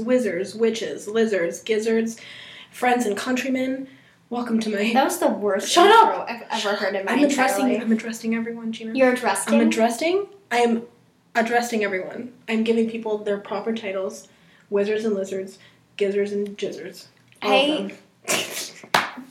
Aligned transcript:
wizards, 0.00 0.54
witches, 0.54 1.06
lizards, 1.06 1.62
gizzards, 1.62 2.18
friends 2.70 3.06
and 3.06 3.16
countrymen. 3.16 3.88
Welcome 4.28 4.60
to 4.60 4.70
my. 4.70 4.92
That 4.92 5.04
was 5.04 5.18
the 5.18 5.28
worst 5.28 5.70
Shut 5.70 5.86
intro 5.86 6.24
I've 6.28 6.42
ever 6.64 6.76
heard 6.76 6.94
in 6.94 7.04
my 7.04 7.12
I'm 7.12 7.24
addressing. 7.24 7.68
life. 7.68 7.82
I'm 7.82 7.92
addressing 7.92 8.34
everyone, 8.34 8.72
Gina. 8.72 8.94
You're 8.94 9.12
addressing. 9.12 9.54
I'm 9.54 9.66
addressing. 9.66 10.26
I 10.52 10.58
am 10.58 10.82
addressing 11.34 11.82
everyone. 11.84 12.32
I'm 12.48 12.62
giving 12.64 12.88
people 12.88 13.18
their 13.18 13.38
proper 13.38 13.74
titles: 13.74 14.28
wizards 14.68 15.04
and 15.04 15.14
lizards, 15.14 15.58
gizzards 15.96 16.30
and 16.32 16.56
jizzards. 16.56 17.06
All 17.42 17.50
Hey, 17.50 17.94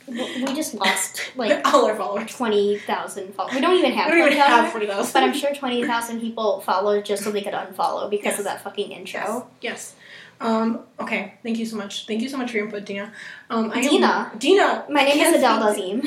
we 0.08 0.54
just 0.56 0.73
lost 0.73 1.31
like 1.36 1.62
all 1.73 1.86
our 1.86 1.95
followers. 1.95 2.36
twenty 2.36 2.78
thousand 2.80 3.34
followers. 3.36 3.56
We 3.56 3.62
don't 3.62 3.78
even 3.78 3.92
have 3.94 4.12
We 4.12 4.17
don't 4.17 4.28
even 4.34 4.40
have 4.40 4.72
forty 4.72 4.88
thousand. 4.88 5.14
but 5.14 5.23
I'm 5.23 5.34
sure 5.34 5.54
twenty 5.54 5.86
thousand 5.86 6.20
people 6.20 6.59
followed 6.62 7.06
just 7.06 7.23
so 7.23 7.31
they 7.31 7.42
could 7.42 7.54
unfollow 7.54 8.09
because 8.09 8.31
Yes. 8.31 8.40
of 8.40 8.45
that 8.45 8.62
fucking 8.64 8.92
intro. 8.92 9.48
Yes. 9.62 9.95
Um, 10.42 10.82
okay. 11.00 11.34
Thank 11.44 11.58
you 11.60 11.66
so 11.66 11.76
much. 11.78 12.06
Thank 12.08 12.22
you 12.22 12.30
so 12.30 12.38
much 12.38 12.52
for 12.52 12.58
your 12.58 12.66
input, 12.66 12.86
Dina. 12.86 13.12
Um, 13.50 13.72
I 13.72 13.80
am- 13.80 13.90
Dina? 13.90 14.32
Dina. 14.38 14.86
My 14.90 15.04
name 15.04 15.18
is 15.20 15.36
Adele 15.36 15.60
Dazeem. 15.60 16.06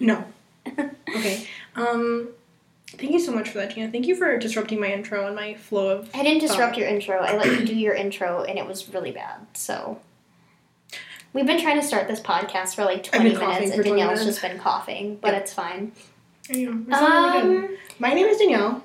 No. 0.00 0.24
Okay. 1.14 1.46
Um, 1.76 2.28
thank 2.88 3.12
you 3.12 3.20
so 3.20 3.32
much 3.32 3.50
for 3.50 3.58
that, 3.58 3.74
Dina. 3.74 3.90
Thank 3.92 4.06
you 4.06 4.16
for 4.16 4.38
disrupting 4.38 4.80
my 4.80 4.86
intro 4.92 5.26
and 5.26 5.36
my 5.36 5.54
flow 5.54 5.90
of. 5.90 6.10
I 6.14 6.22
didn't 6.22 6.40
disrupt 6.40 6.76
Oh. 6.76 6.78
your 6.78 6.88
intro. 6.88 7.18
I 7.18 7.36
let 7.36 7.46
you 7.60 7.66
do 7.66 7.74
your 7.74 7.92
intro, 7.94 8.44
and 8.44 8.58
it 8.58 8.66
was 8.66 8.88
really 8.94 9.10
bad. 9.10 9.46
So. 9.54 10.00
We've 11.34 11.46
been 11.46 11.60
trying 11.60 11.80
to 11.80 11.86
start 11.86 12.08
this 12.08 12.20
podcast 12.20 12.74
for 12.74 12.84
like 12.84 13.02
20 13.02 13.24
minutes, 13.30 13.42
and 13.72 13.74
20 13.74 13.82
Danielle's 13.90 14.20
minutes. 14.20 14.24
just 14.38 14.42
been 14.42 14.58
coughing, 14.58 15.16
but 15.20 15.32
Yep. 15.32 15.42
it's 15.42 15.52
fine. 15.52 15.92
I 16.50 16.54
know, 16.64 16.78
it's 16.80 16.88
not 16.88 17.44
really. 17.44 17.56
Um, 17.58 17.76
My 17.98 18.12
name 18.14 18.26
is 18.26 18.38
Danielle. 18.38 18.82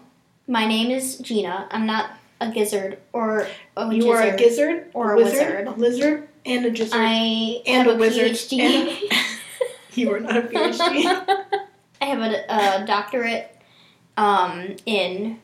my 0.48 0.66
name 0.68 0.92
is 0.92 1.18
Gina. 1.20 1.68
I'm 1.72 1.86
not 1.86 2.12
a 2.40 2.52
gizzard 2.52 3.00
or 3.14 3.48
a 3.76 3.94
you 3.94 4.12
are 4.12 4.22
a 4.22 4.38
gizzard. 4.38 4.40
gizzard, 4.40 4.92
or 4.94 5.14
a 5.14 5.18
wizard, 5.18 5.40
wizard. 5.40 5.68
a 5.68 5.72
lizard, 5.72 6.28
and 6.46 6.66
a 6.66 6.70
gizzard. 6.72 7.00
I 7.02 7.62
And 7.66 7.88
have 7.88 7.96
a 7.96 8.00
wizard. 8.00 8.32
PhD. 8.32 8.60
And- 8.60 9.12
you 9.96 10.14
are 10.14 10.20
not 10.20 10.38
a 10.38 10.42
PhD. 10.42 11.40
I 12.02 12.06
have 12.06 12.20
a, 12.20 12.82
a 12.82 12.86
doctorate 12.86 13.56
um, 14.18 14.76
in 14.86 15.40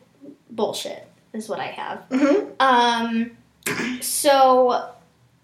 bullshit, 0.52 1.08
is 1.34 1.50
what 1.50 1.60
I 1.60 1.66
have. 1.68 2.08
mm-hmm. 2.10 2.52
Um, 2.60 3.32
so 4.02 4.92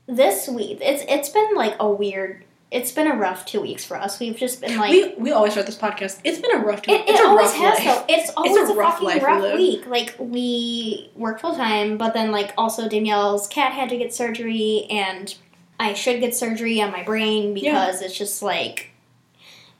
this 0.07 0.47
week, 0.47 0.79
it's 0.81 1.03
it's 1.07 1.29
been 1.29 1.55
like 1.55 1.75
a 1.79 1.89
weird, 1.89 2.43
it's 2.71 2.91
been 2.91 3.07
a 3.07 3.15
rough 3.15 3.45
two 3.45 3.61
weeks 3.61 3.83
for 3.83 3.97
us. 3.97 4.19
We've 4.19 4.35
just 4.35 4.61
been 4.61 4.77
like. 4.77 4.91
we 4.91 5.13
we 5.15 5.31
always 5.31 5.53
start 5.53 5.65
this 5.65 5.77
podcast. 5.77 6.19
It's 6.23 6.39
been 6.39 6.55
a 6.55 6.59
rough. 6.59 6.83
Two, 6.83 6.91
it, 6.91 7.09
it's 7.09 7.19
it 7.19 7.25
always 7.25 7.51
has 7.53 7.79
life. 7.79 7.83
though. 7.83 8.05
It's 8.13 8.31
always 8.37 8.69
a 8.69 8.73
a, 8.73 8.75
rough 8.75 8.99
fucking 8.99 9.21
we 9.21 9.25
rough 9.25 9.55
week. 9.55 9.87
Like 9.87 10.15
we 10.19 11.09
work 11.15 11.39
full 11.39 11.55
time, 11.55 11.97
but 11.97 12.13
then 12.13 12.31
like 12.31 12.53
also 12.57 12.87
Danielle's 12.87 13.47
cat 13.47 13.73
had 13.73 13.89
to 13.89 13.97
get 13.97 14.13
surgery, 14.13 14.85
and 14.89 15.35
I 15.79 15.93
should 15.93 16.19
get 16.19 16.35
surgery 16.35 16.79
on 16.81 16.91
my 16.91 17.03
brain 17.03 17.55
because 17.55 18.01
it's 18.01 18.17
just 18.17 18.43
like, 18.43 18.91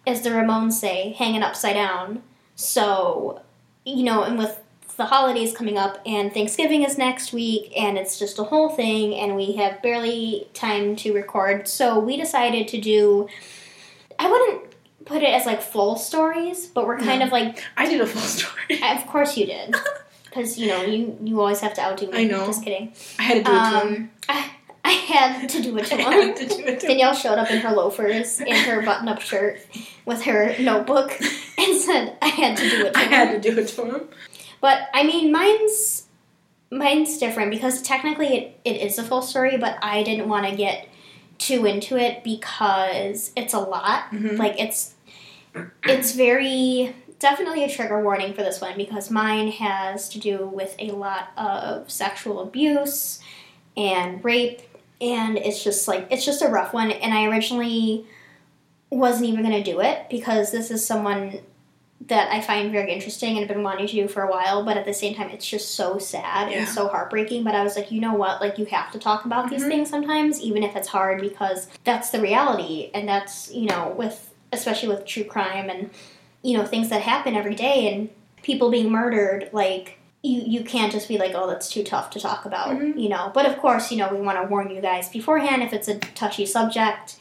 as 0.07 0.21
the 0.23 0.31
Ramones 0.31 0.73
say, 0.73 1.13
hanging 1.13 1.43
upside 1.43 1.75
down. 1.75 2.23
So, 2.55 3.41
you 3.85 4.03
know, 4.03 4.23
and 4.23 4.37
with 4.37 4.59
the 4.99 5.05
holidays 5.05 5.53
coming 5.55 5.77
up 5.77 5.97
and 6.05 6.31
Thanksgiving 6.31 6.83
is 6.83 6.97
next 6.97 7.33
week 7.33 7.73
and 7.75 7.97
it's 7.97 8.19
just 8.19 8.37
a 8.37 8.43
whole 8.43 8.69
thing 8.69 9.15
and 9.15 9.35
we 9.35 9.53
have 9.53 9.81
barely 9.81 10.47
time 10.53 10.95
to 10.97 11.13
record. 11.13 11.67
So 11.67 11.97
we 11.99 12.17
decided 12.17 12.67
to 12.67 12.79
do 12.79 13.27
I 14.19 14.29
wouldn't 14.29 14.73
put 15.05 15.23
it 15.23 15.29
as 15.33 15.45
like 15.45 15.61
full 15.61 15.95
stories, 15.95 16.67
but 16.67 16.85
we're 16.85 16.97
kind 16.99 17.19
No. 17.21 17.25
of 17.27 17.31
like 17.31 17.63
I 17.77 17.87
did 17.87 18.01
a 18.01 18.05
full 18.05 18.21
story. 18.21 18.81
of 18.97 19.07
course 19.07 19.35
you 19.37 19.45
did. 19.45 19.73
Cuz 20.33 20.59
you 20.59 20.67
know, 20.67 20.83
you 20.83 21.17
you 21.23 21.39
always 21.39 21.61
have 21.61 21.73
to 21.75 21.81
outdo 21.81 22.11
me. 22.11 22.17
I 22.19 22.23
know. 22.25 22.45
Just 22.45 22.63
kidding. 22.63 22.93
I 23.17 23.23
had 23.23 23.45
to 23.45 23.51
do 23.51 23.55
it 23.55 23.63
to 23.71 23.79
him. 23.79 23.87
Um 23.95 24.11
I, 24.29 24.49
I 24.83 24.91
had 24.91 25.47
to 25.49 25.61
do 25.61 25.77
it 25.77 25.85
to 25.87 25.95
I 25.95 26.11
him. 26.27 26.33
to 26.35 26.45
do 26.45 26.59
it 26.65 26.79
to. 26.81 26.87
Danielle 26.87 27.13
showed 27.15 27.37
up 27.37 27.49
in 27.49 27.59
her 27.59 27.71
loafers 27.71 28.39
and 28.41 28.57
her 28.69 28.81
button-up 28.81 29.21
shirt 29.21 29.59
with 30.05 30.23
her 30.23 30.55
notebook 30.59 31.17
and 31.57 31.77
said, 31.79 32.17
"I 32.21 32.27
had 32.27 32.57
to 32.57 32.69
do 32.69 32.85
it." 32.87 32.93
To 32.93 32.99
I 32.99 33.03
him." 33.03 33.09
had 33.11 33.41
to 33.43 33.51
do 33.51 33.59
it 33.59 33.67
to 33.69 33.85
him. 33.85 34.01
But 34.61 34.89
I 34.93 35.03
mean, 35.03 35.31
mine's 35.31 36.07
mine's 36.71 37.17
different 37.17 37.51
because 37.51 37.81
technically 37.81 38.27
it, 38.27 38.59
it 38.63 38.81
is 38.81 38.99
a 38.99 39.03
full 39.03 39.21
story, 39.21 39.57
but 39.57 39.77
I 39.81 40.03
didn't 40.03 40.29
want 40.29 40.47
to 40.47 40.55
get 40.55 40.87
too 41.37 41.65
into 41.65 41.97
it 41.97 42.23
because 42.23 43.31
it's 43.35 43.53
a 43.53 43.59
lot. 43.59 44.11
Mhm. 44.11 44.37
Like 44.37 44.59
it's 44.59 44.93
it's 45.83 46.13
very 46.13 46.95
definitely 47.17 47.63
a 47.63 47.69
trigger 47.69 48.01
warning 48.03 48.33
for 48.33 48.43
this 48.43 48.61
one 48.61 48.77
because 48.77 49.09
mine 49.11 49.49
has 49.51 50.09
to 50.09 50.19
do 50.19 50.47
with 50.47 50.75
a 50.79 50.91
lot 50.91 51.29
of 51.37 51.89
sexual 51.89 52.41
abuse 52.41 53.19
and 53.75 54.23
rape 54.23 54.61
and 55.01 55.37
it's 55.37 55.63
just 55.63 55.87
like 55.87 56.07
it's 56.11 56.25
just 56.25 56.41
a 56.41 56.47
rough 56.47 56.73
one 56.73 56.91
and 56.91 57.13
I 57.13 57.25
originally 57.25 58.05
wasn't 58.89 59.25
even 59.29 59.43
going 59.43 59.63
to 59.63 59.71
do 59.71 59.81
it 59.81 60.07
because 60.09 60.51
this 60.51 60.71
is 60.71 60.85
someone 60.85 61.39
that 62.07 62.31
I 62.31 62.39
find 62.39 62.71
very 62.71 62.91
interesting 62.93 63.31
and 63.31 63.39
have 63.39 63.49
been 63.49 63.61
wanting 63.63 63.85
to 63.87 63.93
do 63.93 64.07
for 64.07 64.23
a 64.23 64.31
while, 64.31 64.63
but 64.63 64.77
at 64.77 64.85
the 64.85 64.93
same 64.93 65.15
time, 65.15 65.29
it's 65.29 65.45
just 65.47 65.75
so 65.75 65.97
sad 65.97 66.49
Yeah. 66.49 66.59
and 66.59 66.67
so 66.67 66.87
heartbreaking. 66.87 67.43
But 67.43 67.55
I 67.55 67.63
was 67.63 67.75
like, 67.75 67.91
you 67.91 67.99
know 67.99 68.13
what? 68.13 68.39
Like, 68.39 68.57
you 68.57 68.65
have 68.65 68.91
to 68.93 68.99
talk 68.99 69.25
about 69.25 69.49
these 69.49 69.63
Mhm. 69.63 69.67
things 69.67 69.89
sometimes, 69.89 70.39
even 70.41 70.63
if 70.63 70.75
it's 70.77 70.87
hard, 70.87 71.19
because 71.21 71.67
that's 71.83 72.09
the 72.09 72.21
reality. 72.21 72.89
And 72.93 73.07
that's, 73.07 73.51
you 73.53 73.65
know, 73.67 73.93
with, 73.97 74.33
especially 74.53 74.87
with 74.87 75.05
true 75.05 75.25
crime 75.25 75.69
and, 75.69 75.89
you 76.41 76.57
know, 76.57 76.65
things 76.65 76.87
that 76.89 77.01
happen 77.01 77.35
every 77.35 77.53
day 77.55 77.93
and 77.93 78.09
people 78.43 78.71
being 78.71 78.89
murdered, 78.89 79.49
like, 79.51 79.97
you, 80.23 80.41
you 80.45 80.63
can't 80.63 80.91
just 80.93 81.07
be 81.09 81.17
like, 81.17 81.33
oh, 81.35 81.47
that's 81.47 81.69
too 81.69 81.83
tough 81.83 82.09
to 82.11 82.19
talk 82.19 82.45
about, 82.45 82.69
Mhm. 82.69 82.97
you 82.99 83.09
know. 83.09 83.29
But 83.33 83.45
of 83.45 83.57
course, 83.59 83.91
you 83.91 83.97
know, 83.97 84.07
we 84.07 84.21
want 84.21 84.41
to 84.41 84.47
warn 84.47 84.69
you 84.69 84.81
guys 84.81 85.09
beforehand 85.09 85.63
if 85.63 85.73
it's 85.73 85.87
a 85.89 85.95
touchy 85.99 86.45
subject, 86.45 87.17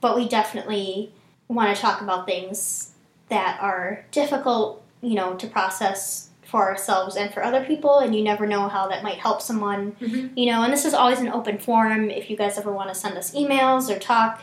but 0.00 0.14
we 0.16 0.28
definitely 0.28 1.12
want 1.48 1.74
to 1.74 1.80
talk 1.80 2.00
about 2.00 2.24
things 2.26 2.91
that 3.32 3.58
are 3.62 4.04
difficult, 4.10 4.82
you 5.00 5.14
know, 5.14 5.32
to 5.34 5.46
process 5.46 6.28
for 6.44 6.68
ourselves 6.68 7.16
and 7.16 7.32
for 7.32 7.42
other 7.42 7.64
people, 7.64 7.98
and 7.98 8.14
you 8.14 8.22
never 8.22 8.46
know 8.46 8.68
how 8.68 8.86
that 8.88 9.02
might 9.02 9.18
help 9.18 9.40
someone, 9.40 9.96
Mhm. 10.00 10.32
you 10.36 10.52
know. 10.52 10.62
And 10.62 10.70
this 10.72 10.84
is 10.84 10.92
always 10.92 11.18
an 11.18 11.28
open 11.28 11.58
forum. 11.58 12.10
If 12.10 12.28
you 12.28 12.36
guys 12.36 12.58
ever 12.58 12.70
want 12.70 12.90
to 12.90 12.94
send 12.94 13.16
us 13.16 13.34
emails 13.34 13.88
or 13.88 13.98
talk, 13.98 14.42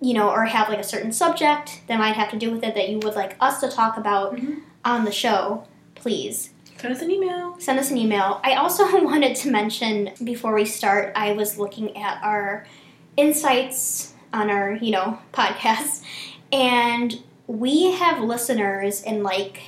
you 0.00 0.14
know, 0.14 0.30
or 0.30 0.44
have 0.44 0.68
like 0.68 0.78
a 0.78 0.84
certain 0.84 1.10
subject 1.12 1.80
that 1.88 1.98
might 1.98 2.14
have 2.14 2.30
to 2.30 2.36
do 2.36 2.52
with 2.52 2.62
it 2.62 2.76
that 2.76 2.88
you 2.88 3.00
would 3.00 3.16
like 3.16 3.34
us 3.40 3.58
to 3.60 3.68
talk 3.68 3.96
about 3.96 4.36
Mhm. 4.36 4.60
on 4.84 5.04
the 5.04 5.10
show, 5.12 5.64
please 5.96 6.50
Send 6.78 6.94
us 6.94 7.02
an 7.02 7.10
email. 7.10 7.56
send 7.58 7.80
us 7.80 7.90
an 7.90 7.98
email. 7.98 8.40
I 8.44 8.54
also 8.54 8.84
wanted 9.04 9.34
to 9.36 9.50
mention 9.50 10.10
before 10.22 10.54
we 10.54 10.64
start, 10.66 11.12
I 11.16 11.32
was 11.32 11.58
looking 11.58 11.96
at 11.96 12.22
our 12.22 12.64
insights 13.16 14.12
on 14.32 14.50
our, 14.50 14.72
you 14.72 14.92
know, 14.92 15.18
podcast, 15.32 16.02
and 16.52 17.20
we 17.46 17.92
have 17.92 18.20
listeners 18.22 19.02
in 19.02 19.22
like 19.22 19.60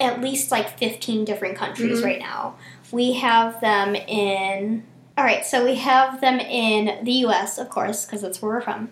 at 0.00 0.20
least 0.20 0.50
like 0.50 0.78
15 0.78 1.24
different 1.24 1.56
countries 1.56 2.00
Mhm. 2.00 2.04
right 2.04 2.18
now. 2.18 2.54
We 2.90 3.12
have 3.14 3.60
them 3.60 3.94
in 3.94 4.84
All 5.18 5.24
right, 5.26 5.44
so 5.44 5.64
we 5.64 5.74
have 5.74 6.22
them 6.22 6.40
in 6.40 7.04
the 7.04 7.12
US, 7.26 7.58
of 7.58 7.68
course, 7.68 8.06
because 8.06 8.22
that's 8.22 8.40
where 8.40 8.52
we're 8.52 8.60
from. 8.62 8.88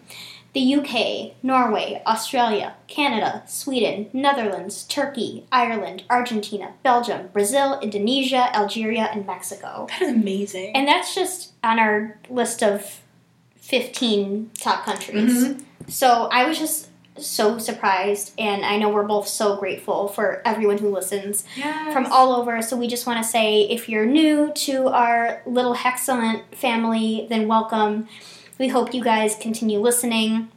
The 0.53 0.61
UK, 0.61 1.35
Norway, 1.43 2.03
Australia, 2.07 2.75
Canada, 2.87 3.45
Sweden, 3.47 4.11
Netherlands, 4.13 4.85
Turkey, 4.85 5.47
Ireland, 5.51 6.03
Argentina, 6.11 6.75
Belgium, 6.83 7.29
Brazil, 7.33 7.79
Indonesia, 7.81 8.55
Algeria, 8.55 9.09
and 9.11 9.27
Mexico. 9.27 9.87
That 9.89 10.03
is 10.03 10.13
amazing. 10.13 10.77
And 10.77 10.87
that's 10.87 11.15
just 11.15 11.53
on 11.65 11.79
our 11.79 12.19
list 12.29 12.63
of 12.63 13.01
15 13.57 14.51
top 14.61 14.85
countries. 14.85 15.33
Mhm. 15.45 15.63
So 15.89 16.29
I 16.31 16.45
was 16.47 16.59
just 16.59 16.88
so 17.21 17.59
surprised, 17.59 18.33
and 18.39 18.65
I 18.65 18.77
know 18.79 18.89
we're 18.89 19.07
both 19.07 19.29
so 19.29 19.57
grateful 19.57 20.09
for 20.09 20.43
everyone 20.45 20.79
who 20.79 20.91
listens 20.93 21.45
Yes. 21.57 21.93
from 21.93 22.07
all 22.07 22.33
over. 22.33 22.61
So 22.63 22.77
we 22.77 22.87
just 22.89 23.07
want 23.07 23.23
to 23.23 23.29
say 23.29 23.63
if 23.63 23.89
you're 23.89 24.07
new 24.07 24.53
to 24.53 24.89
our 24.89 25.43
little 25.47 25.75
Hexcellent 25.75 26.43
family, 26.55 27.27
then 27.29 27.49
welcome. 27.49 28.09
We 28.59 28.69
hope 28.69 28.93
you 28.95 29.03
guys 29.03 29.37
continue 29.37 29.79
listening. 29.79 30.49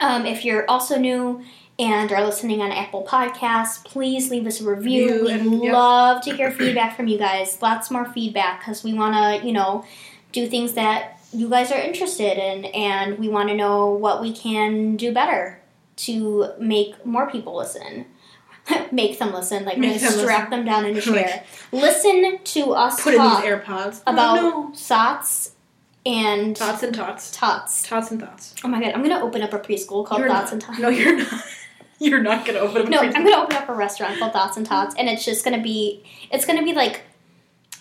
Um, 0.00 0.26
if 0.26 0.44
you're 0.44 0.68
also 0.68 0.98
new 0.98 1.42
and 1.78 2.10
are 2.12 2.24
listening 2.24 2.60
on 2.62 2.72
Apple 2.72 3.06
Podcasts, 3.08 3.84
please 3.84 4.30
leave 4.30 4.46
us 4.46 4.60
a 4.60 4.64
review. 4.64 5.24
We'd 5.24 5.30
and- 5.32 5.62
yep. 5.62 5.72
love 5.74 6.22
to 6.22 6.34
hear 6.34 6.50
feedback 6.50 6.96
from 6.96 7.06
you 7.06 7.18
guys. 7.18 7.58
Lots 7.60 7.90
more 7.90 8.04
feedback 8.06 8.60
because 8.60 8.82
we 8.82 8.94
want 8.94 9.14
to, 9.14 9.46
you 9.46 9.52
know, 9.52 9.84
do 10.32 10.46
things 10.48 10.72
that 10.74 11.12
you 11.32 11.48
guys 11.50 11.70
are 11.72 11.78
interested 11.80 12.38
in, 12.38 12.64
and 12.66 13.18
we 13.18 13.28
want 13.28 13.48
to 13.50 13.54
know 13.54 13.88
what 13.90 14.22
we 14.22 14.32
can 14.32 14.96
do 14.96 15.12
better 15.12 15.58
to 15.96 16.52
make 16.58 17.04
more 17.06 17.28
people 17.30 17.56
listen. 17.56 18.06
make 18.92 19.18
them 19.18 19.32
listen, 19.32 19.64
like 19.64 19.78
Make 19.78 20.00
them 20.00 20.12
strap 20.12 20.50
them 20.50 20.64
down 20.64 20.84
in 20.86 20.92
a 20.92 20.94
Like- 21.10 21.26
chair. 21.26 21.44
listen 21.72 22.38
to 22.42 22.72
us 22.72 23.00
Put 23.02 23.14
in 23.14 23.20
talk 23.20 23.42
these 23.42 23.52
AirPods. 23.52 24.02
Oh, 24.06 24.12
about 24.12 24.38
oh, 24.38 24.42
no. 24.68 24.72
thoughts 24.74 25.52
and 26.04 26.56
Thoughts 26.56 26.82
and 26.82 26.94
tots. 26.94 27.30
tots. 27.32 27.82
Tots 27.88 28.10
and 28.10 28.20
thoughts. 28.20 28.54
Oh 28.64 28.68
my 28.68 28.80
god, 28.80 28.92
I'm 28.94 29.02
gonna 29.02 29.24
open 29.24 29.42
up 29.42 29.52
a 29.52 29.58
preschool 29.58 30.04
called 30.06 30.20
You're 30.20 30.28
Thoughts 30.28 30.52
not- 30.52 30.52
and 30.54 30.62
Tots. 30.62 30.78
No, 30.80 30.88
you're 30.88 31.16
not. 31.16 31.44
You're 31.98 32.20
not 32.20 32.44
gonna 32.44 32.58
open 32.58 32.82
up. 32.82 32.86
a 32.88 32.90
No, 32.90 32.98
freezer. 32.98 33.16
I'm 33.16 33.24
gonna 33.24 33.42
open 33.42 33.56
up 33.56 33.68
a 33.70 33.74
restaurant 33.74 34.18
called 34.18 34.34
Thoughts 34.34 34.58
and 34.58 34.66
Tots, 34.66 34.94
and 34.98 35.08
it's 35.08 35.24
just 35.24 35.42
gonna 35.46 35.62
be, 35.62 36.04
it's 36.30 36.44
gonna 36.44 36.62
be 36.62 36.74
like 36.74 37.00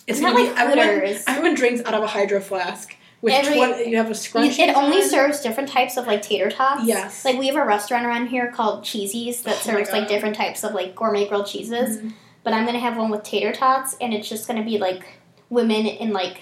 It's 0.07 0.21
Not 0.21 0.33
gonna 0.35 0.45
like 0.45 0.55
be 0.55 0.61
everyone. 0.61 0.99
glitters. 0.99 1.23
Everyone 1.27 1.53
drinks 1.55 1.81
out 1.85 1.93
of 1.95 2.01
a 2.03 2.07
hydro 2.07 2.39
flask 2.39 2.95
with 3.21 3.33
Every- 3.33 3.55
twen- 3.55 3.89
you 3.89 3.97
have 3.97 4.07
a 4.07 4.13
scrunchie. 4.13 4.59
It 4.59 4.75
only 4.75 5.01
on. 5.01 5.09
serves 5.09 5.39
different 5.41 5.69
types 5.69 5.97
of 5.97 6.05
like 6.07 6.21
tater 6.21 6.49
tots. 6.51 6.85
Yes. 6.85 7.25
Like 7.25 7.37
we 7.39 7.47
have 7.47 7.55
a 7.55 7.65
restaurant 7.65 8.05
around 8.05 8.27
here 8.27 8.51
called 8.51 8.83
Cheesy's 8.83 9.41
that 9.43 9.55
Oh 9.55 9.59
serves 9.71 9.91
like 9.91 10.07
different 10.07 10.35
types 10.35 10.63
of 10.63 10.73
like 10.73 10.95
gourmet 10.95 11.27
grilled 11.27 11.47
cheeses. 11.47 11.97
Mhm. 11.97 12.13
But 12.43 12.53
I'm 12.53 12.65
gonna 12.65 12.79
have 12.79 12.97
one 12.97 13.09
with 13.09 13.23
tater 13.23 13.51
tots, 13.51 13.95
and 13.99 14.13
it's 14.13 14.29
just 14.29 14.47
gonna 14.47 14.63
be 14.63 14.77
like 14.77 15.03
women 15.49 15.85
in 15.87 16.11
like 16.13 16.37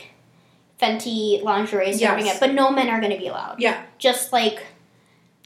Fenty 0.82 1.42
lingerie 1.44 1.94
serving 1.94 2.26
Yes. 2.26 2.36
it, 2.38 2.40
but 2.42 2.54
no 2.54 2.70
men 2.72 2.90
are 2.90 3.00
gonna 3.00 3.18
be 3.18 3.28
allowed. 3.28 3.56
Yeah. 3.60 3.82
Just 4.00 4.34
like 4.34 4.64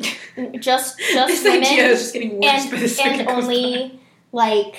just 0.60 0.98
just 1.00 1.00
this 1.00 1.44
just 1.44 1.46
idea 1.46 1.86
is 1.88 2.00
just 2.00 2.14
getting 2.14 2.40
worse 2.40 2.46
and 2.64 2.72
by 2.72 2.78
the 2.80 2.88
second 2.88 3.20
and 3.22 3.30
only 3.30 4.00
like 4.32 4.76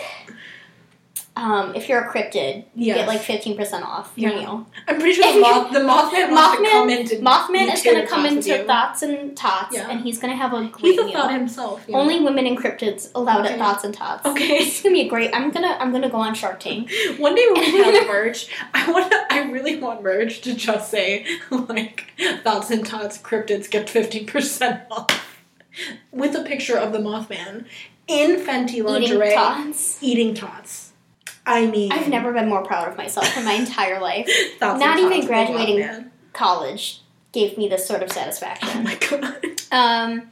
um, 1.38 1.74
if 1.76 1.88
you're 1.88 2.00
a 2.00 2.08
cryptid, 2.12 2.64
you 2.74 2.86
Yes. 2.88 2.96
get 2.98 3.06
like 3.08 3.20
fifteen 3.20 3.56
percent 3.56 3.84
off 3.84 4.12
your 4.16 4.32
Yeah. 4.32 4.38
meal. 4.40 4.66
I'm 4.88 4.96
pretty 4.98 5.12
sure 5.14 5.32
the, 5.32 5.38
moth, 5.40 5.72
the 5.72 5.78
Mothman 5.78 6.26
to 6.28 6.34
Mothman- 6.34 6.70
come 6.70 6.90
into 6.90 7.14
Mothman 7.16 7.72
is 7.72 7.82
gonna 7.82 8.06
come 8.06 8.26
into 8.26 8.64
thoughts 8.64 9.02
and 9.02 9.36
tots, 9.36 9.74
Yeah. 9.76 9.88
and 9.88 10.00
he's 10.00 10.18
gonna 10.18 10.34
have 10.36 10.52
a 10.52 10.64
great 10.64 10.80
He's 10.92 10.98
a 10.98 11.04
meal. 11.04 11.12
thought 11.12 11.30
himself. 11.32 11.84
yeah. 11.86 11.96
Only 11.96 12.18
women 12.20 12.46
and 12.46 12.58
cryptids 12.58 13.10
allowed 13.14 13.44
Okay. 13.44 13.52
at 13.54 13.58
thoughts 13.60 13.84
and 13.84 13.94
tots. 13.94 14.26
Okay. 14.26 14.56
It's 14.58 14.82
gonna 14.82 14.94
be 14.94 15.02
a 15.02 15.08
great. 15.08 15.30
I'm 15.32 15.50
gonna 15.50 15.76
I'm 15.78 15.92
gonna 15.92 16.10
go 16.10 16.18
on 16.18 16.34
Shark 16.34 16.58
Tank. 16.58 16.90
One 17.18 17.34
day 17.36 17.46
when 17.52 17.60
we 17.72 17.78
have 17.84 18.06
merch, 18.08 18.48
I 18.74 18.90
want. 18.90 19.14
I 19.30 19.42
really 19.42 19.76
want 19.76 20.02
merch 20.02 20.40
to 20.40 20.54
just 20.54 20.90
say 20.90 21.24
like 21.50 22.06
thoughts 22.42 22.70
and 22.70 22.84
tots 22.84 23.16
cryptids 23.18 23.70
get 23.70 23.88
fifteen 23.88 24.26
percent 24.26 24.80
off 24.90 25.36
with 26.10 26.34
a 26.34 26.42
picture 26.42 26.76
of 26.76 26.92
the 26.92 26.98
Mothman 26.98 27.64
in 28.08 28.36
Fenty 28.44 28.82
lingerie 28.82 29.28
Eating 29.28 29.38
tots. 29.38 29.98
eating 30.02 30.34
tots. 30.34 30.87
I 31.48 31.66
mean, 31.66 31.90
I've 31.92 32.08
never 32.08 32.32
been 32.32 32.48
more 32.48 32.62
proud 32.62 32.88
of 32.88 32.96
myself 32.96 33.36
in 33.36 33.44
my 33.44 33.52
entire 33.64 34.00
life. 34.00 34.28
not 34.60 34.80
even 34.98 35.10
tots 35.10 35.10
with 35.16 35.20
the 35.22 35.26
graduating. 35.26 36.10
College 36.32 37.00
gave 37.32 37.58
me 37.58 37.68
this 37.68 37.86
sort 37.86 38.02
of 38.02 38.10
Oh 38.10 38.14
satisfaction. 38.14 38.84
my 38.84 38.94
god. 38.96 39.44
Um. 39.72 40.30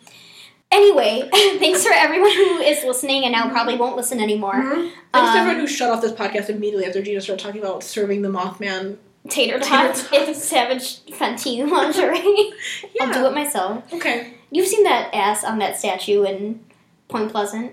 Anyway, 0.73 1.29
thanks 1.33 1.85
for 1.87 1.93
everyone 1.93 2.33
who 2.35 2.59
is 2.59 2.83
listening 2.85 3.23
and 3.25 3.33
now 3.33 3.49
probably 3.49 3.77
won't 3.77 3.97
listen 3.97 4.21
anymore. 4.21 4.61
Thanks 4.61 4.97
Um, 5.15 5.33
to 5.33 5.39
everyone 5.39 5.61
who 5.61 5.67
shut 5.69 5.91
off 5.91 6.03
this 6.03 6.13
podcast 6.13 6.49
immediately 6.51 6.87
after 6.87 7.01
Gina 7.03 7.21
started 7.21 7.43
talking 7.43 7.61
about 7.61 7.83
serving 7.85 8.23
the 8.23 8.29
Mothman. 8.29 8.97
Tater 9.29 9.59
tots 9.61 10.11
in 10.13 10.35
Savage 10.35 11.05
Fenty 11.07 11.69
lingerie. 11.71 12.53
I'll 13.01 13.13
do 13.13 13.27
it 13.27 13.35
myself. 13.35 13.85
Okay. 13.93 14.35
You've 14.51 14.67
seen 14.69 14.83
that 14.85 15.15
ass 15.15 15.45
on 15.45 15.59
that 15.61 15.77
statue 15.79 16.25
in 16.25 16.65
Point 17.09 17.31
Pleasant? 17.31 17.73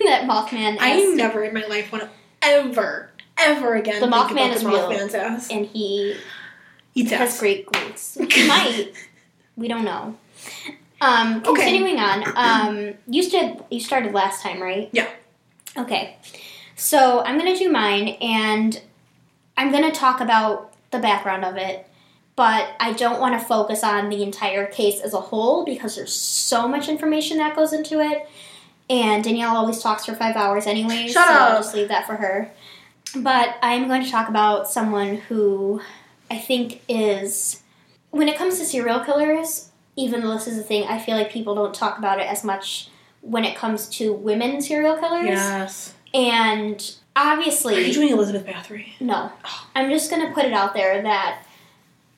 that 0.04 0.22
Mothman 0.28 0.76
I 0.80 0.96
never 1.14 1.42
in 1.44 1.54
my 1.54 1.64
life 1.66 1.90
want 1.92 2.04
to 2.04 2.10
ever, 2.42 3.10
ever 3.38 3.74
again 3.74 4.00
The 4.00 4.06
think 4.10 4.14
Mothman 4.14 4.32
about 4.32 4.50
is 4.56 4.62
the 4.62 4.68
real. 4.68 4.88
Mothman's 4.90 5.14
ass. 5.14 5.50
and 5.50 5.66
he 5.66 6.16
Eats 6.94 7.10
has 7.12 7.32
ass. 7.34 7.40
great 7.40 7.66
glutes. 7.66 8.16
He 8.32 8.46
might. 8.48 8.92
We 9.56 9.68
don't 9.68 9.84
know. 9.84 10.16
Um, 11.00 11.42
Okay. 11.46 11.62
continuing 11.62 11.98
on. 11.98 12.24
Um, 12.36 12.94
you 13.06 13.22
started. 13.22 13.62
You 13.70 13.80
started 13.80 14.12
last 14.14 14.42
time, 14.42 14.62
right? 14.62 14.88
Yeah. 14.92 15.08
Okay. 15.76 16.16
So 16.74 17.20
I'm 17.20 17.38
gonna 17.38 17.56
do 17.56 17.70
mine, 17.70 18.08
and 18.20 18.80
I'm 19.56 19.70
gonna 19.72 19.92
talk 19.92 20.20
about 20.20 20.72
the 20.90 20.98
background 20.98 21.44
of 21.44 21.56
it, 21.56 21.86
but 22.34 22.68
I 22.80 22.92
don't 22.92 23.18
want 23.20 23.38
to 23.38 23.44
focus 23.46 23.82
on 23.84 24.08
the 24.10 24.22
entire 24.22 24.66
case 24.66 25.00
as 25.00 25.12
a 25.14 25.20
whole 25.20 25.64
because 25.64 25.96
there's 25.96 26.14
so 26.14 26.66
much 26.68 26.88
information 26.88 27.38
that 27.38 27.56
goes 27.56 27.72
into 27.72 28.00
it. 28.00 28.26
And 28.88 29.24
Danielle 29.24 29.56
always 29.56 29.80
talks 29.80 30.06
for 30.06 30.14
five 30.14 30.36
hours 30.36 30.66
anyway, 30.66 31.08
so 31.08 31.20
I'll 31.20 31.58
just 31.58 31.74
leave 31.74 31.88
that 31.88 32.06
for 32.06 32.14
her. 32.14 32.52
But 33.16 33.56
I'm 33.62 33.88
going 33.88 34.04
to 34.04 34.10
talk 34.10 34.28
about 34.28 34.68
someone 34.68 35.16
who 35.16 35.80
I 36.30 36.38
think 36.38 36.82
is, 36.88 37.62
when 38.10 38.28
it 38.28 38.36
comes 38.36 38.58
to 38.58 38.64
serial 38.64 39.00
killers, 39.00 39.70
even 39.96 40.20
though 40.20 40.34
this 40.34 40.46
is 40.46 40.58
a 40.58 40.62
thing, 40.62 40.84
I 40.84 40.98
feel 40.98 41.16
like 41.16 41.30
people 41.30 41.54
don't 41.54 41.74
talk 41.74 41.98
about 41.98 42.20
it 42.20 42.26
as 42.26 42.44
much 42.44 42.88
when 43.22 43.44
it 43.44 43.56
comes 43.56 43.88
to 43.88 44.12
women 44.12 44.60
serial 44.60 44.96
killers. 44.96 45.26
Yes. 45.26 45.94
And 46.14 46.94
obviously. 47.16 47.76
Are 47.76 47.80
you 47.80 47.92
doing 47.92 48.10
Elizabeth 48.10 48.46
Bathory? 48.46 48.88
no. 49.00 49.32
Oh. 49.44 49.66
I'm 49.74 49.90
just 49.90 50.10
going 50.10 50.26
to 50.26 50.32
put 50.32 50.44
it 50.44 50.52
out 50.52 50.74
there 50.74 51.02
that 51.02 51.45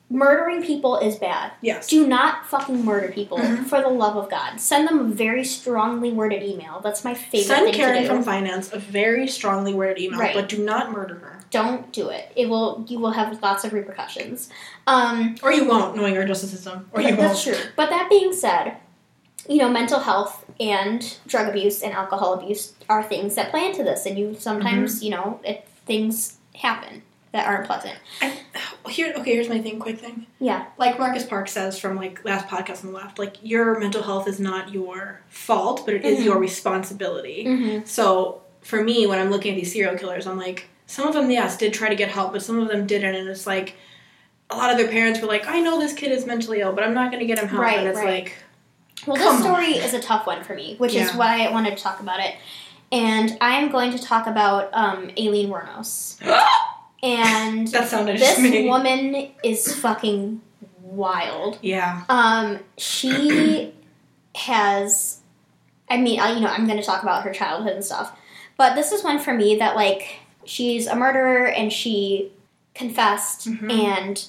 murdering 0.09 0.63
people 0.63 0.97
is 0.97 1.15
bad. 1.17 1.51
Yes. 1.61 1.87
Do 1.87 2.07
not 2.07 2.47
fucking 2.47 2.83
murder 2.83 3.09
people 3.09 3.37
Mhm. 3.37 3.65
for 3.65 3.81
the 3.81 3.89
love 3.89 4.15
of 4.17 4.29
God. 4.29 4.59
Send 4.59 4.87
them 4.87 4.99
a 4.99 5.03
very 5.03 5.43
strongly 5.43 6.11
worded 6.11 6.41
email. 6.41 6.79
That's 6.83 7.03
my 7.03 7.13
favorite 7.13 7.45
Send 7.47 7.65
thing 7.65 7.73
Karen 7.75 7.95
to 7.95 8.01
do. 8.01 8.07
from 8.07 8.23
finance 8.23 8.73
a 8.73 8.79
very 8.79 9.27
strongly 9.27 9.73
worded 9.73 9.99
email, 9.99 10.19
Right. 10.19 10.33
but 10.33 10.49
do 10.49 10.57
not 10.63 10.91
murder 10.91 11.15
her. 11.15 11.39
Don't 11.51 11.91
do 11.91 12.09
it. 12.09 12.31
It 12.35 12.49
will. 12.49 12.85
You 12.87 12.99
will 12.99 13.11
have 13.11 13.41
lots 13.41 13.63
of 13.63 13.73
repercussions. 13.73 14.49
Um, 14.87 15.35
Or 15.43 15.51
you 15.51 15.65
won't, 15.65 15.95
knowing 15.95 16.17
our 16.17 16.25
justice 16.25 16.51
system. 16.51 16.87
Or 16.91 17.01
you 17.01 17.09
won't. 17.09 17.19
That's 17.19 17.43
true. 17.43 17.55
But 17.75 17.89
that 17.89 18.09
being 18.09 18.33
said, 18.33 18.77
you 19.47 19.57
know, 19.57 19.69
mental 19.69 19.99
health 19.99 20.45
and 20.59 21.17
drug 21.27 21.47
abuse 21.47 21.81
and 21.81 21.93
alcohol 21.93 22.33
abuse 22.33 22.73
are 22.89 23.01
things 23.03 23.35
that 23.35 23.49
play 23.51 23.65
into 23.65 23.83
this, 23.83 24.05
and 24.05 24.17
you 24.17 24.35
sometimes, 24.39 24.97
Mm-hmm. 24.97 25.05
you 25.05 25.11
know, 25.11 25.39
it, 25.43 25.67
things 25.87 26.37
happen 26.55 27.01
that 27.31 27.45
aren't 27.47 27.65
pleasant. 27.67 27.95
I, 28.21 28.37
here, 28.89 29.13
okay, 29.17 29.33
here's 29.35 29.49
my 29.49 29.59
thing, 29.61 29.79
quick 29.79 29.99
thing. 29.99 30.25
Yeah. 30.39 30.65
Like 30.77 30.97
Marcus 30.97 31.25
Parks 31.25 31.51
says 31.51 31.77
from 31.79 31.95
like 31.95 32.23
last 32.25 32.47
podcast 32.47 32.83
on 32.83 32.91
the 32.91 32.97
left, 32.97 33.19
like 33.19 33.37
your 33.43 33.79
mental 33.79 34.01
health 34.01 34.27
is 34.27 34.39
not 34.39 34.73
your 34.73 35.21
fault, 35.29 35.83
but 35.85 35.93
it 35.93 36.03
is 36.05 36.19
Mhm. 36.19 36.25
your 36.25 36.37
responsibility. 36.39 37.45
Mm-hmm. 37.45 37.85
So 37.85 38.41
for 38.61 38.83
me, 38.83 39.05
when 39.05 39.19
I'm 39.19 39.29
looking 39.29 39.53
at 39.53 39.59
these 39.59 39.71
serial 39.73 39.95
killers, 39.97 40.25
I'm 40.27 40.37
like, 40.37 40.67
some 40.87 41.07
of 41.07 41.13
them, 41.13 41.29
yes, 41.29 41.55
did 41.57 41.73
try 41.73 41.89
to 41.89 41.95
get 41.95 42.09
help, 42.09 42.33
but 42.33 42.41
some 42.41 42.59
of 42.59 42.67
them 42.67 42.87
didn't, 42.87 43.13
and 43.13 43.29
it's 43.29 43.45
like 43.45 43.75
a 44.49 44.55
lot 44.57 44.71
of 44.71 44.77
their 44.77 44.87
parents 44.87 45.21
were 45.21 45.27
like, 45.27 45.45
I 45.47 45.59
know 45.61 45.79
this 45.79 45.93
kid 45.93 46.11
is 46.11 46.25
mentally 46.25 46.61
ill, 46.61 46.73
but 46.73 46.83
I'm 46.83 46.95
not 46.95 47.11
going 47.11 47.19
to 47.21 47.27
get 47.27 47.37
him 47.37 47.47
help, 47.47 47.61
Right, 47.61 47.77
and 47.77 47.87
it's 47.87 47.99
right. 47.99 48.23
like, 48.25 48.35
Well, 49.05 49.15
this 49.17 49.39
story 49.43 49.73
is 49.75 49.93
a 49.93 49.99
tough 50.01 50.25
one 50.25 50.43
for 50.43 50.55
me, 50.55 50.75
which 50.79 50.95
is 50.95 51.13
why 51.13 51.45
I 51.45 51.51
wanted 51.51 51.77
to 51.77 51.83
talk 51.83 51.99
about 51.99 52.19
it. 52.21 52.33
And 52.91 53.37
I'm 53.39 53.69
going 53.69 53.91
to 53.91 53.99
talk 53.99 54.25
about 54.25 54.71
um, 54.73 55.11
Aileen 55.15 55.49
Wuornos. 55.49 56.17
And 57.01 57.67
that 57.69 57.87
sounded 57.89 58.19
this 58.19 58.37
woman 58.67 59.31
is 59.43 59.73
fucking 59.75 60.41
wild. 60.81 61.57
Yeah. 61.61 62.03
Um, 62.09 62.59
she 62.77 63.73
has, 64.35 65.19
I 65.89 65.97
mean, 65.97 66.19
I, 66.19 66.33
you 66.33 66.41
know, 66.41 66.47
I'm 66.47 66.65
going 66.65 66.79
to 66.79 66.85
talk 66.85 67.03
about 67.03 67.23
her 67.23 67.33
childhood 67.33 67.73
and 67.73 67.85
stuff, 67.85 68.11
but 68.57 68.75
this 68.75 68.91
is 68.91 69.03
one 69.03 69.19
for 69.19 69.33
me 69.33 69.57
that 69.59 69.75
like 69.75 70.19
she's 70.45 70.87
a 70.87 70.95
murderer 70.95 71.47
and 71.47 71.71
she 71.71 72.31
confessed 72.75 73.47
Mhm. 73.49 73.71
and 73.71 74.25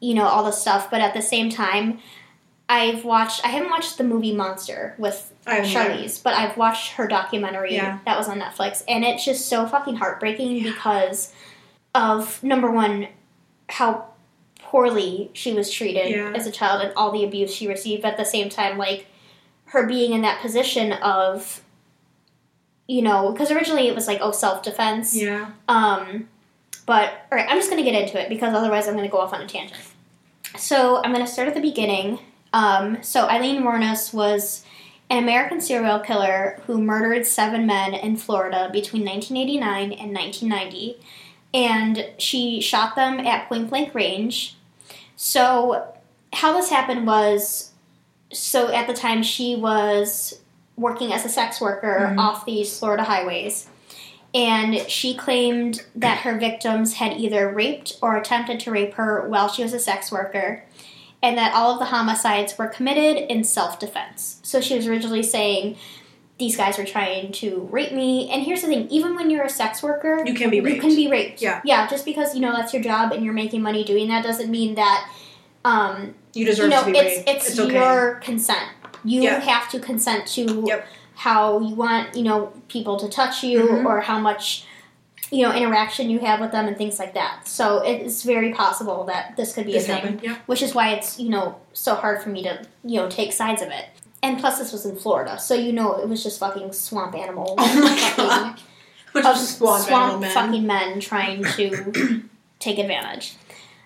you 0.00 0.14
know 0.14 0.24
all 0.26 0.44
this 0.44 0.60
stuff, 0.60 0.90
but 0.90 1.00
at 1.00 1.14
the 1.14 1.22
same 1.22 1.50
time, 1.50 1.98
I've 2.68 3.04
watched. 3.04 3.44
I 3.44 3.48
haven't 3.48 3.70
watched 3.70 3.98
the 3.98 4.04
movie 4.04 4.32
Monster 4.32 4.94
with 4.98 5.32
I. 5.46 5.60
Charlize, 5.60 6.22
but 6.22 6.34
I've 6.34 6.56
watched 6.56 6.92
her 6.92 7.08
documentary 7.08 7.74
Yeah. 7.74 7.98
that 8.04 8.16
was 8.16 8.28
on 8.28 8.38
Netflix, 8.40 8.84
and 8.86 9.04
it's 9.04 9.24
just 9.24 9.48
so 9.48 9.66
fucking 9.66 9.96
heartbreaking 9.96 10.56
Yeah. 10.58 10.70
because 10.72 11.32
of 11.98 12.42
number 12.42 12.70
one, 12.70 13.08
how 13.68 14.06
poorly 14.60 15.30
she 15.32 15.52
was 15.52 15.70
treated 15.70 16.10
Yeah. 16.10 16.32
as 16.34 16.46
a 16.46 16.50
child 16.50 16.82
and 16.82 16.92
all 16.96 17.10
the 17.10 17.24
abuse 17.24 17.52
she 17.52 17.66
received. 17.66 18.02
But 18.02 18.12
at 18.12 18.16
the 18.18 18.24
same 18.24 18.48
time, 18.48 18.78
like 18.78 19.06
her 19.66 19.86
being 19.86 20.12
in 20.12 20.22
that 20.22 20.40
position 20.40 20.92
of, 20.92 21.62
you 22.86 23.02
know, 23.02 23.32
because 23.32 23.50
originally 23.50 23.88
it 23.88 23.94
was 23.94 24.06
like 24.06 24.18
oh 24.22 24.32
self 24.32 24.62
defense. 24.62 25.14
Yeah. 25.14 25.50
Um, 25.68 26.28
but 26.86 27.10
all 27.30 27.36
right, 27.38 27.46
I'm 27.48 27.58
just 27.58 27.68
gonna 27.70 27.82
get 27.82 27.94
into 28.00 28.20
it 28.20 28.28
because 28.28 28.54
otherwise 28.54 28.88
I'm 28.88 28.94
gonna 28.94 29.08
go 29.08 29.18
off 29.18 29.32
on 29.34 29.42
a 29.42 29.46
tangent. 29.46 29.80
So 30.56 31.02
I'm 31.02 31.12
gonna 31.12 31.26
start 31.26 31.48
at 31.48 31.54
the 31.54 31.60
beginning. 31.60 32.18
Um, 32.52 33.02
so 33.02 33.26
Aileen 33.28 33.62
Wuornos 33.62 34.14
was 34.14 34.64
an 35.10 35.22
American 35.22 35.60
serial 35.60 35.98
killer 36.00 36.60
who 36.66 36.80
murdered 36.80 37.26
seven 37.26 37.66
men 37.66 37.92
in 37.94 38.16
Florida 38.16 38.70
between 38.72 39.04
1989 39.04 39.92
and 39.92 40.12
1990, 40.14 40.98
and 41.54 42.06
she 42.18 42.60
shot 42.60 42.94
them 42.96 43.20
at 43.20 43.48
point 43.48 43.70
blank 43.70 43.94
range. 43.94 44.56
So 45.16 45.94
how 46.32 46.52
this 46.52 46.70
happened 46.70 47.06
was, 47.06 47.72
so 48.32 48.68
at 48.72 48.86
the 48.86 48.94
time 48.94 49.22
she 49.22 49.56
was 49.56 50.40
working 50.76 51.12
as 51.12 51.24
a 51.24 51.28
sex 51.28 51.60
worker 51.60 52.12
Mhm. 52.12 52.18
off 52.18 52.44
these 52.44 52.78
Florida 52.78 53.04
highways 53.04 53.66
and 54.34 54.78
she 54.90 55.14
claimed 55.14 55.82
that 55.96 56.18
her 56.18 56.38
victims 56.38 56.94
had 56.94 57.14
either 57.18 57.48
raped 57.48 57.96
or 58.02 58.16
attempted 58.16 58.60
to 58.60 58.70
rape 58.70 58.94
her 58.94 59.26
while 59.28 59.48
she 59.48 59.62
was 59.62 59.72
a 59.72 59.78
sex 59.78 60.12
worker, 60.12 60.64
and 61.22 61.36
that 61.38 61.54
all 61.54 61.72
of 61.72 61.78
the 61.78 61.86
homicides 61.86 62.56
were 62.58 62.66
committed 62.66 63.16
in 63.30 63.42
self 63.42 63.78
defense. 63.78 64.38
So 64.42 64.60
she 64.60 64.76
was 64.76 64.86
originally 64.86 65.22
saying, 65.22 65.76
These 66.38 66.56
guys 66.56 66.78
were 66.78 66.84
trying 66.84 67.32
to 67.32 67.68
rape 67.72 67.92
me. 67.92 68.30
And 68.30 68.42
here's 68.44 68.62
the 68.62 68.68
thing 68.68 68.88
even 68.90 69.14
when 69.16 69.28
you're 69.30 69.44
a 69.44 69.50
sex 69.50 69.82
worker, 69.82 70.22
You 70.24 70.34
can 70.34 70.50
be 70.50 70.60
raped. 70.60 70.76
you 70.76 70.80
can 70.80 70.94
be 70.94 71.08
raped. 71.08 71.42
Yeah. 71.42 71.60
Yeah, 71.64 71.88
just 71.88 72.04
because, 72.04 72.34
you 72.34 72.40
know, 72.40 72.52
that's 72.52 72.72
your 72.72 72.82
job 72.82 73.12
and 73.12 73.24
you're 73.24 73.34
making 73.34 73.60
money 73.62 73.82
doing 73.84 74.08
that 74.08 74.22
doesn't 74.24 74.50
mean 74.50 74.76
that, 74.76 75.10
um, 75.64 76.14
You 76.34 76.44
deserve 76.44 76.64
you 76.66 76.70
know, 76.70 76.84
to 76.84 76.92
be 76.92 76.98
it's, 76.98 77.16
raped. 77.26 77.28
it's, 77.28 77.58
okay. 77.58 77.74
your 77.74 78.14
consent. 78.22 78.68
You 79.04 79.22
Yeah. 79.22 79.40
have 79.40 79.68
to 79.70 79.80
consent 79.80 80.26
to 80.28 80.64
Yep. 80.66 80.86
how 81.16 81.58
you 81.60 81.74
want, 81.74 82.14
you 82.14 82.22
know, 82.22 82.52
people 82.68 82.96
to 83.00 83.08
touch 83.08 83.42
you 83.42 83.60
Mhm. 83.60 83.84
or 83.86 84.00
how 84.02 84.18
much 84.20 84.64
you 85.30 85.42
know, 85.42 85.52
interaction 85.52 86.08
you 86.08 86.20
have 86.20 86.40
with 86.40 86.52
them 86.52 86.66
and 86.66 86.74
things 86.78 86.98
like 86.98 87.12
that. 87.12 87.46
So 87.46 87.82
it's 87.84 88.22
very 88.22 88.50
possible 88.54 89.04
that 89.04 89.36
this 89.36 89.52
could 89.52 89.66
be 89.66 89.72
This 89.74 89.86
a 89.86 90.00
thing. 90.00 90.20
Yeah. 90.22 90.36
which 90.46 90.62
is 90.62 90.74
why 90.74 90.92
it's 90.94 91.20
you 91.20 91.28
know 91.28 91.56
so 91.74 91.94
hard 91.96 92.22
for 92.22 92.30
me 92.30 92.42
to 92.44 92.62
you 92.82 92.96
know 92.98 93.10
take 93.10 93.34
sides 93.34 93.60
of 93.60 93.68
it. 93.68 93.84
And 94.22 94.38
plus, 94.38 94.58
this 94.58 94.72
was 94.72 94.84
in 94.84 94.96
Florida, 94.96 95.38
so 95.38 95.54
you 95.54 95.72
know 95.72 95.96
it 95.96 96.08
was 96.08 96.22
just 96.22 96.40
fucking 96.40 96.72
swamp 96.72 97.14
animals. 97.14 97.54
Oh 97.58 97.80
my 97.80 98.14
God. 98.16 98.60
Which 99.12 99.24
is 99.24 99.56
swamp, 99.56 100.20
men. 100.20 100.30
fucking 100.32 100.66
men 100.66 101.00
trying 101.00 101.42
to 101.42 102.22
take 102.58 102.78
advantage. 102.78 103.36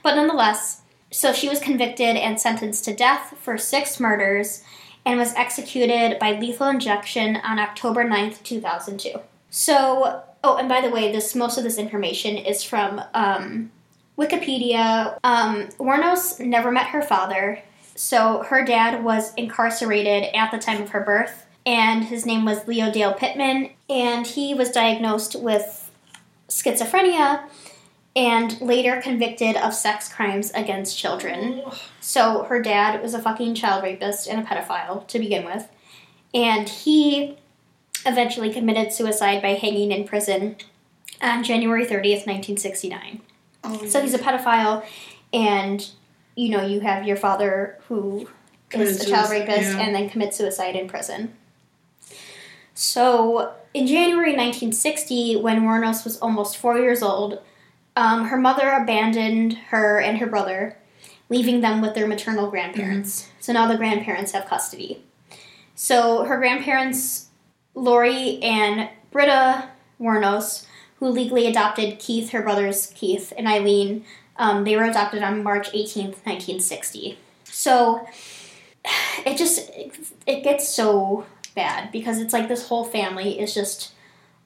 But 0.03 0.17
nonetheless, 0.17 0.83
so 1.11 1.33
she 1.33 1.49
was 1.49 1.61
convicted 1.61 2.17
and 2.17 2.41
sentenced 2.41 2.85
to 2.87 2.95
death 2.95 3.37
for 3.41 3.57
six 3.57 4.01
murders 4.01 4.65
and 5.05 5.19
was 5.19 5.35
executed 5.35 6.19
by 6.19 6.33
lethal 6.33 6.69
injection 6.69 7.37
on 7.37 7.59
October 7.59 8.05
9th, 8.05 8.43
2002. 8.43 9.21
So, 9.51 10.23
oh, 10.43 10.57
and 10.57 10.69
by 10.69 10.81
the 10.81 10.91
way, 10.91 11.12
this 11.12 11.35
most 11.35 11.59
of 11.59 11.65
this 11.65 11.79
information 11.79 12.37
is 12.37 12.62
from 12.62 13.03
um, 13.15 13.71
Wikipedia. 14.19 15.19
Um, 15.23 15.69
Wuornos 15.79 16.41
never 16.41 16.71
met 16.71 16.87
her 16.87 17.03
father, 17.03 17.62
so 17.95 18.43
her 18.45 18.65
dad 18.65 19.05
was 19.05 19.35
incarcerated 19.35 20.35
at 20.35 20.51
the 20.51 20.59
time 20.59 20.83
of 20.83 20.91
her 20.91 21.01
birth, 21.01 21.47
and 21.65 22.05
his 22.05 22.27
name 22.27 22.45
was 22.45 22.67
Leo 22.67 22.91
Dale 22.91 23.15
Pittman, 23.15 23.71
and 23.89 24.27
he 24.27 24.55
was 24.55 24.71
diagnosed 24.71 25.41
with 25.41 25.91
schizophrenia 26.49 27.49
and 28.15 28.61
later 28.61 29.01
convicted 29.01 29.57
of 29.57 29.73
sex 29.73 30.13
crimes 30.13 30.51
against 30.53 30.99
children. 30.99 31.63
So 32.01 32.45
her 32.45 32.61
dad 32.61 33.03
was 33.03 33.15
a 33.15 33.23
fucking 33.23 33.55
child 33.55 33.83
rapist 33.83 34.29
and 34.29 34.41
a 34.41 34.45
pedophile 34.45 35.07
to 35.09 35.19
begin 35.19 35.45
with, 35.45 35.69
and 36.35 36.69
he 36.69 37.39
eventually 38.05 38.53
committed 38.53 38.93
suicide 38.93 39.41
by 39.41 39.55
hanging 39.55 39.93
in 39.93 40.05
prison 40.05 40.57
on 41.21 41.45
January 41.45 41.85
30th, 41.85 42.27
1969. 42.27 43.21
Oh, 43.65 43.87
So 43.87 44.01
he's 44.01 44.15
a 44.15 44.19
pedophile, 44.19 44.85
and 45.33 45.89
you 46.35 46.51
know, 46.51 46.65
you 46.65 46.81
have 46.81 47.07
your 47.07 47.17
father 47.17 47.79
who 47.89 48.29
is 48.73 49.05
a 49.05 49.11
child 49.11 49.31
rapist 49.31 49.73
yeah. 49.73 49.81
and 49.81 49.95
then 49.95 50.09
commits 50.09 50.37
suicide 50.37 50.77
in 50.77 50.89
prison. 50.89 51.35
So 52.75 53.55
in 53.75 53.87
January 53.87 54.31
1960, 54.31 55.37
when 55.37 55.62
Wuornos 55.62 56.05
was 56.05 56.19
almost 56.19 56.57
four 56.57 56.79
years 56.79 57.03
old, 57.03 57.41
um, 57.97 58.27
her 58.27 58.39
mother 58.39 58.71
abandoned 58.71 59.55
her 59.69 60.01
and 60.01 60.19
her 60.19 60.27
brother, 60.27 60.79
leaving 61.29 61.61
them 61.61 61.83
with 61.83 61.95
their 61.95 62.07
maternal 62.07 62.51
grandparents. 62.51 63.29
So 63.41 63.53
now 63.53 63.67
the 63.67 63.77
grandparents 63.77 64.33
have 64.33 64.47
custody. 64.47 65.05
So 65.75 66.25
her 66.25 66.39
grandparents, 66.39 67.29
Lauri 67.75 68.43
and 68.43 68.89
Britta 69.11 69.69
Wuornos, 70.01 70.67
who 70.97 71.09
legally 71.09 71.47
adopted 71.47 71.99
Keith, 71.99 72.31
her 72.31 72.43
brothers 72.43 72.93
Keith 72.95 73.33
and 73.37 73.49
Eileen, 73.49 74.05
um, 74.37 74.65
they 74.65 74.77
were 74.77 74.85
adopted 74.85 75.23
on 75.23 75.43
March 75.43 75.71
18th, 75.73 76.25
1960. 76.25 77.19
So 77.45 78.07
it 79.27 79.37
just 79.37 79.71
it 80.27 80.43
gets 80.43 80.69
so 80.69 81.27
bad 81.55 81.93
because 81.93 82.19
it's 82.19 82.33
like 82.33 82.49
this 82.49 82.69
whole 82.69 82.85
family 82.85 83.39
is 83.39 83.55
just 83.55 83.93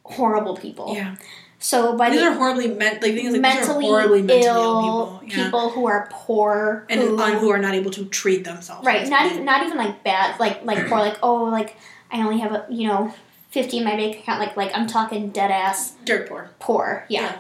horrible 0.05 0.57
people. 0.57 0.95
Yeah. 0.95 1.17
So 1.59 1.97
by 1.97 2.11
These 2.11 2.21
the 2.21 2.27
are 2.27 2.35
horribly 2.35 2.69
like 2.69 3.01
things 3.01 3.33
like 3.33 3.41
mentally, 3.41 3.85
these 3.85 3.89
are 3.89 3.91
horribly 3.91 4.23
mentally 4.23 4.47
ill 4.47 4.63
ill 4.85 5.19
people. 5.25 5.63
Yeah. 5.63 5.71
who 5.71 5.87
are 5.87 6.09
poor 6.13 6.87
and 6.91 7.01
who, 7.01 7.17
who 7.17 7.51
are 7.51 7.59
not 7.59 7.75
able 7.75 7.91
to 7.93 8.05
treat 8.07 8.45
themselves. 8.45 8.85
right 8.85 9.09
not 9.09 9.33
even 9.33 9.45
not 9.45 9.65
even 9.65 9.79
like 9.79 10.05
bad 10.05 10.39
like 10.39 10.65
like 10.65 10.87
poor 10.89 10.99
like 10.99 11.19
oh 11.23 11.45
like 11.45 11.77
I 12.13 12.23
only 12.23 12.39
have 12.41 12.53
a 12.53 12.67
you 12.69 12.87
know 12.87 13.15
fifty 13.51 13.79
in 13.79 13.85
my 13.85 13.97
bank 13.97 14.19
account 14.19 14.39
like 14.39 14.57
like 14.57 14.71
I'm 14.77 14.87
talking 14.87 15.31
dead 15.31 15.51
ass 15.51 15.95
dirt 16.05 16.29
poor. 16.29 16.51
poor 16.59 17.07
yeah. 17.09 17.23
Yeah. 17.23 17.39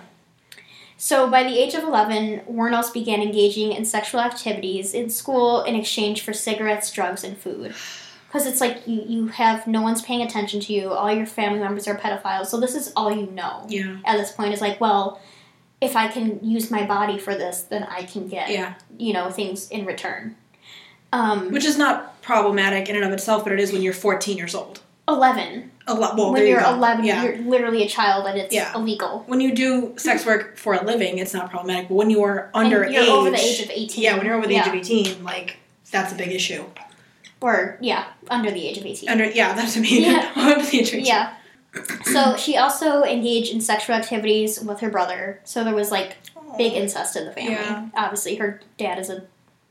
So 0.98 1.28
by 1.30 1.42
the 1.42 1.58
age 1.58 1.74
of 1.74 1.84
11, 1.84 2.42
Wuornos 2.50 2.92
began 2.92 3.20
engaging 3.20 3.72
in 3.72 3.84
sexual 3.84 4.20
activities 4.20 4.94
in 4.94 5.10
school 5.10 5.62
in 5.62 5.74
exchange 5.74 6.22
for 6.22 6.32
cigarettes, 6.32 6.90
drugs, 6.90 7.22
and 7.22 7.36
food. 7.36 7.74
Because 8.28 8.46
it's 8.46 8.60
like 8.60 8.86
you, 8.86 9.02
you 9.06 9.26
have 9.28 9.66
no 9.66 9.82
one's 9.82 10.02
paying 10.02 10.22
attention 10.22 10.60
to 10.60 10.72
you, 10.72 10.92
all 10.92 11.12
your 11.12 11.26
family 11.26 11.58
members 11.58 11.86
are 11.86 11.96
pedophiles, 11.96 12.46
so 12.46 12.58
this 12.58 12.74
is 12.74 12.92
all 12.96 13.14
you 13.14 13.26
know 13.30 13.66
Yeah. 13.68 13.98
at 14.04 14.16
this 14.16 14.32
point 14.32 14.52
is 14.52 14.60
like, 14.60 14.80
well, 14.80 15.20
if 15.80 15.94
I 15.96 16.08
can 16.08 16.40
use 16.42 16.70
my 16.70 16.84
body 16.86 17.18
for 17.18 17.34
this, 17.34 17.62
then 17.62 17.84
I 17.84 18.02
can 18.02 18.28
get, 18.28 18.48
Yeah. 18.50 18.74
you 18.98 19.12
know, 19.12 19.30
things 19.30 19.68
in 19.70 19.84
return. 19.84 20.36
Um, 21.12 21.50
Which 21.52 21.64
is 21.64 21.78
not 21.78 22.20
problematic 22.22 22.88
in 22.88 22.96
and 22.96 23.04
of 23.04 23.12
itself, 23.12 23.44
but 23.44 23.52
it 23.52 23.60
is 23.60 23.72
when 23.72 23.82
you're 23.82 23.92
14 23.92 24.36
years 24.36 24.54
old. 24.54 24.80
11. 25.08 25.70
A 25.88 25.94
lot. 25.94 26.16
Well, 26.16 26.32
when 26.32 26.46
you're 26.46 26.60
you 26.60 26.66
11, 26.66 27.04
yeah. 27.04 27.22
you're 27.22 27.38
literally 27.38 27.84
a 27.84 27.88
child 27.88 28.26
and 28.26 28.38
it's 28.38 28.52
Yeah. 28.52 28.74
illegal. 28.74 29.22
when 29.28 29.40
you 29.40 29.54
do 29.54 29.94
sex 29.96 30.26
work 30.26 30.56
for 30.56 30.74
a 30.74 30.82
living, 30.84 31.18
it's 31.18 31.32
not 31.32 31.48
problematic. 31.50 31.88
But 31.88 31.94
when 31.94 32.10
you 32.10 32.22
are 32.24 32.50
under 32.54 32.82
and 32.82 32.92
you're 32.92 33.04
age, 33.04 33.08
over 33.08 33.30
the 33.30 33.38
age 33.38 33.60
of 33.62 33.70
18. 33.70 34.02
yeah, 34.02 34.16
when 34.16 34.26
you're 34.26 34.34
over 34.34 34.46
the 34.48 34.56
age 34.56 34.66
of 34.66 34.74
18, 34.74 35.22
like 35.22 35.58
that's 35.92 36.12
a 36.12 36.16
big 36.16 36.32
issue. 36.32 36.64
Or, 37.40 37.78
yeah, 37.80 38.06
under 38.30 38.50
the 38.50 38.66
age 38.66 38.78
of 38.78 38.86
18. 38.86 39.08
Under 39.08 39.24
yeah, 39.30 39.52
that's 39.54 39.76
what 39.76 39.86
I 39.86 39.90
mean. 39.90 40.02
Yeah. 40.02 40.32
The 40.70 40.76
age 40.76 40.88
of 40.88 40.94
18. 40.94 41.04
Yeah. 41.04 41.34
So 42.04 42.36
she 42.36 42.56
also 42.56 43.02
engaged 43.04 43.52
in 43.52 43.60
sexual 43.60 43.94
activities 43.94 44.58
with 44.60 44.80
her 44.80 44.88
brother. 44.90 45.40
So 45.44 45.62
there 45.62 45.74
was 45.74 45.90
like 45.92 46.16
big 46.56 46.72
incest 46.72 47.16
in 47.16 47.26
the 47.26 47.32
family. 47.32 47.52
Yeah. 47.52 47.88
Obviously, 47.94 48.36
her 48.36 48.60
dad 48.78 48.98
is 48.98 49.10
a 49.10 49.24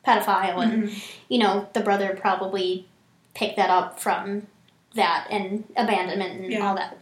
pedophile, 0.06 0.62
and 0.62 0.84
Mhm. 0.90 1.04
you 1.30 1.40
know 1.40 1.68
the 1.74 1.80
brother 1.82 2.16
probably 2.20 2.88
picked 3.34 3.56
that 3.58 3.72
up 3.72 4.00
from 4.00 4.46
that 4.96 5.28
and 5.30 5.64
abandonment 5.78 6.42
and 6.42 6.52
Yeah. 6.52 6.68
all 6.68 6.76
that. 6.76 6.98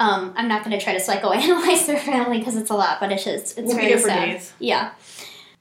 Um, 0.00 0.32
I'm 0.36 0.48
not 0.48 0.64
going 0.64 0.76
to 0.76 0.82
try 0.84 0.96
to 0.96 1.00
psychoanalyze 1.00 1.86
their 1.86 1.98
family 1.98 2.38
because 2.38 2.56
it's 2.56 2.70
a 2.70 2.74
lot, 2.74 2.98
but 3.00 3.12
it's 3.12 3.24
just 3.24 3.58
it's 3.58 3.68
We'll 3.68 3.76
very 3.76 3.98
sad. 4.00 4.26
days. 4.32 4.52
Yeah. 4.58 4.90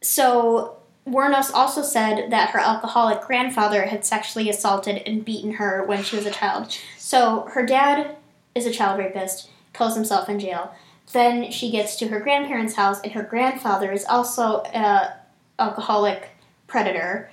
So 0.01 0.77
Wuornos 1.07 1.51
also 1.53 1.81
said 1.81 2.31
that 2.31 2.49
her 2.51 2.59
alcoholic 2.59 3.21
grandfather 3.21 3.83
had 3.83 4.05
sexually 4.05 4.49
assaulted 4.49 5.01
and 5.05 5.23
beaten 5.23 5.53
her 5.53 5.83
when 5.85 6.03
she 6.03 6.15
was 6.15 6.25
a 6.25 6.31
child. 6.31 6.75
So 6.97 7.47
her 7.53 7.65
dad 7.65 8.15
is 8.55 8.65
a 8.65 8.71
child 8.71 8.99
rapist, 8.99 9.49
kills 9.73 9.95
himself 9.95 10.29
in 10.29 10.39
jail. 10.39 10.73
Then 11.11 11.51
she 11.51 11.69
gets 11.69 11.95
to 11.97 12.07
her 12.07 12.19
grandparents' 12.19 12.75
house, 12.75 12.99
and 13.01 13.11
her 13.13 13.23
grandfather 13.23 13.91
is 13.91 14.05
also 14.05 14.63
a 14.73 15.13
alcoholic 15.59 16.29
predator 16.67 17.29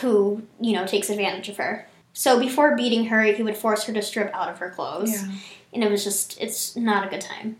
who 0.00 0.42
you 0.60 0.72
know 0.74 0.86
takes 0.86 1.10
advantage 1.10 1.48
of 1.48 1.56
her. 1.56 1.88
So 2.18 2.40
before 2.40 2.74
beating 2.74 3.04
her, 3.08 3.22
he 3.24 3.42
would 3.42 3.58
force 3.58 3.84
her 3.84 3.92
to 3.92 4.00
strip 4.00 4.32
out 4.34 4.48
of 4.48 4.56
her 4.58 4.70
clothes 4.70 5.12
Yeah. 5.12 5.28
and 5.74 5.84
it 5.84 5.90
was 5.90 6.02
just 6.02 6.40
it's 6.40 6.74
not 6.74 7.06
a 7.06 7.10
good 7.10 7.20
time. 7.20 7.56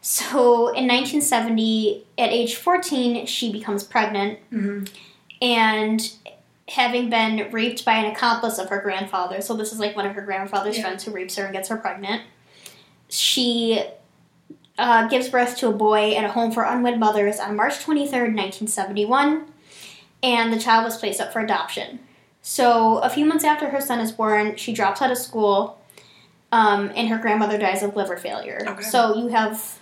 So 0.00 0.68
in 0.68 0.86
1970, 0.86 2.04
at 2.16 2.30
age 2.30 2.54
14, 2.54 3.26
she 3.26 3.50
becomes 3.50 3.82
pregnant, 3.82 4.38
Mhm. 4.52 4.88
and 5.42 6.12
having 6.68 7.10
been 7.10 7.50
raped 7.50 7.84
by 7.84 7.94
an 7.94 8.04
accomplice 8.12 8.58
of 8.58 8.68
her 8.68 8.78
grandfather, 8.80 9.40
so 9.40 9.54
this 9.54 9.72
is 9.72 9.80
like 9.80 9.96
one 9.96 10.06
of 10.06 10.14
her 10.14 10.22
grandfather's 10.22 10.76
Yeah. 10.76 10.84
friends 10.84 11.02
who 11.04 11.10
rapes 11.10 11.34
her 11.34 11.44
and 11.44 11.52
gets 11.52 11.68
her 11.68 11.76
pregnant. 11.76 12.22
She 13.08 13.82
uh, 14.78 15.06
gives 15.08 15.28
birth 15.28 15.56
to 15.58 15.68
a 15.68 15.72
boy 15.72 16.14
at 16.14 16.24
a 16.24 16.28
home 16.28 16.50
for 16.52 16.62
unwed 16.64 16.98
mothers 17.00 17.38
on 17.40 17.54
March 17.56 17.80
23rd, 17.80 18.34
1971, 18.34 19.46
and 20.22 20.52
the 20.52 20.58
child 20.60 20.84
was 20.84 20.96
placed 20.96 21.20
up 21.20 21.32
for 21.32 21.40
adoption. 21.40 21.98
So 22.46 22.98
a 22.98 23.08
few 23.08 23.24
months 23.24 23.42
after 23.42 23.70
her 23.70 23.80
son 23.80 24.00
is 24.00 24.12
born, 24.12 24.56
she 24.56 24.74
drops 24.74 25.00
out 25.00 25.10
of 25.10 25.16
school 25.16 25.80
um, 26.52 26.92
and 26.94 27.08
her 27.08 27.16
grandmother 27.16 27.56
dies 27.56 27.82
of 27.82 27.96
liver 27.96 28.18
failure. 28.18 28.62
Okay. 28.68 28.82
So 28.82 29.16
you 29.16 29.28
have, 29.28 29.78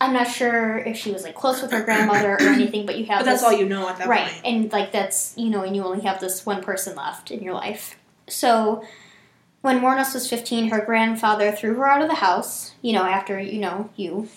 I'm 0.00 0.12
not 0.12 0.28
sure 0.28 0.78
if 0.78 0.96
she 0.96 1.10
was 1.10 1.24
like 1.24 1.34
close 1.34 1.60
with 1.60 1.72
her 1.72 1.82
grandmother 1.82 2.34
or 2.34 2.40
anything, 2.42 2.86
but 2.86 2.96
you 2.96 3.06
have 3.06 3.18
But 3.18 3.24
that's 3.24 3.40
this- 3.40 3.50
all 3.50 3.52
you 3.52 3.66
know 3.66 3.88
at 3.88 3.98
that 3.98 4.06
right, 4.06 4.30
point. 4.30 4.40
and 4.44 4.72
like 4.72 4.92
that's 4.92 5.34
you 5.36 5.50
know, 5.50 5.62
and 5.64 5.74
you 5.74 5.82
only 5.82 6.02
have 6.02 6.20
this 6.20 6.46
one 6.46 6.62
person 6.62 6.94
left 6.94 7.32
in 7.32 7.42
your 7.42 7.54
life. 7.54 7.96
So 8.28 8.84
when 9.62 9.80
Wuornos 9.80 10.14
was 10.14 10.30
15, 10.30 10.70
her 10.70 10.80
grandfather 10.84 11.50
threw 11.50 11.74
her 11.74 11.88
out 11.88 12.02
of 12.02 12.08
the 12.08 12.14
house. 12.14 12.72
You 12.82 12.92
know, 12.92 13.02
after 13.04 13.38
you 13.40 13.58
know 13.60 13.90
you 13.96 14.28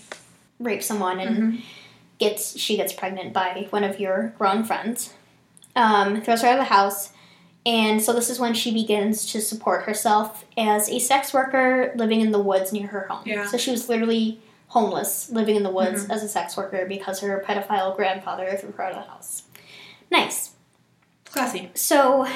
rape 0.59 0.81
someone 0.81 1.19
and 1.19 1.37
Mhm. 1.53 1.61
gets 2.17 2.57
she 2.59 2.77
gets 2.77 2.93
pregnant 2.93 3.31
by 3.31 3.67
one 3.69 3.83
of 3.83 3.99
your 3.99 4.33
grown 4.39 4.63
friends. 4.63 5.13
Um, 5.75 6.19
throws 6.21 6.41
her 6.41 6.47
out 6.49 6.53
of 6.59 6.59
the 6.67 6.73
house, 6.73 7.12
and 7.65 8.01
so 8.01 8.13
this 8.13 8.29
is 8.29 8.39
when 8.39 8.53
she 8.53 8.73
begins 8.73 9.31
to 9.31 9.39
support 9.41 9.83
herself 9.83 10.45
as 10.57 10.89
a 10.89 10.99
sex 10.99 11.33
worker 11.33 11.93
living 11.95 12.21
in 12.21 12.31
the 12.31 12.39
woods 12.39 12.73
near 12.73 12.87
her 12.87 13.07
home. 13.09 13.23
Yeah. 13.25 13.47
So 13.47 13.57
she 13.57 13.71
was 13.71 13.87
literally 13.89 14.41
homeless, 14.67 15.29
living 15.29 15.55
in 15.55 15.63
the 15.63 15.69
woods 15.69 16.05
Mhm. 16.05 16.11
as 16.11 16.23
a 16.23 16.27
sex 16.27 16.57
worker 16.57 16.85
because 16.87 17.19
her 17.21 17.43
pedophile 17.47 17.95
grandfather 17.95 18.57
threw 18.59 18.71
her 18.71 18.83
out 18.83 18.91
of 18.93 19.03
the 19.05 19.09
house. 19.11 19.43
Nice. 20.11 20.51
Classy. 21.25 21.69
So, 21.73 22.27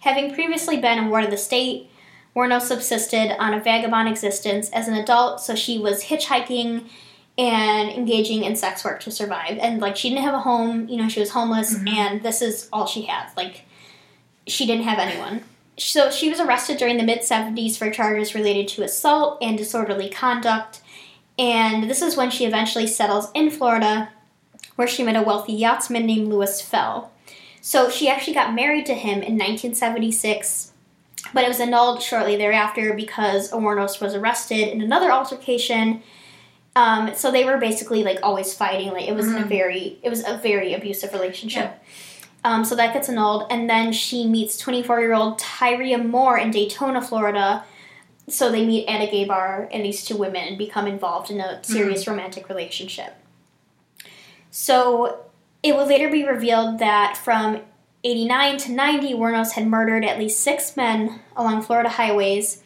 having 0.00 0.32
previously 0.34 0.76
been 0.78 0.98
in 0.98 1.10
ward 1.10 1.24
of 1.24 1.30
the 1.30 1.36
state, 1.36 1.90
Warno 2.36 2.60
subsisted 2.60 3.36
on 3.38 3.52
a 3.54 3.60
vagabond 3.60 4.08
existence 4.08 4.70
as 4.70 4.86
an 4.88 4.94
adult, 4.94 5.40
so 5.40 5.54
she 5.54 5.78
was 5.78 6.04
hitchhiking 6.04 6.88
and 7.36 7.90
engaging 7.90 8.44
in 8.44 8.54
sex 8.56 8.84
work 8.84 9.00
to 9.00 9.10
survive. 9.10 9.58
And, 9.60 9.80
like, 9.80 9.96
she 9.96 10.10
didn't 10.10 10.24
have 10.24 10.34
a 10.34 10.40
home, 10.40 10.88
you 10.88 10.96
know, 10.96 11.08
she 11.08 11.20
was 11.20 11.30
homeless, 11.30 11.74
Mhm. 11.74 11.88
and 11.96 12.22
this 12.22 12.40
is 12.42 12.68
all 12.72 12.86
she 12.86 13.02
had. 13.02 13.26
Like, 13.36 13.64
she 14.50 14.66
didn't 14.66 14.84
have 14.84 14.98
anyone. 14.98 15.42
So, 15.78 16.10
she 16.10 16.28
was 16.28 16.40
arrested 16.40 16.76
during 16.76 16.98
the 16.98 17.02
mid 17.04 17.20
70s 17.20 17.76
for 17.78 17.90
charges 17.90 18.34
related 18.34 18.68
to 18.68 18.82
assault 18.82 19.38
and 19.40 19.56
disorderly 19.56 20.10
conduct. 20.10 20.80
And 21.38 21.88
this 21.88 22.02
is 22.02 22.16
when 22.16 22.30
she 22.30 22.44
eventually 22.44 22.86
settles 22.86 23.30
in 23.34 23.50
Florida, 23.50 24.10
where 24.76 24.88
she 24.88 25.02
met 25.02 25.16
a 25.16 25.22
wealthy 25.22 25.54
yachtsman 25.54 26.04
named 26.04 26.28
Lewis 26.28 26.60
Fell. 26.60 27.12
So 27.62 27.88
she 27.88 28.08
actually 28.08 28.34
got 28.34 28.54
married 28.54 28.84
to 28.86 28.94
him 28.94 29.22
in 29.22 29.38
1976, 29.38 30.72
but 31.32 31.44
it 31.44 31.48
was 31.48 31.60
annulled 31.60 32.02
shortly 32.02 32.36
thereafter 32.36 32.92
because 32.94 33.50
Wuornos 33.52 34.00
was 34.00 34.14
arrested 34.14 34.68
in 34.68 34.80
another 34.82 35.10
altercation. 35.10 36.02
Um, 36.76 37.14
so 37.14 37.30
they 37.30 37.44
were 37.44 37.58
basically 37.58 38.02
like 38.04 38.18
always 38.22 38.54
fighting. 38.54 38.92
Like 38.92 39.08
it 39.08 39.14
was 39.14 39.28
a 39.28 39.36
Mhm. 39.40 39.44
very, 39.48 39.98
it 40.02 40.08
was 40.10 40.26
a 40.26 40.36
very 40.36 40.72
abusive 40.74 41.12
relationship. 41.12 41.82
Um, 42.42 42.64
so 42.64 42.74
that 42.76 42.94
gets 42.94 43.08
annulled, 43.08 43.46
and 43.50 43.68
then 43.68 43.92
she 43.92 44.26
meets 44.26 44.56
24 44.56 45.00
year 45.00 45.12
old 45.12 45.38
Tyria 45.38 46.04
Moore 46.04 46.38
in 46.38 46.50
Daytona, 46.50 47.02
Florida. 47.02 47.64
So 48.28 48.50
they 48.50 48.64
meet 48.64 48.86
at 48.86 49.02
a 49.02 49.10
gay 49.10 49.24
bar, 49.24 49.68
and 49.72 49.84
these 49.84 50.04
two 50.04 50.16
women 50.16 50.56
become 50.56 50.86
involved 50.86 51.30
in 51.30 51.40
a 51.40 51.62
serious 51.64 52.06
romantic 52.06 52.48
relationship. 52.48 53.14
So 54.50 55.24
it 55.62 55.76
would 55.76 55.88
later 55.88 56.08
be 56.08 56.24
revealed 56.24 56.78
that 56.78 57.16
from 57.16 57.60
89 58.04 58.58
to 58.58 58.72
90, 58.72 59.14
Wernos 59.14 59.52
had 59.52 59.66
murdered 59.66 60.04
at 60.04 60.18
least 60.18 60.40
six 60.40 60.76
men 60.76 61.20
along 61.36 61.62
Florida 61.62 61.90
highways. 61.90 62.62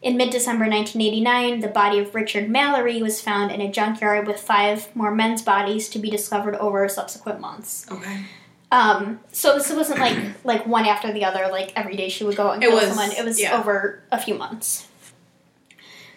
In 0.00 0.16
mid 0.16 0.30
December 0.30 0.64
1989, 0.68 1.60
the 1.60 1.68
body 1.68 1.98
of 1.98 2.14
Richard 2.14 2.48
Mallory 2.48 3.02
was 3.02 3.20
found 3.20 3.52
in 3.52 3.60
a 3.60 3.70
junkyard 3.70 4.26
with 4.26 4.40
five 4.40 4.94
more 4.96 5.14
men's 5.14 5.42
bodies 5.42 5.88
to 5.90 5.98
be 5.98 6.10
discovered 6.10 6.56
over 6.56 6.88
subsequent 6.88 7.40
months. 7.40 7.86
Okay. 7.90 8.24
Um, 8.72 9.20
so 9.30 9.54
this 9.56 9.70
wasn't 9.72 10.00
like 10.00 10.18
like 10.44 10.66
one 10.66 10.86
after 10.86 11.12
the 11.12 11.24
other, 11.24 11.48
like 11.52 11.72
every 11.76 11.94
day 11.94 12.08
she 12.08 12.24
would 12.24 12.36
go 12.36 12.50
and 12.50 12.62
It 12.62 12.66
kill 12.70 12.76
was- 12.78 12.88
someone. 12.88 13.12
It 13.12 13.24
was 13.24 13.40
yeah. 13.40 13.56
over 13.58 14.02
a 14.10 14.18
few 14.18 14.34
months. 14.34 14.88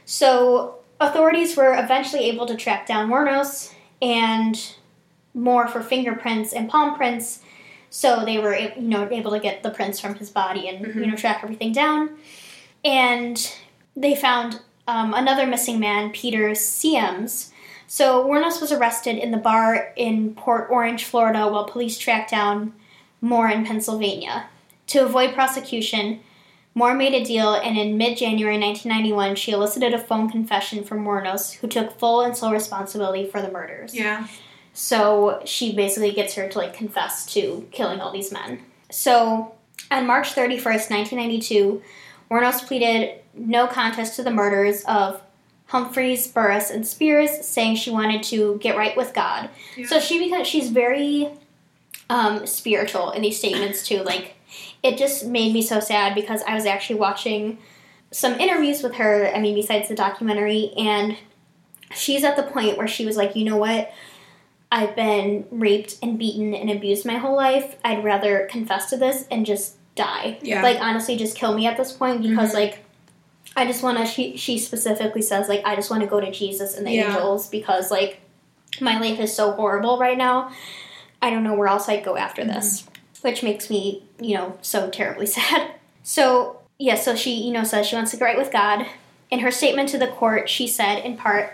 So 0.06 0.76
authorities 1.00 1.58
were 1.58 1.74
eventually 1.78 2.26
able 2.26 2.46
to 2.48 2.56
track 2.56 2.88
down 2.88 3.10
Wuornos 3.10 3.74
and 4.02 4.74
Moore 5.34 5.68
for 5.68 5.82
fingerprints 5.82 6.54
and 6.54 6.70
palm 6.70 6.96
prints. 6.96 7.42
So 7.90 8.24
they 8.26 8.40
were 8.40 8.56
you 8.58 8.72
know 8.82 9.08
able 9.12 9.32
to 9.32 9.40
get 9.40 9.64
the 9.64 9.70
prints 9.72 10.00
from 10.00 10.16
his 10.16 10.30
body 10.30 10.68
and 10.70 10.96
you 10.96 11.06
know 11.08 11.16
track 11.16 11.42
everything 11.44 11.72
down. 11.74 12.18
And 12.84 13.52
they 13.96 14.16
found 14.16 14.62
um, 14.88 15.14
another 15.14 15.48
missing 15.48 15.80
man, 15.80 16.12
Peter 16.12 16.52
Siems. 16.52 17.52
So 17.88 18.25
Wuornos 18.25 18.62
was 18.62 18.72
arrested 18.72 19.18
in 19.18 19.32
the 19.32 19.38
bar 19.38 19.94
in 19.96 20.36
Port 20.36 20.68
Orange, 20.70 21.06
Florida, 21.06 21.48
while 21.48 21.65
police 21.65 21.98
tracked 21.98 22.32
down 22.32 22.74
Moore 23.22 23.50
in 23.50 23.65
Pennsylvania. 23.65 24.48
To 24.88 25.06
avoid 25.06 25.34
prosecution, 25.34 26.20
Moore 26.74 26.94
made 26.94 27.13
a 27.13 27.24
deal, 27.24 27.54
and 27.54 27.77
in 27.77 27.98
mid 27.98 28.18
January 28.18 28.60
1991, 28.60 29.36
she 29.36 29.51
elicited 29.51 29.94
a 29.94 30.00
phone 30.00 30.30
confession 30.30 30.84
from 30.84 31.06
Wuornos, 31.06 31.54
who 31.56 31.68
took 31.68 31.98
full 31.98 32.22
and 32.22 32.36
sole 32.36 32.51
responsibility 32.51 33.25
for 33.25 33.42
the 33.42 33.51
murders. 33.51 33.96
Yeah. 33.96 34.27
So 34.74 35.42
she 35.46 35.74
basically 35.74 36.12
gets 36.12 36.36
her 36.36 36.50
to 36.50 36.58
like 36.58 36.74
confess 36.74 37.25
to 37.34 37.68
killing 37.72 38.01
all 38.01 38.12
these 38.12 38.32
men. 38.32 38.60
So 38.92 39.56
on 39.89 40.06
March 40.06 40.36
31st, 40.36 40.92
1992, 40.92 41.82
Wuornos 42.30 42.65
pleaded 42.68 43.22
no 43.34 43.68
contest 43.68 44.18
to 44.18 44.24
the 44.24 44.32
murders 44.32 44.84
of 44.84 45.22
Humphreys, 45.68 46.28
Burress, 46.28 46.70
and 46.70 46.86
Spears, 46.86 47.46
saying 47.46 47.76
she 47.78 47.90
wanted 47.92 48.24
to 48.24 48.58
get 48.62 48.78
right 48.78 48.96
with 48.96 49.14
God. 49.14 49.50
Yeah. 49.76 49.88
So 49.88 50.00
she 50.00 50.20
because 50.24 50.48
she's 50.48 50.70
very 50.70 51.30
um, 52.10 52.46
spiritual 52.46 53.12
in 53.12 53.22
these 53.22 53.38
statements 53.38 53.86
too. 53.88 54.04
Like 54.04 54.36
it 54.84 54.98
just 54.98 55.25
made 55.25 55.54
me 55.54 55.62
so 55.62 55.80
sad 55.80 56.14
because 56.14 56.42
I 56.48 56.54
was 56.54 56.66
actually 56.66 57.00
watching 57.00 57.58
some 58.12 58.34
interviews 58.40 58.84
with 58.84 58.96
her. 58.96 59.28
I 59.34 59.40
mean, 59.40 59.56
besides 59.56 59.90
the 59.90 59.96
documentary, 59.96 60.72
and 60.78 61.18
she's 61.94 62.24
at 62.24 62.36
the 62.36 62.44
point 62.44 62.78
where 62.78 62.88
she 62.88 63.06
was 63.06 63.18
like, 63.18 63.36
you 63.36 63.44
know 63.46 63.58
what. 63.58 63.92
I've 64.72 64.96
been 64.96 65.46
raped 65.51 65.98
and 66.01 66.18
beaten 66.20 66.54
and 66.54 66.70
abused 66.70 67.06
my 67.06 67.18
whole 67.18 67.36
life. 67.36 67.75
I'd 67.86 68.04
rather 68.04 68.48
confess 68.51 68.90
to 68.90 68.98
this 68.98 69.25
and 69.32 69.46
just 69.46 69.75
die. 69.96 70.38
Yeah. 70.42 70.62
Like 70.64 70.82
honestly, 70.82 71.16
just 71.16 71.38
kill 71.38 71.56
me 71.56 71.66
at 71.68 71.78
this 71.78 71.92
point 71.94 72.22
because 72.24 72.51
Mhm. 72.51 72.56
like 72.56 72.85
I 73.55 73.65
just 73.65 73.83
want 73.83 73.98
to. 73.98 74.05
She 74.05 74.35
she 74.37 74.57
specifically 74.57 75.22
says 75.22 75.48
like 75.48 75.61
I 75.65 75.75
just 75.75 75.89
want 75.89 76.01
to 76.03 76.07
go 76.07 76.20
to 76.20 76.31
Jesus 76.31 76.77
and 76.77 76.85
the 76.85 76.91
Yeah. 76.91 77.11
angels 77.11 77.48
because 77.50 77.89
like 77.89 78.20
my 78.81 79.00
life 79.00 79.20
is 79.20 79.33
so 79.33 79.51
horrible 79.51 79.98
right 79.98 80.18
now. 80.18 80.51
I 81.22 81.29
don't 81.29 81.44
know 81.44 81.55
where 81.55 81.68
else 81.68 81.87
I'd 81.87 82.03
go 82.03 82.18
after 82.18 82.41
mm-hmm. 82.41 82.51
this, 82.53 82.85
which 83.22 83.44
makes 83.44 83.70
me 83.70 84.03
you 84.20 84.35
know 84.35 84.57
so 84.61 84.89
terribly 84.89 85.25
sad. 85.37 85.72
So 86.03 86.59
yeah, 86.77 86.96
so 86.96 87.15
she 87.15 87.33
you 87.35 87.53
know 87.53 87.63
says 87.63 87.87
she 87.87 87.96
wants 87.96 88.11
to 88.11 88.18
get 88.18 88.25
right 88.25 88.37
with 88.37 88.51
God. 88.51 88.85
In 89.31 89.39
her 89.39 89.51
statement 89.51 89.89
to 89.89 89.98
the 89.98 90.07
court, 90.07 90.50
she 90.50 90.68
said 90.68 91.00
in 91.00 91.18
part. 91.18 91.51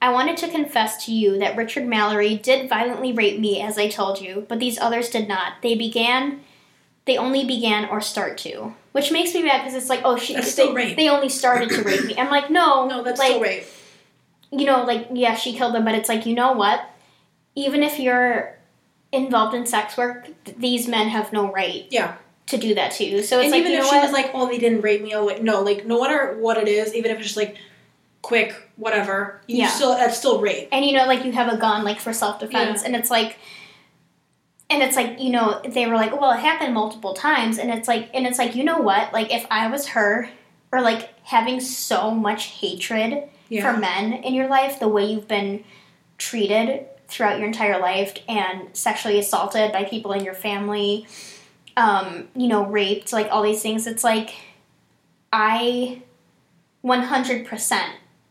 I 0.00 0.12
wanted 0.12 0.36
to 0.36 0.48
confess 0.48 1.04
to 1.06 1.12
you 1.12 1.40
that 1.40 1.56
Richard 1.56 1.84
Mallory 1.84 2.36
did 2.36 2.68
violently 2.68 3.12
rape 3.12 3.40
me, 3.40 3.60
as 3.60 3.76
I 3.76 3.88
told 3.88 4.20
you, 4.20 4.46
but 4.48 4.60
these 4.60 4.78
others 4.78 5.10
did 5.10 5.26
not. 5.26 5.54
They 5.60 5.74
began, 5.74 6.44
they 7.08 7.16
only 7.16 7.44
began 7.44 7.86
or 7.86 8.00
start 8.00 8.38
to. 8.38 8.72
Which 8.92 9.10
makes 9.10 9.34
me 9.34 9.42
mad 9.42 9.58
because 9.64 9.74
it's 9.74 9.88
like, 9.88 10.02
oh, 10.04 10.16
she, 10.16 10.34
That's 10.34 10.46
they, 10.46 10.52
still 10.52 10.74
rape. 10.74 10.96
they 10.96 11.08
only 11.08 11.28
started 11.28 11.70
to 11.70 11.82
rape 11.82 12.04
me. 12.04 12.16
I'm 12.16 12.30
like, 12.30 12.50
no, 12.50 12.86
No, 12.86 13.02
that's 13.02 13.18
like, 13.18 13.28
still 13.30 13.40
rape. 13.40 13.64
you 14.52 14.64
know, 14.66 14.84
like, 14.84 15.08
yeah, 15.12 15.34
she 15.34 15.52
killed 15.54 15.74
them, 15.74 15.84
but 15.84 15.94
it's 15.94 16.08
like, 16.08 16.26
you 16.26 16.34
know 16.34 16.52
what? 16.52 16.80
Even 17.56 17.82
if 17.82 17.98
you're 17.98 18.56
involved 19.10 19.54
in 19.54 19.66
sex 19.66 19.96
work, 19.96 20.28
th- 20.44 20.56
these 20.58 20.86
men 20.86 21.08
have 21.08 21.32
no 21.32 21.50
right 21.50 21.86
Yeah. 21.90 22.16
to 22.46 22.56
do 22.56 22.74
that 22.74 22.92
to 22.92 23.04
you. 23.04 23.22
So 23.22 23.38
it's 23.38 23.44
and 23.44 23.52
like, 23.52 23.60
even 23.60 23.72
you 23.72 23.78
if 23.78 23.84
know 23.84 23.90
she 23.90 23.96
what? 23.96 24.02
was 24.04 24.12
like, 24.12 24.30
"Oh, 24.34 24.46
they 24.48 24.58
didn't 24.58 24.80
rape 24.82 25.02
me," 25.02 25.14
oh, 25.14 25.26
wait, 25.26 25.42
no, 25.42 25.62
like 25.62 25.86
no 25.86 26.00
matter 26.02 26.36
what 26.38 26.56
it 26.58 26.68
is, 26.68 26.94
even 26.94 27.10
if 27.10 27.18
it's 27.18 27.26
just 27.28 27.36
like 27.36 27.56
quick, 28.22 28.54
whatever, 28.76 29.40
you 29.46 29.58
Yeah. 29.58 29.68
still 29.68 29.94
that's 29.94 30.16
still 30.18 30.40
rape. 30.40 30.68
and 30.72 30.84
you 30.84 30.92
know 30.96 31.06
like 31.06 31.24
you 31.24 31.32
have 31.32 31.52
a 31.52 31.56
gun 31.56 31.84
like 31.84 32.00
for 32.00 32.12
self-defense 32.12 32.82
and 32.84 32.94
it's 32.96 33.10
like 33.10 33.38
and 34.70 34.82
it's 34.82 34.96
like 34.96 35.18
you 35.20 35.30
know 35.30 35.60
they 35.66 35.86
were 35.86 35.94
like 35.96 36.18
well 36.20 36.32
it 36.32 36.40
happened 36.40 36.74
multiple 36.74 37.14
times 37.14 37.58
and 37.58 37.70
it's 37.70 37.88
like 37.88 38.10
and 38.14 38.26
it's 38.26 38.38
like 38.38 38.54
you 38.54 38.64
know 38.64 38.78
what 38.78 39.12
like 39.12 39.32
if 39.32 39.46
i 39.50 39.66
was 39.68 39.88
her 39.88 40.28
or 40.72 40.80
like 40.82 41.08
having 41.24 41.60
so 41.60 42.10
much 42.10 42.46
hatred 42.46 43.24
Yeah. 43.48 43.72
for 43.72 43.78
men 43.80 44.12
in 44.12 44.34
your 44.34 44.48
life 44.48 44.78
the 44.80 44.88
way 44.88 45.04
you've 45.06 45.28
been 45.28 45.64
treated 46.18 46.86
throughout 47.08 47.38
your 47.38 47.46
entire 47.46 47.78
life 47.80 48.14
and 48.28 48.68
sexually 48.76 49.18
assaulted 49.18 49.72
by 49.72 49.84
people 49.84 50.12
in 50.12 50.24
your 50.24 50.34
family 50.34 51.06
um, 51.76 52.26
you 52.34 52.48
know 52.48 52.66
raped 52.66 53.12
like 53.12 53.28
all 53.30 53.42
these 53.42 53.62
things 53.62 53.86
it's 53.86 54.04
like 54.04 54.34
i 55.32 56.02
100% 56.84 57.80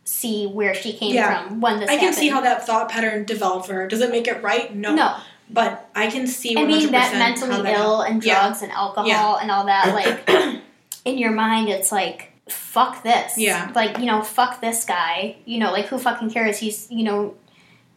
see 0.04 0.47
where 0.47 0.73
she 0.73 0.93
came 0.93 1.13
Yeah. 1.13 1.47
from 1.47 1.60
when 1.62 1.80
this 1.80 1.89
I 1.89 1.93
can 1.95 2.00
happened. 2.06 2.15
see 2.15 2.30
how 2.30 2.41
that 2.41 2.65
thought 2.65 2.89
pattern 2.89 3.26
developed 3.26 3.67
for 3.67 3.73
her. 3.73 3.88
Does 3.88 4.00
it 4.00 4.10
make 4.10 4.26
it 4.28 4.41
right? 4.41 4.73
No. 4.73 4.95
no 4.95 5.17
But 5.49 5.89
I 5.95 6.07
can 6.07 6.27
see 6.27 6.55
and 6.55 6.67
100% 6.67 6.67
being 6.67 6.91
that 6.91 7.13
mentally 7.17 7.62
that 7.63 7.77
ill 7.79 8.01
and 8.01 8.23
Yeah. 8.23 8.39
drugs 8.41 8.62
and 8.62 8.71
alcohol 8.71 9.07
Yeah. 9.07 9.38
and 9.41 9.49
all 9.51 9.65
that 9.65 9.93
like 9.93 10.29
in 11.05 11.17
your 11.17 11.31
mind 11.31 11.69
it's 11.69 11.91
like 11.91 12.33
fuck 12.49 13.03
this 13.03 13.38
Yeah. 13.38 13.71
like 13.75 13.97
you 13.99 14.05
know 14.05 14.21
fuck 14.21 14.60
this 14.62 14.83
guy 14.86 15.38
you 15.45 15.60
know 15.60 15.71
like 15.71 15.86
who 15.86 15.97
fucking 15.97 16.31
cares 16.31 16.57
he's 16.60 16.88
you 16.91 17.03
know 17.03 17.36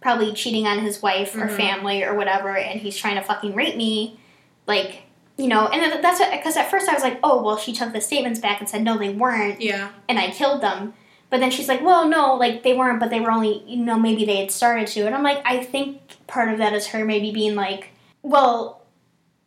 probably 0.00 0.32
cheating 0.32 0.66
on 0.66 0.78
his 0.78 1.02
wife 1.02 1.34
or 1.34 1.46
Mhm. 1.48 1.56
family 1.56 2.02
or 2.04 2.14
whatever 2.14 2.56
and 2.56 2.80
he's 2.80 2.96
trying 2.96 3.16
to 3.16 3.22
fucking 3.22 3.54
rape 3.54 3.76
me 3.76 4.18
like 4.66 5.02
you 5.36 5.48
know 5.48 5.66
and 5.68 6.02
that's 6.04 6.20
because 6.30 6.56
at 6.56 6.70
first 6.70 6.88
i 6.88 6.94
was 6.94 7.02
like 7.02 7.18
oh 7.22 7.42
well 7.42 7.56
she 7.56 7.72
took 7.72 7.92
the 7.92 8.00
statements 8.00 8.38
back 8.40 8.60
and 8.60 8.68
said 8.68 8.82
no 8.82 8.96
they 8.96 9.10
weren't 9.10 9.60
Yeah. 9.60 9.88
and 10.08 10.18
I 10.18 10.30
killed 10.30 10.60
them. 10.62 10.94
But 11.30 11.38
then 11.38 11.52
she's 11.52 11.68
like, 11.68 11.80
well, 11.80 12.08
no, 12.08 12.34
like 12.34 12.64
they 12.64 12.74
weren't, 12.74 12.98
but 12.98 13.08
they 13.10 13.20
were 13.20 13.30
only, 13.30 13.62
you 13.64 13.76
know, 13.84 13.96
maybe 13.96 14.24
they 14.24 14.38
had 14.38 14.50
started 14.50 14.88
to. 14.88 15.02
And 15.06 15.14
I'm 15.14 15.22
like, 15.22 15.40
I 15.44 15.62
think 15.62 16.00
part 16.30 16.48
of 16.50 16.58
that 16.58 16.72
is 16.72 16.86
her 16.88 17.04
maybe 17.04 17.30
being 17.32 17.54
like, 17.54 17.90
well, 18.22 18.82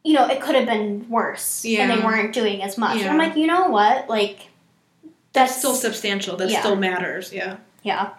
you 0.04 0.14
know, 0.14 0.28
it 0.28 0.42
could 0.42 0.56
have 0.56 0.66
been 0.66 1.08
worse. 1.10 1.64
And 1.66 1.90
they 1.90 2.04
weren't 2.04 2.34
doing 2.34 2.62
as 2.62 2.78
much. 2.78 3.00
And 3.00 3.10
I'm 3.10 3.18
like, 3.18 3.36
you 3.38 3.48
know 3.48 3.70
what? 3.70 4.10
Like, 4.10 4.50
That's 5.32 5.56
still 5.58 5.74
substantial. 5.76 6.36
That 6.38 6.50
Yeah. 6.50 6.60
still 6.60 6.76
matters. 6.76 7.32
Yeah. 7.34 7.58
yeah. 7.84 8.10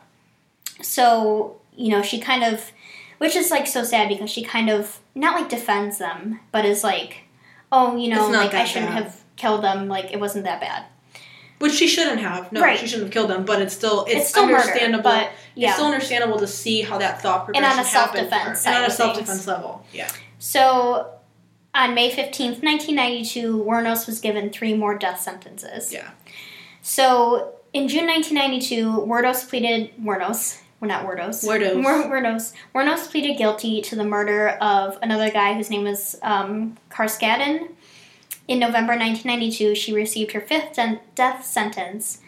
So, 0.83 1.61
you 1.77 1.90
know, 1.90 2.03
she 2.03 2.18
kind 2.18 2.42
of, 2.42 2.72
which 3.18 3.37
is 3.37 3.50
like 3.50 3.66
so 3.66 3.85
sad 3.85 4.09
because 4.09 4.31
she 4.31 4.42
kind 4.42 4.70
of, 4.70 4.98
not 5.14 5.38
like 5.40 5.48
defends 5.48 5.98
them, 5.98 6.40
but 6.53 6.64
is 6.64 6.83
like, 6.83 7.24
oh, 7.70 7.96
you 7.96 8.09
know, 8.09 8.29
like 8.29 8.55
I 8.55 8.64
shouldn't 8.64 8.92
bad. 8.92 9.05
have 9.05 9.22
killed 9.37 9.62
them. 9.62 9.87
Like, 9.88 10.12
it 10.12 10.18
wasn't 10.20 10.44
that 10.44 10.61
bad. 10.61 10.85
Which 11.64 11.72
she 11.72 11.88
shouldn't 11.88 12.20
have. 12.20 12.53
No, 12.53 12.61
Right. 12.61 12.79
she 12.79 12.87
shouldn't 12.87 13.07
have 13.07 13.12
killed 13.12 13.31
them. 13.31 13.44
But 13.46 13.62
it's 13.62 13.72
still 13.74 14.05
it's, 14.05 14.14
It's, 14.16 14.29
still 14.29 14.44
murder, 14.46 14.59
understandable. 14.59 15.03
but 15.03 15.31
yeah. 15.55 15.68
It's 15.68 15.77
still 15.77 15.87
understandable 15.87 16.38
to 16.38 16.46
see 16.46 16.83
how 16.83 16.98
that 16.98 17.22
thought 17.22 17.48
And 17.55 17.64
on 17.64 17.72
progression 17.72 17.81
a 17.81 17.98
happened 17.98 18.29
self-defense 18.31 18.66
and 18.66 18.77
on 18.77 18.85
a 18.85 18.90
self 18.90 19.16
defense 19.18 19.46
level. 19.46 19.85
Yeah. 19.92 20.09
So, 20.38 21.11
on 21.74 21.94
May 21.94 22.11
15th, 22.11 22.62
1992, 22.62 23.64
Wernos 23.66 24.07
was 24.07 24.20
given 24.20 24.50
three 24.50 24.74
more 24.74 24.96
death 24.98 25.20
sentences. 25.20 25.92
Yeah. 25.92 26.11
So, 26.83 27.55
in 27.72 27.88
June 27.88 28.07
1992, 28.07 29.07
Wernos 29.09 29.48
pleaded, 29.48 29.90
Wernos 30.03 30.61
we're 30.81 30.88
not 30.88 31.07
Wordos. 31.07 31.42
Wordos. 31.48 31.83
Wur- 31.83 32.05
Wuornos. 32.11 32.53
Wuornos 32.74 33.11
pleaded 33.11 33.38
guilty 33.38 33.81
to 33.81 33.96
the 33.96 34.05
murder 34.05 34.50
of 34.61 34.98
another 35.00 35.31
guy 35.31 35.55
whose 35.55 35.70
name 35.70 35.85
was 35.85 36.18
um, 36.22 36.77
Carskaddon. 36.90 37.68
In 38.46 38.59
November 38.59 38.92
1992, 38.92 39.74
she 39.74 39.92
received 39.92 40.33
her 40.33 40.40
fifth 40.40 40.78
death 41.14 41.44
sentence. 41.44 42.20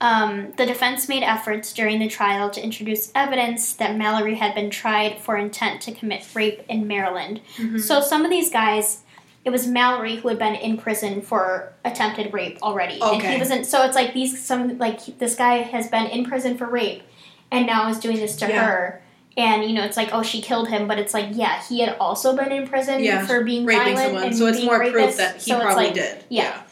Um, 0.00 0.52
the 0.56 0.66
defense 0.66 1.08
made 1.08 1.22
efforts 1.22 1.72
during 1.72 2.00
the 2.00 2.08
trial 2.08 2.50
to 2.50 2.62
introduce 2.62 3.12
evidence 3.14 3.72
that 3.74 3.96
Mallory 3.96 4.34
had 4.34 4.52
been 4.52 4.68
tried 4.68 5.20
for 5.20 5.36
intent 5.36 5.80
to 5.82 5.92
commit 5.92 6.26
rape 6.34 6.62
in 6.68 6.88
Maryland. 6.88 7.40
Mm-hmm. 7.56 7.78
So 7.78 8.00
some 8.00 8.24
of 8.24 8.30
these 8.30 8.50
guys, 8.50 9.02
it 9.44 9.50
was 9.50 9.68
Mallory 9.68 10.16
who 10.16 10.26
had 10.26 10.40
been 10.40 10.56
in 10.56 10.76
prison 10.76 11.22
for 11.22 11.72
attempted 11.84 12.32
rape 12.32 12.58
already, 12.62 13.00
and 13.00 13.22
he 13.22 13.38
wasn't. 13.38 13.64
So 13.66 13.84
it's 13.84 13.94
like 13.94 14.12
these 14.12 14.44
some 14.44 14.76
like 14.78 15.18
this 15.18 15.36
guy 15.36 15.58
has 15.58 15.86
been 15.86 16.06
in 16.06 16.24
prison 16.24 16.58
for 16.58 16.66
rape, 16.66 17.04
and 17.52 17.64
now 17.64 17.88
is 17.88 18.00
doing 18.00 18.16
this 18.16 18.34
to 18.36 18.48
Yeah. 18.48 18.64
her. 18.64 19.02
And 19.36 19.64
you 19.64 19.72
know, 19.72 19.82
it's 19.84 19.96
like, 19.96 20.10
oh, 20.12 20.22
she 20.22 20.42
killed 20.42 20.68
him, 20.68 20.86
but 20.86 20.98
it's 20.98 21.14
like, 21.14 21.28
yeah, 21.32 21.62
he 21.62 21.80
had 21.80 21.96
also 21.98 22.36
been 22.36 22.52
in 22.52 22.66
prison 22.68 23.02
Yeah, 23.02 23.26
for 23.26 23.42
being 23.44 23.64
raping 23.64 23.96
someone. 23.96 24.24
and 24.24 24.36
So 24.36 24.46
it's 24.46 24.62
more 24.62 24.78
rapist. 24.78 24.94
proof 24.94 25.16
that 25.16 25.34
he 25.36 25.50
So 25.50 25.60
probably 25.60 25.86
like, 25.86 25.94
did. 25.94 26.24
yeah. 26.28 26.62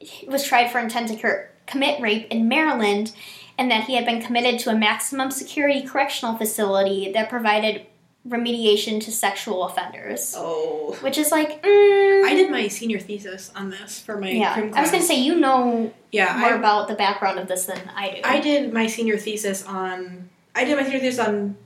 He 0.00 0.26
was 0.28 0.44
tried 0.44 0.70
for 0.70 0.78
intent 0.78 1.08
to 1.08 1.16
cur- 1.16 1.50
commit 1.66 2.00
rape 2.00 2.26
in 2.30 2.46
Maryland, 2.46 3.12
and 3.58 3.70
that 3.70 3.84
he 3.84 3.94
had 3.96 4.04
been 4.04 4.20
committed 4.22 4.60
to 4.60 4.70
a 4.70 4.74
maximum 4.76 5.30
security 5.30 5.82
correctional 5.82 6.36
facility 6.36 7.10
that 7.12 7.28
provided 7.30 7.86
remediation 8.28 9.00
to 9.02 9.10
sexual 9.12 9.64
offenders. 9.64 10.34
Oh. 10.36 10.96
Which 11.02 11.18
is 11.18 11.30
like, 11.30 11.62
mm, 11.62 12.24
I 12.24 12.34
did 12.34 12.50
my 12.50 12.68
senior 12.68 12.98
thesis 12.98 13.50
on 13.54 13.70
this 13.70 14.00
for 14.00 14.16
my 14.18 14.30
yeah. 14.30 14.70
I 14.74 14.80
was 14.80 14.90
gonna 14.90 15.02
say 15.02 15.20
you 15.20 15.34
know 15.36 15.92
yeah, 16.10 16.36
more 16.38 16.50
I, 16.50 16.56
about 16.56 16.88
the 16.88 16.94
background 16.94 17.38
of 17.38 17.48
this 17.48 17.66
than 17.66 17.80
I 17.94 18.10
do. 18.14 18.20
I 18.24 18.40
did 18.40 18.72
my 18.72 18.86
senior 18.86 19.18
thesis 19.18 19.64
on 19.66 20.30
I 20.54 20.64
did 20.64 20.76
my 20.76 20.84
senior 20.84 21.00
thesis 21.00 21.18
on 21.20 21.56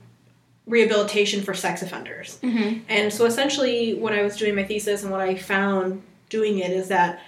rehabilitation 0.69 1.41
for 1.41 1.53
sex 1.53 1.81
offenders. 1.81 2.37
hmm 2.41 2.79
And 2.87 3.11
so 3.11 3.25
essentially 3.25 3.95
when 3.95 4.13
I 4.13 4.21
was 4.21 4.37
doing 4.37 4.55
my 4.55 4.63
thesis 4.63 5.01
and 5.03 5.11
what 5.11 5.19
I 5.21 5.35
found 5.35 6.01
doing 6.29 6.59
it 6.59 6.71
is 6.71 6.87
that 6.89 7.21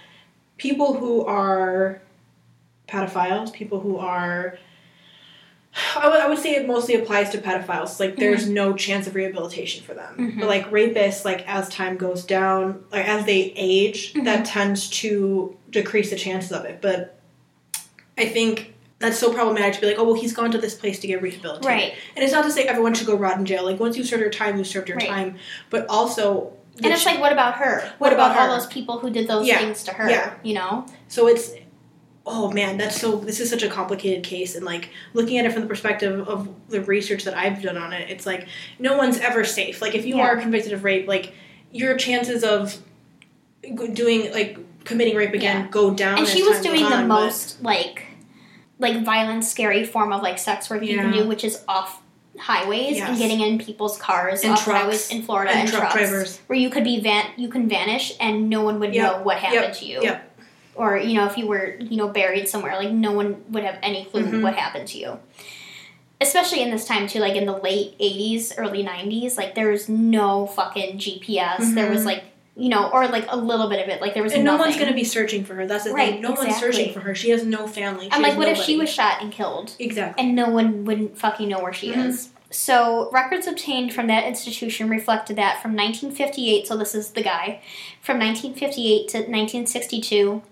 people 0.56 0.94
who 0.94 1.24
are 1.26 2.00
pedophiles, 2.88 3.52
people 3.52 3.80
who 3.80 3.98
are 3.98 4.58
I 5.96 6.28
would, 6.28 6.38
say 6.38 6.54
it 6.54 6.66
mostly 6.66 6.94
applies 6.96 7.30
to 7.30 7.38
pedophiles. 7.38 7.98
Like, 7.98 8.16
there's 8.16 8.46
no 8.46 8.74
chance 8.74 9.06
of 9.06 9.14
rehabilitation 9.14 9.82
for 9.82 9.94
them. 9.94 10.16
Mhm. 10.18 10.40
But 10.40 10.48
like 10.48 10.70
rapists, 10.70 11.24
like 11.24 11.48
as 11.48 11.70
time 11.70 11.96
goes 11.96 12.24
down, 12.26 12.84
like 12.92 13.08
as 13.08 13.24
they 13.24 13.54
age, 13.56 14.12
that 14.24 14.44
tends 14.44 14.90
to 15.00 15.56
decrease 15.70 16.10
the 16.10 16.16
chances 16.16 16.52
of 16.52 16.66
it. 16.66 16.80
But 16.82 17.18
I 18.18 18.26
think 18.26 18.71
that's 19.02 19.18
so 19.18 19.32
problematic 19.32 19.74
to 19.74 19.80
be 19.80 19.86
like, 19.88 19.98
oh 19.98 20.04
well, 20.04 20.14
he's 20.14 20.32
gone 20.32 20.50
to 20.52 20.58
this 20.58 20.74
place 20.74 20.98
to 21.00 21.06
get 21.06 21.20
rehabilitated. 21.20 21.66
Right. 21.66 21.94
And 22.16 22.22
it's 22.24 22.32
not 22.32 22.44
to 22.44 22.50
say 22.50 22.62
everyone 22.64 22.94
should 22.94 23.06
go 23.06 23.16
rot 23.16 23.36
in 23.38 23.44
jail. 23.44 23.64
Like 23.64 23.78
once 23.80 23.96
you 23.96 24.04
served 24.04 24.22
your 24.22 24.30
time, 24.30 24.56
you 24.56 24.64
served 24.64 24.88
your 24.88 24.96
Right. 24.98 25.08
time. 25.08 25.36
But 25.70 25.86
also, 25.88 26.52
And 26.82 26.86
it's 26.86 27.04
like, 27.04 27.20
what 27.20 27.32
about 27.32 27.56
her? 27.56 27.92
What 27.98 28.12
about 28.14 28.34
all 28.36 28.46
her? 28.46 28.54
those 28.58 28.66
people 28.66 28.98
who 28.98 29.10
did 29.10 29.28
those 29.28 29.46
Yeah. 29.46 29.58
things 29.58 29.82
to 29.84 29.92
her? 29.92 30.08
Yeah. 30.08 30.34
You 30.42 30.54
know? 30.54 30.86
so 31.08 31.26
it's 31.28 31.52
oh 32.24 32.48
man 32.52 32.78
that's 32.78 33.00
so 33.00 33.16
this 33.16 33.40
is 33.40 33.50
such 33.50 33.64
a 33.64 33.68
complicated 33.68 34.22
case 34.22 34.54
and 34.54 34.64
like 34.64 34.90
looking 35.12 35.38
at 35.38 35.44
it 35.44 35.52
from 35.52 35.60
the 35.62 35.66
perspective 35.68 36.28
of 36.28 36.48
the 36.68 36.80
research 36.82 37.24
that 37.24 37.36
i've 37.36 37.60
done 37.60 37.76
on 37.76 37.92
it 37.92 38.08
it's 38.08 38.24
like 38.26 38.46
no 38.78 38.96
one's 38.96 39.18
ever 39.18 39.42
safe 39.42 39.82
like 39.82 39.96
if 39.96 40.06
you 40.06 40.18
Yeah. 40.18 40.26
are 40.28 40.36
convicted 40.36 40.72
of 40.72 40.84
rape 40.84 41.08
like 41.08 41.32
your 41.72 41.96
chances 41.96 42.44
of 42.44 42.76
doing 43.92 44.30
like 44.32 44.56
committing 44.84 45.16
rape 45.16 45.34
again 45.34 45.62
Yeah. 45.64 45.68
go 45.70 45.92
down 45.92 46.18
and 46.18 46.28
she 46.28 46.42
was 46.44 46.60
doing 46.60 46.80
the 46.84 46.94
on, 46.96 47.08
most 47.08 47.60
like 47.62 48.04
like 48.82 49.02
violent 49.04 49.44
scary 49.44 49.84
form 49.86 50.12
of 50.12 50.22
like 50.22 50.38
sex 50.38 50.68
work 50.68 50.82
you 50.82 50.96
can 50.98 51.12
do 51.12 51.26
which 51.26 51.44
is 51.44 51.62
off 51.68 52.02
highways 52.38 53.00
and 53.00 53.16
getting 53.18 53.40
in 53.40 53.58
people's 53.58 53.96
cars 53.98 54.42
And 54.42 54.52
off 54.54 54.64
trucks. 54.64 54.80
highways 54.80 55.10
in 55.10 55.22
Florida 55.22 55.50
And 55.52 55.60
and, 55.60 55.68
truck 55.70 55.92
trucks 55.92 55.94
drivers. 56.10 56.38
where 56.48 56.58
you 56.58 56.70
could 56.70 56.84
be 56.84 57.00
van 57.00 57.26
you 57.36 57.48
can 57.48 57.68
vanish 57.68 58.14
and 58.20 58.48
no 58.50 58.62
one 58.62 58.80
would 58.80 58.94
Yep. 58.94 59.02
know 59.16 59.22
what 59.22 59.36
happened 59.38 59.62
Yep. 59.64 59.76
to 59.76 59.84
you 59.86 60.02
Yep. 60.02 60.30
or 60.74 60.96
you 60.98 61.14
know 61.14 61.26
if 61.26 61.36
you 61.38 61.46
were 61.46 61.76
you 61.78 61.96
know 61.96 62.08
buried 62.08 62.48
somewhere 62.48 62.74
like 62.76 62.90
no 62.90 63.12
one 63.12 63.42
would 63.50 63.64
have 63.64 63.78
any 63.82 64.04
clue 64.06 64.24
Mhm. 64.24 64.42
what 64.42 64.54
happened 64.54 64.88
to 64.88 64.98
you 64.98 65.18
especially 66.20 66.62
in 66.62 66.70
this 66.70 66.84
time 66.86 67.06
too 67.06 67.18
like 67.20 67.34
in 67.34 67.46
the 67.46 67.56
late 67.58 67.94
80s 68.00 68.52
early 68.56 68.82
90s 68.84 69.36
like 69.36 69.54
there 69.54 69.68
was 69.70 69.88
no 69.88 70.46
fucking 70.46 70.98
gps 70.98 71.74
there 71.74 71.90
was 71.90 72.02
Mhm. 72.02 72.06
like 72.06 72.24
you 72.56 72.68
know 72.68 72.90
or 72.90 73.08
like 73.08 73.24
a 73.28 73.36
little 73.36 73.68
bit 73.68 73.82
of 73.82 73.88
it 73.88 74.00
like 74.00 74.12
there 74.14 74.22
was 74.22 74.32
and 74.34 74.44
no 74.44 74.56
one's 74.56 74.76
gonna 74.76 74.92
be 74.92 75.04
searching 75.04 75.42
for 75.44 75.54
her 75.54 75.66
that's 75.66 75.84
the 75.84 75.92
Right, 75.92 76.12
thing 76.12 76.22
no 76.22 76.32
one's 76.32 76.56
searching 76.56 76.92
for 76.92 77.00
her 77.00 77.14
she 77.14 77.30
has 77.30 77.44
no 77.44 77.66
family 77.66 78.08
i'm 78.12 78.20
like 78.20 78.32
has 78.32 78.38
what 78.38 78.48
if 78.48 78.58
she 78.58 78.76
was 78.76 78.90
shot 78.90 79.22
and 79.22 79.32
killed? 79.32 79.74
Exactly. 79.78 80.22
And 80.22 80.34
no 80.36 80.50
one 80.50 80.84
wouldn't 80.84 81.16
fucking 81.18 81.48
know 81.48 81.60
where 81.60 81.72
she 81.72 81.92
Mhm. 81.92 82.06
is. 82.08 82.28
So, 82.50 83.08
records 83.12 83.46
obtained 83.46 83.94
from 83.94 84.08
that 84.08 84.24
institution 84.24 84.90
reflected 84.90 85.36
that 85.36 85.62
from 85.62 85.74
1958, 85.74 86.66
so 86.68 86.76
this 86.76 86.94
is 86.94 87.12
the 87.12 87.22
guy, 87.22 87.62
from 88.02 88.18
1958 88.18 89.08
to 89.08 89.18
1962, 89.20 90.42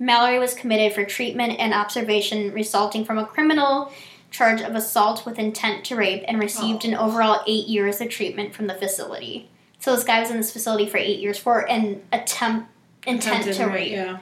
Mallory 0.00 0.40
was 0.40 0.54
committed 0.54 0.92
for 0.94 1.04
treatment 1.04 1.54
and 1.60 1.72
observation 1.72 2.52
resulting 2.52 3.04
from 3.04 3.18
a 3.18 3.24
criminal 3.26 3.92
charge 4.32 4.60
of 4.60 4.74
assault 4.74 5.24
with 5.24 5.38
intent 5.38 5.84
to 5.84 5.94
rape 5.96 6.24
and 6.26 6.40
received 6.40 6.84
an 6.84 6.94
overall 6.94 7.42
eight 7.46 7.68
years 7.68 8.00
of 8.00 8.08
treatment 8.08 8.52
from 8.54 8.66
the 8.66 8.74
facility. 8.74 9.48
So, 9.80 9.94
this 9.94 10.04
guy 10.04 10.20
was 10.20 10.30
in 10.30 10.36
this 10.38 10.52
facility 10.52 10.88
for 10.88 10.96
eight 10.98 11.20
years 11.20 11.38
for 11.38 11.60
an 11.68 12.02
attempt 12.12 12.70
intent 13.06 13.46
Attempted 13.46 13.54
to 13.54 13.64
rape, 13.66 13.74
rape. 13.74 13.92
yeah 13.92 14.18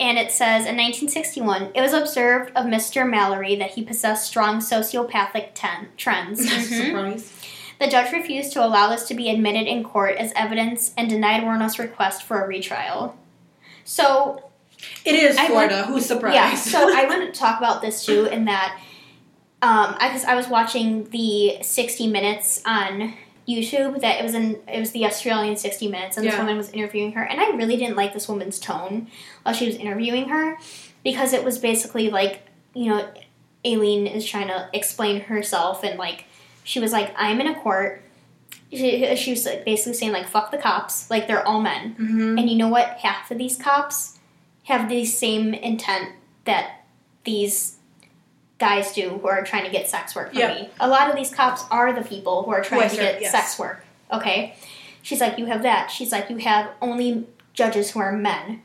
And 0.00 0.18
it 0.18 0.32
says 0.32 0.66
in 0.66 0.76
1961, 0.76 1.70
it 1.74 1.80
was 1.80 1.92
observed 1.92 2.50
of 2.56 2.66
Mr. 2.66 3.08
Mallory 3.08 3.54
that 3.56 3.70
he 3.72 3.84
possessed 3.84 4.26
strong 4.26 4.58
sociopathic 4.58 5.50
ten- 5.54 5.88
trends. 5.96 6.40
Mhm. 6.50 6.62
surprise 6.86 7.32
The 7.78 7.86
judge 7.88 8.12
refused 8.12 8.52
to 8.54 8.64
allow 8.64 8.88
this 8.90 9.06
to 9.08 9.14
be 9.14 9.30
admitted 9.30 9.66
in 9.66 9.82
court 9.84 10.16
as 10.16 10.32
evidence 10.36 10.92
and 10.96 11.08
denied 11.08 11.42
Warno's 11.44 11.78
request 11.78 12.22
for 12.24 12.42
a 12.42 12.46
retrial. 12.46 13.16
So, 13.84 14.50
it 15.04 15.14
is 15.14 15.38
florida 15.38 15.84
who's 15.84 16.06
surprised 16.06 16.34
yeah, 16.34 16.54
so 16.56 16.78
I 16.96 17.04
want 17.06 17.32
to 17.32 17.38
talk 17.38 17.58
about 17.58 17.82
this 17.82 18.04
too 18.04 18.26
in 18.26 18.46
that 18.46 18.80
um, 19.62 19.94
I, 20.00 20.20
I 20.26 20.34
was 20.34 20.48
watching 20.48 21.04
the 21.10 21.58
60 21.62 22.08
Minutes 22.08 22.60
on 22.66 23.14
YouTube 23.48 24.00
that 24.00 24.20
it 24.20 24.22
was 24.22 24.34
in 24.34 24.60
it 24.68 24.78
was 24.78 24.92
the 24.92 25.04
Australian 25.04 25.56
60 25.56 25.88
Minutes 25.88 26.16
and 26.16 26.26
this 26.26 26.34
Yeah. 26.34 26.40
woman 26.40 26.56
was 26.56 26.70
interviewing 26.70 27.12
her 27.12 27.22
and 27.22 27.40
I 27.40 27.50
really 27.50 27.76
didn't 27.76 27.96
like 27.96 28.12
this 28.14 28.28
woman's 28.28 28.58
tone 28.60 29.08
while 29.42 29.54
she 29.54 29.66
was 29.66 29.74
interviewing 29.76 30.28
her 30.28 30.58
because 31.02 31.32
it 31.32 31.44
was 31.44 31.58
basically 31.58 32.08
like 32.10 32.42
you 32.74 32.86
know 32.86 33.08
Aileen 33.66 34.06
is 34.06 34.24
trying 34.26 34.48
to 34.48 34.68
explain 34.72 35.22
herself 35.22 35.82
and 35.84 35.98
like 35.98 36.24
she 36.64 36.78
was 36.80 36.92
like 36.92 37.12
I'm 37.16 37.40
in 37.40 37.46
a 37.48 37.54
court 37.60 38.02
she, 38.70 39.14
she 39.16 39.30
was 39.32 39.44
like, 39.44 39.64
basically 39.64 39.92
saying 39.94 40.12
like 40.12 40.26
fuck 40.28 40.50
the 40.50 40.58
cops 40.58 41.10
like 41.10 41.26
they're 41.26 41.46
all 41.46 41.60
men 41.60 41.94
Mhm. 41.98 42.38
and 42.40 42.48
you 42.48 42.56
know 42.56 42.68
what 42.68 42.98
half 42.98 43.30
of 43.30 43.38
these 43.38 43.56
cops 43.56 44.18
have 44.64 44.88
the 44.88 45.04
same 45.04 45.52
intent 45.52 46.10
that 46.44 46.84
these 47.24 47.76
guys 48.62 48.92
do 48.92 49.08
who 49.20 49.26
are 49.28 49.42
trying 49.42 49.64
to 49.64 49.70
get 49.70 49.88
sex 49.88 50.14
work 50.14 50.30
from 50.30 50.38
Yeah. 50.38 50.54
me. 50.54 50.68
A 50.78 50.88
lot 50.88 51.10
of 51.10 51.16
these 51.16 51.34
cops 51.34 51.64
are 51.70 51.92
the 51.92 52.02
people 52.14 52.44
who 52.44 52.52
are 52.52 52.62
trying 52.62 52.82
I 52.82 52.88
to 52.88 52.96
get 52.96 53.20
yes. 53.20 53.32
sex 53.32 53.58
work. 53.58 53.84
Okay? 54.12 54.54
She's 55.02 55.20
like, 55.20 55.36
you 55.38 55.46
have 55.46 55.62
that. 55.64 55.90
She's 55.90 56.12
like, 56.12 56.30
you 56.30 56.36
have 56.38 56.70
only 56.80 57.26
judges 57.54 57.90
who 57.90 57.98
are 58.00 58.12
men. 58.12 58.62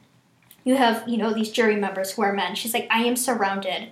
You 0.63 0.75
have, 0.75 1.07
you 1.07 1.17
know, 1.17 1.33
these 1.33 1.49
jury 1.49 1.75
members 1.75 2.11
who 2.11 2.21
are 2.21 2.31
men. 2.33 2.53
She's 2.53 2.73
like, 2.75 2.87
I 2.91 2.99
am 3.05 3.15
surrounded 3.15 3.89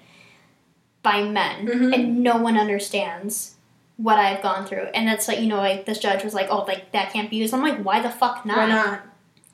by 1.01 1.23
men 1.23 1.65
Mhm. 1.67 1.93
and 1.93 2.23
no 2.23 2.37
one 2.37 2.57
understands 2.57 3.55
what 3.97 4.19
I've 4.19 4.41
gone 4.43 4.65
through. 4.67 4.87
And 4.93 5.07
that's 5.07 5.27
like, 5.27 5.39
you 5.39 5.47
know, 5.47 5.57
like 5.57 5.85
this 5.85 5.99
judge 5.99 6.23
was 6.23 6.33
like, 6.33 6.47
oh, 6.51 6.63
like 6.67 6.91
that 6.91 7.11
can't 7.13 7.29
be 7.31 7.37
used. 7.37 7.53
I'm 7.53 7.61
like, 7.63 7.79
why 7.87 8.01
the 8.01 8.09
fuck 8.11 8.45
not? 8.45 8.57
why 8.57 8.67
not 8.67 9.01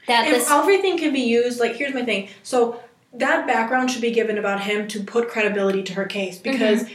That 0.08 0.28
if 0.28 0.34
this 0.34 0.50
everything 0.52 0.98
can 0.98 1.14
be 1.14 1.22
used, 1.22 1.60
like 1.60 1.76
here's 1.76 1.94
my 1.94 2.04
thing. 2.04 2.28
So 2.44 2.82
that 3.14 3.46
background 3.48 3.92
should 3.92 4.02
be 4.02 4.12
given 4.12 4.38
about 4.38 4.62
him 4.62 4.88
to 4.90 5.04
put 5.04 5.28
credibility 5.30 5.84
to 5.84 5.94
her 5.94 6.06
case 6.06 6.38
because 6.38 6.84
Mm-hmm. 6.84 6.94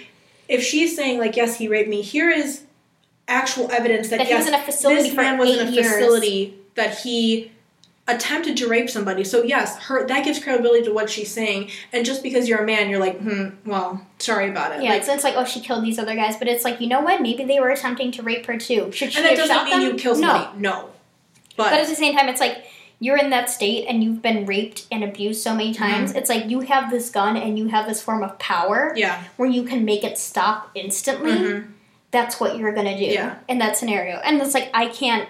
if 0.48 0.62
she's 0.62 0.96
saying 0.96 1.18
like 1.18 1.36
yes 1.36 1.58
he 1.58 1.68
raped 1.68 1.88
me, 1.88 2.02
here 2.02 2.30
is 2.30 2.62
actual 3.28 3.70
evidence 3.72 4.08
that, 4.10 4.18
that 4.18 4.26
he 4.26 4.32
yes 4.32 4.44
was 4.44 4.48
in 4.48 4.54
a 4.54 4.62
facility 4.62 5.02
this 5.02 5.14
man 5.14 5.38
was 5.38 5.50
in 5.50 5.66
a 5.68 5.70
years. 5.70 5.86
facility 5.86 6.54
that 6.76 6.98
he 7.00 7.50
attempted 8.08 8.56
to 8.56 8.68
rape 8.68 8.88
somebody. 8.88 9.24
So 9.24 9.42
yes, 9.42 9.76
her 9.84 10.06
that 10.06 10.24
gives 10.24 10.38
credibility 10.38 10.84
to 10.84 10.92
what 10.94 11.10
she's 11.10 11.30
saying. 11.32 11.70
And 11.92 12.06
just 12.06 12.22
because 12.22 12.48
you're 12.48 12.60
a 12.62 12.66
man, 12.66 12.88
you're 12.88 13.00
like, 13.00 13.18
hmm, 13.20 13.48
well, 13.64 14.06
sorry 14.20 14.48
about 14.48 14.76
it. 14.76 14.82
Yeah, 14.84 14.90
Like, 14.90 15.04
so 15.04 15.12
it's 15.12 15.24
like, 15.24 15.34
oh, 15.36 15.44
she 15.44 15.60
killed 15.60 15.84
these 15.84 15.98
other 15.98 16.14
guys, 16.14 16.36
but 16.36 16.46
it's 16.46 16.62
like, 16.64 16.80
you 16.80 16.86
know 16.86 17.00
what? 17.00 17.20
Maybe 17.20 17.42
they 17.44 17.58
were 17.58 17.70
attempting 17.70 18.12
to 18.12 18.22
rape 18.22 18.46
her 18.46 18.56
too. 18.58 18.92
Should 18.92 19.12
she 19.12 19.18
and 19.18 19.26
that 19.26 19.36
have 19.36 19.48
doesn't 19.48 19.64
mean 19.64 19.80
them? 19.80 19.82
you 19.82 19.94
kill 19.96 20.16
No. 20.16 20.52
No. 20.56 20.90
But, 21.56 21.70
But 21.70 21.80
at 21.80 21.88
the 21.88 21.94
same 21.96 22.14
time, 22.16 22.28
it's 22.28 22.40
like 22.40 22.64
you're 22.98 23.18
in 23.18 23.30
that 23.30 23.50
state 23.50 23.86
and 23.86 24.02
you've 24.02 24.22
been 24.22 24.46
raped 24.46 24.86
and 24.90 25.04
abused 25.04 25.42
so 25.42 25.54
many 25.54 25.74
times. 25.74 26.12
It's 26.12 26.30
like 26.30 26.48
you 26.48 26.60
have 26.60 26.90
this 26.90 27.10
gun 27.10 27.36
and 27.36 27.58
you 27.58 27.68
have 27.68 27.86
this 27.86 28.02
form 28.02 28.22
of 28.22 28.38
power 28.38 28.94
yeah. 28.96 29.22
where 29.36 29.48
you 29.48 29.64
can 29.64 29.84
make 29.84 30.02
it 30.02 30.16
stop 30.18 30.70
instantly. 30.74 31.32
Mhm. 31.32 31.72
That's 32.10 32.40
what 32.40 32.56
you're 32.56 32.72
gonna 32.72 32.96
do 32.96 33.04
Yeah. 33.04 33.34
in 33.48 33.58
that 33.58 33.76
scenario. 33.76 34.16
And 34.24 34.40
it's 34.40 34.54
like 34.54 34.70
I 34.72 34.86
can't 34.86 35.28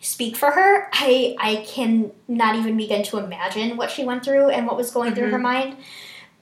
speak 0.00 0.36
for 0.36 0.52
her. 0.52 0.88
I 0.92 1.34
I 1.40 1.64
can 1.66 2.12
not 2.28 2.54
even 2.56 2.76
begin 2.76 3.02
to 3.04 3.18
imagine 3.18 3.76
what 3.76 3.90
she 3.90 4.04
went 4.04 4.24
through 4.24 4.50
and 4.50 4.66
what 4.66 4.76
was 4.76 4.90
going 4.92 5.14
through 5.14 5.30
her 5.30 5.38
Mhm. 5.38 5.42
mind. 5.42 5.76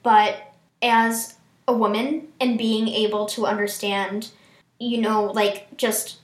But 0.03 0.53
as 0.81 1.35
a 1.67 1.73
woman 1.73 2.27
and 2.39 2.57
being 2.57 2.87
able 2.87 3.25
to 3.27 3.45
understand, 3.45 4.29
you 4.79 4.99
know, 4.99 5.25
like 5.25 5.75
just 5.77 6.17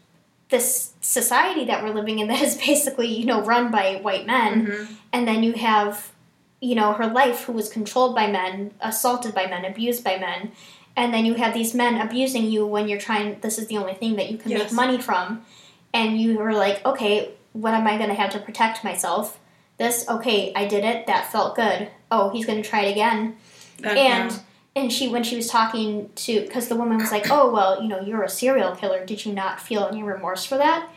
this 0.50 0.94
society 1.02 1.66
that 1.66 1.84
we're 1.84 1.94
living 1.94 2.20
in 2.20 2.28
that 2.28 2.42
is 2.48 2.56
basically, 2.58 3.08
you 3.08 3.26
know, 3.26 3.42
run 3.42 3.72
by 3.72 3.96
white 4.02 4.26
men 4.26 4.68
Mhm. 4.68 4.88
and 5.14 5.28
then 5.28 5.44
you 5.44 5.54
have 5.54 6.12
you 6.60 6.74
know, 6.74 6.92
her 6.94 7.06
life 7.06 7.44
who 7.44 7.52
was 7.54 7.70
controlled 7.70 8.16
by 8.16 8.26
men, 8.26 8.72
assaulted 8.82 9.32
by 9.36 9.46
men, 9.46 9.64
abused 9.64 10.04
by 10.04 10.18
men. 10.18 10.52
And 10.96 11.14
then 11.14 11.24
you 11.24 11.36
have 11.36 11.54
these 11.54 11.76
men 11.76 12.02
abusing 12.02 12.46
you 12.46 12.66
when 12.66 12.88
you're 12.88 12.98
trying, 13.00 13.40
this 13.42 13.60
is 13.60 13.68
the 13.68 13.78
only 13.78 13.94
thing 13.94 14.16
that 14.16 14.32
you 14.32 14.40
can 14.40 14.50
Yes. 14.50 14.62
make 14.64 14.72
money 14.72 14.98
from. 14.98 15.46
And 15.94 16.20
you 16.20 16.36
were 16.40 16.54
like, 16.54 16.84
okay, 16.84 17.30
what 17.54 17.76
am 17.76 17.86
I 17.86 17.98
going 17.98 18.10
to 18.10 18.16
have 18.16 18.32
to 18.32 18.40
protect 18.40 18.84
myself? 18.84 19.38
This, 19.78 20.04
okay, 20.10 20.52
I 20.56 20.66
did 20.66 20.84
it. 20.84 21.06
That 21.06 21.32
felt 21.32 21.56
good. 21.56 21.90
Oh, 22.10 22.32
he's 22.32 22.48
going 22.48 22.60
to 22.64 22.68
try 22.68 22.86
it 22.86 22.92
again 22.94 23.36
That- 23.82 23.96
and 23.96 24.32
yeah. 24.32 24.38
And 24.78 24.94
she 24.94 25.08
when 25.10 25.24
she 25.24 25.36
was 25.36 25.48
talking 25.48 26.10
to 26.16 26.42
because 26.42 26.68
the 26.70 26.76
woman 26.76 26.98
was 27.00 27.12
like 27.12 27.30
oh 27.32 27.50
well 27.52 27.82
you 27.82 27.88
know 27.90 28.00
you're 28.00 28.24
a 28.24 28.30
serial 28.30 28.76
killer. 28.76 29.06
Did 29.06 29.26
you 29.26 29.34
not 29.34 29.60
feel 29.60 29.86
any 29.86 30.04
remorse 30.04 30.46
for 30.46 30.58
that? 30.58 30.90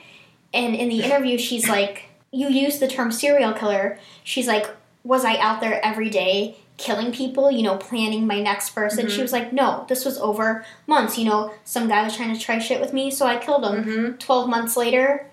And 0.54 0.74
in 0.76 0.88
the 0.88 1.02
interview 1.02 1.38
she's 1.38 1.68
like 1.68 2.04
you 2.30 2.48
use 2.48 2.78
the 2.78 2.86
term 2.88 3.10
serial 3.10 3.52
killer. 3.52 3.98
She's 4.22 4.46
like 4.46 4.66
was 5.02 5.24
i 5.24 5.36
out 5.38 5.60
there 5.62 5.84
every 5.84 6.10
day 6.10 6.56
killing 6.76 7.10
people 7.12 7.50
you 7.50 7.62
know 7.62 7.76
planning 7.76 8.26
my 8.26 8.40
next 8.40 8.70
person 8.70 9.08
she 9.08 9.18
Mhm. 9.18 9.22
was 9.22 9.32
like 9.32 9.52
no 9.52 9.84
this 9.88 10.04
was 10.04 10.18
over 10.18 10.64
months. 10.86 11.16
You 11.18 11.24
know 11.26 11.52
some 11.64 11.88
guy 11.88 12.02
was 12.04 12.14
trying 12.16 12.34
to 12.34 12.40
try 12.40 12.58
shit 12.58 12.80
with 12.80 12.92
me 12.92 13.10
so 13.10 13.26
i 13.26 13.36
killed 13.38 13.64
him. 13.64 13.84
Mhm. 13.84 14.18
12 14.18 14.48
months 14.48 14.76
later 14.76 15.26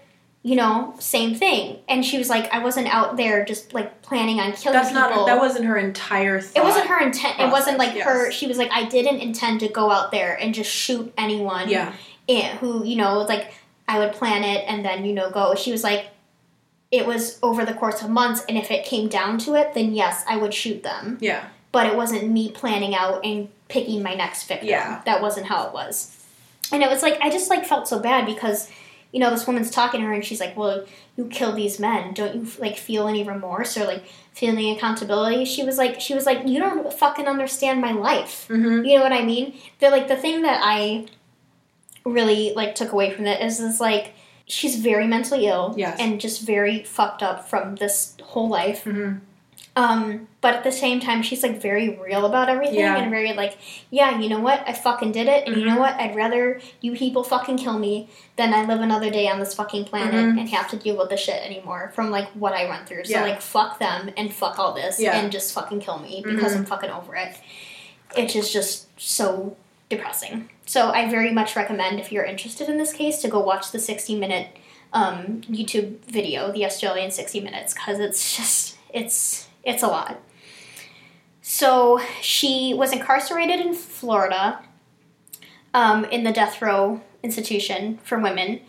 you 0.48 0.56
know 0.56 0.94
same 1.00 1.36
thing 1.36 1.78
and 1.90 2.06
she 2.06 2.18
was 2.18 2.30
like 2.30 2.52
i 2.54 2.60
wasn't 2.64 2.88
out 2.88 3.18
there 3.18 3.44
just 3.44 3.74
like 3.74 3.98
planning 4.08 4.40
on 4.40 4.54
killing 4.54 4.74
That's 4.74 4.90
people 4.90 5.02
not. 5.02 5.26
That 5.26 5.38
wasn't 5.38 5.66
her 5.66 5.78
entire. 5.78 6.40
Thought. 6.40 6.62
it 6.62 6.64
wasn't 6.64 6.88
her 6.88 7.04
intent. 7.04 7.40
It 7.40 7.52
wasn't 7.52 7.78
like 7.78 7.92
process, 7.92 8.06
her. 8.06 8.32
She 8.32 8.48
was 8.48 8.58
like, 8.58 8.72
I 8.72 8.86
didn't 8.86 9.20
intend 9.20 9.60
to 9.60 9.68
go 9.68 9.92
out 9.92 10.12
there 10.12 10.36
and 10.40 10.54
just 10.54 10.72
shoot 10.72 11.14
anyone. 11.18 11.70
Yeah. 11.70 11.94
And 12.30 12.58
who 12.60 12.86
you 12.86 12.96
know, 12.96 13.20
like 13.20 13.54
I 13.88 14.00
would 14.00 14.14
plan 14.14 14.44
it 14.44 14.64
and 14.68 14.84
then 14.84 15.04
you 15.06 15.14
know 15.14 15.30
go. 15.30 15.56
She 15.56 15.72
was 15.72 15.84
like, 15.84 16.08
it 16.90 17.06
was 17.06 17.38
over 17.44 17.66
the 17.66 17.74
course 17.74 18.02
of 18.02 18.10
months, 18.10 18.46
and 18.48 18.58
if 18.58 18.72
it 18.72 18.86
came 18.86 19.10
down 19.10 19.38
to 19.40 19.56
it, 19.56 19.74
then 19.74 19.94
yes, 19.94 20.24
I 20.28 20.38
would 20.38 20.54
shoot 20.54 20.84
them. 20.84 21.18
Yeah. 21.20 21.46
But 21.74 21.88
it 21.88 21.96
wasn't 21.96 22.30
me 22.30 22.50
planning 22.52 22.96
out 22.96 23.26
and 23.26 23.50
picking 23.68 24.02
my 24.02 24.14
next 24.14 24.48
victim. 24.48 24.70
Yeah. 24.70 25.02
that 25.06 25.22
wasn't 25.22 25.48
how 25.48 25.68
it 25.68 25.74
was. 25.74 26.14
And 26.72 26.82
it 26.82 26.90
was 26.90 27.02
like 27.02 27.20
I 27.20 27.30
just 27.30 27.50
like 27.50 27.66
felt 27.66 27.88
so 27.88 28.00
bad 28.00 28.26
because. 28.26 28.70
You 29.12 29.20
know, 29.22 29.30
this 29.30 29.48
woman's 29.48 29.72
talking 29.72 30.02
to 30.02 30.08
her, 30.08 30.14
and 30.14 30.24
she's 30.26 30.40
like, 30.40 30.56
"Well, 30.58 30.86
you 31.16 31.26
killed 31.28 31.56
these 31.56 31.80
men. 31.80 32.14
Don't 32.14 32.36
you 32.36 32.48
like 32.60 32.78
feel 32.78 33.08
any 33.08 33.24
remorse 33.24 33.78
or 33.78 33.86
like 33.86 34.04
feel 34.34 34.52
any 34.54 34.76
accountability?" 34.76 35.46
She 35.46 35.64
was 35.64 35.78
like, 35.78 36.02
"She 36.02 36.14
was 36.14 36.26
like, 36.26 36.46
you 36.48 36.60
don't 36.60 36.92
fucking 36.94 37.28
understand 37.28 37.80
my 37.82 37.94
life." 37.94 38.48
Mm-hmm. 38.50 38.86
You 38.86 38.98
know 38.98 39.04
what 39.04 39.14
I 39.14 39.24
mean? 39.24 39.54
The 39.80 39.90
like 39.90 40.08
the 40.08 40.18
thing 40.18 40.42
that 40.44 40.62
I 40.64 41.06
really 42.06 42.54
like 42.56 42.76
took 42.76 42.92
away 42.92 43.12
from 43.14 43.26
it 43.28 43.42
is 43.42 43.60
this 43.60 43.80
like 43.80 44.14
she's 44.46 44.78
very 44.78 45.08
mentally 45.08 45.46
ill 45.46 45.74
Yes. 45.78 45.98
and 46.00 46.22
just 46.22 46.42
very 46.42 46.84
fucked 46.84 47.22
up 47.22 47.48
from 47.50 47.76
this 47.76 48.16
whole 48.24 48.48
life. 48.50 48.84
Mm-hmm. 48.86 49.18
Um, 49.78 50.28
but 50.42 50.56
at 50.56 50.64
the 50.64 50.72
same 50.72 51.00
time, 51.00 51.22
she's 51.22 51.44
like 51.44 51.62
very 51.62 51.90
real 52.04 52.26
about 52.26 52.50
everything 52.50 52.80
Yeah. 52.80 52.98
and 52.98 53.12
very 53.12 53.34
like, 53.34 53.60
yeah, 53.92 54.18
you 54.20 54.28
know 54.28 54.40
what? 54.40 54.64
I 54.66 54.74
fucking 54.74 55.12
did 55.12 55.28
it, 55.28 55.48
and 55.48 55.56
you 55.56 55.66
know 55.66 55.78
what? 55.78 55.94
I'd 56.00 56.16
rather 56.16 56.60
you 56.82 56.96
people 56.96 57.24
fucking 57.24 57.58
kill 57.60 57.78
me 57.78 58.10
than 58.38 58.56
I 58.56 58.66
live 58.66 58.82
another 58.82 59.12
day 59.12 59.28
on 59.30 59.40
this 59.40 59.54
fucking 59.54 59.86
planet 59.86 60.16
Mhm. 60.16 60.40
and 60.40 60.50
have 60.50 60.68
to 60.72 60.78
deal 60.78 60.98
with 60.98 61.10
this 61.10 61.20
shit 61.20 61.44
anymore 61.46 61.92
from 61.94 62.10
like 62.10 62.28
what 62.32 62.54
I 62.54 62.68
went 62.68 62.88
through. 62.88 63.06
So 63.06 63.12
Yeah. 63.12 63.22
like, 63.22 63.40
fuck 63.40 63.78
them 63.78 64.10
and 64.18 64.34
fuck 64.34 64.58
all 64.58 64.74
this 64.74 65.00
Yeah. 65.00 65.16
and 65.16 65.32
just 65.32 65.54
fucking 65.54 65.82
kill 65.82 66.00
me 66.00 66.24
because 66.26 66.54
Mhm. 66.54 66.58
I'm 66.58 66.66
fucking 66.66 66.90
over 66.90 67.16
it. 67.16 67.36
It 68.16 68.36
is 68.36 68.52
just 68.52 68.88
so 69.00 69.56
depressing. 69.90 70.50
So 70.66 70.90
I 70.90 71.08
very 71.08 71.32
much 71.32 71.56
recommend 71.56 72.00
if 72.00 72.12
you're 72.12 72.26
interested 72.26 72.68
in 72.68 72.80
this 72.80 72.94
case 72.94 73.20
to 73.22 73.28
go 73.28 73.40
watch 73.40 73.72
the 73.72 73.80
60 73.80 74.16
minute 74.16 74.48
um, 74.94 75.42
YouTube 75.52 75.98
video, 76.08 76.50
the 76.52 76.66
Australian 76.66 77.12
60 77.12 77.42
minutes, 77.42 77.74
because 77.74 78.00
it's 78.00 78.36
just 78.38 78.76
it's 78.94 79.47
it's 79.68 79.84
a 79.84 79.88
lot. 79.88 80.20
So 81.42 82.02
she 82.22 82.74
was 82.74 82.92
incarcerated 82.92 83.60
in 83.60 83.74
Florida, 83.74 84.64
um, 85.74 86.06
in 86.06 86.24
the 86.24 86.32
death 86.32 86.62
row 86.62 87.02
institution 87.22 88.00
for 88.04 88.18
women, 88.18 88.62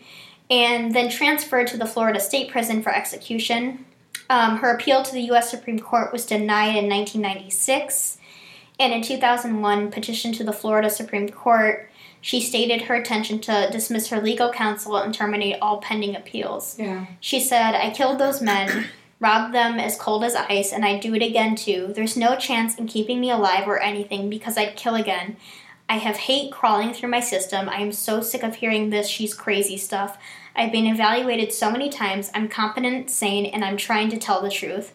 and 0.49 0.93
then 0.93 1.09
transferred 1.09 1.67
to 1.67 1.77
the 1.77 1.85
Florida 1.85 2.19
State 2.19 2.51
Prison 2.51 2.83
for 2.83 2.93
execution. 2.93 3.85
Um, 4.29 4.57
her 4.57 4.75
appeal 4.75 5.01
to 5.03 5.11
the 5.11 5.21
U.S. 5.23 5.49
Supreme 5.49 5.79
Court 5.79 6.11
was 6.11 6.25
denied 6.25 6.75
in 6.75 6.87
1996, 6.87 8.17
and 8.79 8.93
in 8.93 9.01
2001, 9.01 9.91
petitioned 9.91 10.35
to 10.35 10.43
the 10.43 10.53
Florida 10.53 10.89
Supreme 10.89 11.29
Court. 11.29 11.89
She 12.21 12.41
stated 12.41 12.83
her 12.83 12.95
intention 12.95 13.39
to 13.41 13.69
dismiss 13.71 14.09
her 14.09 14.21
legal 14.21 14.51
counsel 14.51 14.97
and 14.97 15.13
terminate 15.13 15.57
all 15.61 15.77
pending 15.77 16.15
appeals. 16.15 16.77
Yeah. 16.77 17.05
She 17.21 17.39
said, 17.39 17.75
I 17.75 17.91
killed 17.91 18.19
those 18.19 18.41
men, 18.41 18.87
robbed 19.19 19.53
them 19.53 19.79
as 19.79 19.97
cold 19.97 20.23
as 20.23 20.35
ice, 20.35 20.71
and 20.71 20.85
I'd 20.85 21.01
do 21.01 21.13
it 21.13 21.21
again 21.21 21.55
too. 21.55 21.91
There's 21.95 22.15
no 22.17 22.35
chance 22.37 22.75
in 22.75 22.87
keeping 22.87 23.19
me 23.19 23.29
alive 23.29 23.67
or 23.67 23.79
anything 23.79 24.29
because 24.29 24.57
I'd 24.57 24.75
kill 24.75 24.95
again. 24.95 25.37
I 25.89 25.97
have 25.97 26.17
hate 26.17 26.51
crawling 26.51 26.93
through 26.93 27.09
my 27.09 27.19
system. 27.19 27.67
I 27.67 27.77
am 27.81 27.91
so 27.91 28.21
sick 28.21 28.43
of 28.43 28.55
hearing 28.55 28.89
this 28.89 29.07
she's 29.07 29.33
crazy 29.33 29.75
stuff. 29.77 30.17
I've 30.55 30.71
been 30.71 30.85
evaluated 30.85 31.51
so 31.51 31.71
many 31.71 31.89
times. 31.89 32.29
I'm 32.33 32.47
competent, 32.47 33.09
sane, 33.09 33.45
and 33.45 33.65
I'm 33.65 33.77
trying 33.77 34.09
to 34.09 34.17
tell 34.17 34.41
the 34.41 34.49
truth. 34.49 34.93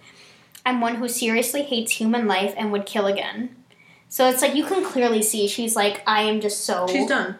I'm 0.64 0.80
one 0.80 0.96
who 0.96 1.08
seriously 1.08 1.62
hates 1.62 1.92
human 1.92 2.26
life 2.26 2.54
and 2.56 2.70
would 2.72 2.86
kill 2.86 3.06
again. 3.06 3.54
So 4.08 4.28
it's 4.28 4.40
like 4.40 4.54
you 4.54 4.64
can 4.64 4.84
clearly 4.84 5.22
see 5.22 5.48
she's 5.48 5.74
like, 5.74 6.02
I 6.06 6.22
am 6.22 6.40
just 6.40 6.64
so 6.64 6.86
She's 6.86 7.08
done. 7.08 7.36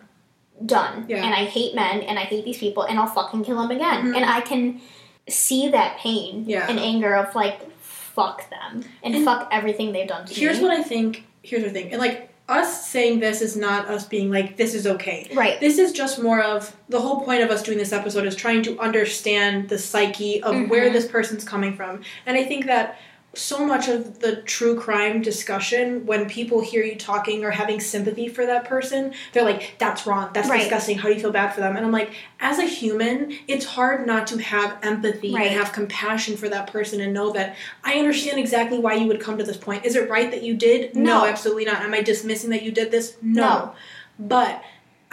done. 0.66 1.04
Yeah. 1.08 1.24
And 1.24 1.32
I 1.34 1.44
hate 1.44 1.74
men 1.74 2.00
and 2.00 2.18
I 2.18 2.22
hate 2.22 2.44
these 2.44 2.58
people 2.58 2.82
and 2.82 2.98
I'll 2.98 3.06
fucking 3.06 3.44
kill 3.44 3.62
them 3.62 3.70
again. 3.70 4.06
Mhm. 4.12 4.16
And 4.16 4.24
I 4.24 4.40
can 4.40 4.80
see 5.28 5.68
that 5.68 5.98
pain 5.98 6.44
Yeah. 6.46 6.66
and 6.68 6.78
anger 6.78 7.14
of 7.14 7.34
like, 7.34 7.60
fuck 7.80 8.48
them 8.50 8.84
and, 9.02 9.14
And 9.14 9.24
fuck 9.24 9.48
everything 9.50 9.92
they've 9.92 10.06
done 10.08 10.26
to 10.26 10.34
you. 10.34 10.40
Here's 10.40 10.58
me. 10.58 10.64
what 10.64 10.72
I 10.78 10.82
think. 10.82 11.24
Here's 11.42 11.64
the 11.64 11.70
thing. 11.70 11.90
And 11.90 11.98
like 12.00 12.30
us 12.48 12.87
saying 12.87 13.20
this 13.20 13.40
is 13.40 13.56
not 13.56 13.88
us 13.88 14.06
being 14.06 14.30
like 14.30 14.56
this 14.58 14.74
is 14.74 14.87
okay. 14.87 15.28
right. 15.34 15.58
This 15.60 15.78
is 15.78 15.92
just 15.92 16.22
more 16.22 16.42
of 16.42 16.76
the 16.90 17.00
whole 17.00 17.22
point 17.24 17.42
of 17.42 17.50
us 17.50 17.62
doing 17.62 17.78
this 17.78 17.92
episode 17.92 18.26
is 18.26 18.37
trying 18.37 18.62
to 18.64 18.78
understand 18.78 19.68
the 19.70 19.78
psyche 19.78 20.42
of 20.42 20.68
where 20.68 20.90
Mhm. 20.90 20.92
this 20.92 21.06
person's 21.08 21.42
coming 21.42 21.74
from. 21.74 22.02
And 22.26 22.37
I 22.37 22.44
think 22.44 22.66
that 22.66 22.98
so 23.36 23.64
much 23.64 23.88
of 23.88 24.20
the 24.20 24.36
true 24.42 24.78
crime 24.78 25.22
discussion, 25.22 26.06
when 26.06 26.28
people 26.28 26.60
hear 26.60 26.84
you 26.84 26.96
talking 26.96 27.44
or 27.44 27.50
having 27.50 27.80
sympathy 27.80 28.28
for 28.28 28.46
that 28.46 28.64
person, 28.64 29.12
they're 29.32 29.44
like, 29.44 29.74
that's 29.78 30.06
wrong, 30.06 30.30
that's 30.32 30.48
Right. 30.48 30.60
disgusting, 30.60 30.98
how 30.98 31.08
do 31.08 31.14
you 31.14 31.20
feel 31.20 31.30
bad 31.32 31.54
for 31.54 31.60
them? 31.60 31.76
And 31.76 31.84
I'm 31.84 31.92
like, 31.92 32.10
as 32.40 32.58
a 32.58 32.64
human, 32.64 33.36
it's 33.48 33.64
hard 33.64 34.06
not 34.06 34.26
to 34.28 34.38
have 34.38 34.76
empathy 34.82 35.32
Right. 35.34 35.46
and 35.48 35.56
have 35.56 35.72
compassion 35.72 36.36
for 36.36 36.48
that 36.48 36.70
person 36.72 37.00
and 37.00 37.12
know 37.12 37.30
that 37.32 37.56
I 37.82 37.94
understand 37.94 38.38
exactly 38.38 38.78
why 38.78 38.94
you 38.94 39.06
would 39.06 39.20
come 39.20 39.38
to 39.38 39.44
this 39.44 39.56
point. 39.56 39.84
Is 39.84 39.96
it 39.96 40.08
right 40.08 40.30
that 40.30 40.42
you 40.42 40.54
did? 40.54 40.94
No. 40.94 41.24
absolutely 41.26 41.64
not. 41.64 41.82
Am 41.82 41.94
I 41.94 42.00
dismissing 42.02 42.50
that 42.50 42.62
you 42.62 42.70
did 42.72 42.90
this? 42.90 43.16
No. 43.22 43.72
But 44.18 44.62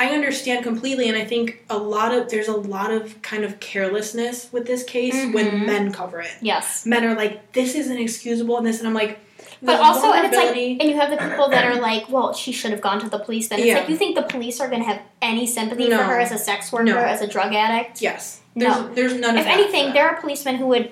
I 0.01 0.09
understand 0.15 0.63
completely, 0.63 1.07
and 1.09 1.15
I 1.15 1.23
think 1.23 1.63
a 1.69 1.77
lot 1.77 2.11
of 2.11 2.27
there's 2.31 2.47
a 2.47 2.57
lot 2.57 2.89
of 2.91 3.21
kind 3.21 3.43
of 3.43 3.59
carelessness 3.59 4.49
with 4.51 4.65
this 4.65 4.81
case 4.83 5.13
Mhm. 5.13 5.33
when 5.33 5.65
men 5.67 5.93
cover 5.93 6.19
it. 6.21 6.31
Yes. 6.41 6.87
Men 6.87 7.05
are 7.05 7.13
like, 7.13 7.51
"This 7.53 7.75
isn't 7.75 7.99
excusable," 7.99 8.57
and 8.57 8.65
this, 8.65 8.79
and 8.79 8.87
I'm 8.87 8.95
like, 8.95 9.19
But 9.63 9.79
also, 9.79 10.11
and 10.11 10.25
it's 10.25 10.35
like, 10.35 10.55
and 10.55 10.81
you 10.89 10.95
have 10.99 11.11
the 11.11 11.17
people 11.17 11.47
that 11.49 11.63
are 11.65 11.79
like, 11.79 12.09
well, 12.09 12.33
she 12.33 12.51
should 12.51 12.71
have 12.71 12.81
gone 12.81 12.99
to 13.01 13.09
the 13.09 13.19
police 13.19 13.47
then. 13.47 13.59
It's 13.59 13.67
Yeah. 13.67 13.75
like, 13.81 13.89
you 13.89 13.95
think 13.95 14.15
the 14.15 14.23
police 14.23 14.59
are 14.59 14.67
going 14.67 14.81
to 14.81 14.87
have 14.87 15.01
any 15.21 15.45
sympathy 15.45 15.87
No. 15.87 15.97
for 15.99 16.03
her 16.05 16.19
as 16.19 16.31
a 16.31 16.39
sex 16.39 16.71
worker, 16.71 16.85
No. 16.85 16.97
as 16.97 17.21
a 17.21 17.27
drug 17.27 17.53
addict? 17.53 18.01
yes, 18.01 18.39
there's 18.55 18.75
No. 18.75 18.89
there's 18.95 19.13
none 19.13 19.37
of 19.37 19.45
If 19.45 19.51
anything, 19.51 19.93
there 19.93 20.09
are 20.09 20.15
policemen 20.19 20.55
who 20.55 20.65
would 20.65 20.91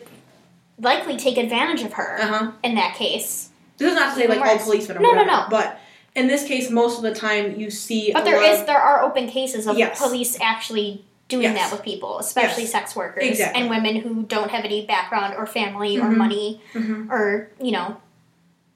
likely 0.80 1.18
take 1.18 1.38
advantage 1.40 1.82
of 1.82 1.94
her 1.94 2.20
uh 2.22 2.28
huh. 2.28 2.48
in 2.64 2.76
that 2.76 2.94
case. 2.94 3.50
This 3.80 3.90
is 3.92 3.96
not 4.00 4.14
to 4.14 4.22
say 4.22 4.28
like 4.28 4.40
all 4.40 4.58
policemen 4.60 4.98
are 4.98 5.02
No, 5.02 5.14
no, 5.14 5.18
whatever, 5.24 5.32
no. 5.32 5.46
but 5.50 5.80
in 6.20 6.28
this 6.28 6.44
case, 6.44 6.70
most 6.70 6.98
of 6.98 7.04
the 7.04 7.14
time 7.16 7.60
you 7.60 7.70
see. 7.72 8.12
But 8.14 8.26
there 8.26 8.42
is 8.44 8.66
there 8.66 8.78
are 8.80 9.02
open 9.04 9.28
cases 9.28 9.66
of 9.68 9.78
Yes. 9.78 10.00
police 10.00 10.38
actually 10.42 11.06
doing 11.30 11.44
Yes. 11.44 11.56
that 11.56 11.72
with 11.72 11.84
people, 11.86 12.20
especially 12.20 12.64
Yes. 12.64 12.72
sex 12.72 12.96
workers 12.96 13.24
Exactly. 13.24 13.62
and 13.62 13.70
women 13.70 13.96
who 13.98 14.24
don't 14.24 14.52
have 14.52 14.66
any 14.66 14.86
background 14.86 15.36
or 15.38 15.46
family 15.46 15.98
or 15.98 16.06
Mhm. 16.10 16.18
money 16.18 16.62
Mhm. 16.74 17.10
or 17.10 17.50
you 17.62 17.72
know 17.72 17.98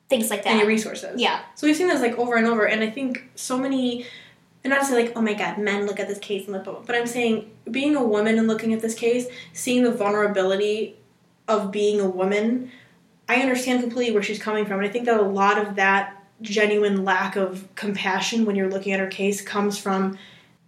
things 0.09 0.29
like 0.29 0.43
that. 0.43 0.53
any 0.55 0.65
resources. 0.65 1.19
Yeah, 1.19 1.39
So 1.55 1.65
we've 1.65 1.75
seen 1.75 1.87
this 1.87 1.99
like 2.01 2.17
over 2.19 2.35
and 2.35 2.45
over, 2.47 2.65
and 2.65 2.83
I 2.83 2.89
think 2.89 3.23
so 3.35 3.57
many. 3.57 4.05
And 4.63 4.71
not 4.71 4.79
to 4.81 4.85
say 4.85 4.95
like, 4.95 5.11
oh 5.17 5.21
my 5.21 5.33
god, 5.33 5.57
men 5.57 5.85
look 5.87 5.99
at 5.99 6.07
this 6.07 6.19
case 6.19 6.47
and 6.47 6.53
look, 6.53 6.85
but 6.85 6.95
I'm 6.95 7.07
saying 7.07 7.49
being 7.69 7.95
a 7.97 8.03
woman 8.03 8.37
and 8.37 8.47
looking 8.47 8.73
at 8.73 8.81
this 8.81 8.93
case, 8.95 9.25
seeing 9.51 9.83
the 9.83 9.91
vulnerability 9.91 10.95
of 11.49 11.71
being 11.71 11.99
a 11.99 12.07
woman, 12.07 12.71
I 13.27 13.37
understand 13.37 13.81
completely 13.81 14.13
where 14.13 14.23
she's 14.23 14.39
coming 14.41 14.65
from, 14.65 14.77
and 14.79 14.87
I 14.87 14.89
think 14.91 15.05
that 15.05 15.19
a 15.19 15.23
lot 15.23 15.57
of 15.57 15.75
that 15.75 16.22
genuine 16.41 17.03
lack 17.05 17.35
of 17.35 17.67
compassion 17.75 18.45
when 18.45 18.55
you're 18.55 18.69
looking 18.69 18.91
at 18.93 18.99
her 18.99 19.07
case 19.07 19.41
comes 19.41 19.77
from 19.77 20.17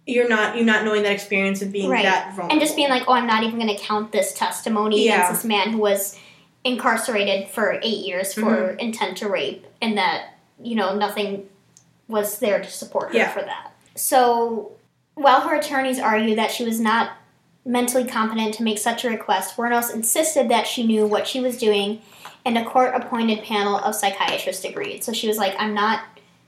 you're 0.06 0.28
not 0.28 0.56
you 0.56 0.64
not 0.64 0.84
knowing 0.84 1.02
that 1.02 1.12
experience 1.12 1.60
of 1.62 1.72
being 1.72 1.90
Right. 1.90 2.04
that 2.04 2.28
vulnerable 2.30 2.52
and 2.52 2.60
just 2.60 2.76
being 2.76 2.88
like, 2.88 3.02
oh, 3.08 3.12
I'm 3.12 3.26
not 3.26 3.42
even 3.42 3.58
going 3.58 3.74
to 3.76 3.82
count 3.82 4.12
this 4.12 4.32
testimony 4.32 5.04
Yeah. 5.04 5.14
against 5.24 5.42
this 5.42 5.44
man 5.44 5.72
who 5.72 5.78
was 5.78 6.16
incarcerated 6.64 7.48
for 7.48 7.78
eight 7.82 8.06
years 8.06 8.32
for 8.34 8.40
Mm-hmm. 8.42 8.78
intent 8.80 9.16
to 9.18 9.28
rape, 9.28 9.66
and 9.82 9.96
that 9.98 10.34
you 10.62 10.74
know 10.76 10.94
nothing 10.96 11.48
was 12.08 12.38
there 12.38 12.60
to 12.60 12.70
support 12.70 13.08
her 13.12 13.18
Yeah. 13.18 13.30
for 13.32 13.42
that. 13.42 13.72
So 13.96 14.72
while 15.14 15.40
her 15.42 15.56
attorneys 15.56 15.98
argue 15.98 16.36
that 16.36 16.50
she 16.52 16.64
was 16.64 16.78
not 16.80 17.10
mentally 17.64 18.04
competent 18.04 18.54
to 18.54 18.62
make 18.62 18.78
such 18.78 19.04
a 19.04 19.08
request, 19.10 19.56
Wuornos 19.56 19.92
insisted 19.92 20.48
that 20.50 20.66
she 20.68 20.86
knew 20.86 21.04
what 21.06 21.26
she 21.26 21.40
was 21.40 21.56
doing, 21.58 22.00
and 22.46 22.56
a 22.56 22.64
court 22.64 22.92
appointed 22.94 23.42
panel 23.42 23.76
of 23.76 23.94
psychiatrists 23.94 24.64
agreed. 24.64 25.02
So 25.02 25.12
she 25.12 25.26
was 25.26 25.36
like, 25.36 25.54
I'm 25.58 25.74
not 25.74 26.04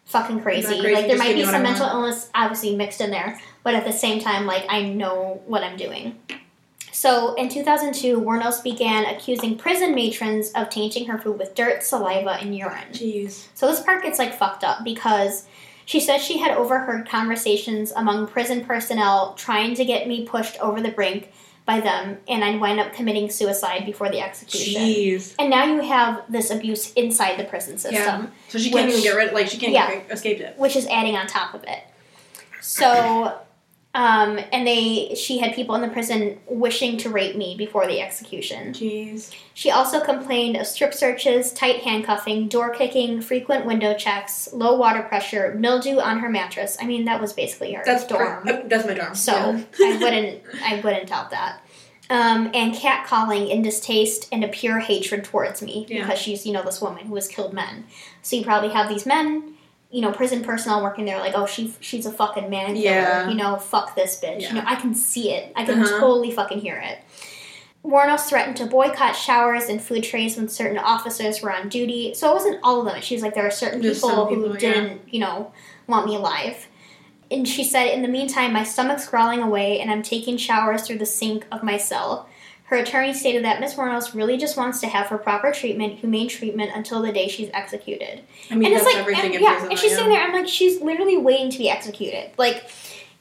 fucking 0.07 0.41
crazy. 0.41 0.81
crazy, 0.81 0.95
like, 0.95 1.09
there 1.09 1.19
might 1.19 1.35
be 1.35 1.45
some 1.45 1.63
mental 1.63 1.87
illness 1.87 2.31
obviously 2.35 2.75
mixed 2.75 3.01
in 3.03 3.11
there, 3.11 3.39
but 3.65 3.75
at 3.75 3.85
the 3.85 3.93
same 3.93 4.21
time, 4.21 4.47
like, 4.47 4.65
I 4.69 4.83
know 4.83 5.43
what 5.47 5.65
I'm 5.65 5.77
doing. 5.77 6.17
So 6.93 7.35
in 7.35 7.49
2002, 7.49 8.21
Wuornos 8.21 8.63
began 8.63 9.05
accusing 9.07 9.59
prison 9.59 9.95
matrons 9.95 10.51
of 10.53 10.71
tainting 10.71 11.07
her 11.09 11.19
food 11.19 11.39
with 11.39 11.55
dirt, 11.55 11.83
saliva, 11.83 12.39
and 12.41 12.57
urine. 12.57 12.93
Jeez. 12.93 13.47
So 13.55 13.69
this 13.69 13.81
part 13.81 14.03
gets 14.03 14.19
like 14.19 14.35
fucked 14.35 14.65
up 14.65 14.85
because 14.85 15.47
she 15.85 16.01
said 16.01 16.19
she 16.19 16.39
had 16.39 16.57
overheard 16.57 17.09
conversations 17.09 17.93
among 17.93 18.27
prison 18.27 18.65
personnel 18.65 19.35
trying 19.35 19.75
to 19.75 19.85
get 19.85 20.09
me 20.09 20.27
pushed 20.27 20.59
over 20.59 20.81
the 20.81 20.91
brink 20.91 21.31
by 21.69 21.81
them, 21.81 22.17
and 22.27 22.43
I'd 22.43 22.59
wind 22.59 22.81
up 22.81 22.95
committing 22.95 23.29
suicide 23.31 23.85
before 23.85 24.09
the 24.09 24.21
execution. 24.23 24.81
Jeez. 24.83 25.35
And 25.39 25.51
now 25.51 25.65
you 25.67 25.83
have 25.83 26.23
this 26.27 26.51
abuse 26.51 26.95
inside 26.95 27.39
the 27.39 27.45
prison 27.45 27.77
system, 27.77 27.93
Yeah. 28.23 28.27
So 28.49 28.59
she 28.59 28.71
can't 28.71 28.87
Which- 28.87 28.95
even 28.95 29.03
get 29.05 29.15
rid. 29.17 29.29
Of 29.29 29.35
like 29.35 29.49
she 29.49 29.59
can't 29.59 29.75
Yeah. 29.75 30.01
escape 30.11 30.41
it. 30.41 30.55
which 30.57 30.75
is 30.77 30.87
adding 30.87 31.15
on 31.15 31.27
top 31.27 31.53
of 31.53 31.63
it. 31.65 31.81
So, 32.63 33.39
um, 33.95 34.39
and 34.53 34.67
they, 34.67 35.15
she 35.15 35.39
had 35.39 35.55
people 35.55 35.75
in 35.75 35.81
the 35.81 35.89
prison 35.89 36.39
wishing 36.47 36.99
to 36.99 37.09
rape 37.11 37.37
me 37.37 37.57
before 37.57 37.87
the 37.87 38.01
execution. 38.01 38.73
Jeez. 38.73 39.35
She 39.55 39.71
also 39.71 40.01
complained 40.01 40.57
of 40.57 40.67
strip 40.67 40.93
searches, 40.95 41.53
tight 41.53 41.77
handcuffing, 41.83 42.49
door 42.49 42.71
kicking, 42.71 43.21
frequent 43.21 43.65
window 43.67 43.95
checks, 43.95 44.53
low 44.53 44.77
water 44.77 45.03
pressure, 45.03 45.55
mildew 45.59 45.99
on 45.99 46.19
her 46.21 46.29
mattress. 46.29 46.77
I 46.81 46.87
mean, 46.87 47.07
that 47.07 47.21
was 47.21 47.33
basically 47.33 47.73
her 47.73 47.83
That's 47.85 48.07
dorm. 48.07 48.43
per- 48.43 48.51
uh, 48.53 48.63
that's 48.67 48.87
my 48.87 48.95
dorm. 48.95 49.15
So 49.15 49.33
yeah. 49.33 49.65
I 49.81 49.99
wouldn't, 50.01 50.43
I 50.63 50.81
wouldn't 50.81 51.09
doubt 51.09 51.31
that. 51.31 51.61
Um, 52.11 52.51
and 52.55 52.75
catcalling 52.75 53.51
in 53.51 53.61
distaste 53.63 54.29
and 54.33 54.43
a 54.45 54.49
pure 54.49 54.79
hatred 54.79 55.25
towards 55.25 55.61
me 55.61 55.85
Yeah. 55.89 56.03
because 56.05 56.19
she's, 56.19 56.47
you 56.47 56.53
know, 56.53 56.63
this 56.63 56.81
woman 56.81 57.05
who 57.07 57.15
has 57.17 57.29
killed 57.29 57.53
men. 57.53 57.85
So 58.23 58.37
you 58.37 58.45
probably 58.45 58.71
have 58.71 58.89
these 58.89 59.05
men, 59.05 59.55
you 59.91 60.03
know, 60.03 60.13
prison 60.13 60.45
personnel 60.45 60.83
working 60.83 61.05
there, 61.07 61.19
like, 61.19 61.33
oh, 61.35 61.47
she, 61.47 61.75
she's 61.81 62.05
a 62.05 62.13
fucking 62.13 62.51
man 62.51 62.75
killer. 62.75 62.79
Yeah. 62.83 63.29
You 63.29 63.35
know, 63.37 63.57
fuck 63.57 63.95
this 63.97 64.21
bitch. 64.23 64.43
Yeah. 64.43 64.49
You 64.49 64.55
know, 64.57 64.65
I 64.67 64.75
can 64.77 64.95
see 64.95 65.33
it. 65.33 65.53
I 65.57 65.65
can 65.65 65.81
Uh-huh. 65.83 65.99
totally 66.01 66.31
fucking 66.31 66.61
hear 66.61 66.77
it. 66.77 66.99
Wuornos 67.85 68.29
threatened 68.29 68.57
to 68.59 68.67
boycott 68.67 69.17
showers 69.17 69.69
and 69.69 69.81
food 69.81 70.03
trays 70.05 70.37
when 70.37 70.49
certain 70.49 70.79
officers 70.79 71.41
were 71.41 71.53
on 71.53 71.69
duty. 71.69 72.13
So 72.13 72.31
it 72.31 72.35
wasn't 72.35 72.61
all 72.63 72.81
of 72.81 72.87
them. 72.93 73.01
She 73.01 73.15
was 73.15 73.23
like, 73.23 73.35
there 73.35 73.47
are 73.47 73.51
certain 73.51 73.81
Just 73.81 74.03
people, 74.03 74.27
who 74.27 74.53
yeah. 74.53 74.59
didn't, 74.59 75.01
you 75.13 75.21
know, 75.21 75.53
want 75.87 76.07
me 76.07 76.17
alive. 76.17 76.67
And 77.31 77.47
she 77.47 77.63
said, 77.65 77.87
in 77.87 78.03
the 78.03 78.09
meantime, 78.09 78.53
my 78.53 78.65
stomach's 78.65 79.07
crawling 79.07 79.41
away 79.41 79.81
and 79.81 79.91
I'm 79.91 80.03
taking 80.03 80.37
showers 80.37 80.87
through 80.87 80.99
the 80.99 81.07
sink 81.07 81.47
of 81.53 81.63
my 81.63 81.77
cell. 81.77 82.29
Her 82.69 82.77
attorney 82.77 83.15
stated 83.15 83.45
that 83.45 83.61
Miss 83.61 83.75
Wuornos 83.75 84.15
really 84.15 84.37
just 84.37 84.57
wants 84.59 84.81
to 84.81 84.89
have 84.89 85.07
her 85.07 85.17
proper 85.17 85.53
treatment, 85.53 85.95
humane 86.01 86.29
treatment, 86.29 86.71
until 86.75 87.01
the 87.01 87.11
day 87.13 87.27
she's 87.29 87.49
executed. 87.55 88.23
I 88.51 88.57
mean, 88.57 88.67
and 88.67 88.75
it's 88.75 88.85
that's 88.85 88.95
like, 88.95 89.01
everything 89.01 89.25
and, 89.27 89.35
in 89.37 89.43
yeah, 89.43 89.53
prison. 89.55 89.71
and 89.71 89.79
she's 89.79 89.95
sitting 89.97 90.11
there. 90.11 90.21
I'm 90.23 90.33
like, 90.35 90.49
she's 90.49 90.81
literally 90.83 91.17
waiting 91.17 91.51
to 91.51 91.57
be 91.59 91.71
executed. 91.71 92.31
Like, 92.37 92.69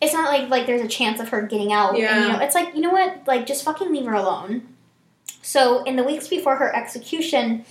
it's 0.02 0.12
not 0.14 0.30
like 0.30 0.50
like 0.50 0.66
there's 0.68 0.82
a 0.82 0.88
chance 0.88 1.22
of 1.22 1.30
her 1.30 1.42
getting 1.44 1.72
out. 1.72 1.90
And, 1.92 1.98
you 2.00 2.04
Yeah. 2.04 2.34
know, 2.34 2.40
it's 2.40 2.56
like 2.56 2.76
you 2.76 2.82
know 2.82 2.90
what? 2.92 3.22
Like, 3.26 3.46
just 3.46 3.64
fucking 3.64 3.90
leave 3.92 4.06
her 4.06 4.14
alone. 4.14 4.68
So, 5.42 5.84
in 5.84 5.96
the 5.96 6.04
weeks 6.04 6.28
before 6.28 6.58
her 6.58 6.76
execution, 6.76 7.64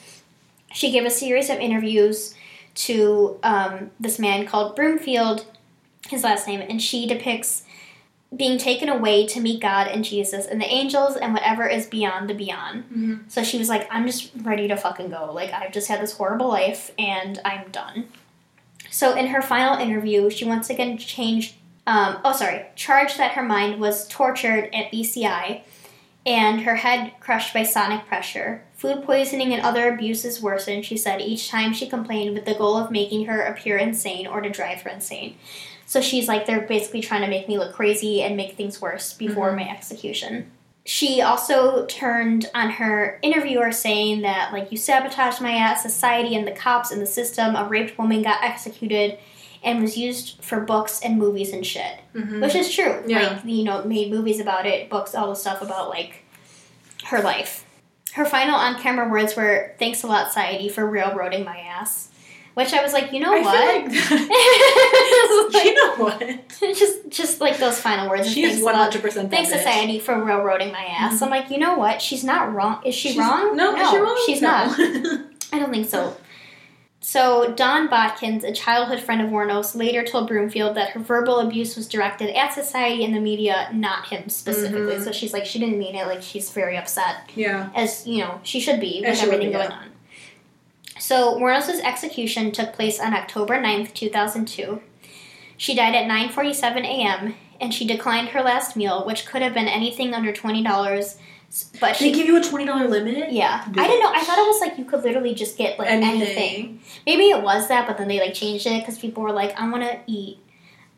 she 0.73 0.91
gave 0.91 1.05
a 1.05 1.11
series 1.11 1.51
of 1.51 1.59
interviews 1.59 2.35
to 2.77 3.39
um, 3.43 3.91
this 4.01 4.19
man 4.19 4.47
called 4.47 4.75
Broomfield, 4.77 5.45
his 6.09 6.25
last 6.25 6.47
name, 6.47 6.63
and 6.63 6.81
she 6.81 7.07
depicts 7.07 7.65
being 8.35 8.59
taken 8.59 8.89
away 8.89 9.27
to 9.27 9.41
meet 9.41 9.61
God 9.61 9.87
and 9.87 10.05
Jesus 10.05 10.47
and 10.47 10.61
the 10.61 10.67
angels 10.67 11.17
and 11.17 11.33
whatever 11.33 11.67
is 11.67 11.87
beyond 11.87 12.29
the 12.29 12.35
beyond. 12.35 12.85
Mhm. 12.91 13.31
So 13.31 13.45
she 13.45 13.57
was 13.59 13.69
like, 13.69 13.87
I'm 13.91 14.07
just 14.07 14.31
ready 14.43 14.67
to 14.69 14.77
fucking 14.77 15.11
go. 15.11 15.31
Like, 15.33 15.53
I've 15.53 15.73
just 15.73 15.89
had 15.89 16.01
this 16.01 16.13
horrible 16.15 16.49
life 16.49 16.91
and 16.99 17.41
I'm 17.45 17.71
done. 17.71 18.09
So 18.91 19.15
in 19.15 19.29
her 19.29 19.43
final 19.43 19.79
interview, 19.79 20.29
she 20.31 20.45
once 20.45 20.71
again 20.71 20.99
changed, 20.99 21.55
um, 21.87 22.19
oh, 22.25 22.33
sorry, 22.33 22.67
charged 22.75 23.17
that 23.19 23.33
her 23.33 23.43
mind 23.43 23.81
was 23.81 24.09
tortured 24.09 24.71
at 24.75 24.91
BCI 24.91 25.63
and 26.25 26.63
her 26.63 26.77
head 26.77 27.13
crushed 27.21 27.55
by 27.55 27.63
sonic 27.63 28.07
pressure. 28.07 28.65
Food 28.75 29.05
poisoning 29.05 29.53
and 29.55 29.63
other 29.63 29.95
abuses 29.95 30.43
worsened, 30.43 30.85
she 30.85 30.97
said, 30.97 31.21
each 31.21 31.49
time 31.49 31.73
she 31.73 31.89
complained 31.89 32.35
with 32.35 32.45
the 32.45 32.55
goal 32.55 32.77
of 32.77 32.91
making 32.91 33.27
her 33.27 33.41
appear 33.43 33.77
insane 33.77 34.27
or 34.27 34.41
to 34.41 34.51
drive 34.51 34.83
her 34.83 34.91
insane. 34.91 35.37
So 35.87 36.01
she's 36.01 36.27
like, 36.29 36.47
they're 36.47 36.67
basically 36.67 37.01
trying 37.01 37.23
to 37.23 37.29
make 37.29 37.49
me 37.49 37.59
look 37.59 37.73
crazy 37.73 38.21
and 38.23 38.37
make 38.37 38.57
things 38.57 38.81
worse 38.81 39.13
before 39.13 39.53
my 39.53 39.69
execution. 39.69 40.51
She 40.85 41.21
also 41.21 41.87
turned 41.87 42.51
on 42.55 42.71
her 42.71 43.19
interviewer 43.23 43.73
saying 43.73 44.23
that, 44.23 44.53
like, 44.53 44.71
you 44.71 44.79
sabotaged 44.79 45.41
my 45.41 45.53
ass, 45.53 45.83
society 45.83 46.35
and 46.37 46.47
the 46.47 46.53
cops 46.53 46.91
and 46.91 47.01
the 47.01 47.07
system. 47.07 47.57
A 47.57 47.65
raped 47.65 47.99
woman 47.99 48.23
got 48.23 48.43
executed 48.43 49.19
and 49.65 49.81
was 49.81 49.97
used 49.97 50.43
for 50.45 50.61
books 50.61 51.01
and 51.03 51.19
movies 51.19 51.53
and 51.53 51.67
shit. 51.67 51.99
Mhm. 52.15 52.41
Which 52.41 52.55
is 52.55 52.73
true. 52.73 53.03
Yeah. 53.07 53.35
Like, 53.35 53.45
you 53.45 53.65
know, 53.65 53.83
made 53.85 54.11
movies 54.13 54.39
about 54.39 54.67
it, 54.67 54.89
books, 54.89 55.15
all 55.15 55.29
the 55.29 55.35
stuff 55.35 55.63
about, 55.63 55.89
like, 55.89 56.25
her 57.07 57.21
life. 57.21 57.65
Her 58.13 58.25
final 58.25 58.55
on 58.55 58.81
camera 58.81 59.09
words 59.09 59.37
were, 59.37 59.73
Thanks 59.79 60.03
a 60.03 60.07
lot, 60.07 60.29
society, 60.29 60.69
for 60.69 60.87
railroading 60.87 61.45
my 61.45 61.59
ass. 61.59 62.09
Which 62.57 62.73
I 62.73 62.83
was 62.83 62.95
like, 62.95 63.13
you 63.13 63.21
know 63.21 63.35
I 63.35 63.41
what? 63.43 63.93
feel 63.93 64.17
like 64.17 65.65
you 65.67 65.75
know 65.75 65.95
what? 65.97 66.49
just 66.75 67.11
just 67.11 67.39
like 67.39 67.59
those 67.59 67.79
final 67.79 68.09
words. 68.09 68.33
She 68.33 68.45
is 68.45 68.63
one 68.63 68.75
hundred 68.75 69.03
percent. 69.03 69.31
Thanks 69.31 69.51
society 69.53 69.99
for 69.99 70.19
railroading 70.25 70.73
my 70.73 70.83
ass. 70.85 71.21
I'm 71.21 71.29
like, 71.29 71.51
you 71.51 71.59
know 71.59 71.77
what? 71.77 72.01
She's 72.01 72.25
not 72.25 72.55
wrong. 72.55 72.81
Is 72.83 72.95
she 72.95 73.19
wrong? 73.19 73.57
No, 73.57 73.77
is 73.77 73.91
she 73.91 73.99
wrong? 73.99 74.23
She's 74.25 74.41
No. 74.41 74.49
not. 74.49 74.81
I 75.53 75.59
don't 75.59 75.71
think 75.71 75.87
so. 75.87 76.17
So 77.01 77.53
Dawn 77.53 77.89
Botkins, 77.89 78.43
a 78.43 78.53
childhood 78.53 79.01
friend 79.01 79.21
of 79.21 79.29
Wuornos, 79.29 79.77
later 79.77 80.03
told 80.03 80.27
Broomfield 80.27 80.77
that 80.77 80.91
her 80.93 81.01
verbal 81.01 81.41
abuse 81.41 81.77
was 81.77 81.87
directed 81.87 82.31
at 82.35 82.55
society 82.55 83.05
and 83.05 83.15
the 83.15 83.21
media, 83.21 83.69
not 83.75 84.07
him 84.09 84.31
specifically. 84.31 84.95
Mhm. 84.97 85.05
So 85.05 85.13
she's 85.13 85.33
like, 85.35 85.45
she 85.45 85.59
didn't 85.59 85.79
mean 85.79 85.95
it. 85.95 86.07
Like 86.07 86.23
she's 86.23 86.51
very 86.51 86.77
upset, 86.79 87.17
yeah. 87.35 87.69
as 87.75 88.07
you 88.07 88.25
know, 88.25 88.41
she 88.45 88.61
should 88.61 88.81
be 88.81 89.03
with 89.05 89.23
everything 89.23 89.49
be, 89.49 89.53
going 89.53 89.71
on. 89.71 89.89
So 90.99 91.39
Wuornos' 91.39 91.81
execution 91.83 92.53
took 92.53 92.73
place 92.73 92.99
on 93.01 93.13
October 93.15 93.59
9th, 93.61 93.93
2002. 93.95 94.81
She 95.59 95.75
died 95.75 95.95
at 95.95 96.07
9:47 96.11 96.85
a.m. 96.85 97.35
and 97.61 97.73
she 97.73 97.87
declined 97.87 98.29
her 98.31 98.43
last 98.43 98.77
meal, 98.77 99.05
which 99.07 99.25
could 99.27 99.41
have 99.43 99.55
been 99.55 99.69
anything 99.69 100.13
under 100.15 100.33
twenty 100.33 100.63
dollars. 100.63 101.17
But 101.81 101.97
They 101.99 102.11
she, 102.11 102.13
give 102.13 102.27
you 102.27 102.37
a 102.39 102.43
twenty 102.43 102.67
dollar 102.67 102.89
limit. 102.89 103.33
yeah, 103.33 103.63
I 103.67 103.87
didn't 103.87 104.01
know. 104.01 104.13
I 104.13 104.23
thought 104.25 104.39
it 104.39 104.47
was 104.47 104.61
like 104.61 104.79
you 104.79 104.85
could 104.85 105.03
literally 105.03 105.35
just 105.35 105.57
get 105.57 105.79
like 105.79 105.89
anything. 105.91 106.21
Anything. 106.21 106.81
Maybe 107.07 107.25
it 107.31 107.43
was 107.43 107.69
that, 107.69 107.87
but 107.87 107.97
then 107.97 108.09
they 108.09 108.21
like 108.21 108.35
changed 108.35 108.67
it 108.67 108.81
because 108.81 108.99
people 108.99 109.23
were 109.23 109.33
like, 109.33 109.59
"I 109.59 109.71
want 109.71 109.83
to 109.85 109.99
eat 110.07 110.39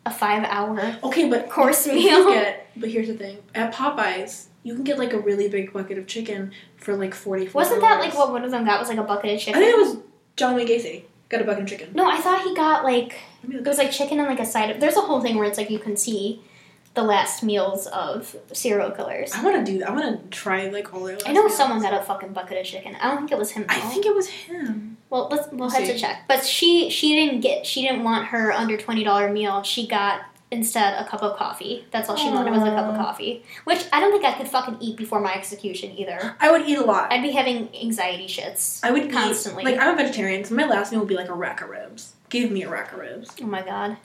a 0.06 0.10
five-hour 0.10 0.96
Okay, 1.04 1.28
but 1.28 1.48
course 1.50 1.86
meal." 1.86 2.24
get- 2.32 2.66
but 2.76 2.88
here's 2.90 3.06
the 3.08 3.14
thing: 3.14 3.38
at 3.54 3.72
Popeyes, 3.72 4.46
you 4.64 4.74
can 4.74 4.82
get 4.82 4.98
like 4.98 5.12
a 5.12 5.18
really 5.20 5.48
big 5.48 5.72
bucket 5.72 5.98
of 5.98 6.06
chicken 6.08 6.50
for 6.78 6.96
like 6.96 7.14
forty. 7.14 7.48
Wasn't 7.48 7.80
that 7.80 8.00
like 8.00 8.14
what 8.14 8.32
one 8.32 8.44
of 8.44 8.50
them 8.50 8.64
got 8.64 8.80
was 8.80 8.88
like 8.88 8.98
a 8.98 9.02
bucket 9.02 9.34
of 9.34 9.40
chicken? 9.40 9.60
I 9.60 9.64
think 9.64 9.76
it 9.76 9.80
was 9.80 9.96
John 10.36 10.54
Wayne 10.56 10.66
Gacy 10.68 11.04
got 11.28 11.42
a 11.42 11.44
bucket 11.44 11.64
of 11.64 11.68
chicken. 11.68 11.90
No, 11.94 12.08
I 12.08 12.18
thought 12.18 12.42
he 12.42 12.54
got 12.54 12.84
like 12.84 13.18
Let 13.42 13.48
me 13.48 13.56
look 13.56 13.66
it 13.66 13.68
was 13.68 13.78
like 13.78 13.90
chicken 13.90 14.18
and 14.18 14.28
like 14.28 14.40
a 14.40 14.46
side 14.46 14.70
of. 14.70 14.80
There's 14.80 14.96
a 14.96 15.00
whole 15.00 15.20
thing 15.20 15.36
where 15.36 15.46
it's 15.46 15.58
like 15.58 15.70
you 15.70 15.78
can 15.78 15.96
see 15.96 16.42
the 16.94 17.02
last 17.02 17.42
meals 17.42 17.86
of 17.88 18.34
serial 18.52 18.90
killers. 18.90 19.32
I 19.32 19.42
want 19.44 19.64
to 19.64 19.72
do 19.72 19.78
that. 19.78 19.90
I 19.90 19.92
want 19.92 20.22
to 20.22 20.36
try 20.36 20.68
like 20.68 20.92
all 20.94 21.04
their. 21.04 21.16
Last 21.16 21.28
I 21.28 21.32
know 21.32 21.44
meals. 21.44 21.56
someone 21.56 21.80
got 21.80 21.94
a 21.94 22.02
fucking 22.04 22.32
bucket 22.32 22.58
of 22.58 22.66
chicken. 22.66 22.96
I 22.96 23.08
don't 23.08 23.18
think 23.18 23.32
it 23.32 23.38
was 23.38 23.50
him. 23.50 23.66
I 23.68 23.80
though. 23.80 23.88
think 23.88 24.06
it 24.06 24.14
was 24.14 24.28
him. 24.28 24.96
Well, 25.10 25.28
let's 25.30 25.48
we'll 25.48 25.60
We'll 25.60 25.70
have 25.70 25.84
to 25.86 25.98
check. 25.98 26.24
But 26.28 26.44
she 26.44 26.90
she 26.90 27.14
didn't 27.14 27.40
get 27.40 27.66
she 27.66 27.82
didn't 27.82 28.04
want 28.04 28.26
her 28.28 28.52
under 28.52 28.76
twenty 28.76 29.04
dollar 29.04 29.30
meal. 29.32 29.62
She 29.62 29.86
got 29.86 30.22
instead 30.50 30.94
a 30.94 31.08
cup 31.08 31.22
of 31.22 31.36
coffee. 31.36 31.86
That's 31.90 32.08
all 32.08 32.16
she 32.16 32.30
wanted 32.30 32.52
was 32.52 32.62
a 32.62 32.66
cup 32.66 32.86
of 32.86 32.96
coffee. 32.96 33.44
Which 33.64 33.84
I 33.92 34.00
don't 34.00 34.12
think 34.12 34.24
I 34.24 34.36
could 34.36 34.48
fucking 34.48 34.78
eat 34.80 34.96
before 34.96 35.20
my 35.20 35.34
execution 35.34 35.96
either. 35.98 36.36
I 36.40 36.50
would 36.50 36.66
eat 36.68 36.78
a 36.78 36.84
lot. 36.84 37.12
I'd 37.12 37.22
be 37.22 37.32
having 37.32 37.68
anxiety 37.76 38.26
shits. 38.26 38.80
I 38.82 38.90
would 38.90 39.10
Constantly. 39.10 39.62
Eat, 39.62 39.76
like 39.76 39.80
I'm 39.80 39.94
a 39.94 40.02
vegetarian, 40.02 40.44
so 40.44 40.54
my 40.54 40.64
last 40.66 40.90
meal 40.92 41.00
would 41.00 41.08
be 41.08 41.16
like 41.16 41.28
a 41.28 41.34
rack 41.34 41.60
of 41.60 41.68
ribs. 41.68 42.14
Give 42.28 42.50
me 42.50 42.62
a 42.62 42.68
rack 42.68 42.92
of 42.92 42.98
ribs. 42.98 43.30
Oh 43.42 43.46
my 43.46 43.62
god. 43.62 43.98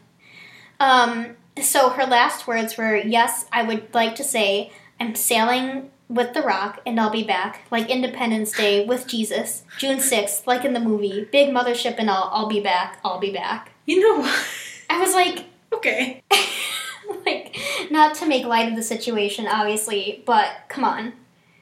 Um. 0.79 1.35
So 1.61 1.89
her 1.89 2.05
last 2.05 2.47
words 2.47 2.77
were, 2.77 2.95
"Yes, 2.95 3.45
I 3.51 3.63
would 3.63 3.93
like 3.93 4.15
to 4.15 4.23
say 4.23 4.71
I'm 4.99 5.15
sailing." 5.15 5.89
With 6.09 6.33
the 6.33 6.41
Rock, 6.41 6.79
and 6.85 6.99
I'll 6.99 7.09
be 7.09 7.23
back. 7.23 7.61
Like 7.71 7.89
Independence 7.89 8.51
Day 8.51 8.85
with 8.85 9.07
Jesus, 9.07 9.63
June 9.79 9.97
6th, 9.97 10.45
like 10.45 10.63
in 10.63 10.73
the 10.73 10.79
movie. 10.79 11.27
Big 11.31 11.49
mothership 11.49 11.95
and 11.97 12.07
all, 12.07 12.29
I'll 12.31 12.49
be 12.49 12.59
back, 12.59 12.99
I'll 13.03 13.19
be 13.19 13.31
back. 13.31 13.71
You 13.85 13.99
know 13.99 14.21
what? 14.21 14.47
I 14.91 14.99
was 14.99 15.15
like, 15.15 15.45
okay. 15.75 16.23
like 17.25 17.55
not 17.91 18.15
to 18.15 18.25
make 18.25 18.45
light 18.45 18.69
of 18.69 18.75
the 18.75 18.83
situation 18.83 19.45
obviously 19.47 20.23
but 20.25 20.49
come 20.69 20.83
on 20.83 21.13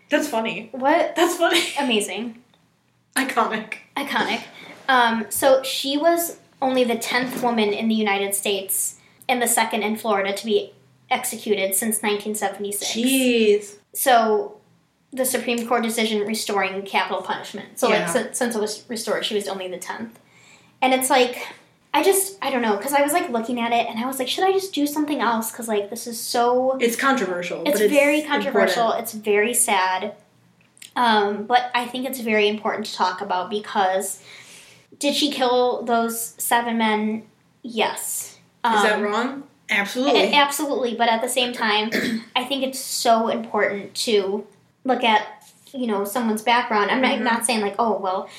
That's 0.10 0.28
funny. 0.28 0.70
what 0.72 1.16
That's 1.16 1.36
funny. 1.38 1.62
amazing 1.80 2.42
Iconic. 3.16 3.76
iconic 3.98 4.42
um, 4.88 5.26
so 5.30 5.64
she 5.64 5.98
was 5.98 6.38
only 6.62 6.84
the 6.84 6.96
10th 6.96 7.42
woman 7.44 7.74
in 7.74 7.88
the 7.88 7.96
united 7.96 8.36
states 8.36 8.98
and 9.28 9.42
the 9.42 9.48
second 9.48 9.84
in 9.84 9.96
florida 9.98 10.32
to 10.34 10.46
be 10.46 10.74
executed 11.10 11.76
since 11.76 12.02
1976. 12.02 12.92
Jeez. 12.94 13.76
So 13.94 14.58
the 15.12 15.26
Supreme 15.26 15.68
Court 15.68 15.84
decision 15.84 16.26
restoring 16.26 16.84
capital 16.84 17.22
punishment. 17.22 17.78
So 17.78 17.90
Yeah. 17.90 18.04
like 18.04 18.08
since, 18.10 18.38
since 18.38 18.56
it 18.56 18.62
was 18.62 18.86
restored, 18.88 19.26
she 19.26 19.36
was 19.36 19.50
only 19.50 19.68
the 19.68 19.78
tenth. 19.78 20.18
And 20.82 20.94
it's 20.94 21.10
like 21.10 21.46
I 21.94 22.04
just 22.04 22.38
I 22.42 22.50
don't 22.52 22.62
know 22.62 22.78
because 22.78 22.94
I 22.94 23.02
was 23.02 23.12
like 23.14 23.30
looking 23.30 23.60
at 23.60 23.72
it 23.74 23.88
and 23.88 24.00
I 24.00 24.06
was 24.06 24.18
like, 24.20 24.28
should 24.30 24.46
I 24.46 24.52
just 24.54 24.74
do 24.74 24.88
something 24.88 25.20
else? 25.20 25.52
Because 25.52 25.68
like 25.68 25.90
this 25.90 26.08
is 26.08 26.20
so 26.20 26.78
It's 26.80 26.96
controversial. 26.96 27.64
it's 27.66 27.80
very 27.82 28.22
controversial. 28.22 28.84
important. 28.84 29.04
It's 29.04 29.14
very 29.14 29.54
sad. 29.54 30.16
Um, 30.96 31.46
but 31.46 31.72
I 31.74 31.86
think 31.86 32.06
it's 32.08 32.20
very 32.20 32.48
important 32.48 32.86
to 32.88 32.94
talk 32.94 33.22
about 33.22 33.50
because 33.50 34.22
did 35.00 35.16
she 35.16 35.32
kill 35.32 35.84
those 35.84 36.34
seven 36.38 36.78
men? 36.78 37.24
Yes. 37.62 38.38
Um, 38.64 38.76
Is 38.76 38.84
that 38.84 39.02
wrong? 39.02 39.44
Absolutely. 39.70 40.34
Absolutely, 40.34 40.96
but 40.96 41.08
at 41.08 41.22
the 41.22 41.30
same 41.30 41.54
time, 41.54 41.90
I 42.36 42.44
think 42.44 42.64
it's 42.64 42.80
so 42.80 43.30
important 43.30 43.94
to 43.96 44.46
look 44.84 45.04
at 45.04 45.26
you 45.74 45.88
know 45.88 46.04
someone's 46.04 46.42
background. 46.42 46.92
I'm 46.92 47.02
not, 47.02 47.20
Mhm. 47.20 47.24
not 47.24 47.46
saying 47.46 47.62
like 47.62 47.76
oh 47.80 47.98
well 47.98 48.30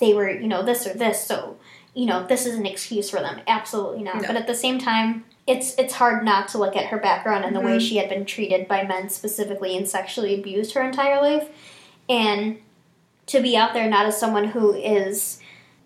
they 0.00 0.12
were 0.14 0.30
you 0.30 0.46
know 0.48 0.62
this 0.62 0.86
or 0.86 0.92
this, 0.94 1.24
so 1.26 1.56
you 1.94 2.06
know 2.06 2.26
this 2.26 2.46
is 2.46 2.54
an 2.56 2.66
excuse 2.66 3.10
for 3.10 3.20
them. 3.20 3.40
Absolutely 3.46 4.02
not. 4.02 4.22
No. 4.22 4.26
But 4.28 4.36
at 4.36 4.46
the 4.46 4.54
same 4.54 4.78
time, 4.78 5.24
it's 5.46 5.74
it's 5.78 5.94
hard 5.94 6.24
not 6.24 6.48
to 6.48 6.58
look 6.58 6.76
at 6.76 6.86
her 6.86 6.98
background 6.98 7.44
and 7.44 7.54
the 7.54 7.60
way 7.60 7.76
Mhm. 7.76 7.88
she 7.88 7.96
had 7.96 8.08
been 8.08 8.24
treated 8.24 8.66
by 8.68 8.82
men 8.84 9.08
specifically 9.10 9.76
and 9.76 9.88
sexually 9.88 10.34
abused 10.34 10.74
her 10.74 10.82
entire 10.82 11.20
life, 11.20 11.48
and 12.08 12.58
to 13.26 13.40
be 13.40 13.56
out 13.56 13.72
there 13.74 13.88
not 13.88 14.06
as 14.06 14.18
someone 14.18 14.44
who 14.48 14.72
is 14.74 15.38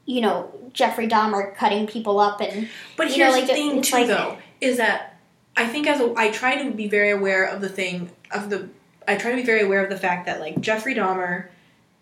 you 0.05 0.21
know 0.21 0.51
Jeffrey 0.73 1.09
Dahmer 1.09 1.55
cutting 1.55 1.87
people 1.87 2.21
up 2.21 2.41
and 2.41 2.69
But 2.97 3.11
You 3.11 3.19
know, 3.19 3.25
here's 3.33 3.37
like, 3.39 3.47
the 3.49 3.55
thing 3.55 3.83
too, 3.83 3.97
like- 3.97 4.07
though, 4.07 4.37
is 4.61 4.77
that 4.77 5.17
I 5.57 5.67
think 5.67 5.87
as 5.87 6.01
a 6.01 6.13
I 6.17 6.31
try 6.31 6.63
to 6.63 6.71
be 6.71 6.87
very 6.89 7.11
aware 7.11 7.45
of 7.45 7.61
the 7.61 7.69
thing 7.69 8.11
of 8.31 8.51
the 8.51 8.69
I 9.09 9.17
try 9.17 9.31
to 9.31 9.37
be 9.37 9.43
very 9.43 9.63
aware 9.63 9.83
of 9.83 9.89
the 9.91 9.97
fact 9.99 10.27
that 10.27 10.39
like 10.41 10.61
Jeffrey 10.61 10.95
Dahmer 10.95 11.47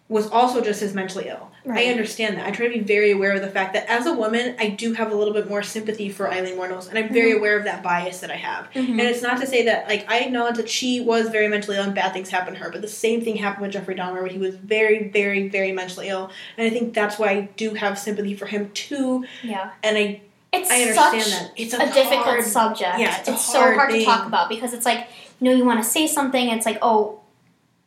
was 0.08 0.28
also 0.30 0.60
just 0.60 0.82
as 0.82 0.92
mentally 0.94 1.28
ill. 1.28 1.50
I 1.66 1.86
understand 1.86 2.36
that. 2.36 2.46
I 2.46 2.50
try 2.50 2.66
to 2.68 2.72
be 2.74 2.80
very 2.80 3.10
aware 3.10 3.32
of 3.32 3.40
the 3.40 3.48
fact 3.48 3.72
that 3.72 3.86
as 3.88 4.04
a 4.04 4.12
woman, 4.12 4.54
I 4.58 4.68
do 4.68 4.92
have 4.92 5.10
a 5.10 5.14
little 5.14 5.32
bit 5.32 5.48
more 5.48 5.62
sympathy 5.62 6.10
for 6.10 6.30
Aileen 6.30 6.56
Wuornos, 6.56 6.90
and 6.90 6.98
I'm 6.98 7.10
very 7.10 7.30
Mm-hmm. 7.30 7.38
aware 7.38 7.56
of 7.56 7.64
that 7.64 7.82
bias 7.82 8.20
that 8.20 8.30
I 8.30 8.36
have. 8.36 8.68
And 8.74 9.00
it's 9.00 9.22
not 9.22 9.40
to 9.40 9.46
say 9.46 9.64
that 9.64 9.88
like 9.88 10.04
I 10.10 10.18
acknowledge 10.20 10.56
that 10.56 10.68
she 10.68 11.00
was 11.00 11.30
very 11.30 11.48
mentally 11.48 11.78
ill 11.78 11.84
and 11.84 11.94
bad 11.94 12.12
things 12.12 12.28
happened 12.28 12.58
to 12.58 12.62
her, 12.62 12.70
but 12.70 12.82
the 12.82 12.88
same 12.88 13.22
thing 13.22 13.36
happened 13.36 13.62
with 13.62 13.72
Jeffrey 13.72 13.94
Dahmer, 13.94 14.20
where 14.20 14.26
he 14.26 14.36
was 14.36 14.56
very, 14.56 15.08
very, 15.08 15.48
very 15.48 15.72
mentally 15.72 16.08
ill, 16.08 16.30
and 16.58 16.66
I 16.66 16.70
think 16.70 16.92
that's 16.92 17.18
why 17.18 17.28
I 17.30 17.40
do 17.56 17.72
have 17.72 17.98
sympathy 17.98 18.34
for 18.34 18.44
him 18.44 18.70
too. 18.74 19.24
yeah. 19.42 19.70
And 19.82 19.96
I 19.96 20.20
It's 20.52 20.70
I 20.70 20.82
understand 20.82 21.22
such 21.22 21.32
that 21.32 21.52
it's 21.56 21.72
a, 21.72 21.78
a, 21.78 21.86
difficult 21.94 22.44
subject. 22.44 22.98
yeah, 22.98 23.18
it's 23.20 23.28
a 23.30 23.36
so 23.38 23.58
hard 23.58 23.76
hard 23.76 23.90
to 23.92 24.04
talk 24.04 24.26
about 24.26 24.50
because 24.50 24.74
it's 24.74 24.84
like, 24.84 25.08
you 25.40 25.48
know, 25.50 25.56
you 25.56 25.64
want 25.64 25.82
to 25.82 25.88
say 25.88 26.06
something, 26.06 26.48
it's 26.50 26.66
like, 26.66 26.78
oh, 26.82 27.20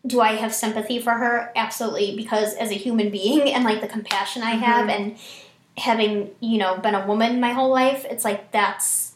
do 0.08 0.22
I 0.22 0.34
have 0.34 0.54
sympathy 0.56 1.00
for 1.00 1.12
her? 1.14 1.52
Absolutely, 1.56 2.16
because 2.16 2.54
as 2.56 2.72
a 2.72 2.76
human 2.76 3.10
being 3.12 3.54
and 3.54 3.64
like 3.64 3.82
the 3.82 3.88
compassion 3.88 4.42
I 4.42 4.52
have 4.52 4.88
Mm-hmm. 4.88 4.90
and 5.04 5.18
having, 5.78 6.32
you 6.40 6.58
know, 6.58 6.78
been 6.78 6.96
a 6.96 7.06
woman 7.06 7.40
my 7.40 7.52
whole 7.54 7.70
life, 7.70 8.06
it's 8.10 8.24
like 8.26 8.52
that's 8.52 9.14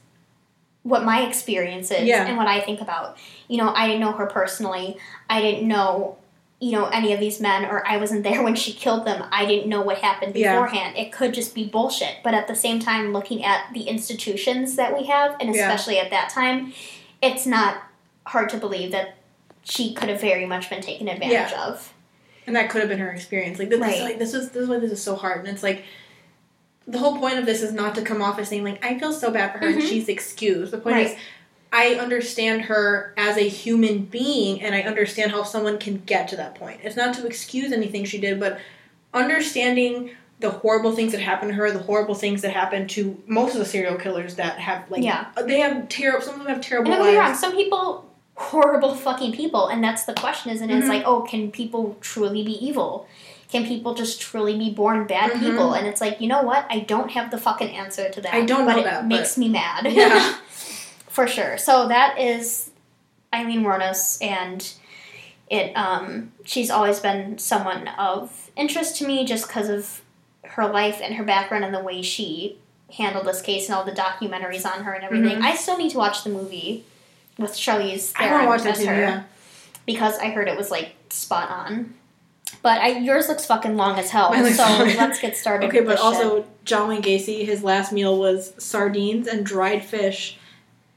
what 0.83 1.03
my 1.03 1.21
experience 1.21 1.91
is 1.91 2.03
Yeah. 2.07 2.25
and 2.27 2.37
what 2.37 2.47
I 2.47 2.59
think 2.59 2.81
about. 2.81 3.17
You 3.47 3.57
know, 3.57 3.73
I 3.73 3.87
didn't 3.87 4.01
know 4.01 4.11
her 4.13 4.25
personally. 4.25 4.97
I 5.29 5.41
didn't 5.41 5.67
know 5.67 6.17
you 6.59 6.73
know 6.73 6.85
any 6.89 7.11
of 7.11 7.19
these 7.19 7.39
men 7.39 7.65
or 7.65 7.83
I 7.87 7.97
wasn't 7.97 8.21
there 8.23 8.43
when 8.47 8.53
she 8.53 8.71
killed 8.73 9.03
them. 9.05 9.25
I 9.31 9.45
didn't 9.45 9.67
know 9.67 9.81
what 9.81 9.97
happened 9.99 10.35
Yeah. 10.35 10.53
beforehand. 10.53 10.95
It 10.97 11.11
could 11.11 11.33
just 11.33 11.55
be 11.55 11.65
bullshit. 11.65 12.17
But 12.23 12.35
at 12.35 12.47
the 12.47 12.53
same 12.55 12.79
time 12.79 13.13
looking 13.13 13.43
at 13.43 13.73
the 13.73 13.83
institutions 13.83 14.75
that 14.75 14.95
we 14.95 15.05
have 15.07 15.35
and 15.39 15.55
Yeah. 15.55 15.61
especially 15.71 15.97
at 15.99 16.11
that 16.11 16.29
time, 16.29 16.73
it's 17.21 17.47
not 17.47 17.81
hard 18.27 18.49
to 18.49 18.57
believe 18.57 18.91
that 18.91 19.15
she 19.63 19.93
could 19.93 20.09
have 20.09 20.19
very 20.21 20.45
much 20.45 20.69
been 20.69 20.81
taken 20.81 21.07
advantage 21.07 21.53
of. 21.53 21.93
and 22.47 22.55
that 22.55 22.69
could 22.69 22.81
have 22.81 22.89
been 22.89 22.99
her 22.99 23.11
experience. 23.11 23.59
Like 23.59 23.69
this, 23.69 23.79
Right. 23.79 23.95
is 23.95 24.01
like 24.01 24.19
this 24.19 24.33
is 24.33 24.49
this 24.49 24.63
is 24.63 24.69
why 24.69 24.79
this 24.79 24.91
is 24.91 25.01
so 25.01 25.15
hard, 25.15 25.39
and 25.39 25.47
it's 25.47 25.63
like 25.63 25.83
the 26.87 26.97
whole 26.97 27.17
point 27.19 27.37
of 27.37 27.45
this 27.45 27.61
is 27.61 27.71
not 27.71 27.93
to 27.95 28.01
come 28.01 28.21
off 28.21 28.39
as 28.39 28.49
saying 28.49 28.63
like 28.63 28.83
I 28.83 28.97
feel 28.97 29.13
so 29.13 29.29
bad 29.31 29.51
for 29.53 29.59
her 29.59 29.67
and 29.67 29.81
Mhm. 29.81 29.87
she's 29.87 30.09
excused. 30.09 30.71
The 30.73 30.77
point 30.79 30.95
Right. 30.95 31.07
is. 31.07 31.15
I 31.73 31.93
understand 31.95 32.63
her 32.63 33.13
as 33.15 33.37
a 33.37 33.47
human 33.47 33.99
being, 33.99 34.61
and 34.61 34.75
I 34.75 34.81
understand 34.81 35.31
how 35.31 35.43
someone 35.43 35.77
can 35.77 36.01
get 36.05 36.27
to 36.29 36.35
that 36.35 36.55
point. 36.55 36.81
It's 36.83 36.97
not 36.97 37.13
to 37.15 37.25
excuse 37.25 37.71
anything 37.71 38.03
she 38.03 38.17
did, 38.19 38.41
but 38.41 38.59
understanding 39.13 40.11
the 40.39 40.49
horrible 40.49 40.91
things 40.95 41.11
that 41.11 41.21
happened 41.21 41.51
to 41.51 41.55
her, 41.55 41.71
the 41.71 41.79
horrible 41.79 42.15
things 42.15 42.41
that 42.41 42.51
happen 42.51 42.87
to 42.87 43.21
most 43.27 43.53
of 43.53 43.59
the 43.59 43.65
serial 43.65 43.95
killers 43.95 44.35
that 44.35 44.57
have 44.57 44.89
like 44.89 45.03
Yeah. 45.03 45.27
they 45.45 45.59
have 45.59 45.87
terrible. 45.87 46.25
Some 46.25 46.33
of 46.35 46.39
them 46.45 46.55
have 46.55 46.61
terrible 46.65 46.91
get 46.91 46.99
me 47.01 47.07
wrong, 47.15 47.27
lives. 47.27 47.39
some 47.39 47.51
people 47.53 48.10
horrible 48.35 48.95
fucking 48.95 49.33
people, 49.33 49.67
and 49.67 49.83
that's 49.83 50.05
the 50.05 50.13
question, 50.13 50.51
isn't 50.51 50.69
it? 50.69 50.75
It's 50.77 50.85
Mhm. 50.85 50.89
like, 50.89 51.03
oh, 51.05 51.21
can 51.21 51.51
people 51.51 51.97
truly 52.01 52.43
be 52.43 52.53
evil? 52.65 53.07
Can 53.51 53.65
people 53.65 53.93
just 53.93 54.21
truly 54.21 54.57
be 54.57 54.69
born 54.69 55.05
bad 55.05 55.31
Mhm. 55.31 55.39
people? 55.39 55.73
And 55.73 55.85
it's 55.85 55.99
like, 56.01 56.21
you 56.21 56.27
know 56.27 56.41
what? 56.41 56.65
I 56.69 56.79
don't 56.79 57.11
have 57.11 57.31
the 57.31 57.37
fucking 57.37 57.69
answer 57.75 58.09
to 58.09 58.21
that. 58.21 58.33
I 58.33 58.41
don't 58.45 58.65
but 58.65 58.73
know 58.75 58.81
it 58.81 58.85
that, 58.85 59.05
makes 59.07 59.37
me 59.37 59.49
mad. 59.49 59.87
Yeah. 59.91 60.35
For 61.07 61.27
sure. 61.27 61.57
So 61.57 61.87
that 61.89 62.17
is 62.17 62.71
Aileen 63.33 63.63
Wuornos, 63.63 64.17
and 64.25 64.71
it 65.49 65.73
um 65.75 66.31
she's 66.45 66.71
always 66.71 67.01
been 67.01 67.37
someone 67.37 67.89
of 67.89 68.49
interest 68.55 68.95
to 68.97 69.05
me 69.07 69.25
just 69.25 69.47
because 69.47 69.67
of 69.67 70.01
her 70.45 70.67
life 70.67 70.99
and 71.03 71.15
her 71.15 71.23
background 71.25 71.65
and 71.65 71.73
the 71.73 71.79
way 71.83 72.01
she 72.01 72.57
handled 72.97 73.25
this 73.25 73.41
case 73.41 73.67
and 73.67 73.75
all 73.77 73.83
the 73.83 73.91
documentaries 73.91 74.65
on 74.65 74.83
her 74.85 74.93
and 74.93 75.03
everything. 75.03 75.37
Mhm. 75.39 75.43
I 75.43 75.55
still 75.55 75.77
need 75.77 75.91
to 75.91 75.97
watch 75.97 76.23
the 76.23 76.29
movie 76.29 76.85
with 77.41 77.51
Charlize 77.53 78.13
I 78.15 78.31
want 78.31 78.43
to 78.43 78.45
Theron 78.45 78.45
watch 78.47 78.63
that 78.63 78.75
too. 78.75 78.85
her 78.87 78.99
Yeah. 79.01 79.23
because 79.85 80.17
I 80.19 80.29
heard 80.29 80.47
it 80.47 80.57
was 80.57 80.71
like 80.71 80.95
spot 81.09 81.49
on. 81.49 81.95
But 82.61 82.81
I, 82.81 82.87
yours 82.99 83.27
looks 83.27 83.45
fucking 83.45 83.75
long 83.77 83.97
as 83.97 84.11
hell, 84.11 84.29
Mine 84.29 84.43
looks 84.43 84.57
so 84.57 84.63
long. 84.63 84.79
let's 84.97 85.19
get 85.19 85.35
started. 85.37 85.67
Okay, 85.69 85.79
but 85.81 85.97
also 85.99 86.45
John 86.65 86.89
Wayne 86.89 87.01
Gacy, 87.01 87.45
his 87.45 87.63
last 87.63 87.91
meal 87.91 88.19
was 88.19 88.53
sardines 88.61 89.25
and 89.27 89.45
dried 89.45 89.83
fish, 89.83 90.37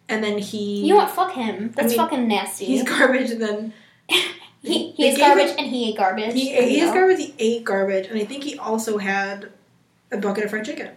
and 0.09 0.22
then 0.22 0.38
he. 0.38 0.82
You 0.82 0.95
know 0.95 0.97
what? 0.97 1.11
Fuck 1.11 1.32
him. 1.32 1.72
That's 1.74 1.88
mean, 1.90 1.97
fucking 1.97 2.28
nasty. 2.28 2.66
he's 2.66 2.82
garbage. 2.88 3.30
And 3.30 3.40
then 3.40 3.72
he, 4.62 4.95
they 4.99 5.11
he's 5.11 5.18
garbage 5.18 5.51
him- 5.51 5.59
and 5.59 5.66
he 5.68 5.90
ate 5.90 5.97
garbage. 5.97 6.34
he 6.34 6.53
There 6.53 6.62
ate 6.62 6.72
you 6.72 6.80
his 6.80 6.88
go. 6.90 6.95
garbage. 6.95 7.18
He 7.18 7.34
ate 7.38 7.64
garbage, 7.64 8.07
and 8.09 8.18
I 8.18 8.24
think 8.24 8.45
he 8.45 8.59
also 8.59 8.99
had 8.99 9.51
a 10.11 10.16
bucket 10.18 10.45
of 10.45 10.51
fried 10.51 10.64
chicken. 10.66 10.90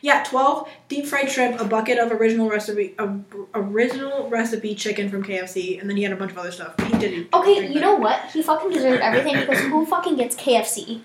Yeah, 0.00 0.22
twelve 0.22 0.68
deep 0.88 1.06
fried 1.06 1.30
shrimp, 1.30 1.60
a 1.60 1.64
bucket 1.64 1.98
of 1.98 2.12
original 2.12 2.48
recipe, 2.48 2.94
uh, 2.98 3.16
original 3.54 4.28
recipe 4.30 4.74
chicken 4.74 5.08
from 5.10 5.24
KFC, 5.24 5.80
and 5.80 5.88
then 5.88 5.96
he 5.96 6.02
had 6.02 6.12
a 6.12 6.16
bunch 6.16 6.30
of 6.32 6.38
other 6.38 6.52
stuff. 6.52 6.74
He 6.86 6.98
didn't. 6.98 7.32
Okay, 7.34 7.66
you 7.72 7.80
know 7.80 7.96
what? 7.96 8.20
He 8.32 8.42
fucking 8.42 8.70
deserved 8.70 9.02
everything 9.02 9.40
because 9.40 9.58
who 9.60 9.84
fucking 9.86 10.16
gets 10.16 10.36
KFC? 10.36 11.02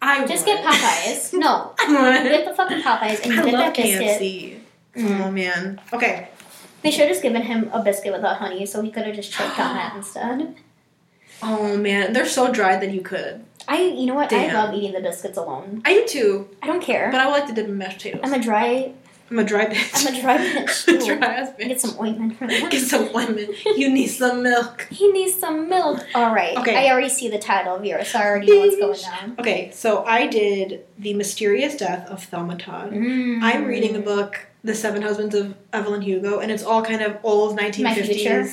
I 0.00 0.26
Just 0.26 0.46
would. 0.46 0.52
get 0.52 0.64
Popeyes. 0.64 1.32
No, 1.38 1.74
get 1.78 2.44
the 2.44 2.54
fucking 2.54 2.82
Popeyes 2.82 3.24
and 3.24 3.32
I 3.40 3.44
get 3.44 3.52
that 3.52 3.74
biscuit. 3.76 4.00
KFC. 4.20 4.58
Mm. 4.96 5.20
Oh 5.26 5.30
man. 5.30 5.80
Okay. 5.92 6.28
They 6.82 6.90
should 6.92 7.00
have 7.00 7.08
just 7.10 7.22
given 7.22 7.42
him 7.42 7.68
a 7.72 7.82
biscuit 7.82 8.12
without 8.12 8.36
honey, 8.36 8.64
so 8.66 8.80
he 8.82 8.90
could 8.92 9.04
have 9.06 9.16
just 9.16 9.32
choked 9.32 9.58
on 9.58 9.74
that 9.74 9.94
instead. 9.96 10.54
Oh 11.42 11.76
man, 11.76 12.12
they're 12.12 12.26
so 12.26 12.52
dry 12.52 12.76
that 12.76 12.90
you 12.92 13.00
could. 13.00 13.44
I, 13.68 13.82
you 13.82 14.06
know 14.06 14.14
what? 14.14 14.30
Damn. 14.30 14.50
I 14.56 14.64
love 14.64 14.74
eating 14.74 14.92
the 14.92 15.00
biscuits 15.00 15.36
alone. 15.38 15.82
I 15.84 15.92
do 15.94 16.06
too, 16.08 16.48
I 16.62 16.66
don't 16.66 16.82
care. 16.82 17.10
but 17.12 17.20
I 17.20 17.26
would 17.26 17.32
like 17.32 17.46
to 17.48 17.54
dip 17.54 17.66
in 17.66 17.76
mashed 17.78 17.98
potatoes. 17.98 18.22
I'm 18.24 18.32
a 18.32 18.42
dry. 18.42 18.92
I'm 19.30 19.38
a 19.38 19.44
dry 19.44 19.66
bitch. 19.66 20.06
I'm 20.06 20.14
a 20.14 20.20
dry 20.22 20.38
bitch. 20.38 20.86
Too. 20.86 21.18
dry 21.18 21.34
ass 21.34 21.50
bitch. 21.50 21.68
Get 21.68 21.80
some 21.82 22.00
ointment 22.00 22.38
for 22.38 22.46
that. 22.46 22.70
Get 22.70 22.80
some 22.80 23.12
lemon. 23.12 23.50
You 23.76 23.90
need 23.92 24.06
some 24.06 24.42
milk. 24.42 24.86
He 24.90 25.12
needs 25.12 25.34
some 25.38 25.68
milk. 25.68 26.00
All 26.14 26.34
right. 26.34 26.56
Okay. 26.56 26.74
I 26.74 26.90
already 26.90 27.10
see 27.10 27.28
the 27.28 27.38
title 27.38 27.76
of 27.76 27.84
yours, 27.84 28.08
so 28.08 28.18
I 28.20 28.24
already 28.24 28.46
know 28.50 28.60
what's 28.60 29.02
going 29.04 29.26
down. 29.28 29.36
Okay, 29.38 29.70
so 29.72 30.02
I 30.06 30.28
did 30.28 30.86
The 30.98 31.12
Mysterious 31.12 31.76
Death 31.76 32.08
of 32.08 32.24
Thelma 32.24 32.56
Todd. 32.56 32.92
Mm. 32.92 33.40
I'm 33.42 33.66
reading 33.66 33.96
a 33.96 34.00
book, 34.00 34.46
The 34.64 34.74
Seven 34.74 35.02
Husbands 35.02 35.34
of 35.34 35.54
Evelyn 35.74 36.00
Hugo, 36.00 36.38
and 36.38 36.50
it's 36.50 36.62
all 36.64 36.82
kind 36.82 37.02
of 37.02 37.18
old 37.22 37.58
1950s. 37.58 38.06
future? 38.06 38.48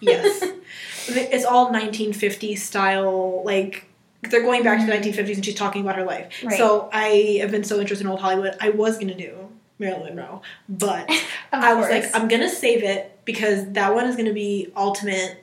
Yes. 0.00 0.44
it's 1.08 1.44
all 1.44 1.72
1950s 1.72 2.58
style, 2.58 3.42
like, 3.44 3.86
they're 4.22 4.42
going 4.42 4.62
back 4.62 4.80
to 4.80 4.86
the 4.86 4.92
1950s 4.92 5.34
and 5.36 5.44
she's 5.44 5.54
talking 5.54 5.82
about 5.82 5.96
her 5.96 6.04
life. 6.04 6.30
Mm. 6.42 6.48
Right. 6.48 6.58
So 6.58 6.88
I 6.92 7.38
have 7.40 7.50
been 7.50 7.64
so 7.64 7.80
interested 7.80 8.04
in 8.04 8.10
old 8.10 8.20
Hollywood. 8.20 8.56
I 8.60 8.70
was 8.70 8.96
going 8.96 9.08
to 9.08 9.14
do 9.14 9.48
Marilyn 9.78 10.14
Monroe, 10.14 10.42
but 10.68 11.10
I 11.52 11.72
was 11.74 11.86
course. 11.88 12.04
like, 12.04 12.14
I'm 12.14 12.28
gonna 12.28 12.50
save 12.50 12.82
it 12.84 13.18
because 13.24 13.72
that 13.72 13.94
one 13.94 14.06
is 14.06 14.14
gonna 14.16 14.32
be 14.34 14.70
ultimate. 14.76 15.42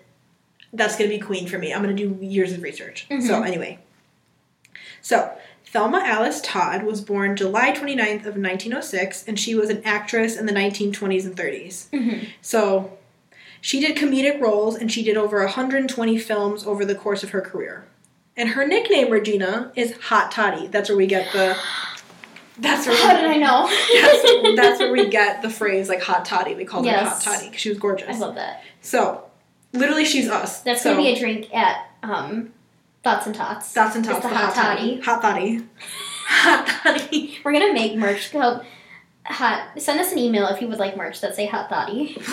That's 0.71 0.95
gonna 0.95 1.09
be 1.09 1.17
queen 1.17 1.47
for 1.47 1.57
me. 1.57 1.73
I'm 1.73 1.81
gonna 1.81 1.95
do 1.95 2.17
years 2.21 2.53
of 2.53 2.61
research. 2.61 3.07
Mhm. 3.09 3.23
So 3.23 3.41
anyway, 3.41 3.79
so 5.01 5.31
Thelma 5.65 6.01
Alice 6.05 6.39
Todd 6.41 6.83
was 6.83 7.01
born 7.01 7.35
July 7.35 7.71
29th 7.71 8.25
of 8.27 8.37
1906, 8.37 9.25
and 9.27 9.39
she 9.39 9.55
was 9.55 9.69
an 9.71 9.81
actress 9.83 10.37
in 10.37 10.45
the 10.45 10.53
1920s 10.53 11.25
and 11.25 11.35
30s. 11.35 11.87
Mhm. 11.91 12.27
So 12.41 12.97
she 13.59 13.79
did 13.79 13.97
comedic 13.97 14.39
roles, 14.39 14.75
and 14.75 14.91
she 14.91 15.03
did 15.03 15.17
over 15.17 15.41
120 15.43 16.17
films 16.17 16.65
over 16.65 16.85
the 16.85 16.95
course 16.95 17.23
of 17.23 17.31
her 17.31 17.41
career. 17.41 17.85
And 18.37 18.49
her 18.49 18.67
nickname, 18.67 19.09
Regina, 19.09 19.71
is 19.75 19.97
Hot 19.97 20.31
Toddy. 20.31 20.67
That's 20.67 20.89
where 20.89 20.97
we 20.97 21.07
get 21.07 21.33
the 21.33 21.57
That's 22.59 22.85
where 22.85 22.95
How 22.95 23.19
did 23.19 23.25
I 23.25 23.37
know? 23.37 23.67
that's, 24.01 24.55
that's 24.55 24.79
where 24.79 24.91
we 24.91 25.09
get 25.09 25.41
the 25.41 25.49
phrase 25.49 25.89
like 25.89 26.01
hot 26.01 26.23
toddy. 26.23 26.53
We 26.53 26.63
called 26.63 26.87
her 26.87 26.97
hot 26.97 27.21
toddy 27.21 27.47
because 27.47 27.59
she 27.59 27.69
was 27.69 27.79
gorgeous. 27.79 28.15
I 28.15 28.19
love 28.19 28.35
that. 28.35 28.63
So, 28.81 29.23
literally, 29.73 30.05
she's 30.05 30.29
us. 30.29 30.61
That's 30.61 30.83
so, 30.83 30.91
gonna 30.91 31.03
be 31.03 31.09
a 31.09 31.19
drink 31.19 31.53
at 31.53 31.89
um, 32.03 32.53
Thoughts 33.03 33.25
and 33.25 33.33
Tots. 33.33 33.73
Thoughts 33.73 33.95
and 33.95 34.05
tots. 34.05 34.21
the 34.21 34.29
the 34.29 34.35
hot 34.35 34.53
toddy. 34.53 35.01
Hot 35.01 35.21
toddy. 35.21 35.63
Hot 36.29 36.67
toddy. 36.67 37.39
We're 37.43 37.53
gonna 37.53 37.73
make 37.73 37.95
merch 37.95 38.33
called 38.33 38.65
hot. 39.25 39.81
Send 39.81 39.99
us 39.99 40.11
an 40.11 40.17
email 40.17 40.47
if 40.47 40.61
you 40.61 40.67
would 40.67 40.77
like 40.77 40.97
merch 40.97 41.21
that 41.21 41.35
say 41.35 41.45
hot 41.45 41.69
thotty 41.69 42.17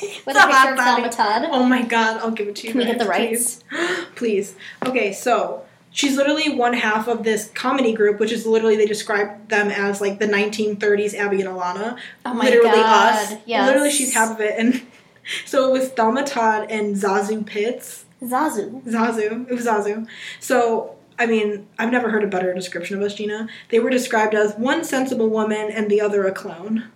with 0.26 0.36
a 0.36 0.46
picture 0.46 0.72
of. 0.72 0.78
Thelma 0.78 1.10
Todd. 1.10 1.48
Oh 1.50 1.64
my 1.64 1.82
god, 1.82 2.18
I'll 2.18 2.30
give 2.30 2.48
it 2.48 2.56
to 2.56 2.66
you. 2.66 2.72
Can 2.72 2.80
we 2.80 2.86
get 2.86 2.98
the 2.98 3.06
rights? 3.06 3.62
Please. 3.70 4.06
please. 4.14 4.54
Okay, 4.86 5.12
so 5.12 5.64
she's 5.90 6.16
literally 6.16 6.54
one 6.54 6.74
half 6.74 7.08
of 7.08 7.24
this 7.24 7.50
comedy 7.54 7.92
group, 7.92 8.20
which 8.20 8.32
is 8.32 8.46
literally 8.46 8.76
they 8.76 8.86
describe 8.86 9.48
them 9.48 9.68
as 9.70 10.00
like 10.00 10.18
the 10.18 10.26
1930s 10.26 11.14
Abby 11.14 11.40
and 11.40 11.50
Alana. 11.50 11.98
Oh 12.24 12.34
my 12.34 12.44
literally 12.44 12.70
god! 12.70 13.14
us. 13.14 13.34
Yes. 13.46 13.66
Literally, 13.66 13.90
she's 13.90 14.14
half 14.14 14.30
of 14.30 14.40
it, 14.40 14.54
and 14.58 14.82
so 15.44 15.68
it 15.68 15.78
was 15.78 15.88
Thelma 15.90 16.24
Todd 16.24 16.70
and 16.70 16.96
ZaSu 16.96 17.44
Pitts. 17.44 18.04
ZaSu. 18.22 18.82
ZaSu. 18.84 19.48
It 19.48 19.54
was 19.54 19.66
ZaSu. 19.66 20.06
So, 20.40 20.96
I 21.18 21.26
mean, 21.26 21.66
I've 21.78 21.90
never 21.90 22.10
heard 22.10 22.24
a 22.24 22.26
better 22.26 22.52
description 22.54 22.96
of 22.96 23.02
us, 23.02 23.14
Gina. 23.14 23.48
They 23.70 23.80
were 23.80 23.90
described 23.90 24.34
as 24.34 24.54
one 24.54 24.84
sensible 24.84 25.28
woman 25.28 25.70
and 25.70 25.90
the 25.90 26.00
other 26.00 26.26
a 26.26 26.32
clown. 26.32 26.90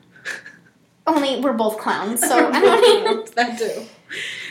Only 1.07 1.40
we're 1.40 1.52
both 1.52 1.78
clowns, 1.78 2.20
so 2.20 2.48
I 2.52 2.61
don't 2.61 3.07
even. 3.18 3.24
that 3.36 3.59
too. 3.59 3.82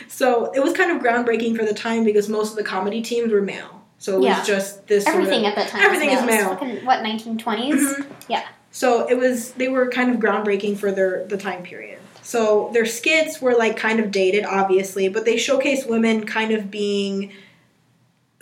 So 0.08 0.52
it 0.52 0.60
was 0.62 0.72
kind 0.72 0.90
of 0.90 1.02
groundbreaking 1.02 1.56
for 1.56 1.64
the 1.64 1.74
time 1.74 2.04
because 2.04 2.28
most 2.28 2.50
of 2.50 2.56
the 2.56 2.62
comedy 2.64 3.02
teams 3.02 3.32
were 3.32 3.42
male. 3.42 3.82
So 3.98 4.18
it 4.18 4.24
Yeah. 4.24 4.38
was 4.38 4.46
just 4.46 4.86
this 4.86 5.04
sort 5.04 5.16
of- 5.16 5.22
Everything 5.22 5.46
at 5.46 5.56
that 5.56 5.68
time. 5.68 5.82
Everything 5.82 6.10
was 6.10 6.20
is 6.20 6.26
male. 6.26 6.48
Fucking, 6.50 6.84
what 6.84 7.02
1920s? 7.02 7.74
Mhm. 7.80 8.06
Yeah. 8.28 8.42
So 8.70 9.08
it 9.08 9.16
was 9.18 9.52
they 9.52 9.68
were 9.68 9.88
kind 9.88 10.10
of 10.10 10.16
groundbreaking 10.20 10.76
for 10.78 10.92
their 10.92 11.24
the 11.26 11.36
time 11.36 11.62
period. 11.62 11.98
So 12.22 12.70
their 12.72 12.86
skits 12.86 13.40
were 13.42 13.54
like 13.54 13.76
kind 13.76 14.00
of 14.00 14.10
dated, 14.10 14.44
obviously, 14.44 15.08
but 15.08 15.24
they 15.24 15.36
showcased 15.36 15.88
women 15.88 16.24
kind 16.24 16.52
of 16.52 16.70
being 16.70 17.32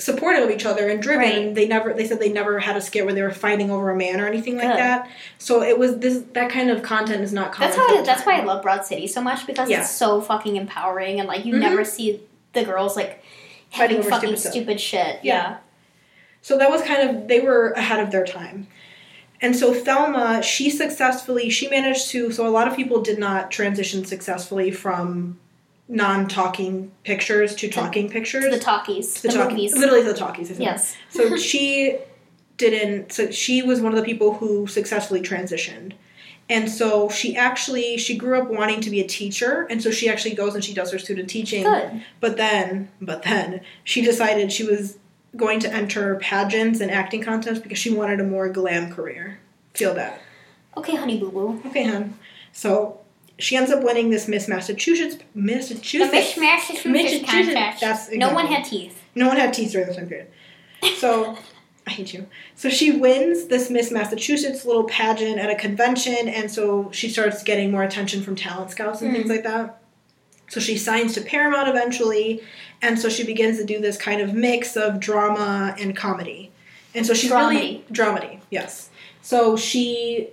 supportive 0.02 0.44
of 0.44 0.50
each 0.50 0.66
other 0.66 0.88
and 0.88 1.02
driven. 1.02 1.46
Right. 1.46 1.54
They 1.54 1.66
never 1.66 1.92
they 1.94 2.06
said 2.06 2.18
they 2.20 2.32
never 2.32 2.58
had 2.58 2.76
a 2.76 2.80
skit 2.80 3.04
where 3.04 3.14
they 3.14 3.22
were 3.22 3.30
fighting 3.30 3.70
over 3.70 3.90
a 3.90 3.96
man 3.96 4.20
or 4.20 4.26
anything 4.26 4.56
like 4.56 4.68
Good. 4.68 4.76
that. 4.78 5.08
So 5.38 5.62
it 5.62 5.78
was 5.78 5.98
this 5.98 6.22
that 6.32 6.50
kind 6.50 6.70
of 6.70 6.82
content 6.82 7.22
is 7.22 7.32
not 7.32 7.52
common. 7.52 7.70
That's 7.70 7.80
how. 7.88 7.98
I, 7.98 8.02
that's 8.02 8.24
why 8.26 8.40
I 8.40 8.44
love 8.44 8.62
Broad 8.62 8.84
City 8.84 9.06
so 9.06 9.20
much 9.22 9.46
because 9.46 9.70
Yeah. 9.70 9.80
it's 9.80 9.90
so 9.90 10.20
fucking 10.20 10.56
empowering 10.56 11.18
and 11.20 11.28
like 11.28 11.44
you 11.44 11.54
Mhm. 11.54 11.60
never 11.60 11.84
see 11.84 12.20
the 12.52 12.64
girls 12.64 12.96
like 12.96 13.22
Fighting 13.70 13.96
having 13.96 13.98
over 13.98 14.10
fucking 14.10 14.36
stupid 14.36 14.52
stupid 14.52 14.80
shit. 14.80 15.20
Yeah. 15.22 15.34
Yeah. 15.34 15.56
So 16.42 16.58
that 16.58 16.70
was 16.70 16.82
kind 16.82 17.08
of 17.08 17.28
they 17.28 17.40
were 17.40 17.70
ahead 17.70 18.00
of 18.00 18.10
their 18.10 18.24
time. 18.24 18.66
And 19.40 19.56
so 19.56 19.74
Thelma, 19.74 20.42
she 20.42 20.70
successfully 20.70 21.48
she 21.50 21.68
managed 21.68 22.10
to 22.10 22.30
so 22.32 22.46
a 22.46 22.50
lot 22.50 22.66
of 22.68 22.74
people 22.76 23.00
did 23.02 23.18
not 23.18 23.50
transition 23.50 24.04
successfully 24.04 24.70
from 24.70 25.38
non-talking 25.88 26.90
pictures 27.04 27.54
to 27.56 27.68
talking 27.68 28.08
pictures. 28.08 28.44
To 28.44 28.50
the 28.50 28.58
talkies, 28.58 29.20
The 29.20 29.28
the, 29.28 29.48
movies. 29.48 29.76
Literally 29.76 30.02
the 30.02 30.14
talkies. 30.14 30.50
isn't 30.50 30.62
it? 30.62 30.66
Yes. 30.66 30.96
So 31.10 31.36
she 31.36 31.98
didn't 32.58 33.12
so 33.12 33.30
she 33.30 33.62
was 33.62 33.80
one 33.80 33.92
of 33.92 33.98
the 33.98 34.04
people 34.04 34.34
who 34.34 34.66
successfully 34.66 35.20
transitioned. 35.20 35.92
And 36.48 36.70
so 36.70 37.08
she 37.08 37.36
actually 37.36 37.96
she 37.98 38.16
grew 38.16 38.40
up 38.40 38.48
wanting 38.48 38.80
to 38.82 38.90
be 38.90 39.00
a 39.00 39.06
teacher 39.06 39.66
and 39.70 39.82
so 39.82 39.90
she 39.90 40.08
actually 40.08 40.34
goes 40.34 40.54
and 40.54 40.64
she 40.64 40.74
does 40.74 40.92
her 40.92 40.98
student 40.98 41.28
teaching. 41.28 41.64
Good. 41.64 42.04
But 42.20 42.36
then, 42.36 42.90
but 43.00 43.22
then 43.22 43.60
she 43.84 44.02
decided 44.02 44.52
she 44.52 44.64
was 44.64 44.98
going 45.36 45.60
to 45.60 45.72
enter 45.72 46.16
pageants 46.16 46.80
and 46.80 46.90
acting 46.90 47.22
contests 47.22 47.58
because 47.58 47.78
she 47.78 47.92
wanted 47.92 48.20
a 48.20 48.24
more 48.24 48.48
glam 48.48 48.92
career. 48.92 49.40
Feel 49.74 49.94
that. 49.94 50.20
Okay, 50.76 50.94
honey 50.94 51.18
boo 51.18 51.30
boo. 51.30 51.62
Okay, 51.66 51.84
hon. 51.84 52.14
So 52.52 53.00
she 53.42 53.56
ends 53.56 53.70
up 53.70 53.82
winning 53.82 54.10
this 54.10 54.28
Miss 54.28 54.48
Massachusetts 54.48 55.16
The 55.16 55.24
Massachusetts. 55.34 56.14
Mishmash 56.36 56.84
Massachusetts. 56.90 57.30
contest. 57.30 57.80
That's 57.80 58.10
No 58.12 58.32
one 58.32 58.46
had 58.46 58.64
teeth. 58.64 59.02
No 59.14 59.28
one 59.28 59.36
had 59.36 59.52
teeth 59.52 59.72
during 59.72 59.86
this 59.88 59.96
time 59.96 60.08
period. 60.08 60.28
So 60.96 61.36
I 61.86 61.90
hate 61.90 62.14
you. 62.14 62.26
So 62.54 62.68
she 62.68 62.92
wins 62.92 63.46
this 63.48 63.68
Miss 63.68 63.90
Massachusetts 63.90 64.64
little 64.64 64.84
pageant 64.84 65.38
at 65.38 65.50
a 65.50 65.56
convention, 65.56 66.28
and 66.28 66.48
so 66.50 66.90
she 66.92 67.08
starts 67.08 67.42
getting 67.42 67.70
more 67.72 67.82
attention 67.82 68.22
from 68.22 68.36
talent 68.36 68.70
scouts 68.70 69.02
and 69.02 69.10
Mm. 69.10 69.16
things 69.16 69.28
like 69.30 69.42
that. 69.42 69.82
So 70.48 70.60
she 70.60 70.76
signs 70.78 71.14
to 71.14 71.22
Paramount 71.22 71.68
eventually, 71.68 72.40
and 72.82 72.98
so 73.00 73.08
she 73.08 73.24
begins 73.24 73.58
to 73.58 73.64
do 73.64 73.80
this 73.80 73.96
kind 73.96 74.20
of 74.20 74.32
mix 74.34 74.76
of 74.76 75.00
drama 75.00 75.74
and 75.78 75.96
comedy. 75.96 76.52
And 76.94 77.04
so 77.06 77.14
she's 77.14 77.30
really 77.30 77.84
dramedy, 77.90 78.40
yes. 78.50 78.90
So 79.22 79.56
she 79.56 80.28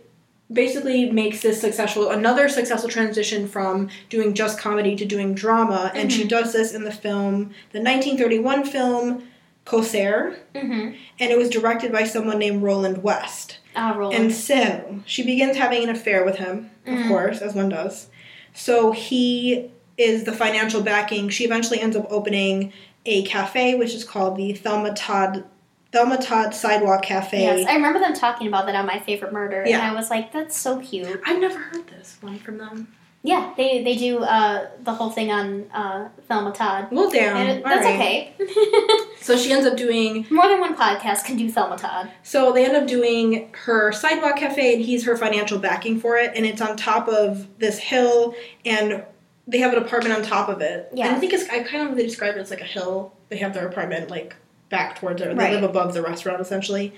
basically 0.51 1.11
makes 1.11 1.41
this 1.41 1.61
successful 1.61 2.09
another 2.09 2.49
successful 2.49 2.89
transition 2.89 3.47
from 3.47 3.89
doing 4.09 4.33
just 4.33 4.59
comedy 4.59 4.95
to 4.95 5.05
doing 5.05 5.33
drama, 5.33 5.91
and 5.93 6.11
she 6.11 6.23
Mhm. 6.23 6.29
does 6.29 6.53
this 6.53 6.73
in 6.73 6.83
the 6.83 6.91
film, 6.91 7.51
the 7.71 7.79
1931 7.79 8.63
film 8.65 9.23
Corsair, 9.65 10.37
Mm-hmm. 10.55 10.93
and 11.19 11.31
it 11.31 11.37
was 11.37 11.49
directed 11.49 11.91
by 11.91 12.03
someone 12.03 12.39
named 12.39 12.63
Roland 12.63 13.03
West. 13.03 13.57
Ah, 13.75 13.93
roll. 13.95 14.11
And 14.11 14.33
so 14.33 14.99
she 15.05 15.21
begins 15.21 15.57
having 15.57 15.83
an 15.83 15.89
affair 15.89 16.25
with 16.25 16.37
him, 16.37 16.71
of 16.87 16.93
Mhm. 16.97 17.07
course, 17.07 17.39
as 17.41 17.53
one 17.53 17.69
does. 17.69 18.07
So 18.53 18.91
he 18.91 19.69
is 19.97 20.23
the 20.23 20.31
financial 20.31 20.81
backing. 20.81 21.29
She 21.29 21.45
eventually 21.45 21.79
ends 21.79 21.95
up 21.95 22.07
opening 22.09 22.73
a 23.05 23.21
cafe, 23.23 23.75
which 23.75 23.93
is 23.93 24.03
called 24.03 24.37
the 24.37 24.53
Thelma 24.53 24.93
Todd 24.95 25.43
Thelma 25.91 26.17
Todd 26.17 26.53
Sidewalk 26.53 27.01
Cafe. 27.03 27.41
yes, 27.41 27.67
I 27.67 27.75
remember 27.75 27.99
them 27.99 28.13
talking 28.13 28.47
about 28.47 28.65
that 28.67 28.75
on 28.75 28.85
My 28.85 28.99
Favorite 28.99 29.33
Murder, 29.33 29.63
Yeah. 29.65 29.79
and 29.79 29.91
I 29.91 29.93
was 29.95 30.09
like, 30.09 30.31
"That's 30.31 30.57
so 30.57 30.79
cute." 30.79 31.21
I've 31.25 31.39
never 31.39 31.57
heard 31.57 31.87
this 31.87 32.17
one 32.21 32.37
from 32.39 32.57
them. 32.59 32.95
Yeah, 33.21 33.53
they 33.57 33.83
they 33.83 33.95
do 33.97 34.19
uh, 34.19 34.67
the 34.83 34.93
whole 34.93 35.09
thing 35.09 35.29
on 35.31 35.69
uh, 35.71 36.07
Thelma 36.29 36.53
Todd. 36.53 36.87
Well, 36.91 37.09
damn. 37.09 37.35
And 37.35 37.49
it- 37.59 37.63
that's 37.63 37.85
right. 37.85 37.95
okay. 37.95 38.33
So 39.21 39.37
she 39.37 39.51
ends 39.51 39.67
up 39.67 39.75
doing. 39.77 40.25
More 40.31 40.47
than 40.47 40.59
one 40.61 40.75
podcast 40.75 41.25
can 41.25 41.35
do 41.35 41.51
Thelma 41.51 41.77
Todd. 41.77 42.09
So 42.23 42.51
they 42.53 42.65
end 42.65 42.75
up 42.75 42.87
doing 42.87 43.51
her 43.65 43.91
sidewalk 43.91 44.37
cafe, 44.37 44.75
and 44.75 44.83
he's 44.83 45.03
her 45.05 45.15
financial 45.17 45.59
backing 45.59 45.99
for 45.99 46.17
it, 46.17 46.31
and 46.35 46.45
it's 46.45 46.61
on 46.61 46.77
top 46.77 47.07
of 47.09 47.47
this 47.59 47.77
hill, 47.77 48.33
and 48.65 49.03
they 49.45 49.57
have 49.59 49.73
an 49.73 49.79
apartment 49.83 50.15
on 50.15 50.23
top 50.23 50.47
of 50.49 50.61
it. 50.61 50.89
Yeah. 50.93 51.07
And 51.07 51.15
I 51.17 51.19
think 51.19 51.33
it's 51.33 51.47
I 51.49 51.61
kind 51.63 51.89
of 51.89 51.95
they 51.97 52.03
describe 52.03 52.37
it 52.37 52.39
as 52.39 52.49
like 52.49 52.61
a 52.61 52.65
hill. 52.65 53.13
They 53.27 53.37
have 53.37 53.53
their 53.53 53.67
apartment 53.67 54.09
like 54.09 54.35
back 54.69 54.99
towards 54.99 55.21
it. 55.21 55.29
They 55.29 55.33
Right. 55.35 55.53
live 55.53 55.63
above 55.63 55.93
the 55.93 56.01
restaurant 56.01 56.41
essentially, 56.41 56.93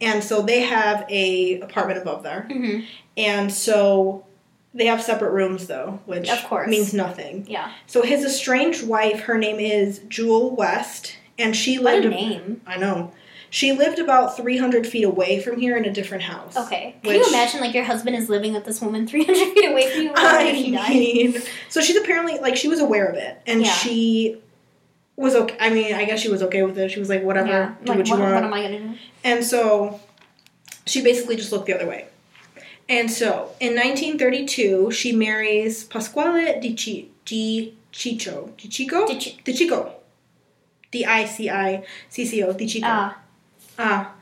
and 0.00 0.22
so 0.22 0.42
they 0.42 0.60
have 0.62 1.04
a 1.10 1.60
apartment 1.60 2.00
above 2.00 2.22
there, 2.22 2.46
Mm-hmm. 2.50 2.80
and 3.16 3.52
so. 3.52 4.22
They 4.74 4.84
have 4.86 5.00
separate 5.02 5.30
rooms 5.30 5.68
though, 5.68 6.00
which 6.04 6.28
Of 6.28 6.44
course. 6.44 6.68
means 6.68 6.92
nothing. 6.92 7.46
Yeah. 7.48 7.70
So 7.86 8.02
his 8.02 8.22
estranged 8.22 8.86
wife, 8.86 9.20
her 9.20 9.38
name 9.38 9.58
is 9.58 10.00
Jewel 10.06 10.54
West, 10.54 11.16
and 11.38 11.56
she 11.56 11.78
What 11.78 11.94
lived. 11.94 12.04
a 12.04 12.10
name. 12.10 12.60
I 12.66 12.76
know. 12.76 13.10
She 13.48 13.72
lived 13.72 13.98
about 13.98 14.36
300 14.36 14.86
feet 14.86 15.04
away 15.04 15.40
from 15.40 15.58
here 15.58 15.78
in 15.78 15.86
a 15.86 15.90
different 15.90 16.24
house. 16.24 16.54
Okay. 16.58 16.94
Can 17.02 17.08
Which- 17.14 17.22
you 17.26 17.28
imagine 17.32 17.60
like 17.62 17.72
your 17.72 17.84
husband 17.84 18.16
is 18.16 18.28
living 18.28 18.52
with 18.52 18.66
this 18.66 18.82
woman 18.82 19.06
300 19.06 19.54
feet 19.54 19.64
away 19.70 19.90
from 19.90 20.02
you? 20.02 20.12
I 20.14 20.44
when 20.44 20.54
she 20.56 20.70
died? 20.72 20.90
mean, 20.90 21.42
so 21.70 21.80
she's 21.80 21.96
apparently 21.96 22.38
like 22.40 22.54
she 22.56 22.68
was 22.68 22.80
aware 22.80 23.06
of 23.06 23.14
it, 23.16 23.38
and 23.46 23.62
Yeah. 23.64 23.70
she 23.72 24.36
was 25.16 25.34
okay. 25.34 25.56
I 25.58 25.70
mean, 25.70 25.94
I 25.94 26.04
guess 26.04 26.20
she 26.20 26.28
was 26.28 26.42
okay 26.42 26.62
with 26.62 26.76
it. 26.78 26.90
She 26.90 26.98
was 27.00 27.08
like, 27.08 27.22
whatever, 27.22 27.48
Yeah. 27.48 27.74
do 27.84 27.88
Like, 27.88 27.98
what 27.98 28.06
you 28.08 28.12
what, 28.14 28.20
want. 28.22 28.34
what 28.34 28.44
am 28.44 28.52
I 28.54 28.62
gonna 28.62 28.78
do? 28.78 28.94
and 29.24 29.44
so 29.44 30.00
she 30.86 31.02
basically 31.02 31.36
just 31.36 31.50
looked 31.52 31.66
the 31.66 31.74
other 31.74 31.86
way. 31.88 32.06
And 32.88 33.10
so 33.10 33.50
in 33.58 33.74
1932, 33.74 34.90
she 34.92 35.12
marries 35.12 35.84
Pasquale 35.84 36.60
Di, 36.60 36.74
Chi- 36.76 37.08
Di 37.24 37.74
Ciccio. 37.92 38.52
Di 38.56 38.68
Chico? 38.68 39.06
Did 39.06 39.24
you? 39.26 39.32
Di 39.42 39.52
Chico. 39.52 39.92
D 40.92 41.04
I 41.04 41.24
C 41.26 41.50
I 41.50 41.82
C 42.10 42.24
C 42.24 42.42
O. 42.44 42.52
Di 42.52 42.66
Chico. 42.66 42.86
Ah, 42.86 43.16
Ah. 43.78 44.12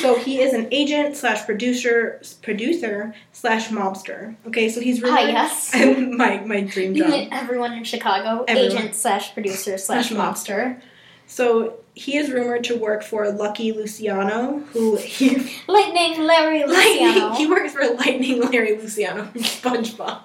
So 0.00 0.18
he 0.18 0.40
is 0.40 0.54
an 0.54 0.68
agent 0.70 1.16
slash 1.16 1.44
producer 1.44 2.20
producer 2.42 3.14
slash 3.32 3.68
mobster. 3.68 4.34
Okay, 4.46 4.68
so 4.68 4.80
he's 4.80 5.02
ah, 5.02 5.06
really 5.06 5.32
yes. 5.32 5.74
my 5.74 6.40
my 6.40 6.62
dream 6.62 6.94
job. 6.94 7.28
Everyone 7.30 7.72
in 7.72 7.84
Chicago, 7.84 8.44
Everyone. 8.48 8.78
agent 8.78 8.94
slash 8.94 9.34
producer 9.34 9.76
slash 9.76 10.10
mobster. 10.10 10.80
So 11.26 11.78
he 11.94 12.16
is 12.16 12.30
rumored 12.30 12.64
to 12.64 12.76
work 12.76 13.02
for 13.02 13.30
Lucky 13.30 13.72
Luciano, 13.72 14.60
who 14.72 14.96
he 14.96 15.36
Lightning 15.68 16.24
Larry 16.24 16.60
Lightning. 16.66 17.08
Luciano. 17.08 17.34
He 17.34 17.46
works 17.46 17.72
for 17.72 17.84
Lightning 17.94 18.40
Larry 18.40 18.76
Luciano 18.76 19.24
from 19.24 19.42
SpongeBob. 19.42 20.20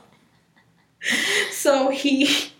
So 1.51 1.89
he, 1.89 2.51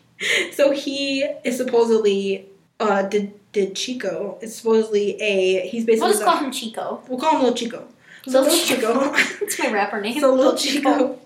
so 0.54 0.72
he 0.72 1.24
is 1.43 1.58
supposedly 1.58 2.47
uh 2.80 3.03
did 3.03 3.34
did 3.51 3.75
Chico 3.75 4.38
is 4.41 4.55
supposedly 4.55 5.19
a 5.21 5.67
he's 5.67 5.86
basically 5.86 6.09
We'll 6.09 6.13
just 6.19 6.23
call 6.23 6.38
him 6.38 6.51
Chico. 6.51 7.01
we'll 7.07 7.19
call 7.19 7.32
him 7.32 7.39
Little 7.43 7.55
Chico. 7.55 7.88
So 8.27 8.41
Lil 8.41 8.43
Little 8.43 8.65
Chico. 8.65 9.11
It's 9.41 9.59
my 9.63 9.71
rapper 9.71 10.01
name. 10.01 10.19
so 10.19 10.34
Little 10.34 10.55
Chico. 10.55 11.19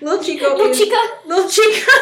Little 0.00 0.22
Chico. 0.22 0.54
Lil 0.56 0.70
is- 0.70 0.78
Chica. 0.78 1.06
Little 1.26 1.48
Chica. 1.50 1.90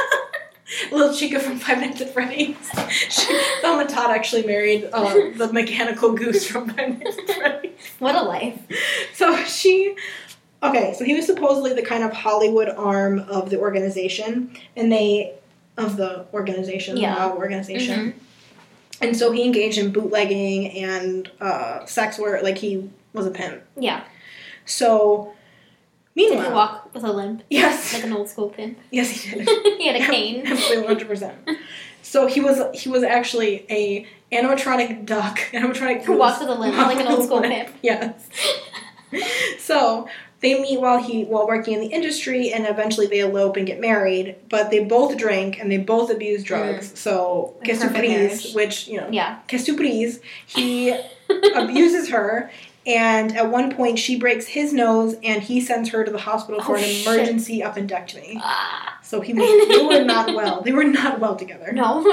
Little 0.92 1.14
Chica 1.14 1.38
from 1.40 1.58
Five 1.58 1.80
Nights 1.80 2.00
at 2.00 2.12
Freddy's. 2.12 2.56
She, 2.88 3.40
Thelma 3.60 3.86
Todd 3.86 4.10
actually 4.10 4.44
married 4.44 4.88
uh, 4.92 5.12
the 5.36 5.50
mechanical 5.52 6.12
goose 6.12 6.46
from 6.46 6.68
Five 6.70 6.98
Nights 6.98 7.18
at 7.18 7.36
Freddy's. 7.36 7.72
What 7.98 8.14
a 8.16 8.22
life. 8.22 8.58
So 9.14 9.36
she, 9.44 9.94
Okay, 10.62 10.94
so 10.98 11.04
he 11.04 11.14
was 11.14 11.26
supposedly 11.26 11.74
the 11.74 11.82
kind 11.82 12.02
of 12.02 12.12
Hollywood 12.12 12.68
arm 12.70 13.18
of 13.20 13.50
the 13.50 13.58
organization, 13.60 14.56
and 14.74 14.90
they 14.90 15.34
of 15.76 15.96
the 15.98 16.24
organization, 16.32 16.96
Yeah. 16.96 17.28
the 17.28 17.34
organization. 17.34 18.18
And 19.00 19.16
so 19.16 19.32
he 19.32 19.44
engaged 19.44 19.78
in 19.78 19.92
bootlegging 19.92 20.70
and 20.70 21.30
uh, 21.40 21.84
sex 21.86 22.18
work, 22.18 22.42
like 22.42 22.58
he 22.58 22.90
was 23.12 23.26
a 23.26 23.30
pimp. 23.30 23.62
Yeah. 23.76 24.04
So, 24.66 25.34
Did 26.16 26.30
meanwhile, 26.30 26.48
he 26.48 26.54
walk 26.54 26.94
with 26.94 27.04
a 27.04 27.12
limp, 27.12 27.42
yes, 27.50 27.92
like 27.92 28.04
an 28.04 28.12
old 28.12 28.28
school 28.28 28.48
pimp. 28.48 28.78
yes, 28.90 29.10
he 29.10 29.30
did. 29.38 29.48
he 29.78 29.86
had 29.86 29.96
a 29.96 30.06
cane. 30.06 30.46
Absolutely, 30.46 30.78
one 30.78 30.86
hundred 30.86 31.08
percent. 31.08 31.34
So 32.02 32.26
he 32.26 32.40
was 32.40 32.62
he 32.74 32.88
was 32.88 33.02
actually 33.02 33.66
a 33.70 34.06
animatronic 34.32 35.04
duck, 35.04 35.38
animatronic 35.52 36.02
Who 36.04 36.16
walks 36.16 36.40
with 36.40 36.48
a 36.48 36.54
limp, 36.54 36.76
like 36.76 37.00
an 37.00 37.08
old 37.08 37.24
school 37.24 37.40
pimp. 37.40 37.70
Yes. 37.82 38.28
so 39.58 40.08
they 40.44 40.60
meet 40.60 40.80
while 40.80 41.02
he 41.02 41.24
while 41.24 41.46
working 41.48 41.74
in 41.74 41.80
the 41.80 41.86
industry, 41.88 42.52
and 42.52 42.66
eventually 42.66 43.06
they 43.08 43.20
elope 43.20 43.56
and 43.56 43.66
get 43.66 43.80
married. 43.80 44.36
But 44.48 44.70
they 44.70 44.84
both 44.84 45.16
drink 45.16 45.58
and 45.58 45.72
they 45.72 45.78
both 45.78 46.10
abuse 46.10 46.44
drugs. 46.44 46.96
So 46.98 47.56
Mm. 47.64 47.80
Like 47.80 47.94
perfect 47.94 48.54
which 48.54 48.86
you 48.88 48.98
know, 49.00 49.08
Yeah. 49.10 49.38
Casupris, 49.48 50.20
he 50.46 50.96
abuses 51.56 52.10
her. 52.10 52.50
And 52.86 53.34
at 53.34 53.50
one 53.50 53.74
point, 53.74 53.98
she 53.98 54.18
breaks 54.18 54.46
his 54.46 54.74
nose, 54.74 55.16
and 55.24 55.42
he 55.42 55.58
sends 55.62 55.88
her 55.88 56.04
to 56.04 56.10
the 56.12 56.18
hospital 56.18 56.60
for 56.62 56.72
Oh, 56.72 56.78
an 56.78 56.84
shit. 56.84 57.06
emergency 57.06 57.60
appendectomy. 57.62 58.36
Ah. 58.42 58.98
So 59.02 59.22
he 59.22 59.32
was, 59.32 59.68
they 59.68 59.82
were 59.86 60.04
not 60.04 60.34
well. 60.38 60.60
They 60.60 60.72
were 60.72 60.84
not 60.84 61.18
well 61.18 61.34
together. 61.34 61.72
no. 61.72 62.04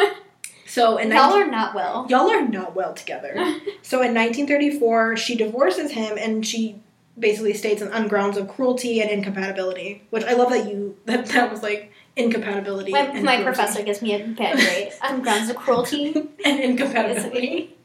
So 0.66 0.96
in 0.98 1.10
Y'all 1.12 1.32
19 1.32 1.42
are 1.42 1.52
not 1.52 1.76
well. 1.76 2.06
y'all 2.10 2.32
are 2.32 2.48
not 2.48 2.74
well 2.76 2.94
together. 2.94 3.34
so 3.82 3.98
in 4.02 4.14
1934, 4.16 5.18
she 5.18 5.36
divorces 5.36 5.92
him, 5.92 6.18
and 6.18 6.48
she 6.48 6.78
basically 7.18 7.54
states 7.54 7.82
on 7.82 8.08
grounds 8.08 8.38
of 8.38 8.48
cruelty 8.48 9.02
and 9.02 9.10
incompatibility. 9.10 10.04
Which 10.10 10.24
I 10.24 10.34
love 10.34 10.50
that 10.50 10.70
you 10.70 10.98
that 11.06 11.28
that 11.28 11.52
was 11.52 11.64
like 11.64 11.92
incompatibility. 12.16 12.92
My, 12.92 13.00
and 13.00 13.24
my 13.24 13.38
cruelty. 13.38 13.44
professor 13.44 13.84
gives 13.84 14.02
me 14.02 14.14
a 14.14 14.28
bad 14.28 14.56
grade 14.56 14.94
on 15.02 15.22
grounds 15.22 15.50
of 15.50 15.56
cruelty. 15.56 16.14
and 16.46 16.60
incompatibility. 16.60 17.76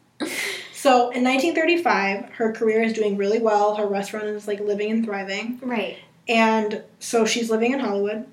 So 0.73 1.11
in 1.11 1.25
1935, 1.25 2.31
her 2.35 2.53
career 2.53 2.83
is 2.83 2.93
doing 2.93 3.17
really 3.17 3.39
well. 3.39 3.77
Her 3.77 3.87
restaurant 3.87 4.27
is 4.27 4.47
like 4.47 4.61
living 4.61 4.91
and 4.91 5.05
thriving. 5.05 5.59
Right. 5.63 5.99
And 6.29 6.83
so 6.99 7.25
she's 7.25 7.51
living 7.51 7.73
in 7.73 7.81
Hollywood. 7.81 8.27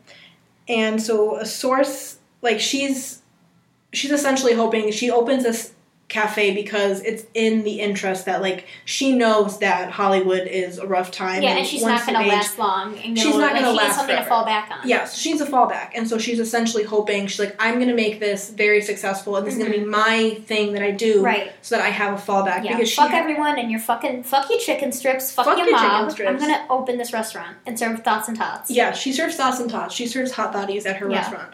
And 0.68 1.02
so 1.02 1.38
a 1.38 1.46
source 1.46 2.18
like 2.42 2.60
she's 2.60 3.22
she's 3.92 4.12
essentially 4.12 4.54
hoping 4.54 4.92
she 4.92 5.10
opens 5.10 5.44
this 5.44 5.73
cafe 6.14 6.54
because 6.54 7.02
it's 7.02 7.26
in 7.34 7.64
the 7.64 7.80
interest 7.82 8.26
that 8.26 8.42
like 8.42 8.68
she 8.86 9.14
knows 9.16 9.60
that 9.60 9.92
Hollywood 9.92 10.48
is 10.48 10.78
a 10.78 10.86
rough 10.88 11.12
time. 11.12 11.42
Yeah, 11.44 11.58
and 11.58 11.68
she's 11.68 11.82
not 11.84 12.06
going 12.06 12.22
to 12.22 12.28
last 12.30 12.58
long. 12.60 12.98
And 13.00 13.18
She's 13.18 13.36
not 13.36 13.54
like, 13.54 13.58
she 13.58 13.64
needs 13.66 13.76
last 13.78 13.96
something 13.96 14.16
forever. 14.16 14.24
to 14.24 14.30
fall 14.30 14.46
back 14.46 14.70
on. 14.72 14.88
Yeah, 14.88 15.06
so 15.06 15.18
she 15.18 15.32
needs 15.32 15.42
a 15.42 15.46
fallback, 15.48 15.92
and 15.96 16.08
so 16.08 16.18
she's 16.18 16.40
essentially 16.40 16.84
hoping 16.84 17.28
she's 17.28 17.40
like, 17.40 17.56
I'm 17.60 17.80
gonna 17.80 17.94
make 17.94 18.20
this 18.20 18.50
very 18.52 18.82
successful, 18.82 19.36
and 19.38 19.46
this 19.48 19.56
is 19.56 19.60
gonna 19.64 19.76
be 19.78 19.84
my 19.84 20.36
thing 20.46 20.74
that 20.74 20.84
I 20.84 20.92
do, 20.92 21.16
Mm-hmm. 21.16 21.26
Right. 21.26 21.52
so 21.62 21.76
that 21.78 21.84
I 21.86 21.90
have 21.90 22.14
a 22.14 22.22
fallback. 22.22 22.64
Yeah. 22.64 22.74
Because 22.78 22.90
she 22.90 22.96
fuck 22.96 23.10
ha- 23.12 23.18
everyone 23.18 23.58
and 23.60 23.70
your 23.72 23.80
fucking 23.80 24.24
fuck 24.24 24.50
you 24.50 24.60
chicken 24.60 24.92
strips, 24.92 25.32
fuck, 25.32 25.46
Fuck 25.46 25.58
your, 25.58 25.68
your 25.68 25.80
chicken 25.80 26.10
strips. 26.12 26.30
I'm 26.30 26.38
gonna 26.40 26.66
open 26.70 26.98
this 26.98 27.12
restaurant 27.12 27.58
and 27.66 27.78
serve 27.78 28.04
thoughts 28.04 28.28
and 28.28 28.38
tots. 28.38 28.70
Yeah, 28.72 28.92
she 28.94 29.12
serves 29.14 29.36
thoughts 29.36 29.60
and 29.60 29.70
tots. 29.70 29.94
She 29.96 30.06
serves 30.08 30.32
hot 30.32 30.54
thotties 30.54 30.86
at 30.86 30.98
her 30.98 31.10
Yeah. 31.10 31.18
restaurant. 31.22 31.50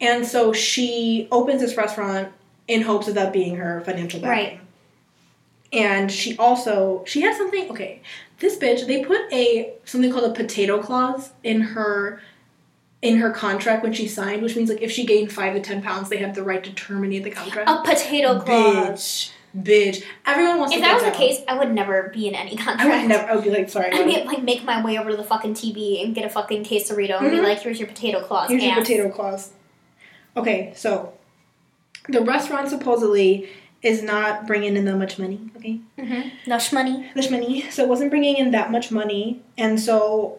And 0.00 0.26
so 0.26 0.52
she 0.52 1.28
opens 1.30 1.60
this 1.60 1.76
restaurant 1.76 2.28
in 2.68 2.82
hopes 2.82 3.08
of 3.08 3.14
that 3.14 3.32
being 3.32 3.56
her 3.56 3.80
financial 3.82 4.20
backing. 4.20 4.30
Right. 4.30 4.60
And 5.72 6.10
she 6.10 6.36
also 6.38 7.02
she 7.06 7.22
has 7.22 7.36
something 7.36 7.70
okay. 7.70 8.00
This 8.38 8.56
bitch, 8.58 8.86
they 8.86 9.04
put 9.04 9.20
a 9.32 9.72
something 9.84 10.12
called 10.12 10.30
a 10.30 10.34
potato 10.34 10.80
clause 10.80 11.30
in 11.42 11.60
her 11.60 12.20
in 13.02 13.18
her 13.18 13.30
contract 13.30 13.82
when 13.82 13.92
she 13.92 14.08
signed, 14.08 14.42
which 14.42 14.56
means 14.56 14.70
like 14.70 14.80
if 14.82 14.90
she 14.90 15.04
gained 15.04 15.32
five 15.32 15.54
to 15.54 15.60
ten 15.60 15.82
pounds, 15.82 16.08
they 16.08 16.18
have 16.18 16.34
the 16.34 16.42
right 16.42 16.62
to 16.64 16.72
terminate 16.72 17.24
the 17.24 17.30
contract. 17.30 17.68
A 17.68 17.82
potato 17.82 18.40
clause. 18.40 19.00
Bitch. 19.00 19.30
Bitch. 19.56 20.02
Everyone 20.26 20.58
wants 20.58 20.74
If 20.74 20.80
that 20.80 20.94
was 20.94 21.04
the 21.04 21.10
case, 21.12 21.40
I 21.46 21.56
would 21.56 21.72
never 21.72 22.10
be 22.12 22.26
in 22.26 22.34
any 22.34 22.56
contract. 22.56 22.80
I 22.80 23.00
would 23.00 23.08
never 23.08 23.24
I 23.30 23.34
would 23.36 23.44
be 23.44 23.50
like, 23.50 23.68
sorry, 23.70 23.92
I'd 23.92 24.08
get, 24.08 24.26
like 24.26 24.42
make 24.42 24.64
my 24.64 24.84
way 24.84 24.98
over 24.98 25.10
to 25.10 25.16
the 25.16 25.22
fucking 25.22 25.54
TV 25.54 26.04
and 26.04 26.12
get 26.14 26.24
a 26.24 26.28
fucking 26.28 26.64
quesarito 26.64 27.20
and 27.20 27.30
be 27.30 27.36
Mhm. 27.36 27.44
like, 27.44 27.60
"Here's 27.60 27.78
your 27.78 27.86
potato 27.86 28.20
clause." 28.20 28.50
Here's 28.50 28.64
your 28.64 28.74
potato 28.74 29.10
clause. 29.10 29.50
Okay, 30.36 30.72
so 30.74 31.12
the 32.08 32.20
restaurant 32.20 32.68
supposedly 32.68 33.48
is 33.82 34.02
not 34.02 34.46
bringing 34.46 34.76
in 34.76 34.84
that 34.86 34.96
much 34.96 35.18
money. 35.18 35.40
Okay, 35.56 35.80
Mhm. 35.98 36.30
No 36.46 36.58
money. 36.72 37.10
much 37.14 37.30
money. 37.30 37.64
So 37.70 37.82
it 37.82 37.88
wasn't 37.88 38.10
bringing 38.10 38.36
in 38.36 38.50
that 38.52 38.70
much 38.70 38.90
money, 38.90 39.40
and 39.58 39.78
so 39.78 40.38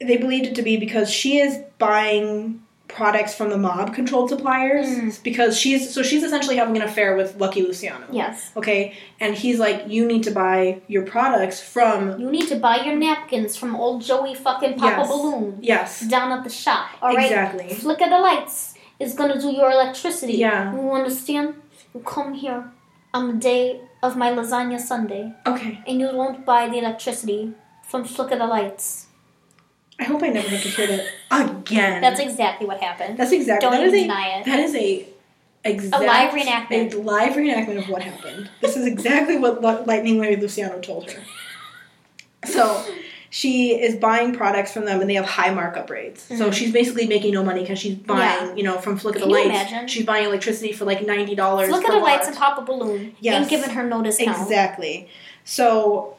they 0.00 0.16
believed 0.18 0.46
it 0.46 0.54
to 0.56 0.62
be 0.62 0.76
because 0.76 1.10
she 1.10 1.38
is 1.38 1.58
buying 1.78 2.62
products 2.88 3.34
from 3.34 3.50
the 3.50 3.58
mob 3.58 3.92
controlled 3.94 4.28
suppliers 4.30 4.86
Mm. 4.86 5.22
because 5.24 5.58
she's 5.58 5.92
so 5.92 6.02
she's 6.04 6.22
essentially 6.22 6.56
having 6.56 6.76
an 6.76 6.82
affair 6.82 7.16
with 7.16 7.36
Lucky 7.40 7.62
Luciano. 7.62 8.04
Yes. 8.12 8.52
Okay, 8.56 8.92
and 9.18 9.34
he's 9.34 9.58
like, 9.58 9.84
you 9.88 10.06
need 10.06 10.22
to 10.22 10.30
buy 10.30 10.80
your 10.86 11.02
products 11.02 11.60
from 11.60 12.20
You 12.20 12.30
need 12.30 12.46
to 12.48 12.56
buy 12.56 12.84
your 12.84 12.94
napkins 12.94 13.56
from 13.56 13.74
old 13.74 14.02
Joey 14.02 14.34
fucking 14.34 14.74
Papa 14.74 14.98
Yes. 15.00 15.08
Balloon 15.08 15.58
yes, 15.60 16.00
down 16.02 16.30
at 16.30 16.44
the 16.44 16.50
shop. 16.50 16.86
All 17.02 17.12
right. 17.14 17.24
exactly. 17.26 17.74
Flick 17.74 18.00
of 18.02 18.10
the 18.10 18.18
lights 18.20 18.74
is 18.98 19.14
gonna 19.14 19.40
do 19.40 19.50
your 19.52 19.70
electricity. 19.70 20.34
Yeah. 20.34 20.72
You 20.74 20.92
understand? 20.92 21.54
You 21.94 22.00
come 22.00 22.34
here 22.34 22.70
on 23.14 23.28
the 23.28 23.34
day 23.34 23.80
of 24.02 24.16
my 24.16 24.30
lasagna 24.30 24.78
Sunday, 24.80 25.32
Okay, 25.46 25.80
and 25.86 26.00
you 26.00 26.08
won't 26.12 26.44
buy 26.44 26.68
the 26.68 26.78
electricity 26.78 27.52
from 27.88 28.04
Flick 28.04 28.30
of 28.32 28.38
the 28.38 28.46
Lights. 28.46 29.06
I 29.98 30.04
hope 30.04 30.22
I 30.22 30.28
never 30.28 30.48
have 30.48 30.62
to 30.62 30.68
hear 30.68 30.86
that 30.88 31.06
again. 31.30 32.02
That's 32.02 32.20
exactly 32.20 32.66
what 32.66 32.80
happened. 32.80 33.16
That's 33.18 33.32
exactly. 33.32 33.68
Don't 33.68 33.78
that 33.78 33.86
even 33.86 33.98
a- 33.98 34.02
deny 34.02 34.38
it. 34.38 34.44
That 34.44 34.60
is 34.60 34.74
a 34.74 35.06
exact, 35.64 36.04
live 36.04 36.34
reenactment. 36.34 36.94
A 36.94 36.98
live 36.98 37.32
reenactment 37.32 37.78
of 37.78 37.88
what 37.88 38.02
happened. 38.02 38.50
This 38.60 38.76
is 38.76 38.86
exactly 38.86 39.38
what 39.38 39.62
Lightning 39.86 40.18
Larry 40.18 40.36
Luciano 40.36 40.78
told 40.80 41.10
her. 41.10 41.22
So 42.44 42.84
she 43.30 43.72
is 43.74 43.96
buying 43.96 44.34
products 44.34 44.72
from 44.72 44.84
them, 44.84 45.00
and 45.00 45.08
they 45.10 45.14
have 45.14 45.24
high 45.26 45.52
markup 45.52 45.90
rates. 45.90 46.22
So 46.24 46.48
Mhm. 46.48 46.52
she's 46.52 46.72
basically 46.72 47.06
making 47.06 47.32
no 47.34 47.42
money 47.44 47.60
because 47.62 47.78
she's 47.78 47.94
buying, 47.94 48.48
Yeah. 48.48 48.54
you 48.54 48.62
know, 48.62 48.78
from 48.78 48.96
Flick 48.98 49.16
of 49.16 49.22
the 49.22 49.28
Lights. 49.28 49.46
imagine? 49.46 49.88
She's 49.88 50.04
buying 50.06 50.24
electricity 50.26 50.72
for 50.72 50.84
like 50.84 51.04
ninety 51.06 51.34
dollars. 51.34 51.68
Flick 51.68 51.84
of 51.86 51.92
the 51.94 51.98
Lights 52.00 52.26
and 52.28 52.36
pop 52.36 52.58
a 52.58 52.62
Balloon 52.62 53.14
Yes. 53.20 53.40
ain't 53.40 53.48
giving 53.50 53.70
her 53.70 53.82
notice. 53.84 54.18
Exactly. 54.18 55.08
So 55.44 56.14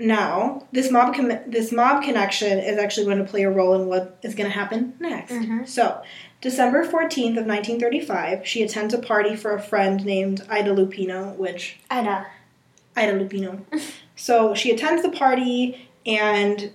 now 0.00 0.62
this 0.72 0.90
mob 0.90 1.14
com- 1.14 1.40
this 1.46 1.72
mob 1.72 2.02
connection 2.02 2.58
is 2.58 2.78
actually 2.78 3.06
going 3.06 3.18
to 3.18 3.24
play 3.24 3.42
a 3.42 3.50
role 3.50 3.74
in 3.74 3.86
what 3.88 4.16
is 4.22 4.34
going 4.34 4.48
to 4.50 4.56
happen 4.56 4.94
next. 5.00 5.32
Mhm. 5.32 5.66
So 5.68 5.98
December 6.40 6.84
fourteenth 6.84 7.36
of 7.38 7.46
nineteen 7.46 7.80
thirty 7.80 8.00
five, 8.00 8.46
she 8.46 8.62
attends 8.62 8.94
a 8.94 8.98
party 8.98 9.34
for 9.34 9.54
a 9.54 9.60
friend 9.60 10.04
named 10.04 10.42
Ida 10.48 10.70
Lupino, 10.74 11.34
which 11.36 11.78
Ida. 11.90 12.26
Ida 12.96 13.12
Lupino. 13.18 13.60
so 14.16 14.54
she 14.54 14.70
attends 14.70 15.02
the 15.02 15.10
party 15.10 15.87
and 16.08 16.72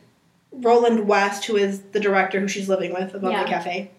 Roland 0.53 1.07
West, 1.07 1.45
who 1.45 1.57
is 1.57 1.81
the 1.91 1.99
director 1.99 2.39
who 2.39 2.47
she's 2.47 2.69
living 2.69 2.93
with 2.93 3.13
above 3.15 3.31
Yeah. 3.33 3.43
the 3.43 3.49
cafe, 3.49 3.91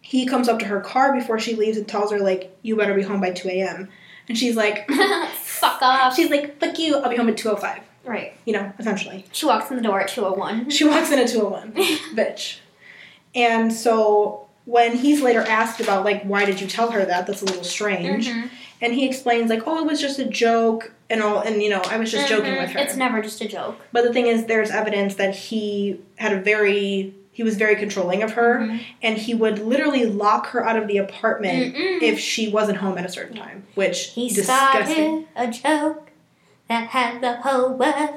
he 0.00 0.26
comes 0.26 0.48
up 0.48 0.58
to 0.58 0.66
her 0.66 0.80
car 0.80 1.12
before 1.14 1.38
she 1.38 1.54
leaves 1.54 1.78
and 1.78 1.86
tells 1.86 2.10
her 2.10 2.18
like, 2.18 2.54
"You 2.62 2.76
better 2.76 2.92
be 2.94 3.02
home 3.02 3.20
by 3.20 3.30
two 3.30 3.48
a.m." 3.48 3.88
And 4.28 4.36
she's 4.36 4.56
like, 4.56 4.88
Fuck 5.42 5.82
off. 5.82 6.14
She's 6.16 6.30
like, 6.30 6.58
fuck 6.60 6.78
you, 6.78 6.96
I'll 6.96 7.10
be 7.10 7.16
home 7.16 7.28
at 7.28 7.36
2.05. 7.36 7.80
right. 8.04 8.32
You 8.46 8.52
know, 8.54 8.72
essentially. 8.78 9.24
She 9.32 9.44
walks 9.44 9.70
in 9.70 9.76
the 9.76 9.82
door 9.82 10.00
at 10.00 10.08
201. 10.08 10.70
She 10.70 10.84
walks 10.84 11.10
in 11.10 11.18
at 11.18 11.26
2.01. 11.28 11.74
Bitch. 12.14 12.58
And 13.34 13.72
so 13.72 14.46
when 14.66 14.96
he's 14.96 15.20
later 15.20 15.40
asked 15.42 15.80
about, 15.80 16.04
like, 16.04 16.22
why 16.22 16.44
did 16.44 16.60
you 16.60 16.66
tell 16.68 16.92
her 16.92 17.04
that? 17.04 17.26
That's 17.26 17.42
a 17.42 17.44
little 17.44 17.64
strange. 17.64 18.28
Mhm. 18.28 18.50
And 18.82 18.94
he 18.94 19.06
explains, 19.06 19.50
like, 19.50 19.62
oh, 19.66 19.78
it 19.80 19.86
was 19.86 20.00
just 20.00 20.18
a 20.18 20.24
joke 20.24 20.92
and 21.10 21.22
all, 21.22 21.40
and, 21.40 21.62
you 21.62 21.68
know, 21.68 21.82
I 21.90 21.98
was 21.98 22.10
just 22.10 22.28
joking 22.28 22.54
Mhm. 22.54 22.60
with 22.62 22.70
her. 22.70 22.78
It's 22.80 22.96
never 22.96 23.20
just 23.20 23.40
a 23.40 23.48
joke. 23.48 23.78
but 23.92 24.04
the 24.04 24.12
thing 24.12 24.26
is, 24.26 24.46
there's 24.46 24.70
evidence 24.70 25.16
that 25.16 25.34
he 25.34 26.00
had 26.16 26.32
a 26.32 26.40
very, 26.40 27.12
he 27.32 27.42
was 27.42 27.56
very 27.56 27.76
controlling 27.76 28.22
of 28.22 28.32
her, 28.32 28.60
Mhm. 28.60 28.80
and 29.02 29.18
he 29.18 29.34
would 29.34 29.58
literally 29.58 30.06
lock 30.06 30.46
her 30.48 30.66
out 30.66 30.76
of 30.76 30.86
the 30.88 30.96
apartment 30.98 31.74
Mm-mm. 31.74 32.02
if 32.02 32.18
she 32.18 32.48
wasn't 32.48 32.78
home 32.78 32.96
at 32.96 33.04
a 33.04 33.08
certain 33.08 33.36
time, 33.36 33.64
which 33.74 34.12
He 34.14 34.28
disgusting. 34.28 35.26
started 35.26 35.26
a 35.36 35.46
joke 35.48 36.10
that 36.68 36.88
had 36.88 37.20
the 37.20 37.36
whole 37.36 37.70
world 37.74 38.10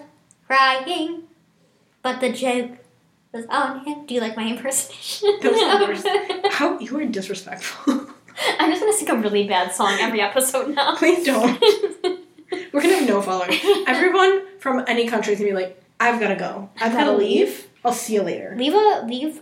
crying, 0.48 1.24
but 2.02 2.20
the 2.22 2.30
joke 2.32 2.72
was 3.34 3.46
on 3.50 3.84
him. 3.86 4.06
Do 4.06 4.14
you 4.14 4.22
like 4.22 4.38
my 4.38 4.44
impersonation? 4.48 5.40
That 5.42 5.52
was 5.52 6.04
the 6.04 6.42
worst. 6.44 6.56
How 6.56 6.78
you 6.80 6.98
are 7.00 7.06
disrespectful. 7.06 8.02
I'm 8.60 8.70
just 8.72 8.82
gonna 8.82 8.94
sing 8.94 9.10
a 9.10 9.16
really 9.16 9.48
bad 9.48 9.72
song 9.74 9.98
every 10.00 10.22
episode 10.22 10.74
now. 10.76 10.96
Please 10.98 11.26
don't. 11.26 11.62
We're 12.74 12.82
gonna 12.82 12.96
have 12.96 13.08
no 13.08 13.22
followers. 13.22 13.56
Everyone 13.88 14.44
from 14.60 14.84
any 14.88 15.08
country 15.08 15.34
is 15.34 15.40
gonna 15.40 15.52
be 15.52 15.56
like, 15.56 15.82
I've 16.00 16.20
gotta 16.20 16.36
go. 16.36 16.70
I've 16.76 16.92
gotta 16.92 17.06
Gotta 17.06 17.18
leave. 17.18 17.68
I'll 17.86 17.92
see 17.94 18.14
you 18.16 18.22
later. 18.24 18.54
leave 18.58 18.74
a 18.74 19.04
leave 19.08 19.42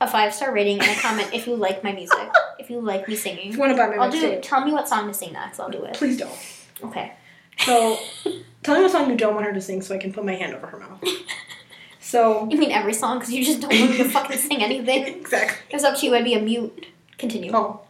a 0.00 0.06
five 0.06 0.32
star 0.34 0.52
rating 0.54 0.80
and 0.80 0.88
a 0.90 1.00
comment 1.00 1.30
if 1.32 1.46
you 1.46 1.54
like 1.56 1.82
my 1.84 1.92
music. 1.92 2.18
If 2.58 2.70
you 2.70 2.80
like 2.80 3.08
me 3.08 3.14
If 3.14 3.20
singing, 3.20 3.52
you 3.52 3.58
wanna 3.58 3.76
buy 3.76 3.88
my 3.88 3.96
music, 4.08 4.22
I'll 4.24 4.30
do. 4.30 4.36
mixtape, 4.36 4.42
Tell 4.42 4.64
me 4.64 4.72
what 4.72 4.88
song 4.88 5.08
to 5.08 5.14
sing 5.14 5.32
next. 5.32 5.58
I'll 5.60 5.70
do 5.70 5.82
it. 5.84 5.94
please 5.94 6.16
don't. 6.18 6.32
Okay. 6.84 7.12
So 7.58 7.98
tell 8.62 8.76
me 8.76 8.82
what 8.82 8.90
song 8.92 9.10
you 9.10 9.16
don't 9.16 9.34
want 9.34 9.46
her 9.46 9.52
to 9.52 9.60
sing 9.60 9.82
so 9.82 9.94
I 9.94 9.98
can 9.98 10.12
put 10.12 10.24
my 10.24 10.34
hand 10.34 10.54
over 10.54 10.66
her 10.66 10.78
mouth. 10.78 11.02
So 12.00 12.48
You 12.50 12.58
mean 12.58 12.72
every 12.72 12.92
song 12.94 13.18
because 13.18 13.32
you 13.32 13.44
just 13.44 13.60
don't 13.60 13.72
want 13.72 13.90
me 13.90 13.96
to 13.98 14.04
fucking 14.04 14.36
sing 14.38 14.62
anything. 14.62 15.06
exactly. 15.06 15.56
If 15.68 15.70
it 15.70 15.74
was 15.74 15.84
up 15.84 15.96
to 15.98 16.06
you, 16.06 16.14
I'd 16.14 16.24
be 16.24 16.34
a 16.34 16.40
mute. 16.40 16.86
Continue. 17.18 17.52
Oh. 17.54 17.80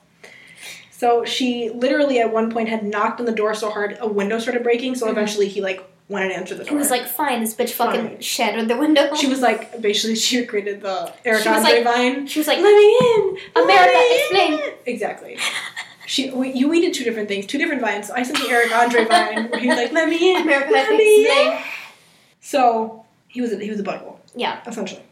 So 1.03 1.25
she 1.25 1.69
literally 1.71 2.21
at 2.21 2.33
one 2.33 2.49
point 2.53 2.69
had 2.69 2.85
knocked 2.85 3.19
on 3.19 3.27
the 3.27 3.33
door 3.33 3.55
so 3.55 3.71
hard 3.71 3.99
a 4.01 4.07
window 4.07 4.39
started 4.39 4.63
breaking. 4.63 4.95
So 4.95 5.07
Mhm. 5.07 5.11
eventually 5.11 5.49
he 5.49 5.61
like 5.61 5.83
went 6.09 6.27
and 6.27 6.33
answered 6.33 6.59
the 6.59 6.65
door. 6.65 6.71
He 6.71 6.77
was 6.77 6.91
like, 6.93 7.07
fine, 7.09 7.41
this 7.41 7.55
bitch 7.55 7.71
fucking 7.71 8.07
Fine. 8.09 8.21
shattered 8.21 8.69
the 8.69 8.77
window. 8.77 9.13
she 9.17 9.27
was 9.27 9.41
like 9.41 9.81
basically 9.83 10.15
she 10.15 10.39
recreated 10.43 10.81
the 10.81 11.13
Eric 11.25 11.43
She 11.43 11.49
Andre 11.49 11.73
like- 11.73 11.85
vine. 11.85 12.27
she 12.29 12.39
was 12.39 12.47
like, 12.47 12.59
Let 12.61 12.73
me 12.83 12.89
in, 13.07 13.37
America, 13.65 13.99
explain. 14.21 14.53
in." 14.55 14.61
Exactly. 14.87 15.39
She 16.07 16.31
we, 16.31 16.53
you 16.53 16.69
we 16.69 16.81
did 16.81 16.95
two 16.95 17.03
different 17.03 17.27
things, 17.29 17.47
two 17.47 17.59
different 17.59 17.81
vines. 17.81 18.07
So 18.07 18.15
I 18.15 18.23
sent 18.23 18.39
the 18.39 18.49
Eric 18.49 18.71
Andre 18.73 19.05
vine 19.05 19.49
where 19.51 19.59
he 19.61 19.67
was 19.67 19.77
like, 19.79 19.91
"Let 19.93 20.09
me 20.09 20.19
in, 20.37 20.43
America, 20.43 20.71
let 20.71 20.89
me 20.91 21.25
explain. 21.25 21.53
in." 21.53 21.59
So 22.41 23.05
he 23.27 23.41
was 23.41 23.53
a, 23.53 23.57
he 23.59 23.71
was 23.71 23.81
a 23.81 23.83
butthole. 23.83 24.17
Yeah. 24.37 24.61
essentially. 24.69 25.03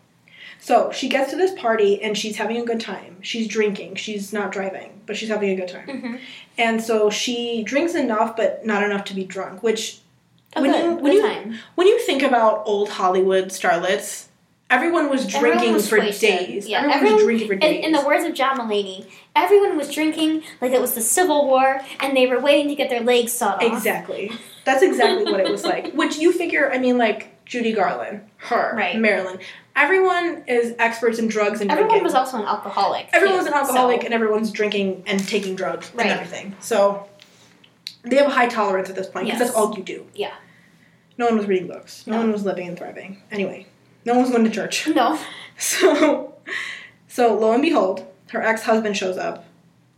So 0.60 0.92
she 0.92 1.08
gets 1.08 1.30
to 1.30 1.36
this 1.36 1.52
party 1.58 2.02
and 2.02 2.16
she's 2.16 2.36
having 2.36 2.58
a 2.58 2.64
good 2.64 2.80
time. 2.80 3.16
She's 3.22 3.48
drinking. 3.48 3.94
She's 3.96 4.32
not 4.32 4.52
driving, 4.52 5.00
but 5.06 5.16
she's 5.16 5.28
having 5.30 5.50
a 5.50 5.56
good 5.56 5.68
time. 5.68 5.86
Mm-hmm. 5.88 6.16
And 6.58 6.82
so 6.82 7.08
she 7.10 7.62
drinks 7.62 7.94
enough, 7.94 8.36
but 8.36 8.64
not 8.66 8.82
enough 8.82 9.04
to 9.06 9.14
be 9.14 9.24
drunk. 9.24 9.62
Which, 9.62 10.00
When 10.54 10.70
good, 10.70 10.84
you- 10.84 10.90
when 10.96 11.04
good 11.04 11.14
you- 11.14 11.22
time. 11.22 11.58
when 11.76 11.86
you 11.86 11.98
think 12.00 12.22
about 12.22 12.62
old 12.66 12.90
Hollywood 12.90 13.46
starlets, 13.48 14.26
everyone 14.68 15.08
was 15.08 15.24
Everyone 15.34 15.56
drinking 15.58 15.72
was 15.72 15.88
for 15.88 15.98
wasted. 15.98 16.38
days. 16.46 16.68
Yeah, 16.68 16.78
everyone, 16.78 16.96
everyone- 16.96 17.14
was 17.16 17.24
drinking 17.24 17.46
for 17.48 17.54
In, 17.54 17.60
days. 17.60 17.84
in 17.86 17.92
the 17.92 18.02
words 18.06 18.24
of 18.24 18.34
John 18.34 18.58
Mulaney, 18.58 19.06
everyone 19.34 19.76
was 19.78 19.90
drinking 19.92 20.42
like 20.60 20.72
it 20.72 20.80
was 20.80 20.92
the 20.94 21.00
Civil 21.00 21.46
War 21.46 21.80
and 22.00 22.16
they 22.16 22.26
were 22.26 22.38
waiting 22.38 22.68
to 22.68 22.74
get 22.74 22.90
their 22.90 23.00
legs 23.00 23.32
sawed 23.32 23.62
off. 23.64 23.72
exactly. 23.72 24.30
That's 24.64 24.82
exactly 24.82 25.24
what 25.24 25.40
it 25.40 25.50
was 25.50 25.64
like. 25.64 25.92
Which 25.94 26.18
you 26.18 26.32
figure, 26.32 26.70
I 26.70 26.78
mean, 26.78 26.98
like 26.98 27.34
Judy 27.50 27.72
Garland, 27.72 28.20
her, 28.36 28.72
Right. 28.76 28.96
Marilyn. 28.96 29.40
Everyone 29.74 30.44
is 30.46 30.72
experts 30.78 31.18
in 31.18 31.26
drugs 31.26 31.60
and 31.60 31.68
drinking. 31.68 31.70
Everyone 31.72 31.88
drinking. 31.88 32.04
was 32.04 32.14
also 32.14 32.36
an 32.38 32.44
alcoholic. 32.44 33.08
Everyone's 33.12 33.42
too, 33.42 33.48
an 33.48 33.54
alcoholic 33.54 34.00
so- 34.02 34.04
and 34.04 34.14
everyone's 34.14 34.52
drinking 34.52 35.02
and 35.06 35.26
taking 35.26 35.56
drugs 35.56 35.90
Right. 35.92 36.06
and 36.06 36.12
everything. 36.20 36.54
So 36.60 37.08
they 38.04 38.16
have 38.16 38.28
a 38.28 38.30
high 38.30 38.46
tolerance 38.46 38.88
at 38.88 38.94
this 38.94 39.08
point 39.08 39.26
because 39.26 39.40
Yes. 39.40 39.48
that's 39.48 39.58
all 39.58 39.74
you 39.76 39.82
do. 39.82 40.06
Yeah. 40.14 40.30
No 41.18 41.26
one 41.26 41.38
was 41.38 41.46
reading 41.48 41.66
books. 41.66 42.06
No, 42.06 42.14
No. 42.14 42.18
one 42.20 42.30
was 42.32 42.44
living 42.44 42.68
and 42.68 42.78
thriving. 42.78 43.20
Anyway, 43.32 43.66
no 44.04 44.12
one 44.14 44.22
was 44.22 44.30
going 44.30 44.44
to 44.44 44.50
church. 44.50 44.86
No. 44.94 45.18
So, 45.58 46.34
so 47.08 47.34
lo 47.36 47.52
and 47.52 47.60
behold, 47.62 48.06
her 48.30 48.40
ex 48.42 48.62
husband 48.62 48.96
shows 48.96 49.18
up. 49.18 49.44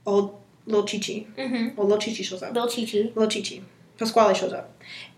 Old 0.07 0.41
little 0.67 0.87
Chichi. 0.87 1.29
Mm-hmm. 1.37 1.77
Well, 1.77 1.87
little 1.87 1.99
Chichi 2.03 2.23
shows 2.25 2.43
up. 2.43 2.53
Little 2.55 2.69
Chi-Chi. 2.69 3.13
Little 3.15 3.29
Chichi. 3.29 3.63
Pasquale 3.99 4.35
shows 4.35 4.53
up, 4.53 4.71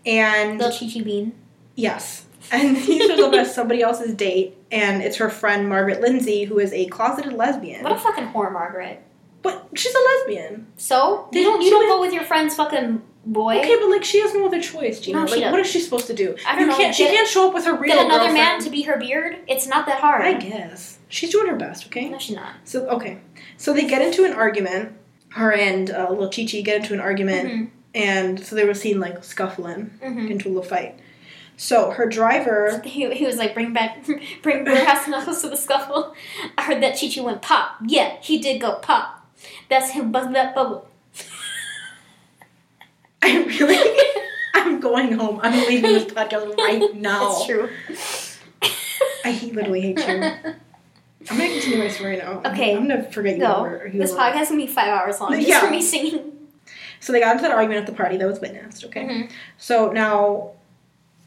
and 0.05 0.59
little 0.59 0.77
Chi-Chi 0.77 1.01
Bean. 1.03 1.33
yes, 1.75 2.24
and 2.51 2.77
he 2.77 2.99
shows 2.99 3.19
up 3.19 3.33
as 3.33 3.53
somebody 3.53 3.81
else's 3.81 4.13
date, 4.13 4.57
and 4.71 5.01
it's 5.01 5.17
her 5.17 5.29
friend 5.29 5.67
Margaret 5.69 6.01
Lindsay, 6.01 6.43
who 6.45 6.59
is 6.59 6.71
a 6.73 6.85
closeted 6.87 7.33
lesbian. 7.33 7.83
What 7.83 7.91
a 7.93 7.97
fucking 7.97 8.25
whore, 8.27 8.51
Margaret. 8.51 9.01
But 9.41 9.67
she's 9.75 9.93
a 9.93 9.99
lesbian. 9.99 10.67
So? 10.75 11.29
They 11.31 11.39
You 11.39 11.45
don't, 11.45 11.61
you 11.61 11.69
don't 11.69 11.87
go 11.87 12.01
with 12.01 12.11
your 12.13 12.23
friend's 12.23 12.55
fucking 12.55 13.03
boy? 13.27 13.59
Okay, 13.59 13.75
but 13.79 13.89
like 13.89 14.03
she 14.03 14.19
has 14.21 14.33
no 14.33 14.47
other 14.47 14.59
choice, 14.61 14.99
Gina. 14.99 15.19
No, 15.19 15.25
like, 15.25 15.33
doesn't. 15.35 15.51
what 15.51 15.59
is 15.59 15.67
she 15.67 15.79
supposed 15.79 16.07
to 16.07 16.13
do? 16.15 16.35
I 16.47 16.53
don't 16.53 16.61
you 16.61 16.67
know, 16.67 16.77
Can't, 16.77 16.95
she 16.95 17.05
can't 17.05 17.27
show 17.27 17.47
up 17.49 17.53
with 17.53 17.65
her 17.65 17.73
real 17.75 17.93
Get 17.95 18.05
another 18.05 18.25
girlfriend. 18.25 18.33
man 18.35 18.61
to 18.61 18.69
be 18.71 18.81
her 18.83 18.97
beard? 18.97 19.37
It's 19.47 19.67
not 19.67 19.85
that 19.85 19.99
hard. 19.99 20.23
I 20.23 20.33
guess 20.33 20.97
she's 21.09 21.29
doing 21.31 21.47
her 21.47 21.55
best. 21.55 21.85
Okay. 21.87 22.09
No, 22.09 22.17
she's 22.17 22.35
not. 22.35 22.53
So 22.63 22.87
okay, 22.89 23.19
so 23.57 23.71
they 23.73 23.85
get 23.87 24.01
into 24.01 24.25
an 24.25 24.33
argument. 24.33 24.93
Her 25.29 25.51
and 25.53 25.91
uh, 25.91 26.07
little 26.09 26.29
Chichi 26.29 26.63
get 26.63 26.77
into 26.77 26.93
an 26.93 26.99
argument, 27.01 27.49
Mm-hmm. 27.49 27.65
and 27.93 28.39
so 28.39 28.55
they 28.55 28.63
were 28.65 28.73
seen 28.73 28.99
like 28.99 29.23
scuffling 29.23 29.91
Mm-hmm. 30.03 30.27
into 30.31 30.47
a 30.47 30.49
little 30.49 30.63
fight. 30.63 30.97
So 31.57 31.91
her 31.91 32.05
driver, 32.07 32.81
He, 32.85 33.09
he 33.13 33.25
was 33.25 33.37
like, 33.37 33.53
bring 33.53 33.73
back, 33.73 34.05
bring 34.41 34.63
brass 34.63 35.07
knuckles 35.09 35.41
to 35.41 35.49
the 35.49 35.57
scuffle. 35.57 36.13
I 36.57 36.63
heard 36.63 36.81
that 36.83 36.99
Chi 36.99 37.09
Chi 37.13 37.21
went 37.21 37.41
pop. 37.41 37.77
Yeah, 37.85 38.17
he 38.21 38.37
did 38.39 38.59
go 38.61 38.75
pop. 38.75 39.25
That's 39.69 39.91
him 39.91 40.11
buzzing 40.11 40.33
that 40.33 40.53
bubble. 40.55 40.87
I 43.21 43.43
really, 43.43 43.99
I'm 44.53 44.79
going 44.79 45.13
home. 45.13 45.39
I'm 45.41 45.53
leaving 45.67 45.93
this 45.93 46.05
podcast 46.05 46.55
right 46.57 46.93
now. 46.95 47.29
That's 47.29 47.45
true. 47.45 47.69
I 49.23 49.31
hate, 49.31 49.55
literally 49.55 49.81
hate 49.81 49.97
you. 49.97 50.03
I'm 51.27 51.37
gonna 51.39 51.49
continue 51.49 51.79
my 51.79 51.87
story 51.87 52.17
now. 52.17 52.41
Okay. 52.45 52.75
I'm 52.75 52.87
gonna 52.87 53.09
forget 53.11 53.37
you. 53.37 53.41
Go. 53.41 53.61
were- 53.63 53.89
This 53.91 54.11
were. 54.11 54.17
podcast 54.17 54.41
is 54.43 54.49
gonna 54.49 54.61
be 54.61 54.67
five 54.67 54.89
hours 54.89 55.19
long. 55.19 55.33
Just 55.33 55.47
Yeah. 55.47 55.61
for 55.61 55.71
me 55.71 55.81
singing. 55.81 56.31
So 56.99 57.11
they 57.13 57.19
got 57.19 57.31
into 57.31 57.43
that 57.43 57.51
argument 57.51 57.79
at 57.81 57.87
the 57.87 57.97
party 57.97 58.17
that 58.17 58.27
was 58.27 58.39
witnessed. 58.39 58.85
Okay. 58.85 59.03
Mhm. 59.05 59.31
So 59.57 59.91
now 59.91 60.51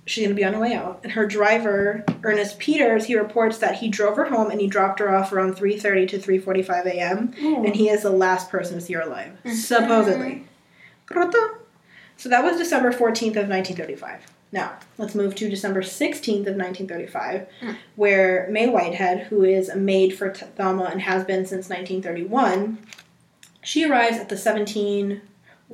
she's 0.09 0.25
going 0.25 0.35
to 0.35 0.41
be 0.41 0.45
on 0.45 0.55
her 0.55 0.61
way 0.61 0.75
out, 0.75 1.01
and 1.05 1.13
her 1.13 1.27
driver, 1.27 2.05
Ernest 2.25 2.59
Peters, 2.59 3.05
he 3.07 3.17
reports 3.17 3.59
that 3.59 3.77
he 3.77 3.89
drove 3.89 4.17
her 4.17 4.25
home 4.27 4.51
and 4.51 4.61
he 4.61 4.67
dropped 4.67 4.99
her 5.01 5.15
off 5.15 5.33
around 5.33 5.55
3:30 5.57 6.09
to 6.09 6.19
3:45 6.19 6.87
a.m. 6.87 7.35
and 7.41 7.75
he 7.77 7.89
is 7.89 8.03
the 8.03 8.11
last 8.11 8.51
person 8.51 8.75
to 8.77 8.81
see 8.81 8.95
her 8.95 9.03
alive, 9.03 9.33
Mhm. 9.45 9.53
supposedly. 9.55 10.45
So 12.17 12.29
that 12.29 12.43
was 12.43 12.57
December 12.59 12.91
14th 12.91 13.37
of 13.37 13.49
1935. 13.49 14.27
Now 14.51 14.73
let's 14.97 15.15
move 15.15 15.35
to 15.37 15.49
December 15.49 15.83
16th 15.83 16.47
of 16.47 16.57
1935, 16.57 17.47
Mm. 17.63 17.77
where 17.97 18.49
Mae 18.51 18.67
Whitehead, 18.69 19.27
who 19.29 19.45
is 19.45 19.69
a 19.69 19.77
maid 19.77 20.17
for 20.17 20.33
Thelma 20.33 20.85
and 20.91 21.03
has 21.03 21.23
been 21.25 21.45
since 21.47 21.69
1931, 21.69 22.79
she 23.63 23.85
arrives 23.89 24.19
at 24.19 24.31
the 24.31 24.37
17. 24.39 25.21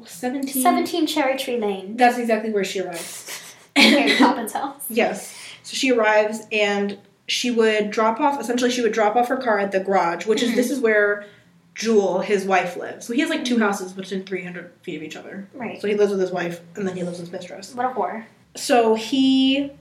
17. 0.05 0.63
17 0.63 1.07
Cherry 1.07 1.39
Tree 1.39 1.57
Lane. 1.57 1.97
That's 1.97 2.19
exactly 2.19 2.51
where 2.51 2.65
she 2.65 2.81
arrives. 2.81 3.41
Mary 3.77 4.17
Poppins 4.17 4.53
house. 4.53 4.85
Yes. 4.89 5.37
So 5.63 5.75
she 5.75 5.93
arrives 5.93 6.47
and 6.53 6.99
she 7.27 7.51
would 7.51 7.91
drop 7.91 8.21
off 8.21 8.41
essentially 8.41 8.71
she 8.71 8.83
would 8.83 8.93
drop 8.93 9.17
off 9.17 9.29
her 9.29 9.37
car 9.37 9.59
at 9.59 9.73
the 9.73 9.81
garage, 9.81 10.27
which 10.27 10.43
is 10.43 10.51
mm-hmm. 10.51 10.57
this 10.57 10.71
is 10.71 10.81
where 10.81 11.27
Jewel, 11.75 12.21
his 12.21 12.45
wife, 12.45 12.77
lives. 12.77 13.07
So 13.07 13.13
he 13.13 13.21
has 13.21 13.31
like 13.31 13.45
two 13.45 13.59
houses 13.59 13.97
within 13.97 14.25
three 14.25 14.45
hundred 14.45 14.73
feet 14.83 14.97
of 14.97 15.03
each 15.03 15.17
other. 15.17 15.49
Right. 15.55 15.81
So 15.81 15.89
he 15.89 15.95
lives 15.95 16.13
with 16.13 16.21
his 16.21 16.31
wife 16.31 16.61
and 16.77 16.87
then 16.87 16.97
he 16.97 17.03
lives 17.03 17.19
with 17.19 17.29
his 17.29 17.33
mistress. 17.33 17.75
What 17.75 17.87
a 17.87 17.89
whore. 17.89 18.25
So 18.57 18.95
he 18.95 19.73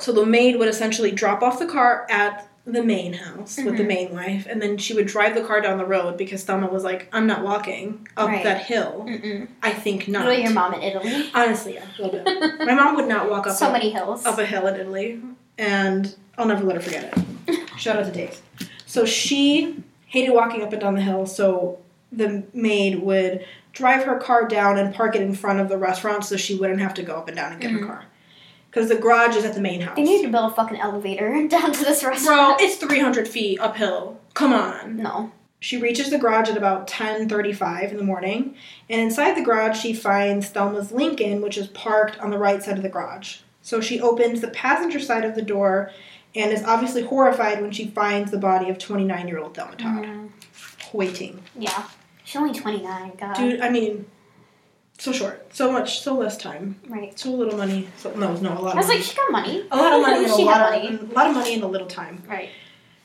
so 0.00 0.12
the 0.12 0.26
maid 0.26 0.58
would 0.58 0.68
essentially 0.68 1.10
drop 1.10 1.42
off 1.42 1.58
the 1.58 1.66
car 1.66 2.06
at 2.10 2.47
the 2.72 2.82
main 2.84 3.14
house 3.14 3.56
with 3.56 3.76
the 3.78 3.82
Mhm. 3.82 3.86
main 3.86 4.14
wife, 4.14 4.46
and 4.48 4.60
then 4.60 4.76
she 4.76 4.92
would 4.94 5.06
drive 5.06 5.34
the 5.34 5.40
car 5.40 5.60
down 5.60 5.78
the 5.78 5.86
road 5.86 6.16
because 6.18 6.44
Thelma 6.44 6.66
was 6.68 6.84
like, 6.84 7.08
I'm 7.12 7.26
not 7.26 7.42
walking 7.42 8.06
up 8.16 8.28
Right. 8.28 8.44
that 8.44 8.62
hill. 8.62 9.06
Mm-mm. 9.08 9.48
I 9.62 9.70
think 9.70 10.06
not. 10.06 10.24
Literally 10.26 10.42
your 10.42 10.52
mom 10.52 10.74
in 10.74 10.82
Italy. 10.82 11.30
Honestly, 11.34 11.74
yeah, 11.74 11.84
a 11.98 12.02
little 12.02 12.20
bit. 12.22 12.58
My 12.66 12.74
mom 12.74 12.94
would 12.96 13.08
not 13.08 13.30
walk 13.30 13.46
up 13.46 13.56
So 13.56 13.68
a- 13.68 13.72
many 13.72 13.90
hills. 13.90 14.26
up 14.26 14.38
a 14.38 14.44
hill 14.44 14.66
in 14.66 14.76
Italy, 14.78 15.20
and 15.56 16.14
I'll 16.36 16.46
never 16.46 16.62
let 16.64 16.76
her 16.76 16.82
forget 16.82 17.04
it. 17.48 17.58
Shout 17.78 17.96
out 17.96 18.04
to 18.04 18.12
Dave. 18.12 18.38
So 18.86 19.04
she 19.06 19.82
hated 20.06 20.32
walking 20.32 20.62
up 20.62 20.72
and 20.72 20.80
down 20.80 20.94
the 20.94 21.02
hill, 21.02 21.24
so 21.26 21.78
the 22.12 22.42
maid 22.52 23.00
would 23.00 23.44
drive 23.72 24.02
her 24.04 24.16
car 24.18 24.46
down 24.48 24.76
and 24.78 24.94
park 24.94 25.14
it 25.14 25.22
in 25.22 25.34
front 25.34 25.60
of 25.60 25.68
the 25.68 25.76
restaurant 25.78 26.24
so 26.24 26.36
she 26.36 26.54
wouldn't 26.54 26.80
have 26.80 26.94
to 26.94 27.02
go 27.02 27.14
up 27.16 27.28
and 27.28 27.36
down 27.36 27.52
and 27.52 27.60
get 27.60 27.70
Mhm. 27.70 27.80
her 27.80 27.86
car. 27.86 28.04
Because 28.70 28.88
the 28.88 28.96
garage 28.96 29.34
is 29.36 29.44
at 29.44 29.54
the 29.54 29.60
main 29.60 29.80
house. 29.80 29.96
They 29.96 30.02
need 30.02 30.22
to 30.22 30.28
build 30.28 30.52
a 30.52 30.54
fucking 30.54 30.78
elevator 30.78 31.30
down 31.48 31.72
to 31.72 31.84
this 31.84 32.04
restaurant. 32.04 32.58
Bro, 32.58 32.66
it's 32.66 32.76
300 32.76 33.26
feet 33.26 33.58
uphill. 33.60 34.20
Come 34.34 34.52
on. 34.52 34.96
no. 34.96 35.32
She 35.60 35.76
reaches 35.76 36.10
the 36.10 36.18
garage 36.18 36.48
at 36.48 36.56
about 36.56 36.86
10:35 36.86 37.90
in 37.90 37.96
the 37.96 38.04
morning, 38.04 38.54
and 38.88 39.00
inside 39.00 39.34
the 39.36 39.42
garage 39.42 39.76
she 39.76 39.92
finds 39.92 40.48
Thelma's 40.50 40.92
Lincoln, 40.92 41.42
which 41.42 41.58
is 41.58 41.66
parked 41.66 42.16
on 42.20 42.30
the 42.30 42.38
right 42.38 42.62
side 42.62 42.76
of 42.76 42.84
the 42.84 42.88
garage. 42.88 43.38
So 43.60 43.80
she 43.80 44.00
opens 44.00 44.40
the 44.40 44.48
passenger 44.48 45.00
side 45.00 45.24
of 45.24 45.34
the 45.34 45.42
door 45.42 45.90
and 46.36 46.52
is 46.52 46.62
obviously 46.62 47.02
horrified 47.02 47.60
when 47.60 47.72
she 47.72 47.88
finds 47.88 48.30
the 48.30 48.38
body 48.38 48.70
of 48.70 48.78
29-year-old 48.78 49.54
Thelma 49.56 49.74
Todd 49.74 50.04
Mm, 50.04 50.30
waiting. 50.92 51.42
yeah. 51.58 51.88
She's 52.22 52.36
only 52.36 52.56
29, 52.56 53.12
God. 53.18 53.34
Dude, 53.34 53.60
I 53.60 53.68
mean, 53.70 54.06
so 54.98 55.12
short, 55.12 55.54
so 55.54 55.70
much, 55.72 56.00
so 56.00 56.14
less 56.14 56.36
time, 56.36 56.76
Right. 56.88 57.16
so 57.18 57.30
little 57.30 57.56
money. 57.56 57.88
So 57.98 58.12
no, 58.14 58.34
no, 58.34 58.52
a 58.52 58.60
lot. 58.60 58.74
I 58.74 58.78
was 58.78 58.86
of 58.86 58.90
like, 58.90 58.98
money. 58.98 59.02
she 59.02 59.16
got 59.16 59.30
money. 59.30 59.64
a 59.70 59.76
lot 59.76 59.92
of 59.94 60.02
money 60.02 60.24
and 60.24 60.32
a 60.32 60.36
lot 60.36 60.74
of, 60.74 60.82
money. 60.82 60.98
a 61.10 61.14
lot 61.14 61.26
of 61.28 61.34
money 61.34 61.54
and 61.54 61.62
a 61.62 61.66
little 61.68 61.86
time. 61.86 62.22
Right. 62.28 62.50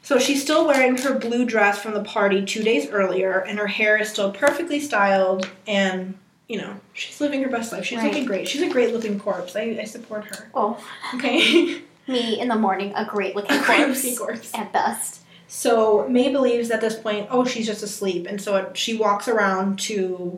So 0.01 0.19
she's 0.19 0.41
still 0.41 0.67
wearing 0.67 0.97
her 0.97 1.17
blue 1.17 1.45
dress 1.45 1.79
from 1.79 1.93
the 1.93 2.03
party 2.03 2.43
two 2.45 2.61
days 2.63 2.89
earlier, 2.89 3.39
and 3.39 3.57
her 3.57 3.67
hair 3.67 3.95
is 3.97 4.09
still 4.09 4.31
perfectly 4.31 4.79
styled, 4.81 5.49
and 5.67 6.15
you 6.49 6.57
know 6.59 6.75
she's 6.93 7.21
living 7.21 7.41
her 7.43 7.49
best 7.49 7.71
life. 7.71 7.85
She's 7.85 7.99
Right. 7.99 8.07
looking 8.07 8.25
great. 8.25 8.47
She's 8.49 8.61
a 8.63 8.69
great 8.69 8.91
looking 8.93 9.17
corpse. 9.19 9.55
I, 9.55 9.77
I 9.79 9.85
support 9.85 10.25
her. 10.25 10.49
Oh, 10.53 10.83
Okay, 11.15 11.81
me 12.07 12.39
in 12.39 12.47
the 12.49 12.55
morning, 12.57 12.91
a 12.95 13.05
great 13.05 13.33
looking 13.37 13.57
corpse. 13.63 14.03
looking 14.03 14.17
corpse. 14.17 14.51
At 14.53 14.73
best. 14.73 15.21
So 15.47 16.07
Mae 16.09 16.31
believes 16.31 16.69
at 16.71 16.81
this 16.81 16.95
point, 16.99 17.27
oh, 17.29 17.45
she's 17.45 17.67
just 17.67 17.83
asleep, 17.83 18.25
and 18.27 18.41
so 18.41 18.55
it, 18.57 18.75
she 18.77 18.97
walks 18.97 19.27
around 19.29 19.79
to 19.81 20.37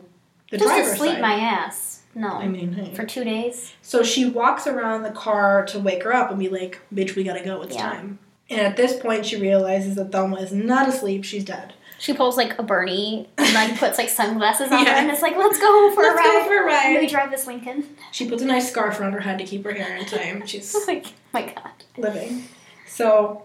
the 0.50 0.58
Just 0.58 0.68
driver's 0.68 0.96
sleep 0.96 1.12
side. 1.12 1.20
my 1.20 1.34
ass. 1.34 2.02
No. 2.14 2.28
I 2.30 2.48
mean, 2.48 2.72
hey. 2.72 2.94
For 2.94 3.04
two 3.04 3.24
days. 3.24 3.74
So 3.82 4.02
she 4.02 4.24
walks 4.24 4.66
around 4.66 5.02
the 5.02 5.10
car 5.10 5.66
to 5.66 5.78
wake 5.78 6.02
her 6.04 6.14
up 6.14 6.30
and 6.30 6.38
be 6.38 6.48
like, 6.48 6.80
"Bitch, 6.94 7.14
we 7.14 7.24
gotta 7.24 7.44
go. 7.44 7.60
It's 7.62 7.74
Yeah. 7.74 7.82
time." 7.90 8.18
And 8.48 8.60
at 8.60 8.76
this 8.76 8.98
point, 8.98 9.26
she 9.26 9.36
realizes 9.36 9.96
that 9.96 10.12
Thelma 10.12 10.36
is 10.36 10.52
not 10.52 10.88
asleep; 10.88 11.24
she's 11.24 11.44
dead. 11.44 11.74
She 11.98 12.12
pulls 12.12 12.36
like 12.36 12.58
a 12.58 12.62
Bernie 12.62 13.28
and 13.38 13.54
like 13.54 13.76
puts 13.78 13.98
like 13.98 14.08
sunglasses 14.08 14.70
on 14.70 14.84
Yeah. 14.84 14.92
her 14.92 14.96
and 15.00 15.10
it's 15.10 15.22
like, 15.22 15.34
let's 15.36 15.58
go 15.58 15.90
for 15.94 16.02
Let's 16.02 16.20
a 16.20 16.22
go 16.22 16.38
ride. 16.38 16.46
for 16.46 16.56
a 16.62 16.64
ride. 16.66 16.92
Let 16.92 17.00
me 17.02 17.08
drive 17.08 17.30
this 17.30 17.46
Lincoln. 17.46 17.84
She 18.12 18.28
puts 18.28 18.42
a 18.42 18.46
nice 18.46 18.70
scarf 18.70 19.00
around 19.00 19.12
her 19.14 19.20
head 19.20 19.38
to 19.38 19.44
keep 19.44 19.64
her 19.64 19.72
hair 19.72 19.96
in 19.96 20.04
time. 20.04 20.46
She's 20.46 20.74
like, 20.86 21.06
oh 21.08 21.10
my 21.32 21.42
god. 21.42 21.70
living. 21.96 22.44
So 22.86 23.42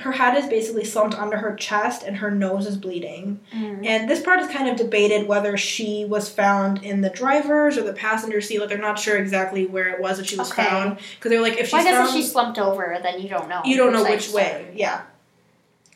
her 0.00 0.12
head 0.12 0.36
is 0.36 0.46
basically 0.46 0.84
slumped 0.84 1.14
under 1.16 1.36
her 1.38 1.54
chest 1.54 2.02
and 2.02 2.16
her 2.16 2.30
nose 2.30 2.66
is 2.66 2.76
bleeding. 2.76 3.40
Mm. 3.54 3.86
And 3.86 4.08
this 4.10 4.20
part 4.22 4.40
is 4.40 4.48
kind 4.48 4.68
of 4.68 4.76
debated 4.76 5.26
whether 5.28 5.56
she 5.56 6.04
was 6.04 6.28
found 6.28 6.82
in 6.82 7.00
the 7.02 7.10
driver's 7.10 7.76
or 7.78 7.82
the 7.82 7.92
passenger 7.92 8.40
seat. 8.40 8.60
Like 8.60 8.68
they're 8.68 8.78
not 8.78 8.98
sure 8.98 9.16
exactly 9.18 9.66
where 9.66 9.88
it 9.88 10.00
was 10.00 10.18
that 10.18 10.26
she 10.26 10.36
was 10.36 10.50
Okay. 10.50 10.64
found 10.64 10.98
because 11.16 11.30
they're 11.30 11.40
like 11.40 11.54
if 11.58 11.66
she's 11.66 11.72
Well, 11.72 11.82
I 11.82 11.84
guess 11.84 11.96
found, 11.96 12.08
if 12.08 12.14
she's 12.14 12.32
slumped 12.32 12.58
over, 12.58 12.98
then 13.02 13.20
you 13.20 13.28
don't 13.28 13.48
know. 13.48 13.62
you 13.64 13.76
don't 13.76 13.92
know 13.92 14.02
which 14.04 14.22
she's 14.24 14.34
way. 14.34 14.72
Yeah. 14.74 15.02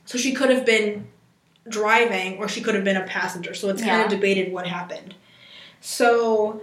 So 0.04 0.18
she 0.18 0.34
could 0.34 0.50
have 0.50 0.66
been 0.66 1.08
driving 1.68 2.36
or 2.38 2.48
she 2.48 2.60
could 2.60 2.74
have 2.74 2.84
been 2.84 2.96
a 2.98 3.06
passenger. 3.06 3.54
So 3.54 3.68
it's 3.70 3.82
kind 3.82 4.02
of 4.02 4.10
debated 4.10 4.52
what 4.52 4.66
happened. 4.66 5.14
So 5.80 6.60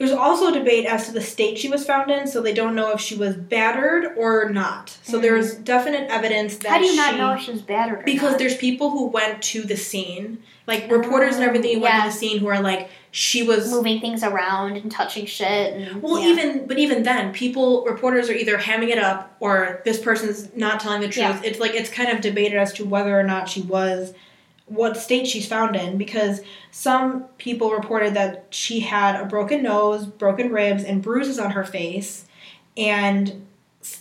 there's 0.00 0.12
also 0.12 0.50
debate 0.50 0.86
as 0.86 1.04
to 1.06 1.12
the 1.12 1.20
state 1.20 1.58
she 1.58 1.68
was 1.68 1.84
found 1.84 2.10
in. 2.10 2.26
So 2.26 2.40
they 2.40 2.54
don't 2.54 2.74
know 2.74 2.90
if 2.92 3.00
she 3.02 3.14
was 3.14 3.36
battered 3.36 4.06
or 4.16 4.48
not. 4.48 4.96
So 5.02 5.18
Mhm. 5.18 5.22
there's 5.22 5.54
definite 5.56 6.10
evidence 6.10 6.56
that 6.58 6.70
How 6.70 6.78
do 6.78 6.86
you 6.86 6.96
not 6.96 7.12
she- 7.12 7.18
know 7.18 7.32
if 7.34 7.40
she 7.42 7.50
was 7.52 7.60
battered 7.60 7.98
or 8.00 8.02
because 8.04 8.30
not? 8.30 8.38
there's 8.38 8.56
people 8.56 8.90
who 8.90 9.08
went 9.08 9.42
to 9.42 9.60
the 9.60 9.76
scene, 9.76 10.38
like 10.66 10.90
reporters 10.90 11.34
and 11.36 11.44
Oh, 11.44 11.48
everything 11.48 11.74
who 11.74 11.80
went 11.82 12.02
to 12.04 12.08
the 12.08 12.14
scene 12.16 12.38
who 12.38 12.46
are 12.48 12.62
like, 12.62 12.88
she 13.10 13.42
was 13.42 13.70
moving 13.70 14.00
things 14.00 14.22
around 14.24 14.76
and 14.78 14.90
touching 14.90 15.26
shit. 15.26 15.74
And, 15.74 16.02
Well, 16.02 16.18
yeah. 16.18 16.28
even 16.28 16.66
but 16.66 16.78
even 16.78 17.02
then, 17.02 17.34
people 17.34 17.84
reporters 17.84 18.30
are 18.30 18.34
either 18.34 18.56
hamming 18.56 18.88
it 18.88 18.98
up 18.98 19.36
or 19.38 19.82
this 19.84 19.98
person's 19.98 20.48
not 20.56 20.80
telling 20.80 21.02
the 21.02 21.08
truth. 21.08 21.26
Yeah. 21.26 21.40
It's 21.44 21.60
like 21.60 21.74
it's 21.74 21.90
kind 21.90 22.08
of 22.08 22.22
debated 22.22 22.56
as 22.56 22.72
to 22.74 22.86
whether 22.86 23.18
or 23.20 23.22
not 23.24 23.50
she 23.50 23.60
was 23.60 24.14
what 24.70 24.96
state 24.96 25.26
she's 25.26 25.46
found 25.46 25.74
in 25.76 25.98
because 25.98 26.40
some 26.70 27.24
people 27.38 27.70
reported 27.72 28.14
that 28.14 28.46
she 28.50 28.80
had 28.80 29.20
a 29.20 29.24
broken 29.26 29.62
nose, 29.62 30.06
broken 30.06 30.50
ribs, 30.52 30.84
and 30.84 31.02
bruises 31.02 31.38
on 31.38 31.50
her 31.50 31.64
face, 31.64 32.24
and 32.76 33.46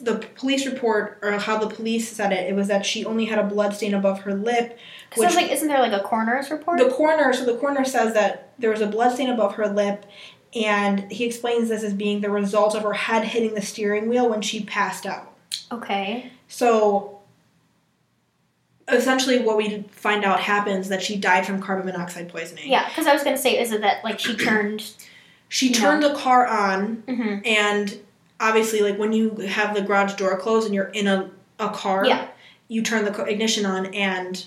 the 0.01 0.15
police 0.35 0.65
report 0.65 1.17
or 1.21 1.31
how 1.31 1.57
the 1.57 1.73
police 1.73 2.07
said 2.09 2.31
it, 2.31 2.47
it 2.49 2.53
was 2.55 2.67
that 2.67 2.85
she 2.85 3.03
only 3.05 3.25
had 3.25 3.39
a 3.39 3.43
blood 3.43 3.73
stain 3.73 3.93
above 3.93 4.19
her 4.21 4.33
lip 4.35 4.77
Because 5.09 5.25
which- 5.25 5.35
like, 5.35 5.51
isn't 5.51 5.67
there 5.69 5.79
like 5.79 5.93
a 5.93 6.03
coroner's 6.03 6.51
report? 6.51 6.77
the 6.79 6.89
coroner, 6.89 7.33
so 7.33 7.45
the 7.45 7.57
coroner 7.57 7.85
says 7.85 8.13
that 8.13 8.51
there 8.59 8.69
was 8.69 8.81
a 8.81 8.87
blood 8.87 9.13
stain 9.13 9.29
above 9.29 9.55
her 9.55 9.67
lip, 9.67 10.05
and 10.53 11.11
he 11.11 11.25
explains 11.25 11.69
this 11.69 11.83
as 11.83 11.93
being 11.93 12.21
the 12.21 12.29
result 12.29 12.75
of 12.75 12.83
her 12.83 12.93
head 12.93 13.23
hitting 13.23 13.53
the 13.55 13.61
steering 13.61 14.07
wheel 14.09 14.29
when 14.29 14.41
she 14.41 14.63
passed 14.63 15.05
out. 15.05 15.33
okay. 15.71 16.31
So, 16.47 17.18
essentially, 18.91 19.39
what 19.39 19.57
we 19.57 19.83
find 19.91 20.23
out 20.25 20.39
happens 20.39 20.89
that 20.89 21.01
she 21.01 21.15
died 21.17 21.45
from 21.45 21.61
carbon 21.61 21.85
monoxide 21.85 22.29
poisoning. 22.29 22.69
Yeah, 22.71 22.87
because 22.89 23.07
I 23.07 23.13
was 23.13 23.23
gonna 23.23 23.37
say, 23.37 23.59
is 23.59 23.71
it 23.71 23.81
that 23.81 24.03
like 24.03 24.19
she 24.19 24.35
turned? 24.35 24.83
She 25.47 25.71
turned 25.71 26.03
the 26.03 26.13
car 26.13 26.45
on, 26.45 26.95
hmm 27.07 27.39
and 27.45 27.97
obviously, 28.39 28.81
like 28.81 28.97
when 28.99 29.13
you 29.13 29.31
have 29.37 29.75
the 29.75 29.81
garage 29.81 30.13
door 30.13 30.37
closed 30.37 30.65
and 30.65 30.75
you're 30.75 30.85
in 30.89 31.07
a, 31.07 31.29
a 31.59 31.69
car, 31.69 32.05
Yeah. 32.05 32.27
you 32.67 32.81
turn 32.83 33.03
the 33.05 33.23
ignition 33.25 33.65
on 33.65 33.87
and 33.93 34.45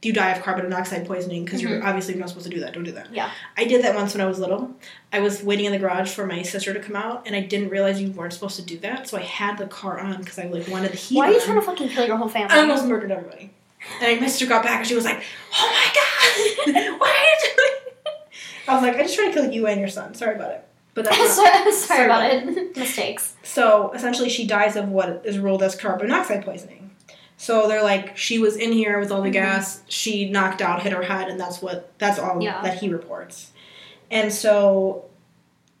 you 0.00 0.12
die 0.12 0.30
of 0.30 0.40
carbon 0.44 0.62
monoxide 0.68 1.04
poisoning 1.08 1.44
because 1.44 1.60
you're 1.60 1.80
Mhm. 1.80 1.84
obviously 1.84 2.14
not 2.14 2.28
supposed 2.28 2.46
to 2.48 2.54
do 2.54 2.60
that. 2.60 2.72
Don't 2.72 2.84
do 2.84 2.92
that. 2.92 3.08
Yeah. 3.12 3.30
I 3.56 3.64
did 3.64 3.82
that 3.82 3.96
once 3.96 4.14
when 4.14 4.20
I 4.20 4.26
was 4.26 4.38
little. 4.38 4.70
I 5.12 5.18
was 5.18 5.42
waiting 5.42 5.64
in 5.64 5.72
the 5.72 5.78
garage 5.78 6.08
for 6.12 6.24
my 6.24 6.42
sister 6.42 6.72
to 6.72 6.78
come 6.78 6.94
out, 6.94 7.24
and 7.26 7.34
I 7.34 7.40
didn't 7.40 7.70
realize 7.70 8.00
you 8.00 8.12
weren't 8.12 8.32
supposed 8.32 8.54
to 8.56 8.62
do 8.62 8.78
that. 8.78 9.08
So 9.08 9.16
I 9.18 9.22
had 9.22 9.58
the 9.58 9.66
car 9.66 9.98
on 9.98 10.18
because 10.18 10.38
I 10.38 10.44
like 10.44 10.68
wanted 10.68 10.92
the 10.92 10.96
heat. 10.96 11.16
Why 11.16 11.26
are 11.26 11.32
you 11.32 11.40
on. 11.40 11.44
trying 11.44 11.56
to 11.58 11.62
fucking 11.66 11.88
kill 11.88 12.06
your 12.06 12.16
whole 12.16 12.28
family? 12.28 12.54
I 12.54 12.60
almost 12.60 12.86
murdered 12.86 13.10
everybody. 13.10 13.50
And 14.02 14.20
my 14.20 14.26
sister 14.26 14.46
got 14.46 14.62
back 14.62 14.78
and 14.80 14.86
she 14.86 14.94
was 14.94 15.04
like, 15.04 15.22
"Oh 15.54 15.70
my 16.66 16.72
god, 16.74 16.74
what 17.00 17.08
are 17.10 17.24
you 17.24 17.36
doing?" 17.56 18.14
I 18.68 18.74
was 18.74 18.82
like, 18.82 18.96
"I 18.96 19.02
just 19.02 19.14
tried 19.16 19.28
to 19.28 19.32
kill 19.32 19.50
you 19.52 19.66
and 19.66 19.80
your 19.80 19.88
son. 19.88 20.14
Sorry 20.14 20.34
about 20.34 20.50
it." 20.52 20.64
But 20.94 21.04
that's 21.04 21.18
not. 21.18 21.28
sorry, 21.36 21.72
sorry, 21.72 22.04
about 22.06 22.32
about 22.32 22.56
it. 22.58 22.76
Mistakes. 22.76 23.34
So 23.42 23.92
essentially, 23.92 24.28
she 24.28 24.46
dies 24.46 24.76
of 24.76 24.88
what 24.88 25.22
is 25.24 25.38
ruled 25.38 25.62
as 25.62 25.74
carbon 25.76 26.08
monoxide 26.08 26.44
poisoning. 26.44 26.90
So 27.36 27.68
they're 27.68 27.84
like, 27.84 28.16
she 28.16 28.40
was 28.40 28.56
in 28.56 28.72
here 28.72 28.98
with 28.98 29.12
all 29.12 29.22
the 29.22 29.28
Mhm. 29.28 29.34
gas. 29.34 29.82
She 29.88 30.28
knocked 30.28 30.60
out, 30.60 30.82
hit 30.82 30.92
her 30.92 31.02
head, 31.04 31.28
and 31.28 31.38
that's 31.40 31.62
what 31.62 31.92
that's 31.98 32.18
all 32.18 32.42
Yeah. 32.42 32.60
that 32.62 32.78
he 32.80 32.88
reports. 32.88 33.52
And 34.10 34.32
so, 34.32 35.04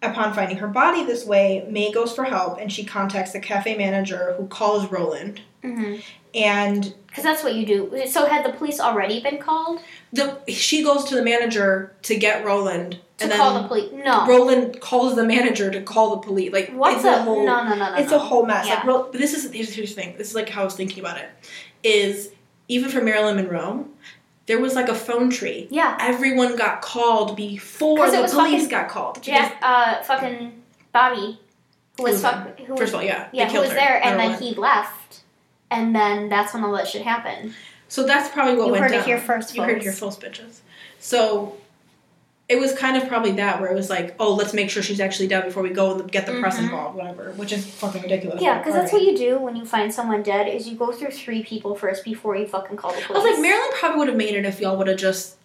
upon 0.00 0.34
finding 0.34 0.58
her 0.58 0.68
body 0.68 1.04
this 1.04 1.24
way, 1.24 1.66
Mae 1.68 1.90
goes 1.90 2.14
for 2.14 2.24
help, 2.24 2.60
and 2.60 2.72
she 2.72 2.84
contacts 2.84 3.32
the 3.32 3.40
cafe 3.40 3.76
manager, 3.76 4.34
who 4.38 4.46
calls 4.46 4.86
Roland. 4.92 5.40
Mm-hmm. 5.64 5.96
And 6.34 6.94
Because 7.18 7.36
that's 7.36 7.44
what 7.44 7.54
you 7.54 7.66
do. 7.66 8.06
So 8.08 8.26
had 8.26 8.44
the 8.44 8.52
police 8.52 8.78
already 8.80 9.20
been 9.20 9.38
called 9.38 9.80
the 10.12 10.38
she 10.48 10.82
goes 10.82 11.04
to 11.06 11.14
the 11.16 11.22
manager 11.22 11.94
to 12.02 12.16
get 12.16 12.44
Roland, 12.44 12.92
to 13.18 13.24
and 13.24 13.32
then 13.32 13.38
call 13.38 13.60
the 13.60 13.68
police? 13.68 13.92
No. 13.92 14.26
Roland 14.26 14.80
calls 14.80 15.16
the 15.16 15.24
manager 15.24 15.70
to 15.70 15.82
call 15.82 16.16
the 16.16 16.18
police. 16.18 16.52
Like 16.52 16.70
What's 16.70 17.04
a, 17.04 17.14
a 17.14 17.22
whole 17.22 17.44
no, 17.44 17.64
no, 17.64 17.74
no, 17.74 17.90
no. 17.90 17.96
it's 17.96 18.10
no. 18.10 18.16
a 18.16 18.20
whole 18.20 18.46
mess. 18.46 18.66
Yeah. 18.66 18.76
Like, 18.76 18.84
Ro- 18.84 19.10
this 19.12 19.34
is 19.34 19.52
here's, 19.52 19.74
here's 19.74 19.94
the 19.94 20.00
thing. 20.00 20.16
This 20.16 20.28
is 20.28 20.34
like 20.34 20.48
how 20.48 20.62
I 20.62 20.64
was 20.64 20.74
thinking 20.74 21.00
about 21.00 21.18
it. 21.18 21.28
Is 21.82 22.30
even 22.68 22.90
for 22.90 23.02
Marilyn 23.02 23.36
Monroe, 23.36 23.88
there 24.46 24.60
was 24.60 24.74
like 24.74 24.88
a 24.88 24.94
phone 24.94 25.30
tree. 25.30 25.68
Yeah. 25.70 25.96
Everyone 26.00 26.56
got 26.56 26.80
called 26.80 27.36
before 27.36 28.10
the 28.10 28.16
police 28.16 28.32
fucking 28.32 28.68
got 28.68 28.88
called. 28.88 29.22
Jack, 29.22 29.58
uh, 29.62 30.02
fucking 30.02 30.62
Bobby, 30.92 31.40
who 31.96 32.04
was 32.04 32.14
Who's 32.14 32.22
fuck, 32.22 32.58
who 32.60 32.76
First 32.76 32.94
of 32.94 33.00
all, 33.00 33.02
yeah, 33.02 33.28
yeah, 33.32 33.50
who 33.50 33.60
was 33.60 33.70
her, 33.70 33.74
there, 33.74 34.04
and 34.04 34.18
then 34.18 34.40
he 34.40 34.54
left, 34.54 35.07
and 35.70 35.94
then 35.94 36.28
that's 36.28 36.54
when 36.54 36.64
all 36.64 36.72
that 36.72 36.88
shit 36.88 37.02
happened. 37.02 37.54
So 37.88 38.04
that's 38.04 38.28
probably 38.30 38.56
what 38.56 38.66
You 38.66 38.72
went 38.72 38.84
heard 38.84 38.92
it 38.92 38.96
down. 38.98 39.04
here 39.06 39.18
first, 39.20 39.54
You 39.56 39.62
heard 39.62 39.70
it 39.82 39.84
folks. 39.84 39.84
here 39.84 39.92
first, 39.92 40.20
bitches. 40.20 40.60
So 41.00 41.56
it 42.48 42.58
was 42.58 42.72
kind 42.72 42.96
of 42.96 43.06
probably 43.08 43.32
that 43.32 43.60
where 43.60 43.70
it 43.70 43.74
was 43.74 43.90
like, 43.90 44.14
oh, 44.18 44.34
let's 44.34 44.54
make 44.54 44.70
sure 44.70 44.82
she's 44.82 45.00
actually 45.00 45.28
dead 45.28 45.44
before 45.44 45.62
we 45.62 45.68
go 45.70 45.98
and 45.98 46.10
get 46.10 46.24
the 46.26 46.32
press 46.40 46.56
Mhm. 46.58 46.64
involved, 46.64 46.96
whatever. 46.96 47.32
Which 47.36 47.52
is 47.52 47.66
fucking 47.66 48.02
ridiculous. 48.02 48.40
Yeah, 48.42 48.58
because 48.58 48.72
that's 48.74 48.92
what 48.92 49.02
you 49.02 49.16
do 49.16 49.38
when 49.38 49.54
you 49.54 49.64
find 49.66 49.92
someone 49.92 50.22
dead. 50.22 50.48
Is 50.48 50.66
you 50.68 50.74
go 50.76 50.90
through 50.92 51.10
three 51.10 51.42
people 51.42 51.74
first 51.74 52.04
before 52.04 52.36
you 52.36 52.46
fucking 52.46 52.76
call 52.76 52.90
the 52.92 53.02
police. 53.02 53.10
I 53.10 53.22
was 53.22 53.32
like, 53.32 53.40
Marilyn 53.42 53.70
probably 53.78 53.98
would 53.98 54.08
have 54.08 54.16
made 54.16 54.34
it 54.34 54.46
if 54.46 54.60
y'all 54.60 54.76
would 54.78 54.86
have 54.86 54.96
just 54.98 55.36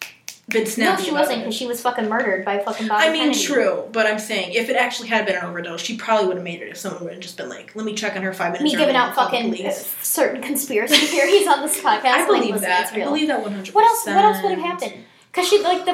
been 0.48 0.64
No, 0.78 0.96
she 0.96 1.10
wasn't 1.10 1.38
because 1.40 1.54
she 1.54 1.66
was 1.66 1.80
fucking 1.80 2.08
murdered 2.08 2.44
by 2.44 2.58
fucking 2.58 2.86
Bobby 2.88 3.04
I 3.04 3.10
mean, 3.12 3.22
Kennedy. 3.32 3.42
true, 3.44 3.88
but 3.92 4.06
I'm 4.06 4.18
saying 4.18 4.52
if 4.52 4.68
it 4.68 4.76
actually 4.76 5.08
had 5.08 5.24
been 5.26 5.36
an 5.36 5.44
overdose, 5.44 5.80
she 5.80 5.96
probably 5.96 6.26
would 6.26 6.36
have 6.36 6.44
made 6.44 6.60
it 6.60 6.68
if 6.68 6.76
someone 6.76 7.04
would 7.04 7.12
have 7.14 7.22
just 7.22 7.36
been 7.36 7.48
like, 7.48 7.74
"Let 7.74 7.84
me 7.84 7.94
check 7.94 8.14
on 8.16 8.22
her 8.22 8.32
five 8.34 8.52
minutes." 8.52 8.72
Me 8.72 8.78
giving 8.78 8.94
out 8.96 9.06
and 9.08 9.14
call 9.16 9.30
the 9.30 9.36
fucking 9.50 9.66
uh, 9.66 9.70
certain 10.02 10.42
conspiracy 10.42 10.94
theories 11.06 11.46
on 11.46 11.62
this 11.62 11.80
podcast. 11.80 12.04
I 12.04 12.26
believe 12.26 12.50
listen, 12.54 12.62
that. 12.68 12.92
I 12.92 13.04
believe 13.04 13.28
that 13.28 13.42
100. 13.42 13.74
What 13.74 13.84
else? 13.86 14.04
What 14.06 14.16
else 14.16 14.42
would 14.42 14.52
have 14.52 14.60
happened? 14.60 15.04
Because 15.32 15.48
she 15.48 15.60
like 15.62 15.84
the. 15.84 15.92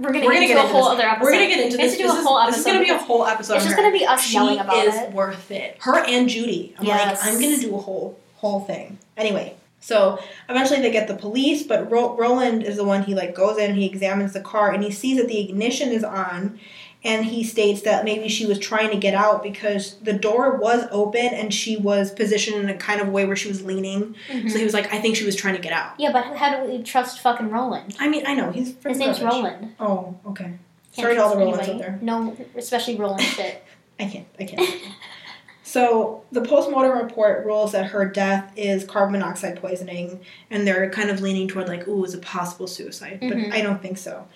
We're 0.00 0.12
gonna 0.12 0.26
We're 0.26 0.32
gonna 0.34 0.46
into 0.46 0.58
a 0.58 0.66
whole 0.66 0.84
this. 0.90 0.92
other 0.94 1.02
episode. 1.08 1.24
We're 1.26 1.32
gonna 1.32 1.46
get 1.46 1.60
into 1.66 1.76
We 1.76 1.82
this. 1.84 1.92
this 1.96 2.00
a 2.00 2.18
is, 2.18 2.46
this 2.48 2.58
is 2.58 2.64
gonna 2.66 2.80
be 2.82 2.88
a 2.90 2.98
whole 2.98 3.24
episode. 3.26 3.54
It's 3.56 3.64
just 3.64 3.76
gonna 3.76 3.92
be 3.92 4.04
us 4.04 4.22
she 4.24 4.34
yelling 4.34 4.58
about 4.58 4.84
is 4.84 4.94
it. 4.96 5.12
worth 5.12 5.50
it. 5.52 5.76
Her 5.80 5.98
and 5.98 6.28
Judy. 6.28 6.74
I'm 6.78 6.84
Yes. 6.86 7.20
like, 7.24 7.32
I'm 7.34 7.40
gonna 7.40 7.58
do 7.58 7.74
a 7.76 7.78
whole 7.80 8.18
whole 8.36 8.60
thing. 8.64 8.98
Anyway, 9.16 9.54
so 9.84 10.18
eventually 10.48 10.80
they 10.80 10.90
get 10.90 11.08
the 11.08 11.14
police, 11.14 11.62
but 11.62 11.90
Ro- 11.90 12.16
Roland 12.16 12.62
is 12.62 12.76
the 12.76 12.84
one 12.84 13.02
he 13.02 13.14
like 13.14 13.34
goes 13.34 13.58
in, 13.58 13.74
he 13.74 13.84
examines 13.84 14.32
the 14.32 14.40
car, 14.40 14.72
and 14.72 14.82
he 14.82 14.90
sees 14.90 15.18
that 15.18 15.28
the 15.28 15.38
ignition 15.40 15.90
is 15.90 16.02
on. 16.04 16.58
And 17.06 17.26
he 17.26 17.44
states 17.44 17.82
that 17.82 18.02
maybe 18.06 18.30
she 18.30 18.46
was 18.46 18.58
trying 18.58 18.88
to 18.88 18.96
get 18.96 19.12
out 19.12 19.42
because 19.42 19.96
the 19.98 20.14
door 20.14 20.56
was 20.56 20.86
open 20.90 21.26
and 21.26 21.52
she 21.52 21.76
was 21.76 22.10
positioned 22.10 22.56
in 22.56 22.70
a 22.70 22.78
kind 22.78 22.98
of 22.98 23.08
way 23.10 23.26
where 23.26 23.36
she 23.36 23.46
was 23.48 23.62
leaning. 23.62 24.14
Mhm. 24.30 24.50
So 24.50 24.56
he 24.56 24.64
was 24.64 24.72
like, 24.72 24.90
I 24.90 24.98
think 25.02 25.14
she 25.14 25.26
was 25.26 25.36
trying 25.36 25.54
to 25.54 25.60
get 25.60 25.74
out. 25.74 25.92
Yeah, 25.98 26.12
but 26.12 26.24
how 26.38 26.56
do 26.64 26.70
we 26.72 26.82
trust 26.82 27.20
fucking 27.20 27.50
Roland? 27.50 27.94
I 28.00 28.08
mean, 28.08 28.24
I 28.26 28.32
know 28.34 28.52
he's 28.52 28.74
His 28.82 28.96
name's 28.98 29.20
Roland. 29.20 29.74
Oh, 29.78 30.16
okay. 30.28 30.44
Can't 30.44 30.58
Sorry 30.94 31.14
to 31.16 31.22
all 31.22 31.28
the 31.36 31.44
Rolands 31.44 31.68
out 31.68 31.78
there. 31.78 31.98
No, 32.00 32.34
especially 32.56 32.96
Roland 32.96 33.20
shit. 33.20 33.62
I 34.00 34.06
can't. 34.06 34.26
I 34.40 34.44
can't. 34.44 34.80
so 35.66 36.22
the 36.30 36.42
postmortem 36.42 36.96
report 36.96 37.44
rules 37.46 37.72
that 37.72 37.86
her 37.86 38.04
death 38.04 38.52
is 38.54 38.84
carbon 38.84 39.12
monoxide 39.18 39.60
poisoning, 39.60 40.20
and 40.50 40.66
they're 40.66 40.90
kind 40.90 41.08
of 41.10 41.20
leaning 41.22 41.48
toward 41.48 41.66
like, 41.68 41.88
ooh, 41.88 42.04
it's 42.04 42.14
a 42.14 42.18
possible 42.18 42.66
suicide, 42.66 43.18
Mhm. 43.22 43.28
but 43.50 43.58
I 43.58 43.62
don't 43.62 43.80
think 43.82 43.96
so. 43.98 44.26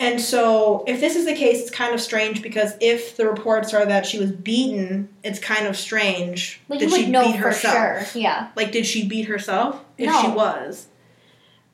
And 0.00 0.20
so, 0.20 0.82
if 0.88 0.98
this 1.00 1.14
is 1.14 1.24
the 1.24 1.34
case, 1.34 1.60
it's 1.62 1.70
kind 1.70 1.94
of 1.94 2.00
strange 2.00 2.42
because 2.42 2.72
if 2.80 3.16
the 3.16 3.26
reports 3.28 3.72
are 3.72 3.86
that 3.86 4.04
she 4.04 4.18
was 4.18 4.32
beaten, 4.32 5.08
it's 5.22 5.38
kind 5.38 5.68
of 5.68 5.76
strange. 5.76 6.60
Well, 6.66 6.80
did 6.80 6.90
she 6.92 7.06
beat 7.12 7.36
herself? 7.36 8.10
sure. 8.12 8.20
Yeah. 8.20 8.48
Like, 8.56 8.72
did 8.72 8.86
she 8.86 9.06
beat 9.06 9.26
herself? 9.28 9.84
If 9.96 10.06
No. 10.10 10.20
she 10.20 10.28
was, 10.30 10.88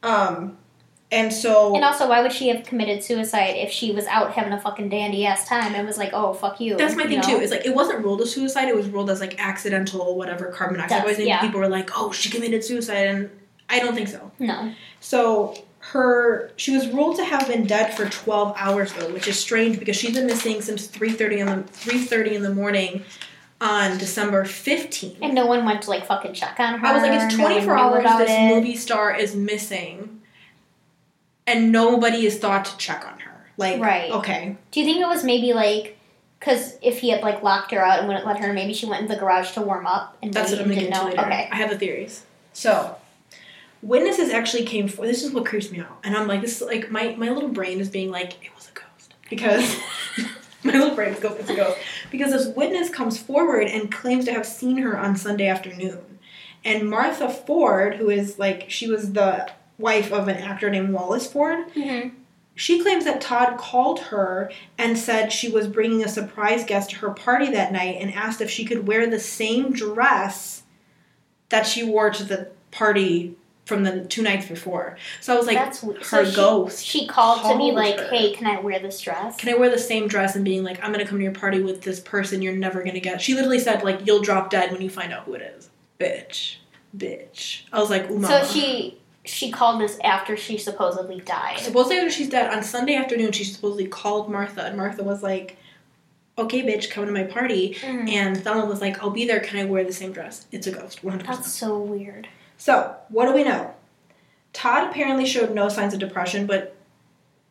um, 0.02 0.58
and 1.12 1.32
so 1.32 1.74
And 1.74 1.84
also, 1.84 2.08
why 2.08 2.22
would 2.22 2.32
she 2.32 2.48
have 2.48 2.64
committed 2.64 3.02
suicide 3.02 3.56
if 3.56 3.70
she 3.70 3.90
was 3.92 4.06
out 4.06 4.32
having 4.32 4.52
a 4.52 4.60
fucking 4.60 4.88
dandy 4.90 5.26
ass 5.26 5.46
time 5.48 5.74
and 5.74 5.86
was 5.86 5.98
like, 5.98 6.10
"Oh 6.12 6.32
fuck 6.34 6.60
you"? 6.60 6.76
That's 6.76 6.94
my 6.96 7.02
you 7.04 7.08
thing 7.08 7.20
know? 7.20 7.26
too. 7.38 7.42
It's 7.42 7.50
like 7.50 7.66
it 7.66 7.74
wasn't 7.74 8.04
ruled 8.04 8.20
as 8.20 8.32
suicide. 8.32 8.68
It 8.68 8.76
was 8.76 8.88
ruled 8.88 9.10
as 9.10 9.20
like 9.20 9.40
accidental, 9.44 10.16
whatever 10.16 10.46
carbon 10.46 10.76
dioxide 10.78 10.98
Death, 10.98 11.06
poisoning. 11.06 11.28
yeah. 11.28 11.40
People 11.40 11.60
were 11.60 11.68
like, 11.68 11.90
"Oh, 11.96 12.12
she 12.12 12.30
committed 12.30 12.64
suicide," 12.64 13.06
and 13.06 13.30
I 13.68 13.78
don't 13.80 13.94
think 13.94 14.08
so. 14.08 14.30
No. 14.38 14.72
So 15.00 15.56
her 15.82 16.52
she 16.56 16.76
was 16.76 16.86
ruled 16.88 17.16
to 17.16 17.24
have 17.24 17.46
been 17.48 17.66
dead 17.66 17.94
for 17.94 18.06
twelve 18.08 18.54
hours 18.56 18.92
though, 18.92 19.12
which 19.12 19.26
is 19.26 19.38
strange 19.38 19.78
because 19.78 19.96
she's 19.96 20.14
been 20.14 20.26
missing 20.26 20.60
since 20.62 20.86
three 20.86 21.10
thirty 21.12 21.40
in 21.40 21.46
the 21.46 21.62
three 21.64 21.98
thirty 21.98 22.34
in 22.34 22.42
the 22.42 22.52
morning 22.54 23.02
on 23.60 23.98
December 23.98 24.44
fifteenth. 24.44 25.18
And 25.22 25.34
no 25.34 25.46
one 25.46 25.64
went 25.64 25.82
to 25.82 25.90
like 25.90 26.06
fucking 26.06 26.34
check 26.34 26.60
on 26.60 26.78
her. 26.78 26.86
I 26.86 26.92
was 26.92 27.02
like, 27.02 27.12
it's 27.12 27.34
no 27.36 27.42
one 27.44 27.52
twenty 27.52 27.64
four 27.66 27.74
knew 27.76 27.80
hours. 27.82 28.00
about 28.00 28.18
This 28.18 28.30
it. 28.30 28.54
movie 28.54 28.76
star 28.76 29.14
is 29.16 29.34
missing, 29.34 30.19
and 31.50 31.72
nobody 31.72 32.26
is 32.26 32.38
thought 32.38 32.64
to 32.66 32.76
check 32.78 33.06
on 33.06 33.18
her. 33.20 33.30
Like, 33.56 33.80
Right. 33.80 34.10
okay, 34.10 34.56
Do 34.70 34.80
you 34.80 34.86
think 34.86 35.00
it 35.02 35.06
was 35.08 35.22
maybe 35.24 35.52
like 35.52 35.96
Because 36.38 36.76
if 36.82 37.00
he 37.00 37.10
had 37.10 37.22
like 37.22 37.42
locked 37.42 37.70
her 37.72 37.84
out 37.84 37.98
and 37.98 38.08
wouldn't 38.08 38.24
let 38.26 38.38
her, 38.40 38.52
maybe 38.52 38.72
she 38.72 38.86
went 38.86 39.02
in 39.02 39.08
the 39.08 39.16
garage 39.16 39.52
to 39.52 39.60
warm 39.60 39.86
up 39.86 40.16
and 40.22 40.32
That's 40.32 40.50
what 40.52 40.60
I'm 40.60 40.68
didn't 40.68 40.90
gonna 40.90 40.90
get 40.90 40.96
know. 40.96 41.10
into 41.10 41.20
later. 41.22 41.28
Okay. 41.32 41.48
I 41.52 41.56
have 41.56 41.70
the 41.70 41.78
theories. 41.78 42.24
So, 42.54 42.96
witnesses 43.82 44.30
actually 44.30 44.64
came 44.64 44.88
for 44.88 45.06
this 45.06 45.22
is 45.22 45.32
what 45.32 45.46
creeps 45.46 45.70
me 45.70 45.80
out, 45.80 45.98
and 46.04 46.16
I'm 46.16 46.26
like, 46.26 46.40
this 46.40 46.60
is 46.60 46.66
like 46.66 46.90
my 46.90 47.14
my 47.16 47.28
little 47.30 47.48
brain 47.50 47.80
is 47.80 47.88
being 47.88 48.10
like, 48.10 48.32
it 48.44 48.50
was 48.54 48.68
a 48.68 48.72
ghost 48.78 49.14
because 49.28 49.76
my 50.64 50.72
little 50.72 50.94
brain 50.94 51.12
is 51.14 51.20
going, 51.20 51.36
it's 51.38 51.50
a 51.50 51.54
ghost 51.56 51.78
because 52.10 52.32
this 52.32 52.46
witness 52.56 52.90
comes 52.90 53.18
forward 53.18 53.66
and 53.68 53.90
claims 53.92 54.24
to 54.26 54.32
have 54.32 54.46
seen 54.46 54.78
her 54.78 54.98
on 54.98 55.16
Sunday 55.16 55.46
afternoon, 55.46 56.18
and 56.64 56.88
Martha 56.90 57.28
Ford, 57.30 57.96
who 57.96 58.10
is 58.10 58.38
like 58.38 58.70
she 58.70 58.88
was 58.88 59.12
the 59.12 59.50
wife 59.80 60.12
of 60.12 60.28
an 60.28 60.36
actor 60.36 60.70
named 60.70 60.92
Wallace 60.92 61.26
Ford, 61.30 61.64
hmm 61.74 62.08
she 62.56 62.82
claims 62.82 63.06
that 63.06 63.22
Todd 63.22 63.56
called 63.56 64.00
her 64.00 64.50
and 64.76 64.98
said 64.98 65.32
she 65.32 65.48
was 65.48 65.66
bringing 65.66 66.04
a 66.04 66.08
surprise 66.08 66.62
guest 66.62 66.90
to 66.90 66.96
her 66.96 67.08
party 67.10 67.50
that 67.52 67.72
night 67.72 67.96
and 68.00 68.12
asked 68.12 68.42
if 68.42 68.50
she 68.50 68.66
could 68.66 68.86
wear 68.86 69.06
the 69.08 69.20
same 69.20 69.72
dress 69.72 70.62
that 71.48 71.66
she 71.66 71.82
wore 71.82 72.10
to 72.10 72.22
the 72.22 72.50
party 72.70 73.34
from 73.64 73.84
the 73.84 74.04
two 74.04 74.20
nights 74.20 74.46
before. 74.46 74.98
So 75.22 75.32
I 75.32 75.38
was 75.38 75.46
like, 75.46 75.56
That's 75.56 75.80
her 75.80 76.02
So 76.02 76.24
she- 76.24 76.36
ghost. 76.36 76.84
She 76.84 77.06
called 77.06 77.38
to 77.44 77.56
be 77.56 77.70
called 77.70 77.74
like, 77.76 77.98
her. 77.98 78.08
"Hey, 78.08 78.32
can 78.34 78.46
I 78.46 78.60
wear 78.60 78.78
this 78.78 79.00
dress?" 79.00 79.36
Can 79.38 79.48
I 79.54 79.56
wear 79.56 79.70
the 79.70 79.78
same 79.78 80.06
dress 80.06 80.36
and 80.36 80.44
being 80.44 80.62
like, 80.62 80.84
I'm 80.84 80.92
gonna 80.92 81.06
come 81.06 81.16
to 81.18 81.24
your 81.24 81.32
party 81.32 81.62
with 81.62 81.80
this 81.80 81.98
person 82.00 82.42
you're 82.42 82.52
never 82.54 82.82
gonna 82.82 83.00
get? 83.00 83.22
She 83.22 83.32
literally 83.34 83.60
said, 83.60 83.82
like, 83.84 84.06
you'll 84.06 84.20
drop 84.20 84.50
dead 84.50 84.70
when 84.70 84.82
you 84.82 84.90
find 84.90 85.14
out 85.14 85.24
who 85.24 85.32
it 85.32 85.54
is. 85.56 85.70
Bitch. 85.98 86.56
Bitch. 86.94 87.62
I 87.72 87.80
was 87.80 87.88
like, 87.88 88.10
ooh, 88.10 88.22
so 88.22 88.44
she 88.44 88.98
she 89.30 89.50
called 89.50 89.80
this 89.80 89.98
after 90.04 90.36
she 90.36 90.58
supposedly 90.58 91.20
died. 91.20 91.58
Supposedly 91.58 91.98
after 91.98 92.10
she's 92.10 92.28
dead, 92.28 92.52
on 92.52 92.62
Sunday 92.62 92.94
afternoon, 92.94 93.32
she 93.32 93.44
supposedly 93.44 93.86
called 93.86 94.30
Martha, 94.30 94.64
and 94.64 94.76
Martha 94.76 95.02
was 95.02 95.22
like, 95.22 95.56
"Okay, 96.38 96.62
bitch, 96.62 96.90
come 96.90 97.06
to 97.06 97.12
my 97.12 97.24
party." 97.24 97.76
Mhm. 97.80 98.10
And 98.12 98.42
Thelma 98.42 98.64
was 98.66 98.80
like, 98.80 99.02
"I'll 99.02 99.10
be 99.10 99.26
there. 99.26 99.40
Can 99.40 99.58
I 99.60 99.64
wear 99.64 99.84
the 99.84 99.92
same 99.92 100.12
dress?" 100.12 100.46
It's 100.52 100.66
a 100.66 100.70
ghost, 100.72 101.02
one 101.04 101.12
hundred 101.20 101.28
That's 101.28 101.52
so 101.52 101.78
weird. 101.78 102.28
So, 102.58 102.94
what 103.08 103.26
do 103.26 103.32
we 103.32 103.44
know? 103.44 103.74
Todd 104.52 104.90
apparently 104.90 105.24
showed 105.26 105.54
no 105.54 105.68
signs 105.68 105.94
of 105.94 106.00
depression, 106.00 106.46
but 106.46 106.74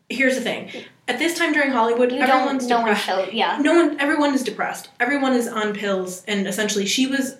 here's 0.09 0.35
the 0.35 0.41
thing: 0.41 0.69
at 1.07 1.17
this 1.19 1.37
time 1.37 1.53
during 1.53 1.71
Hollywood, 1.71 2.11
You 2.11 2.19
everyone's 2.19 2.67
don't. 2.67 2.79
No 2.79 2.85
one 2.85 2.95
depressed. 2.95 3.05
showed. 3.05 3.33
Yeah. 3.33 3.57
No 3.61 3.73
one, 3.75 3.99
everyone 3.99 4.33
is 4.33 4.43
depressed. 4.43 4.89
Everyone 4.99 5.33
is 5.33 5.47
on 5.47 5.73
pills, 5.73 6.23
and 6.27 6.45
essentially, 6.47 6.85
she 6.85 7.07
was, 7.07 7.37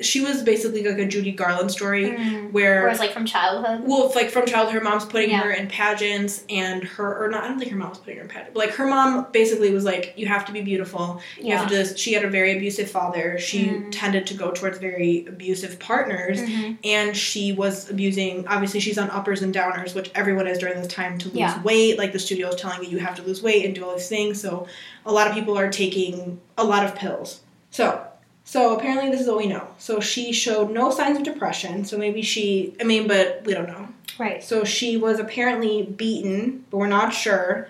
she 0.00 0.20
was 0.20 0.42
basically 0.42 0.82
like 0.84 0.98
a 0.98 1.06
Judy 1.06 1.32
Garland 1.32 1.70
story 1.70 2.10
Mm. 2.10 2.52
where 2.52 2.82
Whereas, 2.82 2.98
like 2.98 3.12
from 3.12 3.24
childhood. 3.26 3.86
well, 3.86 4.10
like 4.14 4.30
from 4.30 4.46
childhood, 4.46 4.74
her 4.74 4.80
mom's 4.80 5.04
putting 5.04 5.30
Yeah. 5.30 5.40
her 5.42 5.50
in 5.50 5.66
pageants, 5.68 6.44
and 6.48 6.82
her 6.84 7.24
or 7.24 7.28
not. 7.28 7.44
I 7.44 7.48
don't 7.48 7.58
think 7.58 7.70
her 7.70 7.76
mom 7.76 7.90
was 7.90 7.98
putting 7.98 8.16
her 8.16 8.22
in 8.22 8.28
pageants. 8.28 8.56
Like 8.56 8.70
her 8.74 8.86
mom 8.86 9.26
basically 9.32 9.70
was 9.72 9.84
like, 9.84 10.14
"You 10.16 10.26
have 10.26 10.44
to 10.46 10.52
be 10.52 10.60
beautiful. 10.62 11.20
You 11.38 11.46
Yeah. 11.48 11.58
have 11.58 11.68
to 11.68 11.74
do 11.74 11.78
this." 11.82 11.98
She 11.98 12.12
had 12.12 12.24
a 12.24 12.28
very 12.30 12.56
abusive 12.56 12.90
father. 12.90 13.38
She 13.38 13.64
Mm. 13.66 13.88
tended 13.90 14.26
to 14.28 14.34
go 14.34 14.50
towards 14.50 14.78
very 14.78 15.24
abusive 15.28 15.78
partners, 15.78 16.40
Mhm. 16.40 16.78
and 16.84 17.16
she 17.16 17.52
was 17.52 17.88
abusing. 17.90 18.46
Obviously, 18.48 18.80
she's 18.80 18.98
on 18.98 19.10
uppers 19.10 19.42
and 19.42 19.54
downers, 19.54 19.94
which 19.94 20.10
everyone 20.14 20.46
is 20.46 20.58
during 20.58 20.76
this 20.78 20.86
time 20.92 21.18
to 21.18 21.28
lose 21.28 21.36
Yeah. 21.38 21.62
weight. 21.62 21.98
Like 21.98 22.12
the 22.12 22.18
studio 22.18 22.48
is 22.48 22.56
telling 22.56 22.82
you, 22.84 22.90
you 22.90 22.98
have 22.98 23.14
to 23.16 23.22
lose 23.22 23.42
weight 23.42 23.64
and 23.64 23.74
do 23.74 23.84
all 23.84 23.94
these 23.96 24.08
things. 24.08 24.40
So 24.40 24.66
a 25.06 25.12
lot 25.12 25.26
of 25.28 25.34
people 25.34 25.58
are 25.58 25.68
taking 25.70 26.40
a 26.58 26.64
lot 26.64 26.84
of 26.84 26.94
pills. 26.94 27.40
So. 27.70 28.00
So 28.44 28.76
apparently 28.76 29.10
this 29.10 29.20
is 29.20 29.26
what 29.26 29.38
we 29.38 29.46
know. 29.46 29.68
So 29.78 30.00
she 30.00 30.32
showed 30.32 30.70
no 30.70 30.90
signs 30.90 31.16
of 31.16 31.22
depression. 31.22 31.84
So 31.84 31.96
maybe 31.96 32.22
she 32.22 32.74
I 32.80 32.84
mean, 32.84 33.06
but 33.06 33.42
we 33.44 33.54
don't 33.54 33.68
know. 33.68 33.88
Right. 34.18 34.42
So 34.42 34.64
she 34.64 34.96
was 34.96 35.18
apparently 35.18 35.82
beaten, 35.82 36.64
but 36.70 36.78
we're 36.78 36.86
not 36.86 37.12
sure. 37.14 37.68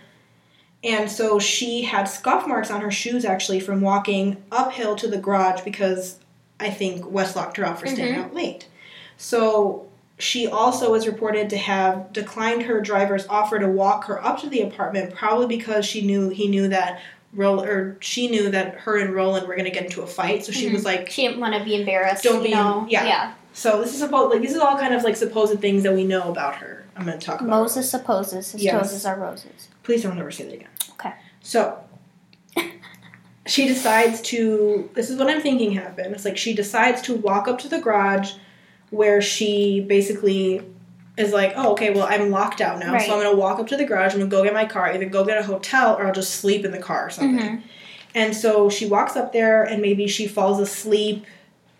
And 0.84 1.10
so 1.10 1.38
she 1.38 1.82
had 1.82 2.04
scuff 2.04 2.46
marks 2.46 2.70
on 2.70 2.80
her 2.80 2.90
shoes 2.90 3.24
actually 3.24 3.60
from 3.60 3.80
walking 3.80 4.42
uphill 4.50 4.96
to 4.96 5.08
the 5.08 5.18
garage 5.18 5.60
because 5.62 6.18
I 6.58 6.70
think 6.70 7.08
Wes 7.08 7.36
locked 7.36 7.56
her 7.56 7.64
out 7.64 7.78
for 7.78 7.86
staying 7.86 8.14
mm-hmm. 8.14 8.22
out 8.22 8.34
late. 8.34 8.66
So 9.16 9.88
she 10.18 10.46
also 10.46 10.92
was 10.92 11.06
reported 11.06 11.50
to 11.50 11.56
have 11.56 12.12
declined 12.12 12.62
her 12.62 12.80
driver's 12.80 13.26
offer 13.28 13.58
to 13.58 13.68
walk 13.68 14.04
her 14.04 14.24
up 14.24 14.40
to 14.40 14.48
the 14.48 14.62
apartment, 14.62 15.14
probably 15.14 15.46
because 15.46 15.84
she 15.84 16.02
knew 16.02 16.28
he 16.28 16.48
knew 16.48 16.68
that 16.68 17.00
Roll 17.34 17.62
or 17.62 17.96
she 18.00 18.28
knew 18.28 18.50
that 18.50 18.74
her 18.80 18.98
and 18.98 19.14
Roland 19.14 19.46
were 19.48 19.56
gonna 19.56 19.70
get 19.70 19.84
into 19.84 20.02
a 20.02 20.06
fight. 20.06 20.44
So 20.44 20.52
she 20.52 20.68
Mhm. 20.68 20.74
was 20.74 20.84
like, 20.84 21.10
She 21.10 21.22
didn't 21.26 21.40
want 21.40 21.54
to 21.54 21.64
be 21.64 21.74
embarrassed. 21.76 22.22
Don't 22.24 22.42
be- 22.42 22.50
yeah. 22.50 22.84
Yeah. 22.88 23.32
so 23.54 23.80
this 23.82 23.94
is 23.94 24.02
about 24.02 24.28
like 24.30 24.42
this 24.42 24.52
is 24.52 24.58
all 24.58 24.76
kind 24.78 24.94
of 24.94 25.02
like 25.02 25.16
supposed 25.16 25.58
things 25.60 25.82
that 25.84 25.94
we 25.94 26.04
know 26.04 26.30
about 26.30 26.56
her. 26.56 26.84
I'm 26.96 27.06
gonna 27.06 27.18
talk 27.18 27.40
about. 27.40 27.48
Moses 27.48 27.90
supposes 27.90 28.52
his 28.52 28.62
Yes. 28.62 28.90
toes 28.92 29.06
are 29.06 29.18
roses. 29.18 29.68
Please 29.82 30.02
don't 30.02 30.18
ever 30.18 30.30
say 30.30 30.44
that 30.44 30.52
again. 30.54 30.68
Okay. 31.00 31.12
So 31.40 31.78
she 33.46 33.66
decides 33.66 34.20
to. 34.22 34.88
This 34.94 35.10
is 35.10 35.18
what 35.18 35.28
I'm 35.28 35.40
thinking 35.40 35.72
happened. 35.72 36.14
It's 36.14 36.24
like 36.24 36.36
she 36.36 36.54
decides 36.54 37.02
to 37.02 37.14
walk 37.16 37.48
up 37.48 37.58
to 37.60 37.68
the 37.68 37.80
garage, 37.80 38.32
where 38.90 39.20
she 39.22 39.80
basically 39.80 40.62
is 41.22 41.32
like, 41.32 41.52
"Oh, 41.56 41.72
okay. 41.72 41.90
Well, 41.90 42.06
I'm 42.08 42.30
locked 42.30 42.60
out 42.60 42.78
now, 42.78 42.92
Right. 42.92 43.06
so 43.06 43.14
I'm 43.14 43.22
gonna 43.22 43.36
walk 43.36 43.58
up 43.58 43.66
to 43.68 43.76
the 43.76 43.84
garage. 43.84 44.12
I'm 44.12 44.18
gonna 44.20 44.30
go 44.30 44.42
get 44.42 44.52
my 44.52 44.64
car. 44.66 44.92
Either 44.92 45.04
go 45.06 45.24
get 45.24 45.38
a 45.38 45.42
hotel 45.42 45.96
or 45.98 46.06
I'll 46.06 46.12
just 46.12 46.34
sleep 46.36 46.64
in 46.64 46.70
the 46.72 46.78
car 46.78 47.06
or 47.06 47.10
something." 47.10 47.38
Mhm. 47.58 47.62
And 48.14 48.36
so 48.36 48.68
she 48.68 48.84
walks 48.86 49.16
up 49.16 49.32
there, 49.32 49.62
and 49.62 49.80
maybe 49.80 50.06
she 50.06 50.26
falls 50.26 50.60
asleep 50.60 51.24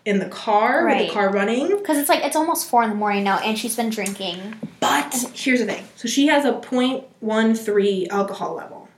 in 0.05 0.19
the 0.19 0.25
car 0.25 0.85
with 0.87 0.97
the 0.97 1.13
car 1.13 1.29
running. 1.29 1.67
Because 1.69 1.97
it's 1.97 2.09
like 2.09 2.23
it's 2.25 2.35
almost 2.35 2.69
four 2.69 2.83
in 2.83 2.89
the 2.89 2.95
morning 2.95 3.23
now, 3.23 3.37
and 3.39 3.57
she's 3.57 3.75
been 3.75 3.89
drinking. 3.89 4.37
But 4.79 5.15
here's 5.33 5.59
the 5.59 5.65
thing. 5.65 5.83
So 5.95 6.07
she 6.07 6.27
has 6.27 6.43
a 6.43 6.53
0.13 6.53 8.07
alcohol 8.09 8.53
level. 8.55 8.89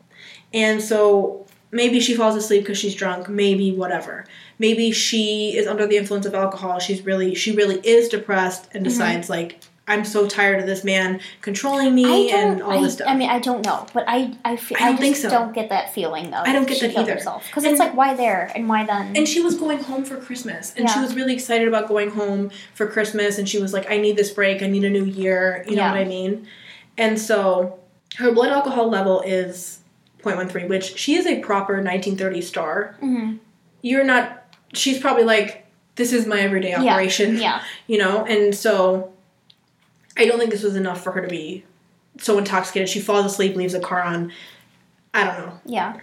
And 0.53 0.81
so 0.81 1.45
maybe 1.71 1.99
she 1.99 2.15
falls 2.15 2.35
asleep 2.35 2.63
because 2.63 2.77
she's 2.77 2.95
drunk, 2.95 3.27
maybe 3.29 3.71
whatever. 3.71 4.25
Maybe 4.57 4.91
she 4.91 5.55
is 5.55 5.67
under 5.67 5.85
the 5.85 5.97
influence 5.97 6.25
of 6.25 6.33
alcohol. 6.33 6.79
She's 6.79 7.01
really 7.05 7.35
she 7.35 7.51
really 7.51 7.79
is 7.83 8.07
depressed 8.07 8.67
and 8.73 8.81
Mhm. 8.85 8.89
decides 8.89 9.29
like 9.29 9.59
I'm 9.87 10.03
so 10.03 10.27
tired 10.27 10.59
of 10.59 10.65
this 10.65 10.83
man 10.83 11.19
controlling 11.41 11.93
me 11.93 12.31
and 12.31 12.61
all 12.63 12.71
I, 12.71 12.81
this 12.81 12.93
stuff. 12.93 13.07
I 13.07 13.15
mean, 13.15 13.29
I 13.29 13.37
don't 13.39 13.63
know, 13.63 13.85
but 13.93 14.03
I 14.07 14.35
I 14.43 14.55
feel 14.55 14.77
I 14.79 14.85
I, 14.85 14.85
don't 14.87 14.91
just 14.97 15.01
think 15.01 15.15
so. 15.17 15.29
don't 15.29 15.53
get 15.53 15.69
that 15.69 15.93
feeling 15.93 16.31
though. 16.31 16.41
I 16.43 16.53
don't 16.53 16.67
get 16.67 16.79
that 16.81 16.97
either. 16.97 17.15
Because 17.15 17.63
it's 17.63 17.77
like 17.79 17.95
why 17.95 18.15
there 18.15 18.51
and 18.55 18.67
why 18.67 18.83
then? 18.85 19.15
and 19.15 19.27
she 19.27 19.41
was 19.41 19.55
going 19.55 19.77
home 19.79 20.03
for 20.03 20.17
Christmas, 20.17 20.73
and 20.75 20.89
she 20.89 20.99
was 20.99 21.15
really 21.15 21.33
excited 21.33 21.67
about 21.67 21.87
going 21.87 22.09
home 22.09 22.49
for 22.73 22.87
Christmas. 22.87 23.37
And 23.37 23.47
she 23.47 23.59
was 23.61 23.73
like, 23.73 23.89
"I 23.91 23.97
need 23.97 24.17
this 24.17 24.31
break. 24.31 24.63
I 24.63 24.67
need 24.67 24.83
a 24.85 24.89
new 24.89 25.05
year." 25.05 25.63
You 25.67 25.75
know 25.75 25.83
Yeah. 25.83 25.91
what 25.91 25.99
I 26.01 26.05
mean? 26.05 26.47
And 26.97 27.19
so 27.19 27.77
her 28.17 28.31
blood 28.31 28.49
alcohol 28.49 28.89
level 28.89 29.21
is 29.21 29.79
0.13, 30.23 30.67
which 30.67 30.97
she 30.97 31.13
is 31.15 31.27
a 31.27 31.39
proper 31.41 31.73
1930 31.81 32.41
star. 32.41 32.95
Mhm. 33.03 33.37
You're 33.83 34.03
not. 34.03 34.43
She's 34.73 34.97
probably 34.99 35.25
like, 35.25 35.67
"This 35.95 36.11
is 36.11 36.25
my 36.25 36.39
everyday 36.39 36.71
Yeah. 36.71 36.93
operation," 36.93 37.37
Yeah. 37.37 37.61
you 37.87 37.99
know. 37.99 38.25
And 38.25 38.55
so 38.55 39.11
I 40.17 40.25
don't 40.25 40.39
think 40.39 40.51
this 40.51 40.63
was 40.63 40.75
enough 40.75 41.03
for 41.03 41.11
her 41.11 41.21
to 41.21 41.27
be 41.27 41.63
so 42.17 42.37
intoxicated. 42.37 42.89
She 42.89 42.99
falls 42.99 43.25
asleep, 43.25 43.55
leaves 43.55 43.73
the 43.73 43.79
car 43.79 44.01
on. 44.01 44.31
I 45.13 45.23
don't 45.23 45.39
know. 45.39 45.59
Yeah. 45.65 45.99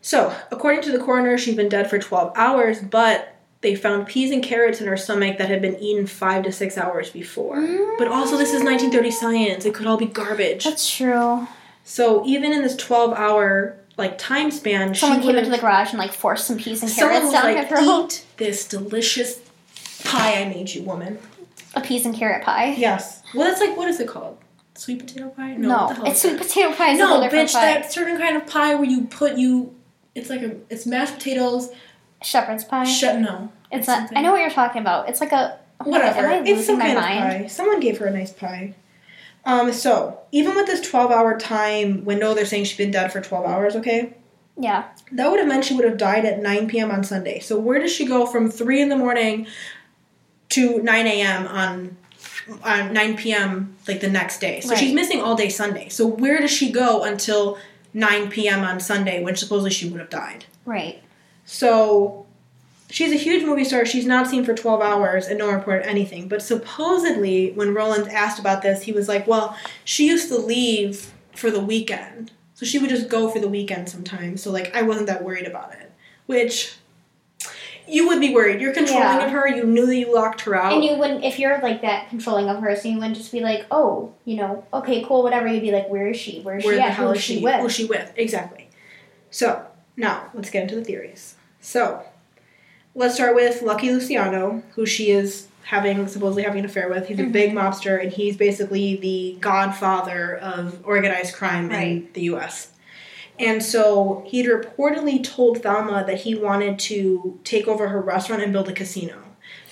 So, 0.00 0.34
according 0.50 0.82
to 0.82 0.92
the 0.92 0.98
coroner, 0.98 1.38
she'd 1.38 1.56
been 1.56 1.68
dead 1.68 1.88
for 1.88 1.98
12 1.98 2.32
hours, 2.36 2.80
but 2.80 3.36
they 3.62 3.74
found 3.74 4.06
peas 4.06 4.30
and 4.30 4.42
carrots 4.42 4.80
in 4.82 4.86
her 4.86 4.96
stomach 4.98 5.38
that 5.38 5.48
had 5.48 5.62
been 5.62 5.78
eaten 5.78 6.06
five 6.06 6.44
to 6.44 6.52
six 6.52 6.76
hours 6.76 7.08
before. 7.08 7.56
But 7.96 8.08
also, 8.08 8.36
this 8.36 8.52
is 8.52 8.62
1930 8.62 9.10
science. 9.10 9.64
It 9.64 9.74
could 9.74 9.86
all 9.86 9.96
be 9.96 10.06
garbage. 10.06 10.64
That's 10.64 10.94
true. 10.94 11.48
So, 11.84 12.24
even 12.26 12.52
in 12.52 12.62
this 12.62 12.76
12 12.76 13.14
hour 13.14 13.76
like 13.96 14.18
time 14.18 14.50
span, 14.50 14.94
Someone 14.94 15.20
she 15.20 15.26
came 15.26 15.36
into 15.36 15.50
the 15.50 15.58
garage 15.58 15.90
and 15.90 15.98
like 15.98 16.12
forced 16.12 16.46
some 16.46 16.58
peas 16.58 16.82
and 16.82 16.92
carrots 16.92 17.32
down 17.32 17.44
like, 17.44 17.68
her 17.68 17.76
throat. 17.76 18.12
"Eat 18.12 18.24
this 18.36 18.66
delicious 18.66 19.40
pie 20.04 20.42
I 20.42 20.48
made 20.48 20.74
you, 20.74 20.82
woman." 20.82 21.18
A 21.76 21.80
peas 21.80 22.06
and 22.06 22.14
carrot 22.14 22.44
pie. 22.44 22.74
Yes. 22.76 23.22
Well, 23.34 23.48
that's 23.48 23.60
like 23.60 23.76
what 23.76 23.88
is 23.88 24.00
it 24.00 24.08
called? 24.08 24.38
Sweet 24.76 25.00
potato 25.00 25.28
pie? 25.30 25.54
No, 25.54 25.68
what 25.68 25.88
the 25.88 25.94
hell 25.94 26.06
it's 26.06 26.22
sweet 26.22 26.36
potato 26.38 26.72
pie. 26.72 26.90
It's 26.92 27.00
a 27.00 27.04
No, 27.04 27.20
bitch, 27.28 27.52
pie. 27.52 27.60
that 27.74 27.92
certain 27.92 28.18
kind 28.18 28.36
of 28.36 28.46
pie 28.46 28.74
where 28.74 28.84
you 28.88 29.02
put 29.06 29.36
you. 29.36 29.74
It's 30.14 30.30
like 30.30 30.42
a. 30.42 30.56
It's 30.70 30.86
mashed 30.86 31.14
potatoes. 31.14 31.70
Shepherd's 32.22 32.64
pie. 32.64 32.84
Shut 32.84 33.20
no. 33.20 33.52
it's 33.70 33.86
not. 33.86 33.98
something- 33.98 34.18
I 34.18 34.22
know 34.22 34.32
what 34.32 34.40
you're 34.40 34.50
talking 34.50 34.80
about. 34.80 35.08
It's 35.08 35.20
like 35.20 35.32
a. 35.32 35.58
oh 35.80 35.84
God, 35.84 35.90
Whatever. 35.90 36.42
It's 36.46 36.66
some 36.66 36.78
my 36.78 36.86
kind 36.86 36.98
mind? 36.98 37.18
of 37.36 37.40
pie. 37.42 37.46
Someone 37.48 37.80
gave 37.80 37.98
her 37.98 38.06
a 38.06 38.12
nice 38.12 38.32
pie. 38.32 38.74
Um, 39.44 39.72
so 39.72 40.20
even 40.32 40.54
with 40.54 40.66
this 40.66 40.80
twelve 40.80 41.10
hour 41.10 41.38
time 41.38 42.04
window, 42.04 42.34
they're 42.34 42.46
saying 42.46 42.64
she's 42.64 42.78
been 42.78 42.90
dead 42.90 43.12
for 43.12 43.20
twelve 43.20 43.44
hours, 43.46 43.76
okay? 43.76 44.14
Yeah. 44.58 44.84
That 45.12 45.30
would 45.30 45.40
have 45.40 45.48
meant 45.48 45.64
she 45.64 45.74
would 45.74 45.84
have 45.84 45.98
died 45.98 46.24
at 46.24 46.40
nine 46.40 46.68
PM 46.68 46.90
on 46.90 47.02
Sunday. 47.04 47.40
So 47.40 47.58
where 47.58 47.78
does 47.80 47.92
she 47.92 48.06
go 48.06 48.24
from 48.24 48.50
three 48.50 48.80
in 48.80 48.88
the 48.88 48.96
morning 48.96 49.46
to 50.50 50.82
nine 50.82 51.06
AM 51.06 51.46
on 51.46 51.96
on 52.62 52.92
nine 52.92 53.16
PM 53.16 53.76
like 53.88 54.00
the 54.00 54.10
next 54.10 54.38
day? 54.38 54.60
So 54.60 54.74
she's 54.74 54.94
missing 54.94 55.20
all 55.20 55.34
day 55.34 55.48
Sunday. 55.48 55.88
So 55.88 56.06
where 56.06 56.40
does 56.40 56.50
she 56.50 56.70
go 56.70 57.04
until 57.04 57.58
nine 57.92 58.30
PM 58.30 58.60
on 58.60 58.80
Sunday 58.80 59.22
when 59.22 59.36
supposedly 59.36 59.70
she 59.70 59.88
would 59.88 60.00
have 60.00 60.10
died? 60.10 60.44
Right. 60.64 61.02
So 61.46 62.26
she's 62.90 63.12
a 63.12 63.16
huge 63.16 63.44
movie 63.44 63.64
star. 63.64 63.86
She's 63.86 64.06
not 64.06 64.26
seen 64.26 64.44
for 64.44 64.54
12 64.54 64.80
hours 64.80 65.26
and 65.26 65.38
no 65.38 65.46
one 65.46 65.56
reported 65.56 65.86
anything. 65.86 66.28
But 66.28 66.42
supposedly, 66.42 67.52
when 67.52 67.74
Roland 67.74 68.08
asked 68.08 68.38
about 68.38 68.62
this, 68.62 68.82
he 68.82 68.92
was 68.92 69.08
like, 69.08 69.26
well, 69.26 69.56
she 69.84 70.06
used 70.06 70.28
to 70.28 70.38
leave 70.38 71.12
for 71.34 71.50
the 71.50 71.60
weekend. 71.60 72.32
So 72.54 72.64
she 72.64 72.78
would 72.78 72.90
just 72.90 73.08
go 73.08 73.28
for 73.28 73.40
the 73.40 73.48
weekend 73.48 73.88
sometimes. 73.88 74.42
So 74.42 74.50
like 74.50 74.74
I 74.74 74.82
wasn't 74.82 75.06
that 75.06 75.24
worried 75.24 75.46
about 75.46 75.72
it. 75.72 75.92
Which 76.26 76.76
you 77.88 78.08
would 78.08 78.20
be 78.20 78.34
worried. 78.34 78.60
You're 78.60 78.72
controlling 78.72 79.02
Yeah. 79.02 79.24
of 79.26 79.30
her. 79.32 79.48
You 79.48 79.64
knew 79.64 79.86
that 79.86 79.96
you 79.96 80.14
locked 80.14 80.42
her 80.42 80.54
out. 80.54 80.72
And 80.72 80.84
you 80.84 80.96
wouldn't, 80.96 81.24
if 81.24 81.38
you're 81.38 81.58
like 81.60 81.82
that 81.82 82.08
controlling 82.08 82.48
of 82.48 82.60
her, 82.62 82.74
so 82.76 82.88
you 82.88 82.96
wouldn't 82.96 83.16
just 83.16 83.30
be 83.32 83.40
like, 83.40 83.66
oh, 83.70 84.12
you 84.24 84.36
know, 84.36 84.64
okay, 84.72 85.04
cool, 85.04 85.22
whatever. 85.22 85.46
You'd 85.46 85.62
be 85.62 85.70
like, 85.72 85.88
where 85.88 86.08
is 86.08 86.16
she? 86.16 86.40
Where 86.40 86.56
is 86.58 86.64
Where 86.64 86.74
she 86.74 86.78
the 86.80 86.86
at? 86.86 86.92
hell 86.94 87.06
Who 87.08 87.12
is 87.12 87.18
is 87.18 87.24
she? 87.24 87.40
with? 87.40 87.60
Who's 87.60 87.72
she 87.74 87.84
with? 87.86 88.12
Exactly. 88.16 88.68
So 89.30 89.66
now 89.96 90.30
let's 90.34 90.50
get 90.50 90.62
into 90.62 90.76
the 90.76 90.84
theories. 90.84 91.34
So 91.60 92.02
let's 92.94 93.14
start 93.14 93.34
with 93.34 93.62
Lucky 93.62 93.90
Luciano, 93.90 94.62
who 94.74 94.86
she 94.86 95.10
is 95.10 95.48
having 95.64 96.06
supposedly 96.08 96.42
having 96.42 96.60
an 96.60 96.64
affair 96.66 96.88
with. 96.90 97.08
He's 97.08 97.18
a 97.18 97.22
Mhm. 97.22 97.32
big 97.32 97.52
mobster, 97.52 98.00
and 98.02 98.12
he's 98.12 98.36
basically 98.36 98.96
the 98.96 99.36
godfather 99.40 100.36
of 100.36 100.78
organized 100.84 101.34
crime 101.34 101.70
in 101.70 102.08
the 102.12 102.22
U.S. 102.22 102.68
And 103.38 103.62
so 103.62 104.22
he'd 104.26 104.46
reportedly 104.46 105.22
told 105.22 105.62
Thelma 105.62 106.04
that 106.06 106.20
he 106.20 106.34
wanted 106.34 106.78
to 106.80 107.40
take 107.44 107.66
over 107.66 107.88
her 107.88 108.00
restaurant 108.00 108.42
and 108.42 108.52
build 108.52 108.68
a 108.68 108.72
casino 108.72 109.20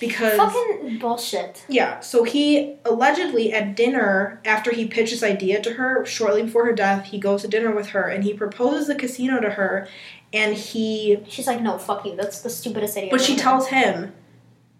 because 0.00 0.36
Fucking 0.36 0.98
bullshit. 0.98 1.64
yeah, 1.68 2.00
so 2.00 2.24
he 2.24 2.76
allegedly 2.84 3.52
at 3.52 3.76
dinner, 3.76 4.40
after 4.44 4.72
he 4.74 4.86
pitched 4.86 5.12
this 5.12 5.22
idea 5.22 5.62
to 5.62 5.74
her, 5.74 6.04
shortly 6.04 6.42
before 6.42 6.64
her 6.66 6.72
death, 6.72 7.06
he 7.06 7.18
goes 7.18 7.42
to 7.42 7.48
dinner 7.48 7.70
with 7.70 7.88
her 7.90 8.08
and 8.08 8.24
he 8.24 8.34
proposes 8.34 8.88
the 8.88 8.96
casino 8.96 9.38
to 9.40 9.50
her 9.50 9.86
and 10.32 10.56
he 10.56 11.20
She's 11.28 11.46
like, 11.46 11.60
no, 11.60 11.78
fuck 11.78 12.04
you. 12.04 12.16
That's 12.16 12.40
the 12.40 12.50
stupidest 12.50 12.96
idea. 12.96 13.10
but 13.12 13.20
she 13.20 13.34
ever 13.34 13.42
tells 13.42 13.68
him, 13.68 14.12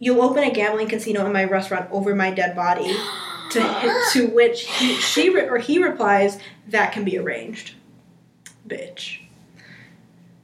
You'll 0.01 0.23
open 0.23 0.43
a 0.43 0.51
gambling 0.51 0.89
casino 0.89 1.25
in 1.25 1.33
my 1.33 1.45
restaurant 1.45 1.89
over 1.93 2.13
my 2.17 2.33
dead 2.33 2.57
body. 2.57 2.93
To 3.53 4.03
to 4.15 4.27
which 4.27 4.67
he, 4.69 4.95
she 4.97 5.29
re- 5.31 5.49
or 5.49 5.59
he 5.59 5.81
replies, 5.81 6.41
That 6.67 6.91
can 6.93 7.05
be 7.05 7.17
arranged. 7.17 7.75
Bitch. 8.69 9.19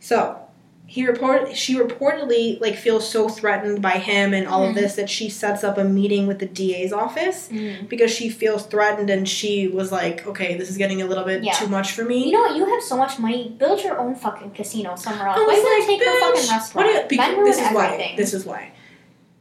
So 0.01 0.39
he 0.87 1.07
report 1.07 1.55
she 1.55 1.77
reportedly 1.77 2.59
like 2.63 2.75
feels 2.75 3.07
so 3.09 3.29
threatened 3.29 3.83
by 3.83 3.91
him 3.99 4.33
and 4.33 4.49
all 4.49 4.65
of 4.65 4.71
Mhm. 4.73 4.75
this 4.77 4.95
that 4.95 5.11
she 5.11 5.29
sets 5.29 5.63
up 5.63 5.77
a 5.77 5.85
meeting 5.85 6.27
with 6.27 6.39
the 6.39 6.47
DA's 6.47 6.95
office 6.95 7.51
Mm. 7.53 7.89
because 7.91 8.11
she 8.11 8.31
feels 8.31 8.65
threatened 8.65 9.11
and 9.11 9.29
she 9.29 9.69
was 9.69 9.93
like, 9.93 10.27
okay, 10.27 10.57
this 10.57 10.71
is 10.71 10.79
getting 10.79 11.03
a 11.03 11.07
little 11.07 11.25
bit 11.25 11.45
Yeah. 11.45 11.53
too 11.53 11.67
much 11.69 11.93
for 11.93 12.05
me. 12.05 12.25
You 12.25 12.33
know 12.33 12.41
what? 12.41 12.57
You 12.57 12.65
have 12.65 12.83
so 12.83 12.97
much 12.97 13.19
money. 13.19 13.55
Build 13.59 13.83
your 13.85 13.99
own 13.99 14.15
fucking 14.15 14.53
casino 14.53 14.97
somewhere 14.97 15.29
else. 15.29 15.39
Why 15.39 15.45
would 15.45 15.63
like, 15.63 15.87
take 15.87 16.01
her 16.03 16.11
"Bitch, 16.11 16.21
fucking 16.21 16.35
what 16.47 16.51
restaurant? 16.53 16.95
you- 16.95 17.03
because 17.09 17.45
this 17.57 17.67
is 17.67 17.73
why. 17.75 18.15
This 18.17 18.35
is 18.35 18.47
why. 18.47 18.71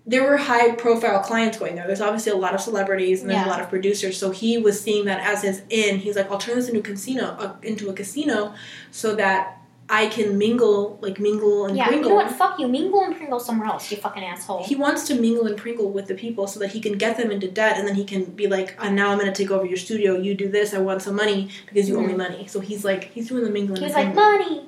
There 0.08 0.24
were 0.24 0.38
high 0.38 0.72
profile 0.72 1.20
clients 1.20 1.58
going 1.60 1.76
there. 1.76 1.86
There's 1.86 2.00
obviously 2.02 2.32
a 2.32 2.36
lot 2.38 2.56
of 2.56 2.62
celebrities 2.62 3.22
and 3.22 3.30
there's 3.30 3.46
Yeah. 3.46 3.50
a 3.50 3.54
lot 3.56 3.60
of 3.62 3.70
producers. 3.70 4.18
So 4.18 4.32
he 4.32 4.58
was 4.58 4.80
seeing 4.80 5.04
that 5.06 5.20
as 5.20 5.44
his 5.44 5.62
in. 5.70 5.98
He's 6.00 6.16
like, 6.16 6.32
I'll 6.32 6.38
turn 6.38 6.56
this 6.56 6.70
into 6.70 6.80
a 6.80 6.84
casino, 6.84 7.36
uh, 7.38 7.54
into 7.62 7.90
a 7.90 7.94
casino, 7.94 8.54
so 8.90 9.16
that 9.16 9.58
I 9.90 10.08
can 10.08 10.38
mingle, 10.38 10.98
like 11.02 11.18
mingle 11.20 11.66
and 11.66 11.78
yeah, 11.78 11.88
pringle. 11.88 12.12
you 12.12 12.18
know 12.18 12.24
what? 12.24 12.32
Fuck 12.36 12.60
you. 12.60 12.68
Mingle 12.68 13.04
and 13.04 13.16
Pringle 13.16 13.40
somewhere 13.40 13.70
else, 13.70 13.90
you 13.90 13.98
fucking 13.98 14.24
asshole. 14.24 14.64
He 14.66 14.76
wants 14.76 15.08
to 15.08 15.16
mingle 15.16 15.48
and 15.48 15.56
pringle 15.58 15.92
with 15.92 16.08
the 16.08 16.16
people 16.16 16.46
so 16.48 16.60
that 16.60 16.72
he 16.72 16.82
can 16.82 16.98
get 16.98 17.18
them 17.18 17.32
into 17.32 17.50
debt 17.50 17.78
and 17.78 17.88
then 17.88 17.96
he 17.96 18.04
can 18.04 18.26
be 18.26 18.48
like, 18.48 18.76
uh, 18.84 18.90
now 18.90 19.12
I'm 19.12 19.18
going 19.18 19.32
to 19.32 19.38
take 19.44 19.50
over 19.52 19.66
your 19.66 19.78
studio. 19.78 20.18
You 20.18 20.36
do 20.36 20.50
this. 20.50 20.74
I 20.74 20.80
want 20.80 21.02
some 21.02 21.16
money 21.16 21.50
because 21.66 21.88
you 21.88 21.98
owe 21.98 22.02
me 22.06 22.16
money. 22.16 22.48
So 22.48 22.60
he's 22.60 22.84
like, 22.84 23.06
he's 23.14 23.30
doing 23.30 23.44
the 23.46 23.50
mingling. 23.50 23.82
He's 23.82 23.94
like, 23.94 24.14
money. 24.14 24.66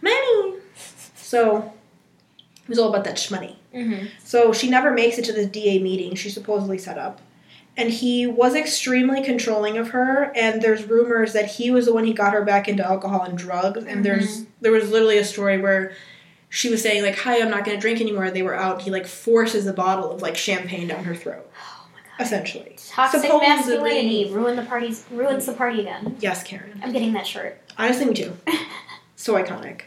money. 0.00 0.54
So 1.14 1.72
it 2.62 2.68
was 2.68 2.78
all 2.78 2.88
about 2.88 3.04
that 3.04 3.16
shmoney. 3.16 3.56
Mm-hmm. 3.74 4.06
So 4.22 4.52
she 4.52 4.70
never 4.70 4.90
makes 4.92 5.18
it 5.18 5.24
to 5.26 5.32
this 5.32 5.46
DA 5.48 5.78
meeting 5.78 6.14
she 6.14 6.30
supposedly 6.30 6.78
set 6.78 6.96
up. 6.98 7.20
And 7.76 7.90
he 7.90 8.24
was 8.26 8.54
extremely 8.54 9.20
controlling 9.22 9.78
of 9.78 9.90
her, 9.90 10.30
and 10.36 10.62
there's 10.62 10.84
rumors 10.84 11.32
that 11.32 11.46
he 11.46 11.72
was 11.72 11.86
the 11.86 11.92
one 11.92 12.04
he 12.04 12.12
got 12.12 12.32
her 12.32 12.44
back 12.44 12.68
into 12.68 12.86
alcohol 12.86 13.22
and 13.22 13.36
drugs. 13.36 13.84
And 13.84 14.04
there's 14.04 14.44
there 14.60 14.70
was 14.70 14.90
literally 14.92 15.18
a 15.18 15.24
story 15.24 15.60
where 15.60 15.92
she 16.48 16.70
was 16.70 16.80
saying 16.82 17.02
like, 17.02 17.18
"Hi, 17.18 17.40
I'm 17.42 17.50
not 17.50 17.64
going 17.64 17.76
to 17.76 17.80
drink 17.80 18.00
anymore." 18.00 18.30
They 18.30 18.42
were 18.44 18.54
out. 18.54 18.82
He 18.82 18.92
like 18.92 19.08
forces 19.08 19.66
a 19.66 19.72
bottle 19.72 20.12
of 20.12 20.22
like 20.22 20.36
champagne 20.36 20.86
down 20.86 21.02
her 21.02 21.16
throat, 21.16 21.50
Oh 21.58 21.86
my 21.92 21.98
god. 22.16 22.24
essentially. 22.24 22.76
Toxic 22.90 23.22
Supposedly- 23.22 23.48
masculinity 23.48 24.30
ruin 24.30 24.54
the 24.54 24.62
parties. 24.62 25.04
Ruins 25.10 25.46
the 25.46 25.52
party 25.54 25.80
again. 25.80 26.16
Yes, 26.20 26.44
Karen. 26.44 26.80
I'm 26.80 26.92
getting 26.92 27.12
that 27.14 27.26
shirt. 27.26 27.58
Honestly, 27.76 28.04
me 28.04 28.14
too. 28.14 28.36
so 29.16 29.34
iconic. 29.34 29.80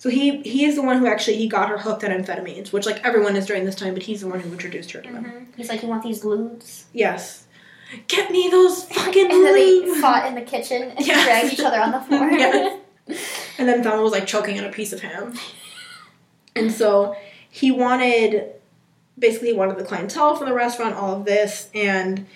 So 0.00 0.08
he 0.08 0.40
he 0.40 0.64
is 0.64 0.76
the 0.76 0.82
one 0.82 0.96
who 0.98 1.06
actually 1.06 1.36
he 1.36 1.46
got 1.46 1.68
her 1.68 1.76
hooked 1.76 2.02
on 2.04 2.10
amphetamines, 2.10 2.72
which 2.72 2.86
like 2.86 3.04
everyone 3.04 3.36
is 3.36 3.44
during 3.44 3.66
this 3.66 3.74
time, 3.74 3.92
but 3.92 4.02
he's 4.02 4.22
the 4.22 4.28
one 4.28 4.40
who 4.40 4.50
introduced 4.50 4.92
her 4.92 5.02
to 5.02 5.12
them. 5.12 5.24
Mm-hmm. 5.26 5.44
He's 5.58 5.68
like, 5.68 5.82
you 5.82 5.88
want 5.88 6.02
these 6.02 6.24
lewds? 6.24 6.86
Yes. 6.94 7.44
Get 8.08 8.30
me 8.30 8.48
those 8.50 8.84
fucking 8.84 9.30
And 9.30 9.44
then 9.44 9.54
they 9.54 10.00
fought 10.00 10.26
in 10.26 10.34
the 10.36 10.40
kitchen 10.40 10.84
and 10.96 11.06
Yes. 11.06 11.26
dragged 11.26 11.52
each 11.52 11.60
other 11.60 11.78
on 11.78 11.92
the 11.92 12.00
floor. 12.00 12.30
Yes. 12.38 12.80
And 13.58 13.68
then 13.68 13.82
Thelma 13.82 14.02
was 14.02 14.12
like 14.12 14.26
choking 14.26 14.58
on 14.58 14.64
a 14.64 14.72
piece 14.72 14.94
of 14.94 15.00
ham. 15.02 15.34
And 16.56 16.72
so 16.72 17.14
he 17.50 17.70
wanted 17.70 18.54
basically 19.18 19.48
he 19.48 19.54
wanted 19.54 19.76
the 19.76 19.84
clientele 19.84 20.34
from 20.34 20.48
the 20.48 20.54
restaurant, 20.54 20.94
all 20.94 21.14
of 21.14 21.26
this, 21.26 21.68
and 21.74 22.26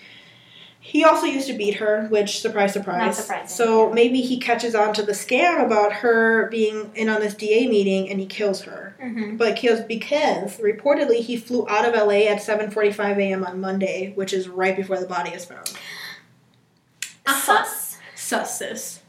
he 0.87 1.03
also 1.03 1.24
used 1.24 1.47
to 1.47 1.55
beat 1.55 1.76
her, 1.76 2.09
which 2.09 2.43
surprise 2.43 2.74
surprise. 2.74 3.26
So 3.47 3.91
maybe 3.91 4.20
he 4.20 4.39
catches 4.39 4.74
on 4.74 4.93
to 4.93 5.03
the 5.03 5.12
scam 5.12 5.64
about 5.64 5.95
her 5.95 6.47
being 6.51 6.91
in 6.95 7.09
on 7.09 7.22
this 7.22 7.32
DA 7.32 7.66
meeting 7.68 8.11
and 8.11 8.20
he 8.20 8.26
kills 8.26 8.61
her. 8.62 8.95
Mm-hmm. 9.03 9.39
But 9.39 9.57
kills 9.57 9.80
because 9.80 10.59
reportedly 10.59 11.20
he 11.20 11.39
flew 11.39 11.66
out 11.70 11.89
of 11.89 11.95
LA 11.95 12.26
at 12.26 12.43
7:45 12.43 13.16
a.m. 13.16 13.45
on 13.45 13.62
Monday, 13.62 14.12
which 14.14 14.35
is 14.35 14.47
right 14.47 14.76
before 14.76 15.01
the 15.01 15.07
body 15.07 15.30
is 15.30 15.47
found. 15.47 15.72
Sus. 17.26 17.97
Sus 18.14 18.59
sis. 18.59 19.01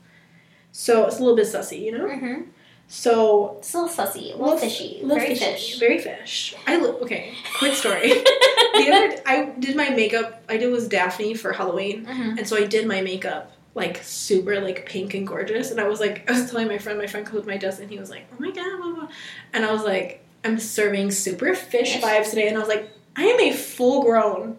So 0.72 1.06
it's 1.08 1.18
a 1.18 1.20
little 1.20 1.36
bit 1.36 1.48
sussy, 1.48 1.82
you 1.82 1.92
know. 1.92 2.06
Mm-hmm. 2.06 2.42
So 2.88 3.56
It's 3.60 3.74
a 3.74 3.80
little 3.82 3.94
sussy, 3.94 4.34
a 4.34 4.38
little 4.38 4.58
fishy, 4.58 5.00
little 5.02 5.18
very 5.18 5.36
fishy, 5.36 5.46
fish. 5.46 5.80
very 5.80 5.98
fish. 6.00 6.56
I 6.68 6.78
look 6.78 7.02
okay. 7.02 7.34
Quick 7.58 7.74
story. 7.74 8.10
the 8.10 8.92
other, 8.94 9.22
I 9.26 9.54
did 9.60 9.76
my 9.76 9.90
makeup. 9.90 10.44
I 10.48 10.58
did 10.58 10.72
was 10.72 10.88
Daphne 10.88 11.34
for 11.34 11.52
Halloween, 11.54 12.06
Mhm. 12.06 12.38
and 12.38 12.48
so 12.48 12.56
I 12.58 12.66
did 12.66 12.88
my 12.88 13.02
makeup 13.02 13.52
like 13.74 14.02
super 14.04 14.62
like 14.62 14.86
pink 14.88 15.14
and 15.16 15.28
gorgeous. 15.28 15.72
And 15.72 15.82
I 15.82 15.88
was 15.88 16.00
like, 16.00 16.30
I 16.30 16.34
was 16.34 16.50
telling 16.50 16.68
my 16.68 16.78
friend, 16.78 16.98
my 17.00 17.08
friend 17.08 17.26
to 17.26 17.44
my 17.44 17.58
desk, 17.58 17.82
and 17.82 17.90
he 17.90 17.98
was 18.00 18.10
like, 18.10 18.28
"Oh 18.32 18.36
my 18.40 18.52
god!" 18.52 18.78
Blah, 18.82 18.94
blah. 18.94 19.08
And 19.54 19.66
I 19.66 19.72
was 19.74 19.84
like, 19.84 20.24
"I'm 20.46 20.60
serving 20.60 21.12
super 21.12 21.56
fish 21.56 21.94
Fish. 21.94 22.02
vibes 22.04 22.30
today," 22.30 22.48
and 22.48 22.56
I 22.56 22.60
was 22.60 22.70
like, 22.70 22.90
"I 23.18 23.24
am 23.24 23.40
a 23.40 23.52
full 23.52 24.04
grown." 24.04 24.58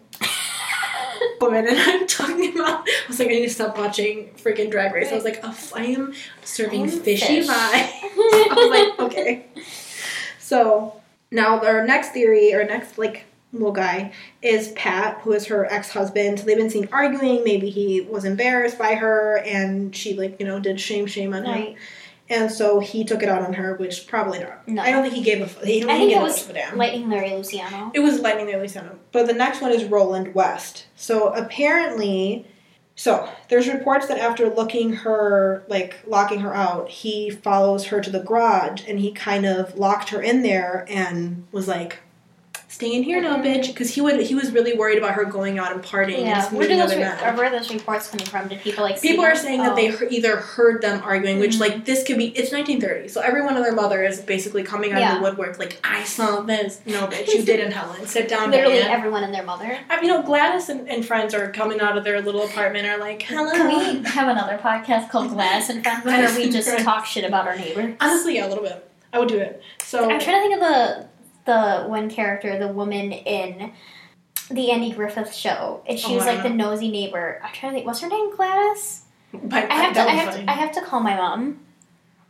Woman, 1.41 1.67
and 1.67 1.77
I'm 1.77 2.07
talking 2.07 2.53
about. 2.53 2.87
I 2.87 3.07
was 3.07 3.19
like, 3.19 3.27
I 3.29 3.31
need 3.31 3.47
to 3.47 3.49
stop 3.53 3.77
watching 3.77 4.29
freaking 4.37 4.69
Drag 4.71 4.93
Race. 4.93 5.11
I 5.11 5.15
was 5.15 5.23
like, 5.23 5.39
oh, 5.43 5.57
I 5.75 5.85
am 5.85 6.13
serving 6.43 6.83
I'm 6.83 6.89
fishy 6.89 7.41
fish. 7.41 7.47
vibes. 7.47 7.51
I 7.53 8.53
was 8.55 8.69
like, 8.69 8.99
okay. 9.11 9.45
So 10.39 11.01
now 11.31 11.59
our 11.59 11.85
next 11.85 12.09
theory, 12.11 12.53
our 12.53 12.63
next 12.63 12.97
like 12.97 13.25
little 13.53 13.71
guy, 13.71 14.13
is 14.41 14.69
Pat, 14.73 15.19
who 15.21 15.33
is 15.33 15.47
her 15.47 15.65
ex 15.65 15.91
husband. 15.91 16.39
So 16.39 16.45
they've 16.45 16.57
been 16.57 16.69
seen 16.69 16.87
arguing. 16.91 17.43
Maybe 17.43 17.69
he 17.69 18.01
was 18.01 18.25
embarrassed 18.25 18.77
by 18.77 18.95
her, 18.95 19.37
and 19.45 19.95
she 19.95 20.15
like 20.15 20.39
you 20.39 20.45
know 20.45 20.59
did 20.59 20.79
shame 20.79 21.05
shame 21.07 21.33
on 21.33 21.43
him, 21.45 21.51
Right. 21.51 21.75
And 22.29 22.51
so 22.51 22.79
he 22.79 23.03
took 23.03 23.23
it 23.23 23.29
out 23.29 23.41
on 23.41 23.53
her, 23.53 23.75
which 23.75 24.07
probably 24.07 24.39
not. 24.39 24.67
No. 24.67 24.81
I 24.81 24.91
don't 24.91 25.01
think 25.01 25.15
he 25.15 25.23
gave 25.23 25.41
a. 25.41 25.65
He, 25.65 25.83
I 25.83 25.97
think 25.97 26.09
gave 26.09 26.17
it 26.17 26.21
was. 26.21 26.49
Lightning 26.75 27.09
Larry 27.09 27.31
Luciano. 27.31 27.91
It 27.93 27.99
was 27.99 28.19
Lightning 28.19 28.47
Larry 28.47 28.61
Luciano. 28.61 28.99
But 29.11 29.27
the 29.27 29.33
next 29.33 29.61
one 29.61 29.71
is 29.71 29.85
Roland 29.85 30.35
West. 30.35 30.87
So 30.95 31.33
apparently, 31.33 32.45
so 32.95 33.29
there's 33.49 33.67
reports 33.67 34.07
that 34.07 34.17
after 34.17 34.49
looking 34.49 34.91
her, 34.93 35.63
like 35.69 35.99
locking 36.05 36.39
her 36.41 36.53
out, 36.53 36.89
he 36.89 37.29
follows 37.29 37.85
her 37.85 38.01
to 38.01 38.09
the 38.09 38.19
garage 38.19 38.83
and 38.87 38.99
he 38.99 39.11
kind 39.11 39.45
of 39.45 39.77
locked 39.77 40.09
her 40.09 40.21
in 40.21 40.41
there 40.41 40.85
and 40.89 41.45
was 41.51 41.67
like, 41.67 41.99
"Stay 42.77 42.93
in 42.93 43.01
here 43.01 43.19
now, 43.19 43.37
Mhm. 43.37 43.43
bitch," 43.45 43.67
because 43.69 43.95
he 43.95 44.01
would 44.01 44.19
he 44.21 44.35
was 44.35 44.51
really 44.51 44.73
worried 44.73 44.99
about 44.99 45.13
her 45.13 45.25
going 45.25 45.57
out 45.57 45.71
and 45.71 45.81
partying 45.83 46.25
Yeah. 46.25 46.45
and 46.47 46.55
Where 46.55 46.67
do 46.67 46.75
those 46.77 46.93
re- 46.95 47.01
where 47.01 47.45
are 47.45 47.49
those 47.49 47.73
reports 47.73 48.07
coming 48.07 48.27
from? 48.27 48.47
Did 48.49 48.61
people 48.61 48.83
like 48.83 48.99
see 48.99 49.09
People 49.09 49.25
are 49.25 49.33
them? 49.33 49.43
saying 49.43 49.63
that 49.63 49.71
Oh. 49.71 49.75
they 49.75 49.87
he- 49.87 50.17
either 50.17 50.35
heard 50.37 50.83
them 50.83 51.01
arguing, 51.03 51.39
which 51.39 51.55
Mhm. 51.55 51.59
like 51.59 51.85
this 51.85 52.03
could 52.03 52.19
be. 52.19 52.27
It's 52.27 52.51
1930, 52.51 53.07
so 53.07 53.19
everyone 53.21 53.55
and 53.55 53.65
their 53.65 53.71
mother 53.73 54.03
is 54.03 54.19
basically 54.19 54.61
coming 54.61 54.93
out 54.93 54.99
Yeah. 54.99 55.13
of 55.13 55.17
the 55.17 55.23
woodwork. 55.23 55.57
Like 55.57 55.77
I 55.83 56.03
saw 56.03 56.41
this. 56.41 56.79
No, 56.85 57.07
bitch, 57.07 57.33
you 57.33 57.41
didn't, 57.51 57.71
Helen. 57.71 58.05
Sit 58.05 58.27
down, 58.27 58.51
literally 58.51 58.77
everyone 58.79 59.23
and 59.23 59.33
their 59.33 59.41
mother. 59.43 59.75
I 59.89 59.95
mean, 59.95 60.05
you 60.05 60.11
know, 60.13 60.21
Gladys 60.21 60.69
and, 60.69 60.87
and 60.87 61.03
friends 61.03 61.33
are 61.33 61.49
coming 61.49 61.81
out 61.81 61.97
of 61.97 62.03
their 62.03 62.21
little 62.21 62.43
apartment 62.43 62.87
are 62.87 62.97
like, 62.99 63.23
hello. 63.23 63.51
Can 63.53 63.67
we 64.03 64.07
have 64.09 64.27
another 64.27 64.59
podcast 64.63 65.09
called 65.09 65.29
Glass 65.31 65.69
and 65.69 65.83
Friends 65.83 66.05
where 66.05 66.29
we 66.35 66.49
just 66.51 66.77
talk 66.83 67.05
shit 67.07 67.23
about 67.25 67.47
our 67.47 67.55
neighbors? 67.57 67.95
Honestly, 67.99 68.35
yeah, 68.35 68.45
a 68.45 68.49
little 68.49 68.63
bit. 68.63 68.83
I 69.11 69.19
would 69.19 69.29
do 69.29 69.39
it. 69.39 69.61
So, 69.83 70.03
I'm 70.09 70.19
trying 70.19 70.35
to 70.35 70.41
think 70.41 70.53
of 70.53 70.59
the 70.59 71.05
the 71.47 71.85
one 71.87 72.09
character, 72.11 72.59
the 72.59 72.67
woman 72.67 73.11
in 73.11 73.71
the 74.51 74.69
Andy 74.71 74.91
Griffith 74.91 75.33
show, 75.33 75.81
and 75.87 75.97
she 75.99 76.13
Oh, 76.13 76.17
was 76.17 76.25
like 76.27 76.43
the 76.43 76.49
nosy 76.51 76.91
neighbor. 76.91 77.41
I'm 77.43 77.51
trying 77.53 77.71
to 77.71 77.75
think. 77.77 77.87
What's 77.87 78.01
her 78.01 78.07
name? 78.07 78.35
Gladys. 78.35 79.01
but 79.33 79.69
I 79.71 79.73
have 79.73 79.93
to. 79.95 80.01
I 80.01 80.11
have 80.11 80.35
to. 80.35 80.49
I 80.51 80.53
have 80.53 80.71
to 80.73 80.81
call 80.81 80.99
my 81.01 81.15
mom. 81.15 81.59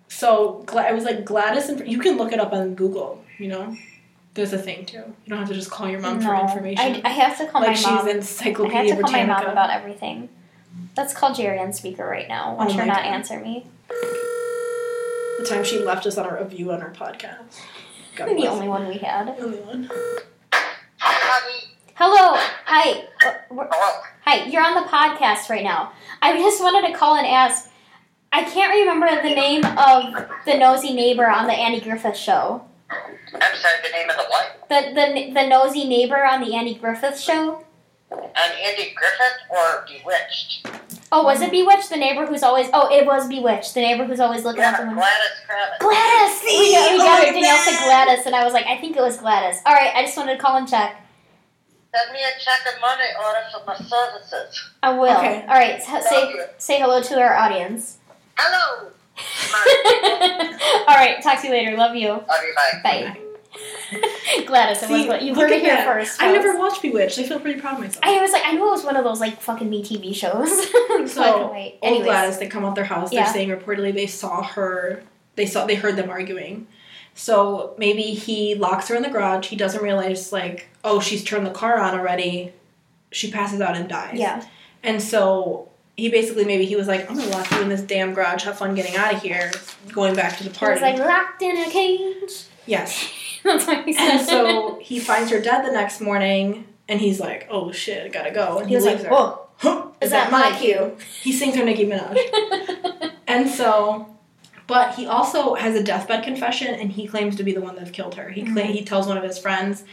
so, 0.07 0.65
I 0.75 0.93
was 0.93 1.03
like, 1.03 1.25
Gladys, 1.25 1.67
and 1.69 1.85
you 1.87 1.99
can 1.99 2.17
look 2.17 2.31
it 2.31 2.39
up 2.39 2.53
on 2.53 2.73
Google, 2.75 3.21
you 3.37 3.49
know? 3.49 3.75
There's 4.33 4.53
a 4.53 4.57
thing 4.57 4.85
too. 4.85 4.97
You 4.99 5.29
don't 5.29 5.39
have 5.39 5.47
to 5.49 5.53
just 5.55 5.69
call 5.71 5.89
your 5.89 5.99
mom 5.99 6.21
for 6.21 6.33
information. 6.35 6.79
I, 6.79 7.01
I 7.03 7.09
have 7.09 7.37
to 7.39 7.47
call 7.47 7.61
like 7.61 7.75
my 7.75 7.81
mom. 7.81 8.05
Like 8.05 8.05
she's 8.05 8.05
mom. 8.05 8.07
I 8.07 8.11
Encyclopedia 8.11 8.77
have 8.95 8.97
to 8.97 9.01
call 9.03 9.11
my 9.11 9.25
mom 9.25 9.45
about 9.47 9.69
everything. 9.71 10.29
Let's 10.95 11.13
call 11.13 11.33
Jerry 11.33 11.57
on 11.59 11.73
speaker 11.73 12.05
right 12.05 12.27
now. 12.27 12.51
Oh 12.53 12.63
Watch 12.63 12.73
Oh 12.73 12.77
her 12.77 12.85
not 12.85 12.97
God. 13.03 13.05
answer 13.05 13.39
me. 13.39 13.65
The 13.89 15.45
time 15.47 15.63
she 15.63 15.79
left 15.79 16.05
us 16.05 16.17
on 16.19 16.27
a 16.27 16.39
review 16.43 16.71
on 16.71 16.81
our 16.83 16.91
podcast. 16.91 17.61
God 18.17 18.29
the 18.29 18.33
bless. 18.33 18.47
only 18.51 18.67
one 18.67 18.87
we 18.87 18.97
had. 18.97 19.27
The 19.27 19.43
only 19.43 19.59
one. 19.59 19.89
Hello. 21.93 22.35
Hi. 22.65 23.05
Uh, 23.25 23.33
hello. 23.49 23.67
Hi. 24.25 24.45
You're 24.45 24.63
on 24.63 24.73
the 24.73 24.89
podcast 24.89 25.49
right 25.49 25.63
now. 25.63 25.91
I 26.21 26.33
just 26.37 26.61
wanted 26.61 26.87
to 26.91 26.97
call 26.97 27.15
and 27.15 27.27
ask. 27.27 27.69
I 28.33 28.43
can't 28.43 28.71
remember 28.71 29.07
the 29.21 29.35
name 29.35 29.63
of 29.63 30.27
the 30.45 30.57
nosy 30.57 30.93
neighbor 30.93 31.29
on 31.29 31.47
the 31.47 31.53
Andy 31.53 31.79
Griffith 31.79 32.17
show. 32.17 32.65
I'm 32.89 33.55
sorry, 33.55 33.75
the 33.83 33.91
name 33.91 34.09
of 34.09 34.15
the 34.17 34.23
what? 34.29 34.65
The 34.69 34.93
the 34.93 35.33
the 35.33 35.47
nosy 35.47 35.87
neighbor 35.87 36.25
on 36.25 36.41
the 36.41 36.55
Andy 36.55 36.73
Griffith 36.75 37.19
show. 37.19 37.63
An 38.11 38.51
Andy 38.63 38.93
Griffith 38.95 39.37
or 39.49 39.85
Bewitched? 39.87 40.67
Oh, 41.11 41.23
was 41.23 41.41
it 41.41 41.51
Bewitched? 41.51 41.89
The 41.89 41.97
neighbor 41.97 42.25
who's 42.25 42.43
always 42.43 42.69
oh, 42.73 42.89
it 42.93 43.05
was 43.05 43.27
Bewitched. 43.27 43.73
The 43.73 43.81
neighbor 43.81 44.05
who's 44.05 44.19
always 44.19 44.43
looking 44.45 44.61
Yeah, 44.61 44.71
out 44.71 44.77
the 44.79 44.85
window. 44.85 45.01
Gladys 45.01 45.37
Kravitz. 45.47 45.79
Gladys. 45.79 46.41
See? 46.41 46.59
we 46.59 46.71
got, 46.73 46.91
we 46.91 46.95
Oh 46.95 46.97
got 46.99 47.19
my 47.19 47.25
everything 47.27 47.45
else 47.49 47.65
to 47.65 47.83
Gladys, 47.83 48.25
and 48.25 48.35
I 48.35 48.43
was 48.45 48.53
like, 48.53 48.65
I 48.65 48.77
think 48.77 48.95
it 48.95 49.01
was 49.01 49.17
Gladys. 49.17 49.61
All 49.65 49.73
right, 49.73 49.91
I 49.95 50.03
just 50.03 50.15
wanted 50.17 50.35
to 50.35 50.39
call 50.41 50.57
and 50.57 50.67
check. 50.67 51.03
Send 51.95 52.11
me 52.13 52.19
a 52.19 52.39
check 52.39 52.59
of 52.73 52.79
money 52.81 53.03
order 53.23 53.39
for 53.51 53.65
my 53.65 53.75
services. 53.75 54.69
I 54.83 54.91
will. 54.97 55.17
Okay. 55.17 55.41
All 55.41 55.47
right, 55.55 55.75
s- 55.79 56.09
say 56.09 56.29
you. 56.29 56.43
say 56.57 56.79
hello 56.79 57.01
to 57.01 57.19
our 57.19 57.35
audience. 57.35 57.97
Hello. 58.37 58.91
All 60.87 60.95
right, 60.95 61.21
talk 61.23 61.41
to 61.41 61.47
you 61.47 61.53
later. 61.53 61.75
Love 61.75 61.95
you. 61.95 62.09
Love 62.09 62.23
you, 62.27 62.53
bye. 62.55 62.79
Bye. 62.83 63.19
Gladys, 64.45 64.83
it 64.83 64.89
was 64.89 65.19
See, 65.19 65.27
You 65.27 65.35
heard 65.35 65.51
it 65.51 65.61
here 65.61 65.75
that. 65.75 65.85
first. 65.85 66.21
I 66.21 66.31
never 66.31 66.57
watched 66.57 66.81
Bewitched. 66.81 67.19
I 67.19 67.23
feel 67.23 67.39
pretty 67.39 67.59
proud 67.59 67.75
of 67.75 67.79
myself. 67.81 68.03
I 68.03 68.19
was 68.21 68.31
like, 68.31 68.43
I 68.45 68.51
knew 68.53 68.67
it 68.67 68.71
was 68.71 68.83
one 68.83 68.95
of 68.95 69.03
those 69.03 69.19
like 69.19 69.41
fucking 69.41 69.69
me 69.69 69.83
TV 69.83 70.13
shows. 70.15 70.49
so, 70.69 71.07
So, 71.07 71.23
I 71.23 71.31
couldn't 71.31 71.51
wait. 71.51 71.79
Old 71.81 71.91
Anyways, 71.91 72.05
Gladys, 72.05 72.39
they 72.39 72.47
come 72.47 72.65
out 72.65 72.75
their 72.75 72.83
house. 72.85 73.11
Yeah. 73.11 73.23
They're 73.23 73.33
saying 73.33 73.49
reportedly 73.49 73.93
they 73.93 74.07
saw 74.07 74.43
her. 74.43 75.03
They 75.35 75.45
saw. 75.45 75.65
They 75.65 75.75
heard 75.75 75.95
them 75.95 76.09
arguing. 76.09 76.67
So 77.13 77.73
maybe 77.79 78.03
he 78.03 78.53
locks 78.55 78.87
her 78.89 78.95
in 78.95 79.01
the 79.01 79.09
garage. 79.09 79.47
He 79.47 79.55
doesn't 79.55 79.81
realize 79.81 80.31
like, 80.31 80.69
oh, 80.83 80.99
she's 80.99 81.23
turned 81.23 81.45
the 81.47 81.51
car 81.51 81.79
on 81.79 81.97
already. 81.97 82.53
She 83.11 83.31
passes 83.31 83.59
out 83.59 83.75
and 83.75 83.89
dies. 83.89 84.19
yeah, 84.19 84.43
And 84.83 85.01
so 85.01 85.69
he 85.95 86.09
basically 86.09 86.45
maybe 86.45 86.65
he 86.65 86.75
was 86.75 86.87
like, 86.87 87.09
I'm 87.09 87.17
gonna 87.17 87.31
lock 87.31 87.49
you 87.51 87.61
in 87.61 87.69
this 87.69 87.81
damn 87.81 88.13
garage. 88.13 88.43
Have 88.43 88.59
fun 88.59 88.75
getting 88.75 88.95
out 88.95 89.15
of 89.15 89.21
here. 89.23 89.51
Going 89.91 90.15
back 90.15 90.37
to 90.37 90.43
the 90.43 90.51
party. 90.51 90.73
was 90.73 90.81
like 90.81 90.99
locked 90.99 91.41
in 91.41 91.57
a 91.57 91.69
cage. 91.71 92.43
Yes. 92.67 93.11
That's 93.43 93.65
what 93.65 93.85
he 93.85 93.93
said. 93.93 94.09
And 94.17 94.27
so 94.27 94.77
he 94.81 94.99
finds 94.99 95.31
her 95.31 95.39
dead 95.39 95.65
the 95.65 95.71
next 95.71 96.01
morning, 96.01 96.65
and 96.89 96.99
he's 96.99 97.19
like, 97.19 97.47
"Oh 97.49 97.71
shit, 97.71 98.05
I 98.05 98.09
gotta 98.09 98.31
go." 98.31 98.59
And 98.59 98.69
he 98.69 98.75
was 98.75 98.85
leaves 98.85 99.03
like, 99.03 99.09
her. 99.09 99.15
"Whoa, 99.15 99.39
Huh, 99.57 99.87
is 100.01 100.11
that 100.11 100.31
my 100.31 100.55
cue?" 100.59 100.97
He 101.21 101.31
sings 101.31 101.55
her 101.55 101.63
Nicki 101.63 101.85
Minaj. 101.85 102.17
And 103.27 103.49
so, 103.49 104.07
but 104.67 104.95
he 104.95 105.05
also 105.05 105.53
has 105.55 105.75
a 105.75 105.83
deathbed 105.83 106.23
confession, 106.23 106.73
and 106.75 106.91
he 106.91 107.07
claims 107.07 107.35
to 107.37 107.43
be 107.43 107.51
the 107.53 107.59
one 107.61 107.75
that 107.75 107.91
killed 107.93 108.15
her. 108.15 108.29
He 108.29 108.43
cla- 108.43 108.61
Mhm. 108.63 108.71
he 108.71 108.83
tells 108.85 109.05
one 109.07 109.17
of 109.17 109.23
his 109.23 109.37
friends 109.37 109.83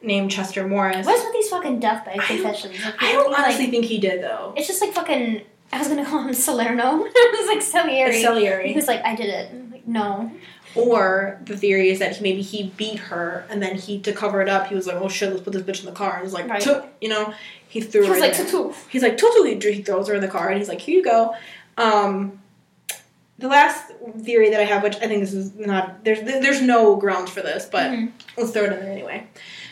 named 0.00 0.30
Chester 0.30 0.66
Morris. 0.66 1.04
What's 1.04 1.24
with 1.24 1.32
these 1.32 1.48
fucking 1.48 1.80
deathbed 1.80 2.14
I 2.14 2.16
don't- 2.18 2.26
confessions? 2.26 2.84
Like, 2.84 3.02
I 3.02 3.12
don't 3.12 3.26
be 3.26 3.30
like- 3.32 3.40
honestly 3.46 3.66
think 3.66 3.84
he 3.86 3.98
did 3.98 4.22
though. 4.22 4.54
it's 4.56 4.66
just 4.68 4.80
like 4.80 4.92
fucking. 4.92 5.42
I 5.72 5.78
was 5.78 5.88
gonna 5.88 6.04
call 6.04 6.22
him 6.22 6.32
Salerno. 6.34 7.04
it 7.06 7.38
was 7.40 7.48
like 7.48 7.62
Salieri. 7.62 8.16
It's 8.20 8.68
He 8.70 8.74
was 8.76 8.86
like, 8.86 9.04
I 9.04 9.14
did 9.16 9.28
it. 9.28 9.72
Like, 9.72 9.86
no. 9.88 10.30
Or 10.74 11.38
the 11.44 11.56
theory 11.56 11.90
is 11.90 12.00
that 12.00 12.16
he, 12.16 12.22
maybe 12.22 12.42
he 12.42 12.72
beat 12.76 12.98
her, 12.98 13.44
and 13.48 13.62
then 13.62 13.76
he 13.76 14.00
to 14.00 14.12
cover 14.12 14.42
it 14.42 14.48
up, 14.48 14.66
he 14.66 14.74
was 14.74 14.86
like, 14.86 14.96
"Oh 14.96 15.08
shit, 15.08 15.30
let's 15.30 15.42
put 15.42 15.52
this 15.52 15.62
bitch 15.62 15.80
in 15.80 15.86
the 15.86 15.92
car." 15.92 16.14
And 16.16 16.24
he's 16.24 16.32
like, 16.32 16.48
Right. 16.48 16.66
You 17.00 17.08
know, 17.08 17.32
he 17.68 17.80
threw 17.80 18.02
He 18.04 18.10
was 18.10 18.20
like, 18.20 18.36
tutu. 18.36 18.72
He's 18.88 19.02
like, 19.02 19.16
Tutu, 19.16 19.44
he 19.44 19.82
throws 19.82 20.08
her 20.08 20.14
in 20.14 20.20
the 20.20 20.28
car, 20.28 20.48
and 20.48 20.58
he's 20.58 20.68
like, 20.68 20.80
here 20.80 20.96
you 20.98 21.04
go. 21.04 21.34
Um, 21.76 22.40
the 23.38 23.48
last 23.48 23.90
theory 24.22 24.50
that 24.50 24.60
I 24.60 24.64
have, 24.64 24.82
which 24.82 24.96
I 24.96 25.06
think 25.08 25.20
this 25.20 25.32
is 25.34 25.54
not, 25.56 26.04
there's 26.04 26.20
there's 26.22 26.62
no 26.62 26.96
grounds 26.96 27.30
for 27.30 27.40
this, 27.40 27.66
but 27.70 27.90
Mhm. 27.90 28.12
let's 28.36 28.50
throw 28.52 28.64
it 28.64 28.72
in 28.72 28.80
there 28.80 28.92
anyway. 28.92 29.26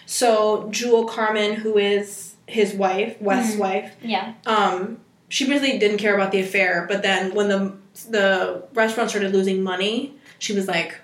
So 0.07 0.69
Jewel 0.71 1.05
Carmen, 1.07 1.55
who 1.55 1.79
is 1.79 2.35
his 2.47 2.75
wife, 2.75 3.17
Wes's 3.21 3.55
Mhm. 3.57 3.59
wife, 3.61 3.93
Yeah. 4.03 4.33
um, 4.47 4.99
she 5.29 5.47
basically 5.47 5.79
didn't 5.79 5.99
care 5.99 6.15
about 6.15 6.33
the 6.33 6.41
affair, 6.41 6.87
but 6.89 7.03
then 7.03 7.35
when 7.35 7.49
the 7.49 7.73
the 8.09 8.63
restaurant 8.75 9.11
started 9.11 9.33
losing 9.35 9.63
money, 9.63 10.15
she 10.43 10.53
was 10.53 10.67
like, 10.67 10.99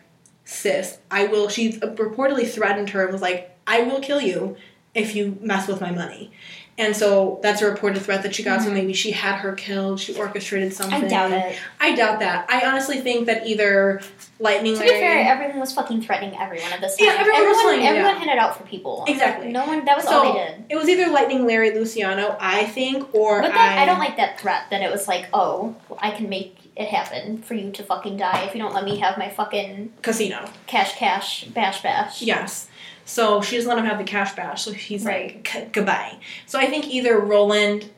"Sis, 0.45 0.99
I 1.11 1.27
will." 1.27 1.49
She 1.49 1.73
reportedly 1.75 2.51
threatened 2.51 2.91
her 2.91 3.05
and 3.05 3.13
was 3.13 3.23
like, 3.23 3.57
"I 3.67 3.83
will 3.83 4.01
kill 4.01 4.21
you 4.21 4.57
if 4.95 5.15
you 5.15 5.39
mess 5.41 5.69
with 5.69 5.81
my 5.81 5.93
money." 5.93 6.33
And 6.77 6.95
so 6.95 7.41
that's 7.43 7.61
a 7.61 7.67
reported 7.69 8.01
threat 8.03 8.23
that 8.23 8.37
she 8.37 8.45
got. 8.45 8.63
So 8.63 8.69
Mhm. 8.71 8.75
maybe 8.75 8.93
she 8.93 9.11
had 9.11 9.37
her 9.39 9.53
killed. 9.53 9.99
She 9.99 10.15
orchestrated 10.15 10.73
something. 10.73 11.05
I 11.05 11.09
doubt 11.09 11.33
it. 11.33 11.57
I 11.81 11.95
doubt 11.97 12.21
that. 12.21 12.47
I 12.49 12.67
honestly 12.69 13.01
think 13.01 13.27
that 13.27 13.49
either 13.49 14.01
Lightning 14.39 14.75
Larry. 14.77 14.87
To 14.87 14.95
be 14.95 15.01
Larry. 15.01 15.25
fair, 15.25 15.33
everyone 15.33 15.59
was 15.59 15.73
fucking 15.73 16.03
threatening 16.03 16.39
everyone 16.41 16.71
at 16.73 16.81
this 16.81 16.97
time. 16.97 17.09
Yeah, 17.09 17.17
everyone 17.19 17.49
was 17.49 17.61
threatening, 17.63 17.87
everyone 17.89 18.15
yeah. 18.15 18.19
had 18.21 18.29
it 18.29 18.39
out 18.39 18.57
for 18.57 18.63
people. 18.63 19.05
Exactly. 19.09 19.51
No 19.51 19.67
one. 19.67 19.85
That 19.87 19.97
was 19.97 20.07
So, 20.07 20.23
all 20.25 20.33
they 20.33 20.39
did. 20.39 20.65
It 20.69 20.77
was 20.77 20.89
either 20.89 21.09
Lightning 21.09 21.45
Larry 21.45 21.73
Luciano, 21.75 22.37
I 22.39 22.67
think, 22.67 23.13
or 23.13 23.43
But 23.43 23.55
that, 23.55 23.79
I, 23.79 23.83
I 23.83 23.85
don't 23.85 23.99
like 23.99 24.17
that 24.19 24.39
threat. 24.39 24.63
That 24.71 24.81
it 24.81 24.91
was 24.93 25.09
like, 25.09 25.27
oh, 25.33 25.75
I 25.99 26.13
can 26.13 26.29
make 26.29 26.58
it 26.79 26.89
happen 26.89 27.43
for 27.43 27.55
you 27.55 27.71
to 27.73 27.83
fucking 27.83 28.17
die 28.17 28.45
if 28.45 28.55
you 28.55 28.61
don't 28.63 28.73
let 28.75 28.85
me 28.85 28.99
have 28.99 29.19
my 29.19 29.29
fucking 29.29 29.93
casino. 30.03 30.49
cash, 30.67 30.95
cash, 30.97 31.45
bash, 31.47 31.83
bash. 31.83 32.23
Yes. 32.23 32.69
So 33.05 33.41
she 33.43 33.57
doesn't 33.57 33.69
let 33.69 33.79
him 33.79 33.85
have 33.87 33.99
the 33.99 34.05
cash 34.05 34.35
bash, 34.37 34.63
so 34.65 34.73
he's 34.73 35.05
Right. 35.05 35.45
like, 35.55 35.73
goodbye. 35.73 36.17
So 36.47 36.59
I 36.59 36.67
think 36.67 36.87
either 36.89 37.19
Roland 37.19 37.91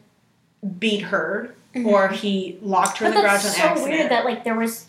beat 0.78 1.02
her 1.02 1.54
or 1.84 2.08
he 2.08 2.58
locked 2.62 2.98
her 2.98 3.06
But 3.06 3.10
in 3.10 3.14
the 3.16 3.20
garage 3.22 3.40
Mm-hmm. 3.40 3.46
on 3.48 3.52
so 3.54 3.62
accident. 3.62 3.98
weird 3.98 4.10
that 4.10 4.24
like 4.24 4.44
there 4.44 4.54
was 4.56 4.86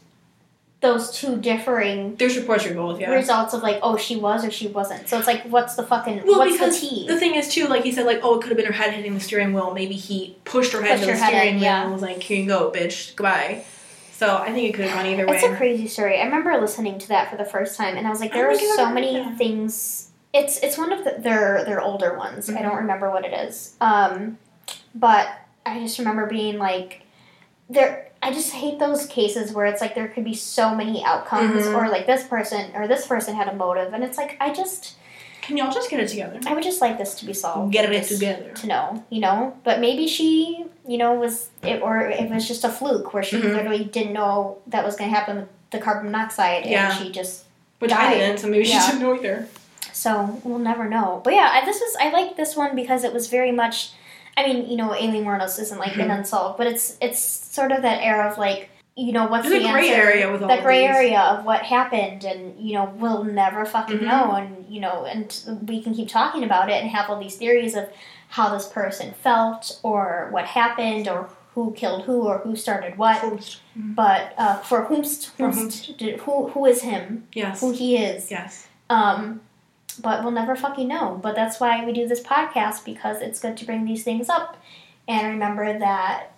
those 0.82 1.12
two 1.12 1.38
differing 1.38 2.16
There's 2.16 2.36
reports 2.38 2.64
for 2.64 2.74
both, 2.74 3.00
yeah. 3.00 3.12
results 3.12 3.54
of 3.54 3.62
like, 3.62 3.80
oh, 3.84 3.98
she 3.98 4.16
was 4.16 4.44
or 4.44 4.50
she 4.50 4.68
wasn't. 4.68 5.08
So 5.08 5.18
it's 5.20 5.28
like, 5.28 5.44
what's 5.44 5.76
the 5.76 5.84
fucking 5.84 6.24
Well, 6.26 6.40
what's 6.40 6.58
the 6.60 6.72
tea? 6.88 7.06
the 7.08 7.20
thing 7.20 7.36
is 7.36 7.50
too, 7.54 7.68
like 7.68 7.84
he 7.84 7.92
said, 7.92 8.06
like 8.08 8.20
oh, 8.24 8.38
it 8.40 8.42
could 8.42 8.50
have 8.50 8.58
been 8.58 8.66
her 8.66 8.72
head 8.74 8.94
hitting 8.94 9.14
the 9.14 9.20
steering 9.20 9.54
wheel. 9.54 9.74
Maybe 9.74 9.94
he 9.96 10.38
pushed 10.44 10.72
her 10.74 10.82
head 10.82 10.98
Pushed 11.00 11.06
to 11.10 11.12
the 11.12 11.18
steering 11.28 11.48
in, 11.50 11.56
wheel 11.56 11.64
yeah. 11.64 11.84
and 11.84 11.94
was 11.94 12.02
like, 12.02 12.22
"Here 12.24 12.38
you 12.38 12.48
go, 12.48 12.72
bitch, 12.72 13.16
goodbye." 13.16 13.64
So 14.22 14.38
I 14.38 14.52
think 14.52 14.70
it 14.70 14.74
could 14.76 14.86
have 14.86 14.94
gone 14.94 15.08
either 15.08 15.26
way. 15.26 15.34
It's 15.34 15.44
a 15.44 15.56
crazy 15.56 15.88
story. 15.88 16.22
I 16.22 16.26
remember 16.26 16.56
listening 16.62 17.00
to 17.00 17.08
that 17.08 17.32
for 17.32 17.38
the 17.38 17.44
first 17.44 17.76
time, 17.76 17.98
and 17.98 18.06
I 18.06 18.12
was 18.12 18.20
like, 18.20 18.32
there 18.32 18.52
are 18.52 18.56
so 18.56 18.88
many 18.94 19.16
that. 19.16 19.36
things. 19.36 20.12
It's 20.32 20.60
it's 20.60 20.78
one 20.78 20.92
of 20.94 21.04
the, 21.04 21.16
their 21.18 21.66
their 21.66 21.82
older 21.82 22.16
ones. 22.16 22.48
I 22.48 22.54
Mhm. 22.54 22.62
don't 22.62 22.76
remember 22.78 23.10
what 23.10 23.26
it 23.26 23.34
is. 23.34 23.76
Um, 23.82 24.38
but 24.94 25.28
I 25.66 25.80
just 25.80 25.98
remember 25.98 26.28
being 26.28 26.60
like, 26.60 27.02
there. 27.68 28.10
I 28.22 28.32
just 28.32 28.54
hate 28.54 28.78
those 28.78 29.08
cases 29.08 29.54
where 29.54 29.66
it's 29.66 29.82
like 29.82 29.96
there 29.96 30.08
could 30.08 30.24
be 30.24 30.36
so 30.36 30.76
many 30.76 31.04
outcomes, 31.04 31.64
Mhm. 31.66 31.76
or 31.76 31.90
like 31.90 32.06
this 32.06 32.24
person 32.24 32.70
or 32.76 32.88
this 32.88 33.08
person 33.08 33.34
had 33.34 33.48
a 33.48 33.56
motive, 33.56 33.92
and 33.92 34.04
it's 34.04 34.20
like 34.20 34.38
I 34.40 34.54
just 34.54 34.98
Can 35.52 35.58
y'all 35.58 35.70
just 35.74 35.90
get 35.90 36.00
it 36.00 36.08
together? 36.08 36.40
I 36.48 36.54
would 36.54 36.64
just 36.64 36.80
like 36.80 36.98
this 36.98 37.16
to 37.16 37.26
be 37.26 37.34
solved. 37.34 37.74
Get 37.74 37.92
it 37.92 38.04
together. 38.08 38.52
to 38.54 38.68
know, 38.68 39.04
you 39.10 39.20
know. 39.20 39.58
But 39.66 39.82
maybe 39.82 40.08
she, 40.08 40.64
you 40.88 40.98
know, 40.98 41.14
was 41.16 41.50
it 41.62 41.82
or 41.82 42.00
it 42.10 42.30
was 42.30 42.48
just 42.48 42.64
a 42.64 42.70
fluke 42.70 43.14
where 43.14 43.22
she 43.22 43.36
Mhm. 43.36 43.54
literally 43.56 43.84
didn't 43.84 44.14
know 44.14 44.60
that 44.68 44.86
was 44.86 44.96
going 44.96 45.10
to 45.12 45.16
happen 45.18 45.36
with 45.36 45.50
the 45.72 45.80
carbon 45.80 46.10
monoxide, 46.10 46.66
Yeah. 46.66 46.90
and 46.96 46.98
she 47.04 47.12
just 47.12 47.44
Which 47.80 47.92
I 47.92 48.12
died. 48.12 48.18
didn't, 48.20 48.40
so 48.40 48.48
maybe 48.48 48.66
Yeah. 48.66 48.80
she 48.80 48.92
didn't 48.94 49.04
know 49.04 49.14
either. 49.16 49.48
so 49.94 50.40
we'll 50.46 50.58
never 50.58 50.88
know. 50.88 51.20
But 51.22 51.34
yeah, 51.34 51.50
I, 51.52 51.66
this 51.66 51.80
was 51.82 51.96
I 52.00 52.12
like 52.12 52.38
this 52.38 52.56
one 52.56 52.76
because 52.78 53.04
it 53.04 53.12
was 53.14 53.28
very 53.28 53.52
much. 53.52 53.92
I 54.38 54.48
mean, 54.48 54.70
you 54.70 54.78
know, 54.78 54.94
Aileen 54.94 55.26
Wuornos 55.26 55.60
isn't 55.60 55.78
like 55.80 55.98
an 55.98 56.08
Mhm. 56.08 56.20
unsolved, 56.20 56.58
but 56.58 56.66
it's 56.66 56.96
it's 57.02 57.20
sort 57.20 57.74
of 57.74 57.82
that 57.82 58.02
era 58.02 58.26
of 58.32 58.38
like, 58.38 58.70
you 58.96 59.14
know, 59.14 59.28
what's 59.28 59.48
There's 59.48 59.64
the 59.64 59.72
gray 59.72 59.90
answer? 59.90 60.02
area 60.02 60.32
with 60.32 60.42
of 60.44 60.62
gray 60.64 60.88
these. 60.88 60.96
area 60.96 61.20
of 61.22 61.46
what 61.46 61.62
happened, 61.64 62.24
and 62.26 62.60
you 62.60 62.74
know, 62.74 62.94
we'll 62.98 63.24
never 63.24 63.66
fucking 63.66 64.00
Mhm. 64.00 64.04
know, 64.04 64.32
and 64.34 64.66
you 64.70 64.82
know, 64.82 65.06
and 65.06 65.40
we 65.68 65.82
can 65.82 65.94
keep 65.94 66.10
talking 66.10 66.44
about 66.44 66.70
it 66.70 66.82
and 66.82 66.90
have 66.92 67.10
all 67.10 67.20
these 67.20 67.36
theories 67.38 67.76
of 67.76 67.90
how 68.30 68.50
this 68.50 68.68
person 68.68 69.14
felt 69.14 69.80
or 69.84 70.28
what 70.32 70.46
happened 70.46 71.08
or 71.08 71.30
who 71.56 71.72
killed 71.74 72.04
who 72.04 72.22
or 72.28 72.40
who 72.40 72.56
started 72.56 72.98
what. 72.98 73.58
But 73.76 74.34
uh, 74.38 74.56
for 74.58 74.86
whomst, 74.86 75.32
whomst 75.38 75.98
did, 75.98 76.20
who 76.22 76.48
who 76.50 76.66
is 76.66 76.82
him, 76.82 77.28
Yes. 77.34 77.60
who 77.62 77.72
he 77.72 77.98
is. 77.98 78.30
Yes. 78.32 78.68
Um, 78.90 79.42
but 80.02 80.22
we'll 80.24 80.32
never 80.32 80.56
fucking 80.56 80.88
know. 80.88 81.20
But 81.22 81.36
that's 81.36 81.60
why 81.60 81.84
we 81.86 81.92
do 81.92 82.08
this 82.08 82.22
podcast 82.22 82.86
because 82.86 83.22
it's 83.22 83.40
good 83.40 83.58
to 83.58 83.66
bring 83.66 83.84
these 83.86 84.04
things 84.06 84.30
up 84.30 84.58
and 85.08 85.28
remember 85.28 85.78
that 85.80 86.32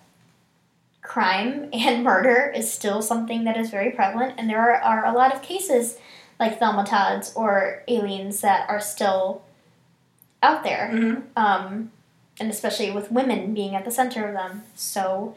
crime 1.04 1.68
and 1.72 2.02
murder 2.02 2.52
is 2.56 2.72
still 2.72 3.00
something 3.02 3.44
that 3.44 3.56
is 3.56 3.70
very 3.70 3.92
prevalent, 3.92 4.34
and 4.38 4.50
there 4.50 4.58
are, 4.60 4.74
are 4.74 5.06
a 5.06 5.12
lot 5.16 5.32
of 5.32 5.42
cases 5.42 5.96
like 6.40 6.58
Thelma 6.58 6.84
Todd's 6.84 7.32
or 7.36 7.84
Aileen's 7.88 8.40
that 8.40 8.68
are 8.68 8.80
still 8.80 9.42
out 10.42 10.64
there, 10.64 10.88
hmm 10.90 11.14
um, 11.36 11.92
and 12.40 12.50
especially 12.50 12.90
with 12.90 13.12
women 13.12 13.54
being 13.54 13.76
at 13.76 13.84
the 13.84 13.90
center 13.92 14.26
of 14.26 14.34
them. 14.34 14.62
So, 14.74 15.36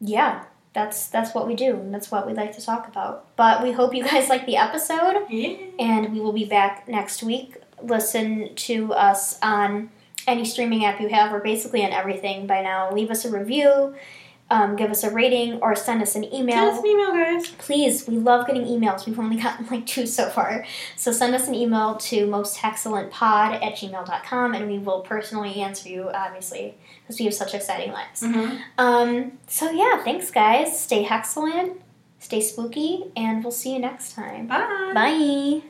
yeah. 0.00 0.44
That's 0.72 1.08
that's 1.08 1.34
what 1.34 1.48
we 1.48 1.56
do, 1.56 1.74
and 1.74 1.92
that's 1.92 2.12
what 2.12 2.28
we 2.28 2.32
like 2.32 2.54
to 2.56 2.64
talk 2.64 2.86
about. 2.86 3.34
But 3.34 3.60
we 3.60 3.72
hope 3.72 3.92
you 3.92 4.04
guys 4.04 4.28
like 4.34 4.46
the 4.46 4.56
episode 4.56 5.26
Yeah. 5.28 5.56
and 5.80 6.12
we 6.12 6.20
will 6.20 6.32
be 6.32 6.44
back 6.44 6.86
next 6.86 7.24
week. 7.24 7.56
Listen 7.82 8.54
to 8.54 8.94
us 8.94 9.36
on 9.42 9.90
any 10.28 10.44
streaming 10.44 10.84
app 10.84 11.00
you 11.00 11.08
have. 11.08 11.32
We're 11.32 11.40
basically 11.40 11.84
on 11.84 11.90
everything 11.90 12.46
by 12.46 12.62
now. 12.62 12.88
Leave 12.92 13.10
us 13.10 13.24
a 13.24 13.30
review. 13.36 13.96
Um, 14.50 14.74
give 14.74 14.90
us 14.90 15.04
a 15.04 15.10
rating 15.10 15.60
or 15.62 15.76
send 15.76 16.02
us 16.02 16.16
an 16.16 16.24
email. 16.24 16.56
Send 16.56 16.70
us 16.70 16.78
an 16.78 16.86
email, 16.86 17.12
guys. 17.12 17.50
Please, 17.58 18.08
we 18.08 18.16
love 18.16 18.46
getting 18.46 18.64
emails. 18.64 19.06
We've 19.06 19.18
only 19.18 19.36
gotten 19.36 19.66
like 19.70 19.86
two 19.86 20.06
so 20.06 20.28
far. 20.28 20.66
So 20.96 21.12
send 21.12 21.34
us 21.34 21.46
an 21.46 21.54
email 21.54 21.96
to 21.96 22.26
mostexcellentpod 22.26 23.62
at 23.62 23.74
gmail.com 23.74 24.54
and 24.54 24.66
we 24.68 24.78
will 24.78 25.00
personally 25.00 25.54
answer 25.60 25.88
you, 25.88 26.10
obviously, 26.10 26.74
because 27.02 27.18
we 27.18 27.26
have 27.26 27.34
such 27.34 27.54
exciting 27.54 27.92
lives. 27.92 28.22
Mm-hmm. 28.22 28.56
Um, 28.78 29.38
so 29.46 29.70
yeah, 29.70 30.02
thanks 30.02 30.30
guys. 30.30 30.78
Stay 30.78 31.06
excellent, 31.06 31.80
stay 32.18 32.40
spooky, 32.40 33.04
and 33.16 33.44
we'll 33.44 33.52
see 33.52 33.72
you 33.72 33.78
next 33.78 34.14
time. 34.14 34.48
Bye. 34.48 34.92
Bye. 34.94 35.62